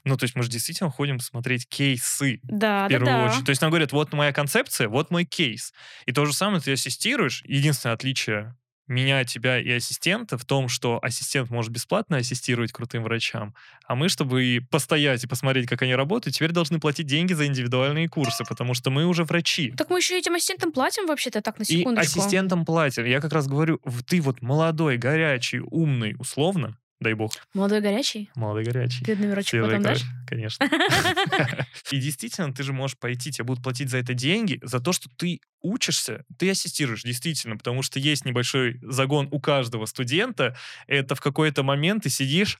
Ну, 0.05 0.17
то 0.17 0.25
есть 0.25 0.35
мы 0.35 0.43
же 0.43 0.49
действительно 0.49 0.89
ходим 0.89 1.19
смотреть 1.19 1.67
кейсы 1.67 2.39
Да, 2.43 2.85
в 2.85 2.89
первую 2.89 3.05
да, 3.05 3.17
да. 3.19 3.31
очередь. 3.31 3.45
То 3.45 3.49
есть 3.51 3.61
нам 3.61 3.71
говорят, 3.71 3.91
вот 3.91 4.11
моя 4.13 4.33
концепция, 4.33 4.89
вот 4.89 5.11
мой 5.11 5.23
кейс. 5.23 5.73
И 6.05 6.11
то 6.11 6.25
же 6.25 6.33
самое 6.33 6.61
ты 6.61 6.73
ассистируешь. 6.73 7.41
Единственное 7.45 7.95
отличие 7.95 8.55
меня, 8.87 9.23
тебя 9.23 9.59
и 9.59 9.71
ассистента 9.71 10.37
в 10.37 10.45
том, 10.45 10.67
что 10.67 10.99
ассистент 11.01 11.49
может 11.49 11.71
бесплатно 11.71 12.17
ассистировать 12.17 12.71
крутым 12.71 13.03
врачам, 13.03 13.55
а 13.87 13.95
мы, 13.95 14.09
чтобы 14.09 14.43
и 14.43 14.59
постоять 14.59 15.23
и 15.23 15.27
посмотреть, 15.27 15.67
как 15.67 15.81
они 15.83 15.95
работают, 15.95 16.35
теперь 16.35 16.51
должны 16.51 16.79
платить 16.79 17.07
деньги 17.07 17.33
за 17.33 17.45
индивидуальные 17.45 18.09
курсы, 18.09 18.43
потому 18.43 18.73
что 18.73 18.89
мы 18.89 19.05
уже 19.05 19.23
врачи. 19.23 19.71
Так 19.71 19.89
мы 19.89 19.99
еще 19.99 20.17
этим 20.17 20.35
ассистентам 20.35 20.71
платим 20.71 21.07
вообще-то 21.07 21.41
так, 21.41 21.59
на 21.59 21.63
И 21.63 21.65
секундочку. 21.77 22.19
ассистентам 22.19 22.65
платят. 22.65 23.07
Я 23.07 23.21
как 23.21 23.31
раз 23.31 23.47
говорю, 23.47 23.79
ты 24.05 24.21
вот 24.21 24.41
молодой, 24.41 24.97
горячий, 24.97 25.59
умный, 25.59 26.15
условно, 26.19 26.77
дай 27.03 27.13
бог, 27.13 27.31
Молодой 27.53 27.81
горячий. 27.81 28.29
молодой, 28.35 28.63
горячий. 28.63 29.05
Ты 29.05 29.15
номерочек 29.15 29.49
Свежий 29.49 29.67
потом 29.69 29.83
дашь? 29.83 30.01
Конечно. 30.27 30.65
И 31.91 31.99
действительно, 31.99 32.53
ты 32.53 32.63
же 32.63 32.73
можешь 32.73 32.97
пойти, 32.97 33.31
тебе 33.31 33.45
будут 33.45 33.63
платить 33.63 33.89
за 33.89 33.97
это 33.97 34.13
деньги, 34.13 34.59
за 34.63 34.79
то, 34.79 34.93
что 34.93 35.09
ты 35.15 35.39
учишься, 35.61 36.23
ты 36.37 36.49
ассистируешь, 36.49 37.03
действительно, 37.03 37.57
потому 37.57 37.83
что 37.83 37.99
есть 37.99 38.25
небольшой 38.25 38.79
загон 38.81 39.27
у 39.31 39.39
каждого 39.39 39.85
студента. 39.85 40.55
Это 40.87 41.15
в 41.15 41.21
какой-то 41.21 41.63
момент 41.63 42.03
ты 42.03 42.09
сидишь, 42.09 42.57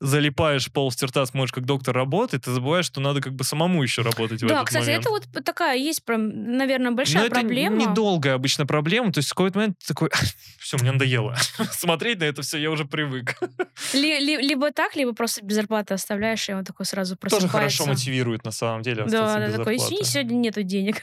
залипаешь 0.00 0.70
полстер 0.70 1.08
рта, 1.08 1.26
смотришь, 1.26 1.52
как 1.52 1.64
доктор 1.64 1.94
работает, 1.94 2.46
и 2.46 2.50
забываешь, 2.52 2.86
что 2.86 3.00
надо 3.00 3.20
как 3.20 3.34
бы 3.34 3.42
самому 3.44 3.82
еще 3.82 4.02
работать 4.02 4.42
в 4.42 4.46
Да, 4.46 4.54
этот 4.56 4.66
кстати, 4.68 4.84
момент. 4.86 5.00
это 5.06 5.10
вот 5.10 5.44
такая 5.44 5.76
есть, 5.76 6.04
прям, 6.04 6.56
наверное, 6.56 6.92
большая 6.92 7.22
Но 7.22 7.26
это 7.26 7.34
проблема. 7.40 7.76
недолгая 7.76 8.34
обычно 8.34 8.64
проблема. 8.66 9.12
То 9.12 9.18
есть 9.18 9.30
в 9.30 9.34
какой-то 9.34 9.58
момент 9.58 9.76
ты 9.80 9.88
такой, 9.88 10.10
все, 10.60 10.76
мне 10.78 10.92
надоело. 10.92 11.34
Смотреть 11.72 12.20
на 12.20 12.24
это 12.24 12.42
все, 12.42 12.58
я 12.58 12.70
уже 12.70 12.84
привык. 12.84 13.36
Ли- 13.92 14.20
ли- 14.20 14.36
либо 14.48 14.70
так, 14.70 14.94
либо 14.94 15.12
просто 15.14 15.44
без 15.44 15.56
зарплаты 15.56 15.94
оставляешь, 15.94 16.48
и 16.48 16.52
он 16.52 16.64
такой 16.64 16.86
сразу 16.86 17.16
Тоже 17.16 17.30
просыпается. 17.30 17.48
хорошо 17.78 17.86
мотивирует 17.86 18.44
на 18.44 18.52
самом 18.52 18.82
деле 18.82 19.04
Да, 19.04 19.38
да, 19.48 19.56
такой, 19.58 19.76
извини, 19.76 20.04
сегодня 20.04 20.34
нету 20.34 20.62
денег. 20.62 21.02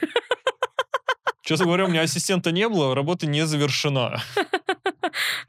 Честно 1.43 1.65
говоря, 1.65 1.85
у 1.85 1.89
меня 1.89 2.01
ассистента 2.01 2.51
не 2.51 2.67
было, 2.67 2.95
работа 2.95 3.27
не 3.27 3.45
завершена. 3.45 4.19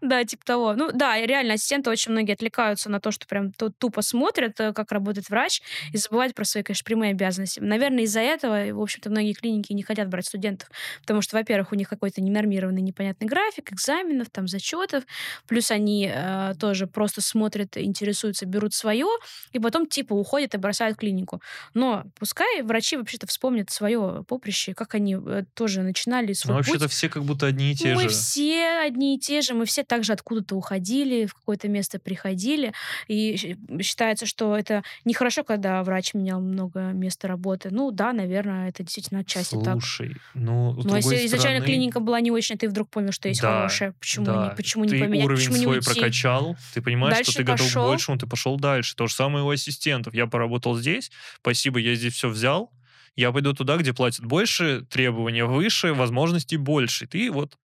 Да, 0.09 0.25
типа 0.25 0.45
того. 0.45 0.75
Ну 0.75 0.91
да, 0.93 1.21
реально 1.21 1.55
ассистенты 1.55 1.91
очень 1.91 2.13
многие 2.13 2.33
отвлекаются 2.33 2.89
на 2.91 3.01
то, 3.01 3.11
что 3.11 3.27
прям 3.27 3.53
ту- 3.53 3.71
тупо 3.71 4.03
смотрят, 4.03 4.59
э, 4.61 4.73
как 4.73 4.93
работает 4.93 5.29
врач, 5.31 5.63
и 5.93 5.97
забывают 5.97 6.35
про 6.35 6.45
свои, 6.45 6.63
конечно, 6.63 6.85
прямые 6.85 7.11
обязанности. 7.13 7.61
Наверное, 7.61 8.05
из-за 8.05 8.21
этого, 8.21 8.73
в 8.73 8.81
общем-то, 8.81 9.11
многие 9.11 9.33
клиники 9.33 9.73
не 9.73 9.83
хотят 9.83 10.09
брать 10.09 10.27
студентов, 10.27 10.69
потому 11.03 11.23
что, 11.23 11.37
во-первых, 11.37 11.73
у 11.73 11.75
них 11.75 11.89
какой-то 11.89 12.21
ненормированный 12.21 12.83
непонятный 12.83 13.27
график 13.27 13.73
экзаменов, 13.73 14.29
там, 14.31 14.47
зачетов, 14.49 15.05
плюс 15.49 15.71
они 15.71 16.11
э, 16.13 16.55
тоже 16.61 16.87
просто 16.87 17.21
смотрят, 17.21 17.77
интересуются, 17.77 18.47
берут 18.47 18.75
свое, 18.75 19.07
и 19.53 19.59
потом 19.59 19.87
типа 19.87 20.13
уходят 20.15 20.55
и 20.55 20.59
бросают 20.59 20.99
клинику. 20.99 21.41
Но 21.75 22.05
пускай 22.19 22.63
врачи 22.63 22.97
вообще-то 22.97 23.27
вспомнят 23.27 23.71
свое 23.71 24.25
поприще, 24.29 24.75
как 24.75 24.95
они 24.95 25.17
э, 25.17 25.45
тоже 25.55 25.83
начинали 25.83 26.33
свой 26.33 26.55
Но 26.55 26.59
путь. 26.61 26.69
вообще-то 26.69 26.89
все 26.89 27.09
как 27.09 27.25
будто 27.25 27.47
одни 27.47 27.73
и 27.73 27.75
те 27.75 27.95
мы 27.95 28.03
же. 28.05 28.09
все 28.11 28.79
одни 28.81 29.17
и 29.17 29.19
те 29.19 29.41
же, 29.41 29.55
мы 29.55 29.65
все 29.65 29.83
также 29.97 30.13
откуда-то 30.13 30.57
уходили, 30.57 31.25
в 31.25 31.33
какое-то 31.33 31.69
место 31.69 31.99
приходили. 31.99 32.75
И 33.09 33.57
считается, 33.81 34.27
что 34.27 34.55
это 34.55 34.83
нехорошо, 35.07 35.43
когда 35.43 35.83
врач 35.83 36.13
менял 36.13 36.39
много 36.39 36.81
места 36.93 37.29
работы. 37.29 37.71
Ну 37.71 37.91
да, 37.91 38.13
наверное, 38.13 38.69
это 38.69 38.83
действительно 38.83 39.21
отчасти 39.21 39.57
так. 39.65 39.75
Слушай, 39.81 40.17
ну, 40.35 40.79
с 40.79 40.85
Но 40.85 40.97
если 40.97 41.09
другой 41.09 41.27
изначально 41.27 41.61
стороны, 41.61 41.65
клиника 41.65 42.01
была 42.01 42.21
не 42.21 42.31
очень, 42.31 42.57
а 42.57 42.59
ты 42.59 42.69
вдруг 42.69 42.91
понял, 42.91 43.11
что 43.11 43.29
есть 43.29 43.41
Да, 43.41 43.61
хорошее, 43.61 43.95
почему, 43.99 44.27
да, 44.27 44.49
не, 44.51 44.57
почему 44.57 44.85
не 44.85 44.91
ты 44.91 45.01
поменять, 45.01 45.25
уровень 45.25 45.41
почему 45.41 45.57
не 45.57 45.63
свой 45.63 45.77
уйти? 45.79 45.95
прокачал, 45.95 46.57
ты 46.75 46.83
понимаешь, 46.83 47.17
Дальше 47.17 47.31
что 47.31 47.41
ты 47.41 47.45
готов 47.45 47.67
пошел. 47.67 47.85
к 47.85 47.87
большему, 47.89 48.19
ты 48.19 48.27
пошел 48.27 48.57
дальше. 48.59 48.95
То 48.97 49.07
же 49.07 49.15
самое 49.15 49.45
у 49.47 49.49
ассистентов. 49.49 50.13
Я 50.13 50.27
поработал 50.27 50.77
здесь, 50.77 51.11
спасибо, 51.41 51.79
я 51.79 51.95
здесь 51.95 52.13
все 52.13 52.29
взял, 52.29 52.71
я 53.15 53.33
пойду 53.33 53.55
туда, 53.55 53.79
где 53.79 53.95
платят 53.95 54.27
больше, 54.27 54.83
требования 54.91 55.47
выше, 55.47 55.95
возможностей 55.95 56.59
больше. 56.59 57.07
Ты 57.07 57.33
вот 57.33 57.57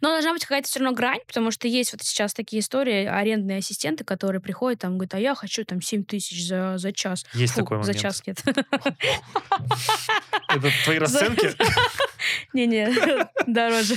Но 0.00 0.10
должна 0.10 0.32
быть 0.32 0.42
какая-то 0.44 0.68
все 0.68 0.80
равно 0.80 0.94
грань, 0.94 1.20
потому 1.26 1.50
что 1.50 1.68
есть 1.68 1.92
вот 1.92 2.02
сейчас 2.02 2.34
такие 2.34 2.60
истории, 2.60 3.04
арендные 3.04 3.58
ассистенты, 3.58 4.04
которые 4.04 4.40
приходят, 4.40 4.80
там, 4.80 4.94
говорят, 4.98 5.14
а 5.14 5.18
я 5.18 5.34
хочу 5.34 5.64
там 5.64 5.80
7 5.80 6.04
тысяч 6.04 6.46
за, 6.46 6.78
за 6.78 6.92
час. 6.92 7.24
есть 7.34 7.54
Фу, 7.54 7.60
такой 7.60 7.82
за 7.82 7.92
момент. 7.92 8.00
час 8.00 8.22
нет. 8.26 8.42
Это 10.48 10.70
твои 10.84 10.98
расценки? 10.98 11.54
Не-не, 12.52 12.88
дороже. 13.46 13.96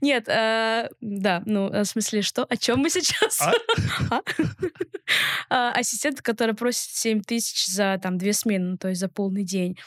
Нет, 0.00 0.24
э, 0.28 0.88
да, 1.00 1.42
ну, 1.46 1.68
э, 1.70 1.82
в 1.82 1.86
смысле, 1.86 2.22
что? 2.22 2.44
О 2.44 2.56
чем 2.56 2.80
мы 2.80 2.90
сейчас? 2.90 3.40
А? 3.40 3.52
А? 4.10 4.20
А, 5.48 5.72
Ассистент, 5.72 6.20
который 6.22 6.54
просит 6.54 6.90
7 6.90 7.22
тысяч 7.22 7.66
за 7.66 7.98
там 8.02 8.18
две 8.18 8.32
смены, 8.32 8.76
то 8.76 8.88
есть 8.88 9.00
за 9.00 9.08
полный 9.08 9.44
день. 9.44 9.78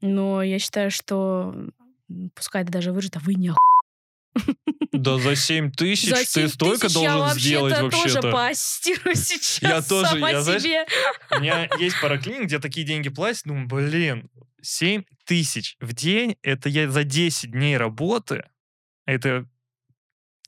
Но 0.00 0.42
я 0.42 0.58
считаю, 0.58 0.90
что 0.90 1.54
пускай 2.34 2.62
это 2.62 2.72
даже 2.72 2.92
выжит, 2.92 3.16
а 3.16 3.20
вы 3.20 3.34
не 3.34 3.48
оху- 3.48 3.56
Да 4.92 5.18
за 5.18 5.36
7 5.36 5.72
тысяч 5.72 6.10
За 6.10 6.16
ты 6.16 6.24
7 6.26 6.48
столько 6.48 6.86
тысяч 6.88 7.00
я 7.00 7.14
должен 7.14 7.38
сделать 7.38 7.72
вообще-то 7.80 7.90
тоже 7.90 8.14
вообще-то. 8.14 8.30
поассистирую 8.30 9.14
сейчас 9.16 9.62
Я 9.62 9.82
тоже, 9.82 10.10
сама 10.10 10.30
я, 10.30 10.42
знаешь, 10.42 10.62
себе. 10.62 10.86
У 11.30 11.40
меня 11.40 11.68
есть 11.78 12.00
пара 12.00 12.18
клиник, 12.18 12.44
где 12.44 12.58
такие 12.58 12.86
деньги 12.86 13.08
платят. 13.08 13.44
Думаю, 13.44 13.66
блин, 13.66 14.30
7 14.62 15.02
тысяч 15.24 15.76
в 15.80 15.92
день, 15.92 16.36
это 16.42 16.68
я 16.68 16.90
за 16.90 17.04
10 17.04 17.50
дней 17.50 17.76
работы, 17.76 18.44
это 19.06 19.48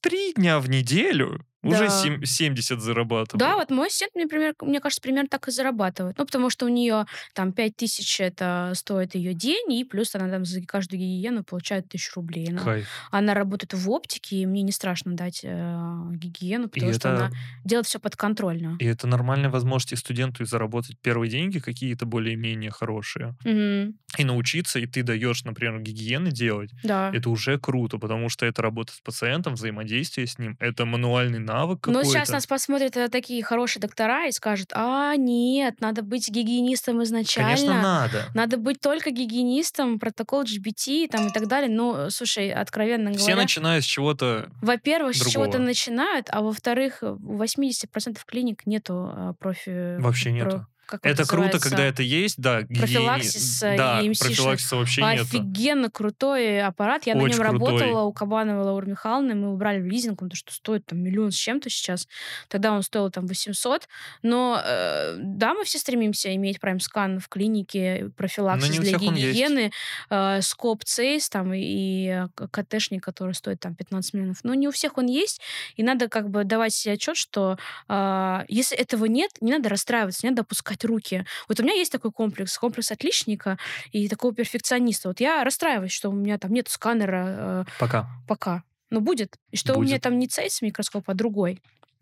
3 0.03 0.35
дня 0.35 0.61
в 0.61 0.69
неделю, 0.69 1.45
уже 1.65 1.87
Да. 1.87 1.91
сем- 1.91 2.25
70 2.25 2.81
зарабатываю. 2.81 3.39
Да, 3.39 3.57
вот 3.57 3.71
мой 3.71 3.87
ассистент, 3.89 4.15
например, 4.15 4.55
мне 4.63 4.81
кажется, 4.81 5.01
примерно 5.03 5.29
так 5.29 5.49
и 5.49 5.51
зарабатывает. 5.51 6.17
Ну, 6.19 6.27
потому 6.27 6.51
что 6.51 6.67
у 6.67 6.69
нее 6.69 7.07
там 7.33 7.53
5 7.53 7.77
тысяч 7.77 8.21
это 8.21 8.73
стоит 8.75 9.15
ее 9.15 9.35
день, 9.35 9.73
и 9.73 9.85
плюс 9.85 10.15
она 10.15 10.29
там 10.29 10.45
за 10.45 10.63
каждую 10.63 11.01
гигиену 11.01 11.45
получает 11.45 11.89
тысячу 11.89 12.13
рублей. 12.17 12.49
Она, 12.51 12.63
Кайф. 12.63 12.87
она 13.11 13.35
работает 13.35 13.75
в 13.75 13.91
оптике, 13.91 14.37
и 14.37 14.47
мне 14.47 14.63
не 14.63 14.73
страшно 14.73 15.15
дать 15.17 15.41
э, 15.43 15.79
гигиену, 16.13 16.67
И 16.67 16.71
потому 16.71 16.93
что 16.93 17.09
это, 17.09 17.17
она 17.27 17.31
делает 17.65 17.87
все 17.87 17.99
подконтрольно. 17.99 18.77
и 18.81 18.85
это 18.87 19.07
нормальная 19.07 19.51
возможность 19.51 19.93
и 19.93 19.97
студенту 19.97 20.43
и 20.43 20.47
заработать 20.47 20.99
первые 21.01 21.31
деньги 21.31 21.59
какие-то 21.59 22.07
более-менее 22.07 22.71
хорошие. 22.71 23.35
Мгм. 23.45 23.95
и 24.17 24.23
научиться, 24.23 24.79
и 24.79 24.87
ты 24.87 25.03
даешь, 25.03 25.43
например, 25.43 25.81
гигиены 25.81 26.31
делать, 26.31 26.71
Да. 26.85 27.11
это 27.13 27.29
уже 27.31 27.59
круто, 27.59 27.99
потому 27.99 28.29
что 28.29 28.47
это 28.47 28.63
работа 28.63 28.93
с 28.93 29.01
пациентом, 29.01 29.55
взаимодействие 29.55 30.29
с 30.29 30.39
ним, 30.39 30.57
это 30.61 30.85
мануальный 30.85 31.41
навык 31.41 31.54
Но 31.63 31.77
какой-то. 31.77 32.05
сейчас 32.05 32.31
нас 32.31 32.47
посмотрят 32.47 32.97
э, 32.97 33.09
такие 33.09 33.43
хорошие 33.43 33.81
доктора 33.81 34.27
и 34.27 34.33
скажут, 34.33 34.71
а, 34.73 35.17
нет, 35.17 35.81
надо 35.81 36.03
быть 36.03 36.29
гигиенистом 36.29 37.03
изначально. 37.03 37.55
Конечно, 37.57 37.83
надо. 37.83 38.25
Надо 38.35 38.57
быть 38.57 38.81
только 38.81 39.11
гигиенистом, 39.11 39.99
протокол 39.99 40.45
GBT 40.45 41.09
там, 41.09 41.29
и 41.29 41.33
так 41.33 41.47
далее. 41.47 41.71
Ну, 41.71 42.11
слушай, 42.11 42.51
откровенно 42.51 43.13
Все 43.13 43.19
говоря, 43.21 43.37
начинают 43.37 43.85
с 43.85 43.87
чего-то 43.87 44.51
во-первых, 44.61 45.15
с 45.15 45.19
чего-то 45.19 45.53
другого. 45.53 45.69
начинают, 45.69 46.29
а 46.31 46.43
во-вторых, 46.43 46.99
у 47.03 47.43
80% 47.43 48.19
клиник 48.27 48.67
нету 48.67 48.95
а, 48.95 49.33
профи... 49.35 49.99
Вообще 50.01 50.33
нету. 50.33 50.67
Как 50.87 51.05
Это 51.05 51.27
круто, 51.27 51.59
когда 51.59 51.85
это 51.85 52.03
есть, 52.03 52.39
да. 52.41 52.63
гигиени- 52.63 52.79
Профилаксиса 52.79 53.75
Да, 53.77 54.01
и 54.01 54.09
МСИшных. 54.09 54.29
профилаксиса 54.37 54.77
вообще 54.77 55.03
нету. 55.03 55.23
Офигенно 55.23 55.91
крутой 55.91 56.63
аппарат. 56.63 57.07
Я 57.07 57.15
на 57.15 57.23
Очень 57.23 57.39
нем 57.39 57.49
крутой. 57.51 57.79
работала 57.81 58.03
у 58.03 58.13
Кабановой 58.13 58.65
Лауры 58.65 58.87
Михайловны. 58.89 59.35
Мы 59.35 59.53
убрали 59.53 59.81
в 59.81 59.87
лизинг, 59.87 60.19
потому 60.19 60.35
что 60.35 60.53
стоит 60.53 60.87
там 60.87 61.01
миллион 61.01 61.31
с 61.33 61.37
чем-то 61.37 61.71
сейчас. 61.71 62.09
Тогда 62.49 62.73
он 62.73 62.83
стоил 62.83 63.11
там 63.11 63.27
800. 63.27 63.89
Но 64.23 64.61
э, 64.65 65.17
да, 65.19 65.55
мы 65.55 65.65
все 65.65 65.79
стремимся 65.79 66.35
иметь 66.35 66.61
прайм-скан 66.61 67.19
в 67.21 67.29
клинике, 67.29 68.11
профилаксис 68.17 68.71
не 68.71 68.79
у 68.79 68.83
для 68.83 68.99
гигиены, 68.99 69.73
э, 70.11 70.41
скоп 70.43 70.85
цейс 70.85 71.29
там 71.29 71.53
и 71.55 72.27
э, 72.39 72.47
КТшник, 72.51 73.03
который 73.05 73.35
стоит 73.35 73.61
там 73.61 73.75
15 73.75 74.15
миллионов. 74.15 74.39
Но 74.43 74.55
не 74.55 74.69
у 74.69 74.71
всех 74.71 74.99
он 74.99 75.07
есть. 75.07 75.41
И 75.77 75.83
надо 75.83 76.09
как 76.09 76.31
бы 76.31 76.45
давать 76.45 76.73
себе 76.75 76.95
отчет, 76.95 77.17
что 77.17 77.59
а, 77.89 78.45
если 78.49 78.77
этого 78.77 79.07
нет, 79.07 79.31
не 79.41 79.53
надо 79.53 79.69
расстраиваться, 79.69 80.27
не 80.27 80.31
надо 80.31 80.45
опускать 80.75 80.85
руки. 80.85 81.25
Вот 81.49 81.61
у 81.61 81.63
меня 81.63 81.75
есть 81.75 81.93
такой 81.93 82.11
комплекс, 82.11 82.57
комплекс 82.59 82.91
отличника 82.91 83.59
и 83.93 84.09
такого 84.09 84.35
перфекциониста. 84.35 85.09
Вот 85.09 85.21
я 85.21 85.45
расстраиваюсь, 85.45 85.93
что 85.93 86.11
у 86.11 86.13
меня 86.13 86.39
там 86.39 86.53
нет 86.53 86.69
сканера 86.69 87.25
э, 87.27 87.65
Пока. 87.79 88.09
пока. 88.29 88.63
Но 88.91 89.01
будет. 89.01 89.37
И 89.51 89.57
что 89.57 89.75
у 89.75 89.83
меня 89.83 89.95
Будет. 89.95 90.03
там 90.03 90.19
не 90.19 90.29
цейс 90.29 90.63
микроскоп, 90.63 91.09
а 91.09 91.15
другой. 91.15 91.61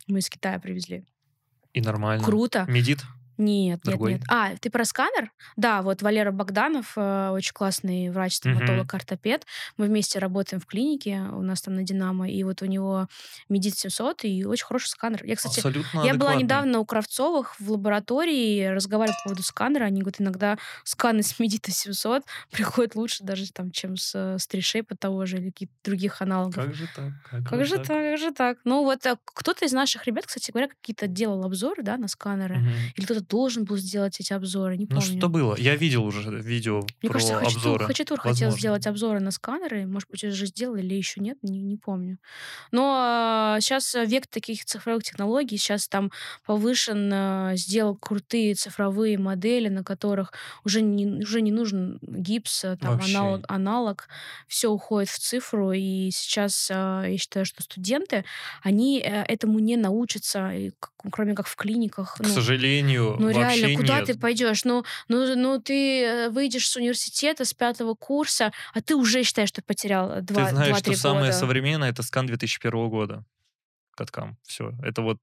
Мы 0.09 0.19
из 0.19 0.29
Китая 0.29 0.59
привезли. 0.59 1.05
И 1.73 1.81
нормально. 1.81 2.25
Круто. 2.25 2.67
Medit? 2.69 2.99
Нет, 3.39 3.81
Другой? 3.85 4.13
нет, 4.13 4.21
нет. 4.21 4.29
А, 4.31 4.57
ты 4.57 4.71
про 4.71 4.85
сканер? 4.85 5.31
Да, 5.57 5.83
вот 5.83 6.03
Валера 6.03 6.31
Богданов, 6.33 6.93
э, 6.97 7.31
очень 7.31 7.53
классный 7.53 8.11
врач, 8.11 8.35
стоматолог, 8.37 8.93
ортопед. 8.95 9.47
Мы 9.77 9.87
вместе 9.87 10.19
работаем 10.19 10.61
в 10.61 10.67
клинике, 10.67 11.21
у 11.33 11.43
нас 11.43 11.63
там 11.63 11.75
на 11.75 11.83
Динамо, 11.83 12.29
и 12.29 12.43
вот 12.45 12.63
у 12.63 12.67
него 12.67 13.09
Medit 13.49 13.77
700, 13.77 14.25
и 14.25 14.45
очень 14.45 14.65
хороший 14.65 14.89
сканер. 14.89 15.25
Я, 15.25 15.37
кстати, 15.37 15.59
Абсолютно 15.59 15.99
я 15.99 16.15
была 16.15 16.31
адекватный. 16.31 16.43
недавно 16.43 16.79
у 16.81 16.85
Кравцовых 16.85 17.59
в 17.59 17.71
лаборатории, 17.71 18.67
разговаривала 18.67 19.17
по 19.19 19.25
поводу 19.25 19.43
сканера. 19.43 19.85
Они 19.85 20.01
говорят, 20.01 20.21
иногда 20.21 20.59
сканы 20.85 21.23
с 21.23 21.39
Medit 21.39 21.66
а 21.66 21.71
700 21.71 22.25
приходят 22.51 22.95
лучше 22.95 23.25
даже, 23.25 23.51
там, 23.53 23.71
чем 23.71 23.97
с, 23.97 24.13
э, 24.15 24.39
с 24.39 24.47
3Shape 24.47 24.90
а 24.90 24.97
того 24.97 25.27
же 25.27 25.39
или 25.39 25.51
каких-то 25.51 25.75
других 25.85 26.21
аналогов. 26.23 26.65
Как 26.65 26.75
же 26.75 26.87
так? 26.95 27.13
Как, 27.31 27.49
Как 27.49 27.67
же 27.67 27.77
так, 27.79 27.87
как 27.87 28.19
же 28.19 28.33
так? 28.33 28.59
Ну 28.65 28.85
вот 28.85 29.07
а, 29.07 29.17
кто-то 29.25 29.65
из 29.65 29.73
наших 29.73 30.07
ребят, 30.07 30.27
кстати 30.27 30.51
говоря, 30.51 30.69
какие-то 30.69 31.07
делал 31.07 31.45
обзоры, 31.45 31.83
да, 31.83 31.97
на 31.97 32.09
сканеры. 32.09 32.59
Мгм. 32.59 32.73
Или 32.97 33.05
кто-то 33.05 33.22
должен 33.29 33.65
был 33.65 33.77
сделать 33.77 34.19
эти 34.21 34.33
обзоры, 34.33 34.77
не 34.77 34.87
Ну 34.89 35.01
помню. 35.01 35.19
что 35.19 35.29
было? 35.29 35.57
Я 35.57 35.77
видел 35.77 36.05
уже 36.05 36.31
видео 36.41 36.81
Мне 37.03 37.11
про 37.11 37.15
кажется, 37.15 37.35
Хачатур, 37.37 37.57
обзоры. 37.57 37.87
Хачатур 37.87 38.21
хотел 38.21 38.51
сделать 38.51 38.87
обзоры 38.87 39.21
на 39.21 39.31
сканеры. 39.31 39.87
Может 39.87 40.11
быть, 40.11 40.25
уже 40.25 40.47
сделали 40.47 40.83
или 40.83 40.95
еще 40.95 41.21
нет, 41.21 41.39
не, 41.43 41.61
не 41.63 41.77
помню. 41.77 42.19
Но 42.71 43.57
сейчас 43.61 43.95
век 43.95 44.27
таких 44.27 44.65
цифровых 44.65 45.05
технологий. 45.05 45.57
Сейчас 45.57 45.89
там 45.89 46.11
повышен, 46.47 47.11
э, 47.13 47.53
сделал 47.57 47.97
крутые 47.97 48.55
цифровые 48.55 49.19
модели, 49.19 49.69
на 49.69 49.85
которых 49.85 50.33
уже 50.65 50.83
не, 50.83 51.23
уже 51.23 51.41
не 51.41 51.53
нужен 51.53 51.99
гипс, 52.03 52.65
э, 52.65 52.77
там, 52.77 52.93
Вообще. 52.97 53.17
аналог, 53.17 53.45
аналог. 53.49 54.09
Все 54.49 54.69
уходит 54.69 55.11
в 55.11 55.19
цифру. 55.19 55.73
И 55.73 56.11
сейчас 56.11 56.71
э, 56.71 56.75
я 57.09 57.19
считаю, 57.19 57.45
что 57.47 57.63
студенты, 57.63 58.25
они 58.63 59.01
э, 59.01 59.23
этому 59.25 59.59
не 59.59 59.77
научатся, 59.77 60.51
и 60.53 60.71
кроме 61.11 61.35
как 61.35 61.47
в 61.47 61.57
клиниках. 61.57 62.17
К 62.19 62.27
сожалению, 62.27 63.17
Ну 63.19 63.33
вообще 63.33 63.61
реально, 63.61 63.77
куда 63.81 63.97
нет. 63.99 64.07
ты 64.07 64.19
пойдешь? 64.19 64.65
Ну, 64.65 64.85
ну, 65.09 65.35
ну 65.37 65.61
ты 65.61 66.03
э, 66.05 66.29
выйдешь 66.31 66.69
с 66.69 66.77
университета 66.77 67.45
с 67.45 67.55
пятого 67.55 67.95
курса, 67.95 68.53
а 68.75 68.81
ты 68.81 68.95
уже 68.95 69.23
считаешь, 69.25 69.49
что 69.49 69.63
потерял 69.63 70.11
э, 70.13 70.21
два, 70.23 70.45
Ты 70.45 70.51
знаешь, 70.51 70.69
два-три 70.71 70.93
что 70.95 71.03
самое 71.03 71.27
года. 71.27 71.39
современное 71.39 71.91
это 71.91 72.03
скан 72.03 72.27
2001 72.27 72.89
года. 72.89 73.25
Каткам. 73.97 74.39
Все. 74.47 74.73
Это 74.83 75.03
вот 75.03 75.19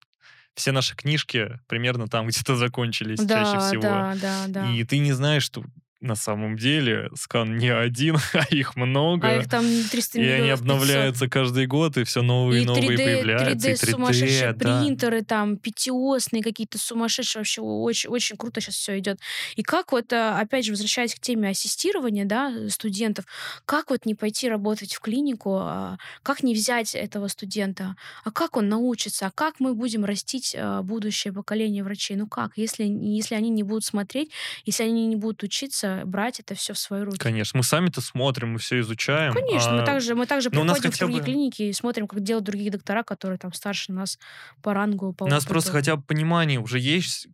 все 0.55 0.71
наши 0.71 0.95
книжки 0.95 1.59
примерно 1.67 2.07
там 2.07 2.27
где-то 2.29 2.55
закончились 2.55 3.19
Да, 3.19 3.43
чаще 3.43 3.59
всего. 3.67 3.81
да, 3.83 4.15
да, 4.21 4.43
да. 4.47 4.71
И 4.71 4.83
ты 4.83 4.97
не 4.99 5.13
знаешь, 5.13 5.43
что 5.43 5.63
на 6.01 6.15
самом 6.15 6.57
деле 6.57 7.09
скан 7.15 7.57
не 7.57 7.69
один, 7.69 8.17
а 8.33 8.45
их 8.49 8.75
много. 8.75 9.27
А 9.27 9.35
их 9.37 9.49
там 9.49 9.65
300 9.65 10.17
и 10.17 10.21
миллионов. 10.21 10.39
они 10.39 10.49
500. 10.49 10.59
обновляются 10.59 11.29
каждый 11.29 11.67
год, 11.67 11.97
и 11.97 12.03
все 12.03 12.21
новые 12.21 12.61
И 12.61 12.63
и 12.63 12.65
новые 12.65 12.89
3D, 12.89 13.03
появляются. 13.03 13.69
3D, 13.69 13.71
и 13.71 13.75
3D, 13.75 13.91
сумасшедшие 13.91 14.53
да. 14.53 14.81
принтеры, 14.81 15.23
там, 15.23 15.57
пятиосные 15.57 16.41
какие-то 16.41 16.77
сумасшедшие, 16.77 17.41
вообще 17.41 17.61
очень, 17.61 18.09
очень 18.09 18.37
круто 18.37 18.61
сейчас 18.61 18.75
все 18.75 18.97
идет. 18.99 19.19
И 19.55 19.63
как 19.63 19.91
вот, 19.91 20.13
э, 20.13 20.29
опять 20.39 20.65
же, 20.65 20.71
возвращаясь 20.71 21.15
к 21.15 21.19
теме 21.19 21.49
ассистирования, 21.49 22.25
да, 22.25 22.69
студентов, 22.69 23.25
как 23.65 23.89
вот 23.89 24.05
не 24.05 24.15
пойти 24.15 24.47
работать 24.47 24.93
в 24.93 24.99
клинику, 25.01 25.57
а, 25.57 25.97
как 26.23 26.43
не 26.43 26.53
взять 26.53 26.95
этого 26.95 27.27
студента, 27.27 27.95
а 28.23 28.31
как 28.31 28.55
он 28.55 28.69
научится, 28.69 29.27
а 29.27 29.31
как 29.31 29.59
мы 29.59 29.73
будем 29.73 30.05
растить 30.05 30.55
а, 30.57 30.81
будущее 30.81 31.33
поколение 31.33 31.83
врачей, 31.83 32.15
ну 32.15 32.27
как, 32.27 32.53
если, 32.55 32.83
если 32.85 33.35
они 33.35 33.49
не 33.49 33.63
будут 33.63 33.83
смотреть, 33.83 34.31
если 34.65 34.83
они 34.83 35.07
не 35.07 35.15
будут 35.15 35.43
учиться, 35.43 35.88
брать 36.05 36.39
это 36.39 36.55
все 36.55 36.73
в 36.73 36.79
свои 36.79 37.01
руки. 37.01 37.17
Конечно, 37.17 37.57
мы 37.57 37.63
сами-то 37.63 38.01
смотрим, 38.01 38.53
мы 38.53 38.59
все 38.59 38.79
изучаем. 38.79 39.33
Конечно, 39.33 39.73
мы 39.73 39.81
а 39.81 39.85
также, 39.85 40.15
мы 40.15 40.25
также 40.25 40.49
у 40.49 40.63
нас 40.63 40.79
приходим 40.79 40.95
в 40.95 40.99
другие 40.99 41.19
бы- 41.19 41.25
клиники 41.25 41.61
и 41.63 41.73
смотрим, 41.73 42.07
как 42.07 42.21
делают 42.21 42.45
другие 42.45 42.71
доктора, 42.71 43.03
которые 43.03 43.37
там 43.37 43.53
старше 43.53 43.91
нас 43.91 44.19
по 44.61 44.73
рангу, 44.73 45.13
по 45.13 45.23
У 45.23 45.27
нас 45.27 45.43
опыту. 45.43 45.53
просто 45.53 45.71
хотя 45.71 45.95
бы 45.95 46.03
понимание 46.03 46.59
уже 46.59 46.79
есть, 46.79 47.27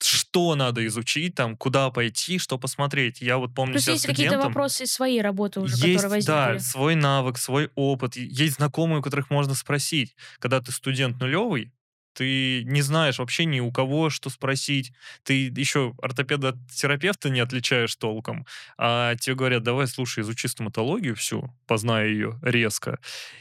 что 0.00 0.54
надо 0.54 0.86
изучить, 0.86 1.34
там, 1.34 1.56
куда 1.56 1.90
пойти, 1.90 2.38
что 2.38 2.58
посмотреть. 2.58 3.20
Я 3.20 3.38
вот 3.38 3.54
помню 3.54 3.74
Плюс 3.74 3.88
есть 3.88 4.06
какие-то 4.06 4.38
вопросы 4.38 4.84
из 4.84 4.92
своей 4.92 5.20
работы 5.20 5.60
уже, 5.60 5.74
есть, 5.74 6.02
которые 6.02 6.22
да, 6.24 6.46
возникли. 6.48 6.70
свой 6.70 6.94
навык, 6.94 7.38
свой 7.38 7.70
опыт. 7.74 8.16
Есть 8.16 8.56
знакомые, 8.56 9.00
у 9.00 9.02
которых 9.02 9.30
можно 9.30 9.54
спросить. 9.54 10.14
Когда 10.38 10.60
ты 10.60 10.70
студент 10.72 11.20
нулевый, 11.20 11.72
ты 12.18 12.64
не 12.64 12.82
знаешь 12.82 13.20
вообще 13.20 13.44
ни 13.44 13.60
у 13.60 13.70
кого, 13.70 14.10
что 14.10 14.28
спросить. 14.28 14.92
Ты 15.22 15.52
еще 15.56 15.94
ортопеда 16.02 16.48
от 16.48 16.56
терапевта 16.68 17.30
не 17.30 17.38
отличаешь 17.38 17.94
толком. 17.94 18.44
А 18.76 19.14
тебе 19.14 19.36
говорят, 19.36 19.62
давай, 19.62 19.86
слушай, 19.86 20.24
изучи 20.24 20.48
стоматологию 20.48 21.14
всю, 21.14 21.54
познай 21.68 22.08
ее 22.08 22.36
резко. 22.42 22.98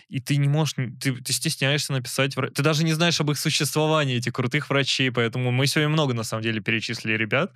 И 0.09 0.19
ты 0.19 0.37
не 0.37 0.47
можешь, 0.47 0.75
ты, 1.01 1.11
ты 1.11 1.33
стесняешься 1.33 1.91
написать. 1.91 2.35
Ты 2.35 2.61
даже 2.61 2.83
не 2.83 2.93
знаешь 2.93 3.19
об 3.19 3.31
их 3.31 3.39
существовании, 3.39 4.17
этих 4.17 4.33
крутых 4.33 4.69
врачей. 4.69 5.11
Поэтому 5.11 5.51
мы 5.51 5.65
сегодня 5.65 5.89
много, 5.89 6.13
на 6.13 6.23
самом 6.23 6.43
деле, 6.43 6.61
перечислили 6.61 7.13
ребят, 7.13 7.53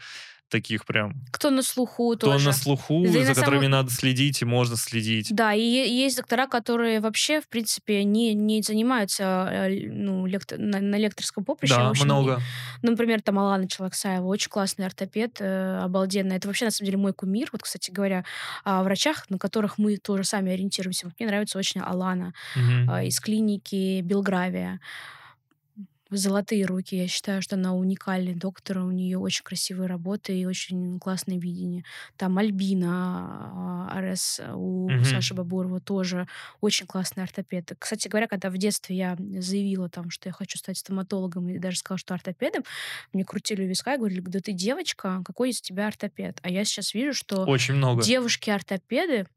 таких 0.52 0.86
прям, 0.86 1.16
Кто 1.32 1.50
на 1.50 1.64
слуху 1.64 2.16
кто 2.16 2.28
тоже. 2.34 2.46
на 2.48 2.54
слуху, 2.54 3.04
Да 3.06 3.12
за 3.12 3.20
на 3.20 3.26
самом- 3.26 3.36
которыми 3.36 3.68
надо 3.68 3.90
следить 3.90 4.42
и 4.42 4.46
можно 4.46 4.76
следить. 4.78 5.34
Да, 5.34 5.54
и 5.54 5.62
есть 5.62 6.18
доктора, 6.18 6.46
которые 6.48 7.00
вообще, 7.00 7.42
в 7.42 7.48
принципе, 7.48 8.04
не, 8.04 8.34
не 8.36 8.62
занимаются 8.62 9.48
э, 9.52 9.88
ну, 9.90 10.26
лектор- 10.28 10.60
на, 10.60 10.80
на 10.80 10.96
лекторском 10.98 11.44
поприще. 11.46 11.74
Да, 11.76 11.90
общем, 11.90 12.06
много. 12.06 12.42
Ну, 12.84 12.92
например, 12.92 13.22
там 13.22 13.40
Алана 13.40 13.68
Челаксаева, 13.68 14.26
очень 14.28 14.50
классный 14.50 14.86
ортопед, 14.86 15.38
э, 15.40 15.80
обалденный. 15.84 16.36
Это 16.36 16.48
вообще, 16.48 16.66
на 16.66 16.72
самом 16.72 16.86
деле, 16.88 16.98
мой 16.98 17.14
кумир. 17.14 17.50
Вот, 17.52 17.64
кстати 17.64 17.90
говоря, 17.90 18.26
о 18.64 18.84
врачах, 18.84 19.30
на 19.30 19.38
которых 19.40 19.78
мы 19.78 19.98
тоже 19.98 20.24
сами 20.26 20.52
ориентируемся. 20.54 21.08
Вот 21.08 21.16
мне 21.20 21.28
нравится 21.28 21.58
очень 21.58 21.82
Алана 21.82 22.34
Мгм. 22.56 22.90
а, 22.90 23.04
из 23.04 23.20
клиники 23.20 24.02
Белгравия. 24.02 24.80
Золотые 26.14 26.66
руки. 26.66 26.96
Я 26.98 27.08
считаю, 27.08 27.42
что 27.42 27.56
она 27.56 27.74
уникальный 27.74 28.36
доктор. 28.36 28.80
У 28.80 28.92
нее 28.92 29.18
очень 29.18 29.44
красивые 29.44 29.88
работы 29.88 30.38
и 30.38 30.46
очень 30.46 31.00
классное 31.00 31.38
видение. 31.38 31.86
Там 32.18 32.38
Альбина 32.38 33.88
а, 33.90 33.98
Арес 33.98 34.42
у 34.54 34.90
Мгм. 34.90 35.06
Саши 35.06 35.34
Бабурова 35.34 35.80
тоже 35.80 36.28
очень 36.60 36.86
классный 36.86 37.24
ортопед. 37.24 37.72
Кстати 37.80 38.10
говоря, 38.10 38.28
когда 38.28 38.50
в 38.50 38.58
детстве 38.58 38.98
я 38.98 39.16
заявила 39.40 39.90
там, 39.90 40.10
что 40.10 40.28
я 40.28 40.34
хочу 40.34 40.58
стать 40.58 40.78
стоматологом 40.78 41.48
и 41.48 41.60
даже 41.60 41.78
сказала, 41.78 41.98
что 42.00 42.14
ортопедом, 42.14 42.64
мне 43.14 43.24
крутили 43.24 43.64
у 43.64 43.68
виска 43.68 43.94
и 43.94 43.98
говорили, 43.98 44.20
да 44.20 44.40
ты 44.42 44.52
девочка, 44.52 45.22
какой 45.26 45.52
из 45.52 45.62
тебя 45.62 45.88
ортопед? 45.88 46.40
А 46.42 46.50
я 46.50 46.66
сейчас 46.66 46.94
вижу, 46.94 47.14
что 47.14 47.46
Очень 47.46 47.76
много. 47.76 48.04
девушки-ортопеды 48.04 49.28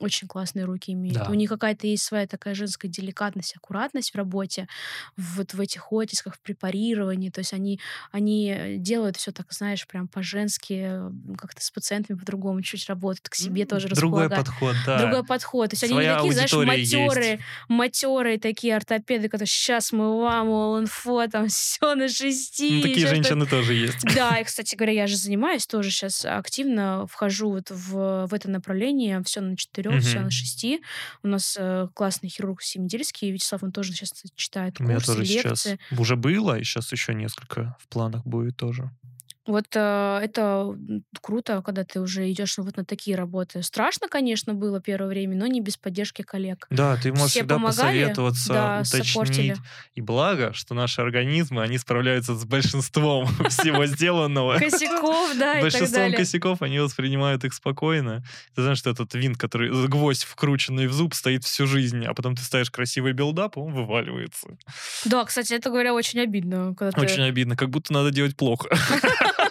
очень 0.00 0.28
классные 0.28 0.64
руки 0.64 0.92
имеют. 0.92 1.18
Да. 1.18 1.26
У 1.28 1.34
них 1.34 1.48
какая-то 1.48 1.86
есть 1.86 2.04
своя 2.04 2.26
такая 2.26 2.54
женская 2.54 2.88
деликатность, 2.88 3.54
аккуратность 3.56 4.12
в 4.12 4.16
работе, 4.16 4.68
вот 5.16 5.54
в 5.54 5.60
этих 5.60 5.92
оттисках, 5.92 6.36
в 6.36 6.40
препарировании. 6.40 7.30
То 7.30 7.40
есть 7.40 7.52
они, 7.52 7.80
они 8.10 8.54
э, 8.56 8.76
делают 8.76 9.16
все 9.16 9.32
так, 9.32 9.52
знаешь, 9.52 9.86
прям 9.86 10.08
по-женски, 10.08 11.00
как-то 11.36 11.62
с 11.62 11.70
пациентами 11.70 12.18
по-другому 12.18 12.62
чуть 12.62 12.88
работают, 12.88 13.28
к 13.28 13.34
себе 13.34 13.66
тоже 13.66 13.88
Другой 13.88 14.24
располагают. 14.24 14.46
подход, 14.46 14.76
да. 14.86 14.98
Другой 14.98 15.24
подход. 15.24 15.70
То 15.70 15.74
есть 15.74 15.84
они 15.84 15.94
не 15.94 16.00
Своя 16.00 16.16
такие, 16.16 16.32
знаешь, 16.32 16.52
аудитория 16.52 16.78
есть. 16.78 16.94
матерые, 16.94 17.40
матерые 17.68 18.38
такие 18.38 18.76
ортопеды, 18.76 19.28
которые 19.28 19.48
сейчас 19.48 19.92
мы 19.92 20.20
вам, 20.20 20.48
all 20.48 20.84
info, 20.84 21.28
там 21.28 21.48
все 21.48 21.94
на 21.94 22.08
шести. 22.08 22.76
Ну, 22.76 22.82
такие 22.82 23.00
щас 23.00 23.10
так». 23.10 23.16
женщины 23.16 23.46
тоже 23.46 23.74
есть. 23.74 24.02
Да, 24.14 24.38
и, 24.38 24.44
кстати 24.44 24.74
говоря, 24.74 24.92
я 24.92 25.06
же 25.06 25.16
занимаюсь 25.16 25.66
тоже 25.66 25.90
сейчас 25.90 26.24
активно, 26.24 27.06
вхожу 27.06 27.50
вот 27.50 27.70
в, 27.70 28.26
в 28.26 28.34
это 28.34 28.50
направление, 28.50 29.22
все 29.24 29.40
на 29.40 29.56
четырех, 29.82 30.02
все 30.02 30.16
Мгм. 30.16 30.24
на 30.24 30.30
шести. 30.30 30.82
У 31.22 31.28
нас 31.28 31.56
э, 31.58 31.88
классный 31.94 32.28
хирург 32.28 32.62
Семидельский, 32.62 33.30
Вячеслав, 33.30 33.62
он 33.62 33.72
тоже 33.72 33.92
сейчас 33.92 34.12
читает 34.36 34.80
У 34.80 34.84
меня 34.84 34.94
курсы, 34.94 35.06
тоже 35.14 35.24
лекции. 35.24 35.78
сейчас 35.88 35.98
уже 35.98 36.16
было, 36.16 36.58
и 36.58 36.64
сейчас 36.64 36.92
еще 36.92 37.14
несколько 37.14 37.76
в 37.80 37.88
планах 37.88 38.24
будет 38.24 38.56
тоже. 38.56 38.90
Вот 39.44 39.66
э, 39.74 40.20
это 40.22 40.76
круто, 41.20 41.62
когда 41.62 41.82
ты 41.84 42.00
уже 42.00 42.30
идешь 42.30 42.58
вот 42.58 42.76
на 42.76 42.84
такие 42.84 43.16
работы. 43.16 43.62
Страшно, 43.64 44.08
конечно, 44.08 44.54
было 44.54 44.80
первое 44.80 45.08
время, 45.08 45.36
но 45.36 45.48
не 45.48 45.60
без 45.60 45.76
поддержки 45.76 46.22
коллег. 46.22 46.68
Да, 46.70 46.96
ты 46.96 47.10
можешь 47.10 47.30
Все 47.30 47.40
всегда 47.40 47.56
помогали, 47.56 48.04
посоветоваться, 48.04 48.52
да, 48.52 48.84
саппортили. 48.84 49.52
уточнить. 49.52 49.56
И 49.94 50.00
благо, 50.00 50.52
что 50.52 50.74
наши 50.74 51.00
организмы, 51.00 51.62
они 51.62 51.76
справляются 51.78 52.36
с 52.36 52.44
большинством 52.44 53.26
всего 53.48 53.86
сделанного. 53.86 54.58
Косяков, 54.58 55.36
да, 55.36 55.58
и 55.58 55.62
Большинством 55.62 56.12
косяков 56.12 56.62
они 56.62 56.78
воспринимают 56.78 57.44
их 57.44 57.52
спокойно. 57.52 58.22
Ты 58.54 58.62
знаешь, 58.62 58.78
что 58.78 58.90
этот 58.90 59.12
винт, 59.14 59.38
который 59.38 59.70
гвоздь 59.88 60.22
вкрученный 60.22 60.86
в 60.86 60.92
зуб, 60.92 61.14
стоит 61.14 61.42
всю 61.42 61.66
жизнь, 61.66 62.04
а 62.04 62.14
потом 62.14 62.36
ты 62.36 62.42
ставишь 62.42 62.70
красивый 62.70 63.12
build-up, 63.12 63.58
он 63.58 63.74
вываливается. 63.74 64.56
Да, 65.04 65.24
кстати, 65.24 65.54
это 65.54 65.70
говоря 65.70 65.94
очень 65.94 66.20
обидно, 66.20 66.76
Очень 66.96 67.24
обидно, 67.24 67.56
как 67.56 67.70
будто 67.70 67.92
надо 67.92 68.12
делать 68.12 68.36
плохо. 68.36 68.68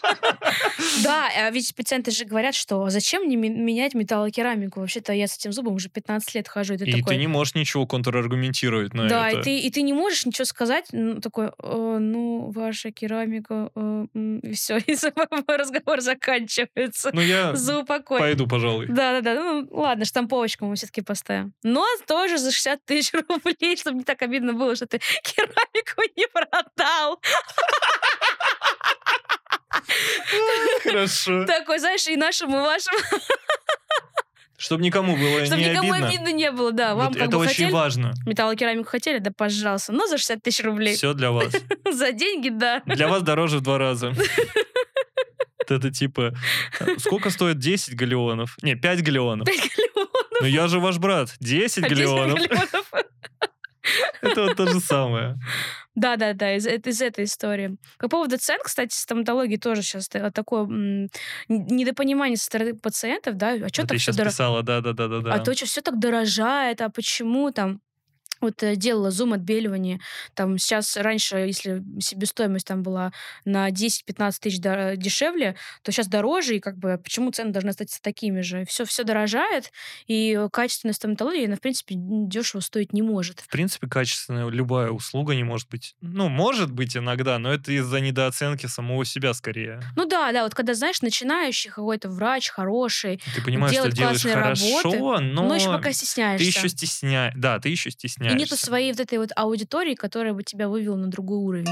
Да, 1.21 1.47
а 1.47 1.51
ведь 1.51 1.75
пациенты 1.75 2.11
же 2.11 2.25
говорят, 2.25 2.55
что 2.55 2.89
зачем 2.89 3.23
мне 3.23 3.35
менять 3.35 3.93
металлокерамику? 3.93 4.79
Вообще-то 4.79 5.13
я 5.13 5.27
с 5.27 5.37
этим 5.37 5.51
зубом 5.51 5.75
уже 5.75 5.89
15 5.89 6.33
лет 6.35 6.47
хожу. 6.47 6.73
И 6.73 6.77
ты 6.77 6.85
И 6.85 6.91
такой, 6.93 7.15
ты 7.15 7.19
не 7.19 7.27
можешь 7.27 7.53
ничего 7.55 7.85
контраргументировать 7.85 8.93
на 8.93 9.07
да, 9.07 9.29
это. 9.29 9.39
и 9.39 9.43
ты, 9.43 9.59
и 9.59 9.71
ты 9.71 9.81
не 9.83 9.93
можешь 9.93 10.25
ничего 10.25 10.45
сказать, 10.45 10.87
ну, 10.91 11.21
такой, 11.21 11.51
«Э, 11.61 11.97
ну, 11.99 12.49
ваша 12.51 12.91
керамика, 12.91 13.71
э, 13.75 14.05
м», 14.13 14.39
и 14.39 14.53
все, 14.53 14.77
и 14.87 14.95
разговор 15.47 16.01
заканчивается. 16.01 17.11
Ну, 17.13 17.21
я 17.21 17.55
За 17.55 17.79
упокой. 17.79 18.19
пойду, 18.19 18.47
пожалуй. 18.47 18.87
Да-да-да, 18.87 19.35
ну 19.35 19.67
ладно, 19.71 20.05
штамповочку 20.05 20.65
мы 20.65 20.75
все-таки 20.75 21.01
поставим. 21.01 21.53
Но 21.63 21.85
тоже 22.07 22.37
за 22.37 22.51
60 22.51 22.83
тысяч 22.85 23.13
рублей, 23.29 23.77
чтобы 23.77 23.99
не 23.99 24.03
так 24.03 24.21
обидно 24.21 24.53
было, 24.53 24.75
что 24.75 24.87
ты 24.87 24.99
керамику 25.23 26.01
не 26.15 26.27
продал. 26.27 27.19
Хорошо. 30.83 31.45
Такой, 31.45 31.79
знаешь, 31.79 32.07
и 32.07 32.15
нашим, 32.15 32.49
и 32.55 32.59
вашим, 32.59 32.93
Чтобы 34.57 34.83
никому 34.83 35.17
было 35.17 35.45
чтобы 35.45 35.61
не 35.61 35.69
никому 35.69 35.91
обидно. 35.91 36.07
обидно 36.09 36.27
не 36.33 36.51
было, 36.51 36.71
да. 36.71 36.93
Вам 36.93 37.07
Вот 37.07 37.15
как 37.17 37.27
это 37.29 37.37
бы 37.37 37.43
очень 37.43 37.49
хотели 37.49 37.71
важно. 37.71 38.13
металлокерамику 38.25 38.89
хотели, 38.89 39.17
да, 39.17 39.31
пожалуйста. 39.35 39.91
Но 39.91 40.05
за 40.07 40.17
60 40.17 40.43
тысяч 40.43 40.63
рублей. 40.63 40.95
Все 40.95 41.13
для 41.13 41.31
вас. 41.31 41.51
За 41.91 42.11
деньги, 42.11 42.49
да. 42.49 42.81
Для 42.85 43.07
вас 43.07 43.23
дороже 43.23 43.57
в 43.57 43.61
два 43.61 43.77
раза. 43.79 44.13
Это 45.67 45.89
типа... 45.89 46.33
Сколько 46.97 47.29
стоит 47.29 47.57
10 47.57 47.95
галеонов? 47.95 48.55
Не, 48.61 48.75
5 48.75 49.03
галеонов. 49.03 49.47
5 49.47 49.57
миллионов. 49.57 50.09
Ну 50.41 50.47
я 50.47 50.67
же 50.67 50.79
ваш 50.79 50.97
брат. 50.97 51.33
10 51.39 51.77
а 51.85 51.89
10 51.89 51.89
галеонов. 51.89 52.39
миллионов. 52.39 52.91
Это 54.21 54.43
вот 54.43 54.57
то 54.57 54.67
же 54.67 54.79
самое. 54.79 55.37
Да, 56.01 56.15
да, 56.15 56.33
да, 56.33 56.55
из, 56.55 56.65
из 56.65 56.99
этой 56.99 57.25
истории. 57.25 57.77
По 57.99 58.09
поводу 58.09 58.35
цен, 58.39 58.57
кстати, 58.63 58.95
стоматологии 58.95 59.57
тоже 59.57 59.83
сейчас 59.83 60.09
такое 60.09 61.07
недопонимание 61.47 62.37
со 62.37 62.45
стороны 62.45 62.73
пациентов, 62.75 63.35
да, 63.35 63.51
а 63.51 63.67
что 63.69 63.83
А 63.83 63.85
так 63.85 63.89
Ты 63.89 63.99
сейчас 63.99 64.15
дорого? 64.15 64.31
писала, 64.31 64.63
да-да-да-да. 64.63 65.31
А 65.31 65.39
то, 65.39 65.53
что 65.53 65.67
все 65.67 65.81
так 65.81 65.99
дорожает, 65.99 66.81
а 66.81 66.89
почему 66.89 67.51
там? 67.51 67.81
Вот 68.41 68.61
э, 68.63 68.75
делала 68.75 69.11
зум 69.11 69.33
отбеливание. 69.33 69.99
Там 70.33 70.57
сейчас 70.57 70.97
раньше, 70.97 71.37
если 71.37 71.83
себестоимость 71.99 72.67
там 72.67 72.83
была 72.83 73.13
на 73.45 73.69
10-15 73.69 74.33
тысяч 74.41 74.59
дешевле, 74.59 75.55
то 75.83 75.91
сейчас 75.91 76.07
дороже, 76.07 76.57
и 76.57 76.59
как 76.59 76.77
бы 76.77 76.99
почему 77.01 77.31
цены 77.31 77.51
должны 77.51 77.69
остаться 77.69 78.01
такими 78.01 78.41
же? 78.41 78.65
Все, 78.65 78.85
все 78.85 79.03
дорожает, 79.03 79.71
и 80.07 80.39
качественная 80.51 80.93
стоматология, 80.93 81.45
она, 81.45 81.55
в 81.55 81.61
принципе, 81.61 81.95
дешево 81.97 82.61
стоить 82.61 82.93
не 82.93 83.01
может. 83.01 83.39
В 83.39 83.47
принципе, 83.47 83.87
качественная 83.87 84.49
любая 84.49 84.89
услуга 84.89 85.35
не 85.35 85.43
может 85.43 85.69
быть... 85.69 85.95
Ну, 86.01 86.29
может 86.29 86.71
быть 86.71 86.97
иногда, 86.97 87.37
но 87.39 87.53
это 87.53 87.71
из-за 87.71 87.99
недооценки 87.99 88.65
самого 88.65 89.05
себя 89.05 89.33
скорее. 89.33 89.81
Ну 89.95 90.05
да, 90.05 90.31
да, 90.31 90.43
вот 90.43 90.55
когда, 90.55 90.73
знаешь, 90.73 91.01
начинающий 91.01 91.69
какой-то 91.69 92.09
врач 92.09 92.49
хороший, 92.49 93.21
Ты 93.35 93.41
понимаешь, 93.41 93.73
что 93.73 93.91
Делать 93.91 94.21
делаешь 94.21 94.23
хорошо, 94.23 94.91
работы, 94.91 95.23
но... 95.23 95.43
но 95.43 95.55
еще 95.55 95.67
пока 95.67 95.89
Ты 95.89 95.93
стесняешься. 95.93 96.45
еще 96.45 96.69
стесняешь. 96.69 97.33
Да, 97.35 97.59
ты 97.59 97.69
еще 97.69 97.91
стесняешься. 97.91 98.30
И 98.31 98.35
нету 98.35 98.55
своей 98.57 98.91
вот 98.91 98.99
этой 98.99 99.17
вот 99.19 99.31
аудитории, 99.35 99.95
которая 99.95 100.33
бы 100.33 100.43
тебя 100.43 100.69
вывела 100.69 100.95
на 100.95 101.07
другой 101.07 101.37
уровень. 101.37 101.67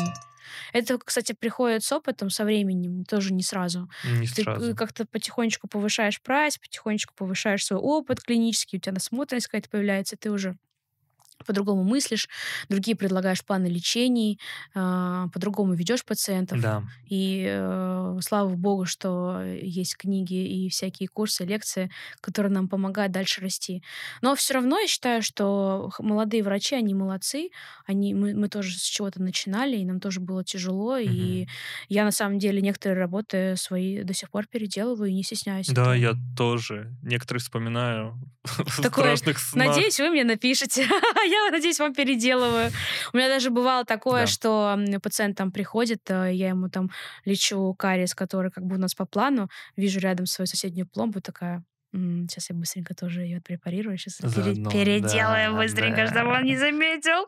Это, 0.73 0.97
кстати, 0.97 1.33
приходит 1.33 1.83
с 1.83 1.91
опытом, 1.91 2.29
со 2.29 2.43
временем, 2.43 3.05
тоже 3.05 3.33
не 3.33 3.43
сразу. 3.43 3.89
Не 4.03 4.27
Ты 4.27 4.43
сразу. 4.43 4.75
как-то 4.75 5.05
потихонечку 5.05 5.67
повышаешь 5.67 6.21
прайс, 6.21 6.57
потихонечку 6.57 7.13
повышаешь 7.15 7.65
свой 7.65 7.79
опыт 7.79 8.21
клинический, 8.21 8.77
у 8.77 8.81
тебя 8.81 8.93
насмотренность 8.93 9.47
какая-то 9.47 9.69
появляется, 9.69 10.15
и 10.15 10.19
ты 10.19 10.31
уже 10.31 10.55
по-другому 11.45 11.83
мыслишь, 11.83 12.27
другие 12.69 12.95
предлагаешь 12.95 13.43
планы 13.43 13.67
лечений, 13.67 14.39
а, 14.75 15.27
по-другому 15.29 15.73
ведешь 15.73 16.03
пациентов. 16.05 16.61
Да. 16.61 16.83
И 17.05 17.45
э, 17.47 18.17
слава 18.21 18.49
богу, 18.55 18.85
что 18.85 19.41
есть 19.43 19.97
книги 19.97 20.33
и 20.65 20.69
всякие 20.69 21.07
курсы, 21.07 21.45
лекции, 21.45 21.89
которые 22.21 22.51
нам 22.51 22.67
помогают 22.67 23.11
дальше 23.11 23.41
расти. 23.41 23.83
Но 24.21 24.35
все 24.35 24.55
равно 24.55 24.79
я 24.79 24.87
считаю, 24.87 25.21
что 25.21 25.91
молодые 25.99 26.43
врачи, 26.43 26.75
они 26.75 26.93
молодцы. 26.93 27.49
Они, 27.85 28.13
мы, 28.13 28.33
мы 28.33 28.49
тоже 28.49 28.77
с 28.77 28.83
чего-то 28.83 29.21
начинали, 29.21 29.77
и 29.77 29.85
нам 29.85 29.99
тоже 29.99 30.19
было 30.19 30.43
тяжело. 30.43 30.97
И 30.97 31.41
Мгм. 31.41 31.49
я 31.89 32.03
на 32.05 32.11
самом 32.11 32.39
деле 32.39 32.61
некоторые 32.61 32.97
работы 32.99 33.55
свои 33.57 34.03
до 34.03 34.13
сих 34.13 34.29
пор 34.29 34.47
переделываю 34.47 35.09
и 35.09 35.13
не 35.13 35.23
стесняюсь. 35.23 35.67
Да, 35.67 35.81
этого. 35.81 35.93
я 35.93 36.13
тоже. 36.37 36.95
Некоторые 37.01 37.41
вспоминаю 37.41 38.19
Такое, 38.81 39.15
страшных 39.15 39.39
снах. 39.39 39.67
Надеюсь, 39.67 39.99
вы 39.99 40.09
мне 40.09 40.23
напишете. 40.23 40.87
Я, 41.45 41.51
надеюсь, 41.51 41.79
вам 41.79 41.93
переделываю. 41.93 42.71
У 43.13 43.17
меня 43.17 43.27
даже 43.29 43.49
бывало 43.49 43.85
такое, 43.85 44.21
Да. 44.21 44.27
что 44.27 44.77
пациент 45.03 45.37
там 45.37 45.51
приходит, 45.51 46.01
э, 46.09 46.31
я 46.33 46.49
ему 46.49 46.69
там 46.69 46.89
лечу 47.25 47.73
кариес, 47.75 48.13
который 48.15 48.51
как 48.51 48.63
бы 48.65 48.75
у 48.75 48.79
нас 48.79 48.95
по 48.95 49.05
плану, 49.05 49.49
вижу 49.77 49.99
рядом 49.99 50.25
свою 50.25 50.47
соседнюю 50.47 50.87
пломбу, 50.87 51.21
такая, 51.21 51.63
сейчас 51.91 52.49
я 52.51 52.55
быстренько 52.55 52.93
тоже 52.93 53.21
ее 53.21 53.41
препарирую, 53.41 53.97
сейчас 53.97 54.17
Заодно, 54.19 54.69
переделаю 54.69 55.53
да, 55.53 55.57
быстренько, 55.57 55.95
да. 56.05 56.07
чтобы 56.11 56.31
он 56.31 56.43
не 56.43 56.55
заметил. 56.57 57.27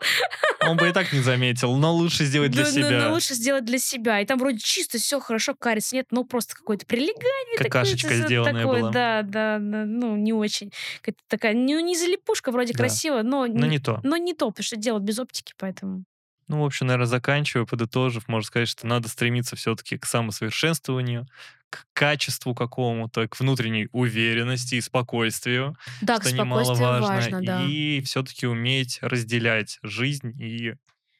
Он 0.68 0.78
бы 0.78 0.90
и 0.90 0.92
так 0.94 1.12
не 1.14 1.20
заметил, 1.22 1.76
но 1.78 1.92
лучше 1.94 2.26
сделать 2.26 2.52
для 2.52 2.66
Да, 2.66 2.72
себя. 2.72 3.06
ну, 3.08 3.14
лучше 3.14 3.34
сделать 3.34 3.66
для 3.66 3.80
себя. 3.80 4.20
И 4.20 4.26
там 4.26 4.38
вроде 4.38 4.60
чисто 4.60 5.00
все 5.00 5.20
хорошо, 5.20 5.56
кариес 5.56 5.92
нет, 5.94 6.06
но 6.12 6.24
просто 6.24 6.56
какое-то 6.56 6.86
прилегание. 6.86 7.58
такое, 7.58 7.70
Какашечка 7.72 8.10
всё 8.10 8.26
сделанная 8.28 8.62
такое, 8.64 8.80
была. 8.82 8.92
Да, 8.92 9.22
да, 9.24 9.58
ну, 9.60 10.16
не 10.16 10.34
очень. 10.34 10.72
Какая-то 11.02 11.22
такая, 11.28 11.54
ну, 11.56 11.80
не 11.80 11.98
залипушка, 11.98 12.52
вроде 12.52 12.74
Да. 12.74 12.78
красиво, 12.78 13.24
но, 13.24 13.48
Но 13.48 13.66
не- 13.66 13.70
не 13.70 13.80
то. 13.80 14.00
но 14.04 14.18
не 14.18 14.34
то, 14.36 14.50
потому 14.52 14.64
что 14.64 14.76
дело 14.78 15.00
без 15.00 15.18
оптики, 15.18 15.54
поэтому... 15.58 16.04
Ну, 16.48 16.62
в 16.62 16.66
общем, 16.66 16.88
наверное, 16.88 17.08
заканчивая, 17.08 17.66
подытожив, 17.66 18.28
можно 18.28 18.46
сказать, 18.46 18.68
что 18.68 18.86
надо 18.86 19.08
стремиться 19.08 19.56
все-таки 19.56 19.98
к 19.98 20.06
самосовершенствованию, 20.06 21.26
к 21.72 21.88
качеству 21.94 22.54
какому-то, 22.54 23.28
к 23.28 23.40
внутренней 23.40 23.88
уверенности 23.92 24.76
и 24.76 24.82
спокойствию, 24.82 25.76
Да, 26.02 26.22
что 26.22 26.32
немаловажно, 26.32 27.02
важно, 27.02 27.42
да. 27.42 27.66
и 27.66 28.02
все-таки 28.02 28.46
уметь 28.46 29.00
разделять 29.02 29.80
жизнь 29.82 30.34
и 30.40 30.76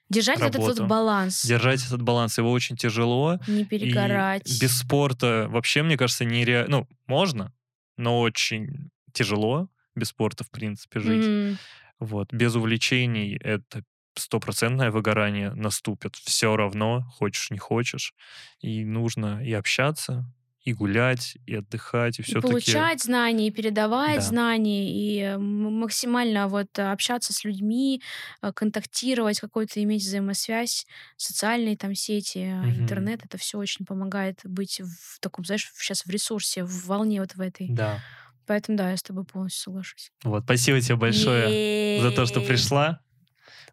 Держать 0.10 0.40
вот 0.40 0.50
этот 0.50 0.60
вот 0.62 0.68
работу. 0.78 0.88
баланс, 0.90 1.46
держать 1.46 1.86
этот 1.86 2.02
баланс. 2.02 2.38
Его 2.38 2.52
очень 2.52 2.76
тяжело. 2.76 3.40
не 3.48 3.64
И 3.64 3.66
перегорать. 3.66 4.62
без 4.62 4.78
спорта 4.80 5.48
вообще, 5.50 5.84
мне 5.84 5.98
кажется, 5.98 6.26
нереально. 6.26 6.70
Ну, 6.70 6.88
можно, 7.08 7.54
но 7.98 8.20
очень 8.20 8.92
тяжело 9.14 9.70
без 9.96 10.10
спорта, 10.10 10.44
в 10.44 10.52
принципе, 10.52 11.00
жить. 11.00 11.26
Мгм. 11.26 11.58
Вот. 12.00 12.34
Без 12.34 12.56
увлечений 12.56 13.38
это 13.38 13.84
стопроцентное 14.16 14.92
выгорание 14.92 15.54
наступит. 15.54 16.16
Все 16.18 16.58
равно, 16.58 17.04
хочешь, 17.14 17.50
не 17.52 17.58
хочешь. 17.60 18.14
И 18.60 18.84
нужно 18.84 19.42
и 19.42 19.54
общаться, 19.54 20.26
и 20.64 20.74
гулять, 20.74 21.38
и 21.48 21.56
отдыхать, 21.56 22.20
и 22.20 22.22
И 22.22 22.26
все-таки... 22.26 22.48
получать 22.48 23.04
знания, 23.04 23.48
и 23.48 23.52
передавать 23.52 24.18
Да. 24.18 24.22
знания, 24.22 24.92
и 24.92 25.20
э, 25.22 25.38
максимально 25.38 26.48
вот 26.48 26.78
э, 26.78 26.92
общаться 26.92 27.34
с 27.34 27.44
людьми, 27.44 28.02
э, 28.44 28.52
контактировать, 28.54 29.40
какой-то 29.40 29.82
иметь 29.84 30.04
взаимосвязь, 30.04 30.86
социальные 31.18 31.78
там 31.78 31.96
сети, 31.96 32.40
Мгм. 32.54 32.82
интернет, 32.82 33.26
это 33.26 33.38
все 33.38 33.58
очень 33.58 33.86
помогает 33.86 34.40
быть 34.44 34.80
в 34.82 35.20
таком, 35.20 35.46
знаешь, 35.46 35.72
сейчас 35.78 36.06
в 36.06 36.10
ресурсе, 36.10 36.64
в 36.64 36.86
волне 36.86 37.22
вот 37.22 37.34
в 37.36 37.42
этой. 37.42 37.68
Да. 37.70 38.00
поэтому 38.46 38.78
да, 38.78 38.92
я 38.92 38.98
с 38.98 39.02
тобой 39.04 39.24
полностью 39.24 39.64
соглашусь. 39.64 40.12
Вот, 40.24 40.44
спасибо 40.44 40.80
тебе 40.82 40.96
большое 40.96 42.02
за 42.02 42.12
то, 42.12 42.26
что 42.26 42.40
Е-е-е. 42.40 42.48
пришла. 42.48 43.00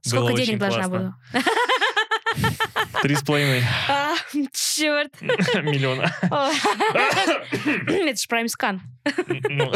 Было 0.06 0.20
Сколько 0.20 0.32
очень 0.35 0.47
денег 0.47 0.60
должна 0.60 0.89
классно. 0.89 1.16
буду? 1.32 1.43
Три 3.03 3.15
с 3.16 3.23
половиной 3.23 3.62
А, 3.89 4.15
черт. 4.53 5.12
миллиона. 5.20 6.12
Это 7.87 8.20
ж 8.20 8.27
прайм-скан. 8.29 8.81
Ну, 9.49 9.73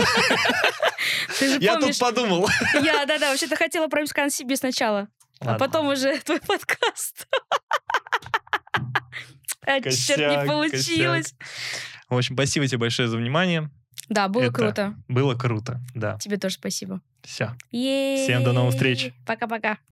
Ты 1.39 1.49
же 1.49 1.59
Я 1.61 1.77
тут 1.79 1.99
подумал. 1.99 2.49
я, 2.83 3.05
да-да, 3.07 3.31
вообще-то 3.31 3.57
хотела 3.57 3.89
прайм-скан 3.89 4.31
себе 4.31 4.57
сначала, 4.57 5.09
а 5.41 5.57
потом 5.59 5.89
уже 5.89 6.19
твой 6.21 6.41
подкаст. 6.41 7.27
А, 9.65 9.81
черт, 9.81 10.19
не 10.43 10.45
получилось. 10.49 11.35
В 12.09 12.17
общем, 12.17 12.35
спасибо 12.35 12.67
тебе 12.67 12.79
большое 12.79 13.07
за 13.09 13.17
внимание. 13.17 13.71
Да, 14.09 14.27
было 14.27 14.43
Это- 14.43 14.53
круто. 14.53 14.95
Было 15.07 15.35
круто, 15.37 15.81
да. 15.95 16.19
Тебе 16.19 16.37
тоже 16.37 16.57
спасибо. 16.57 17.01
Все. 17.23 17.55
Всем 17.71 18.43
до 18.43 18.53
новых 18.53 18.75
встреч. 18.75 19.13
Пока-пока. 19.25 19.79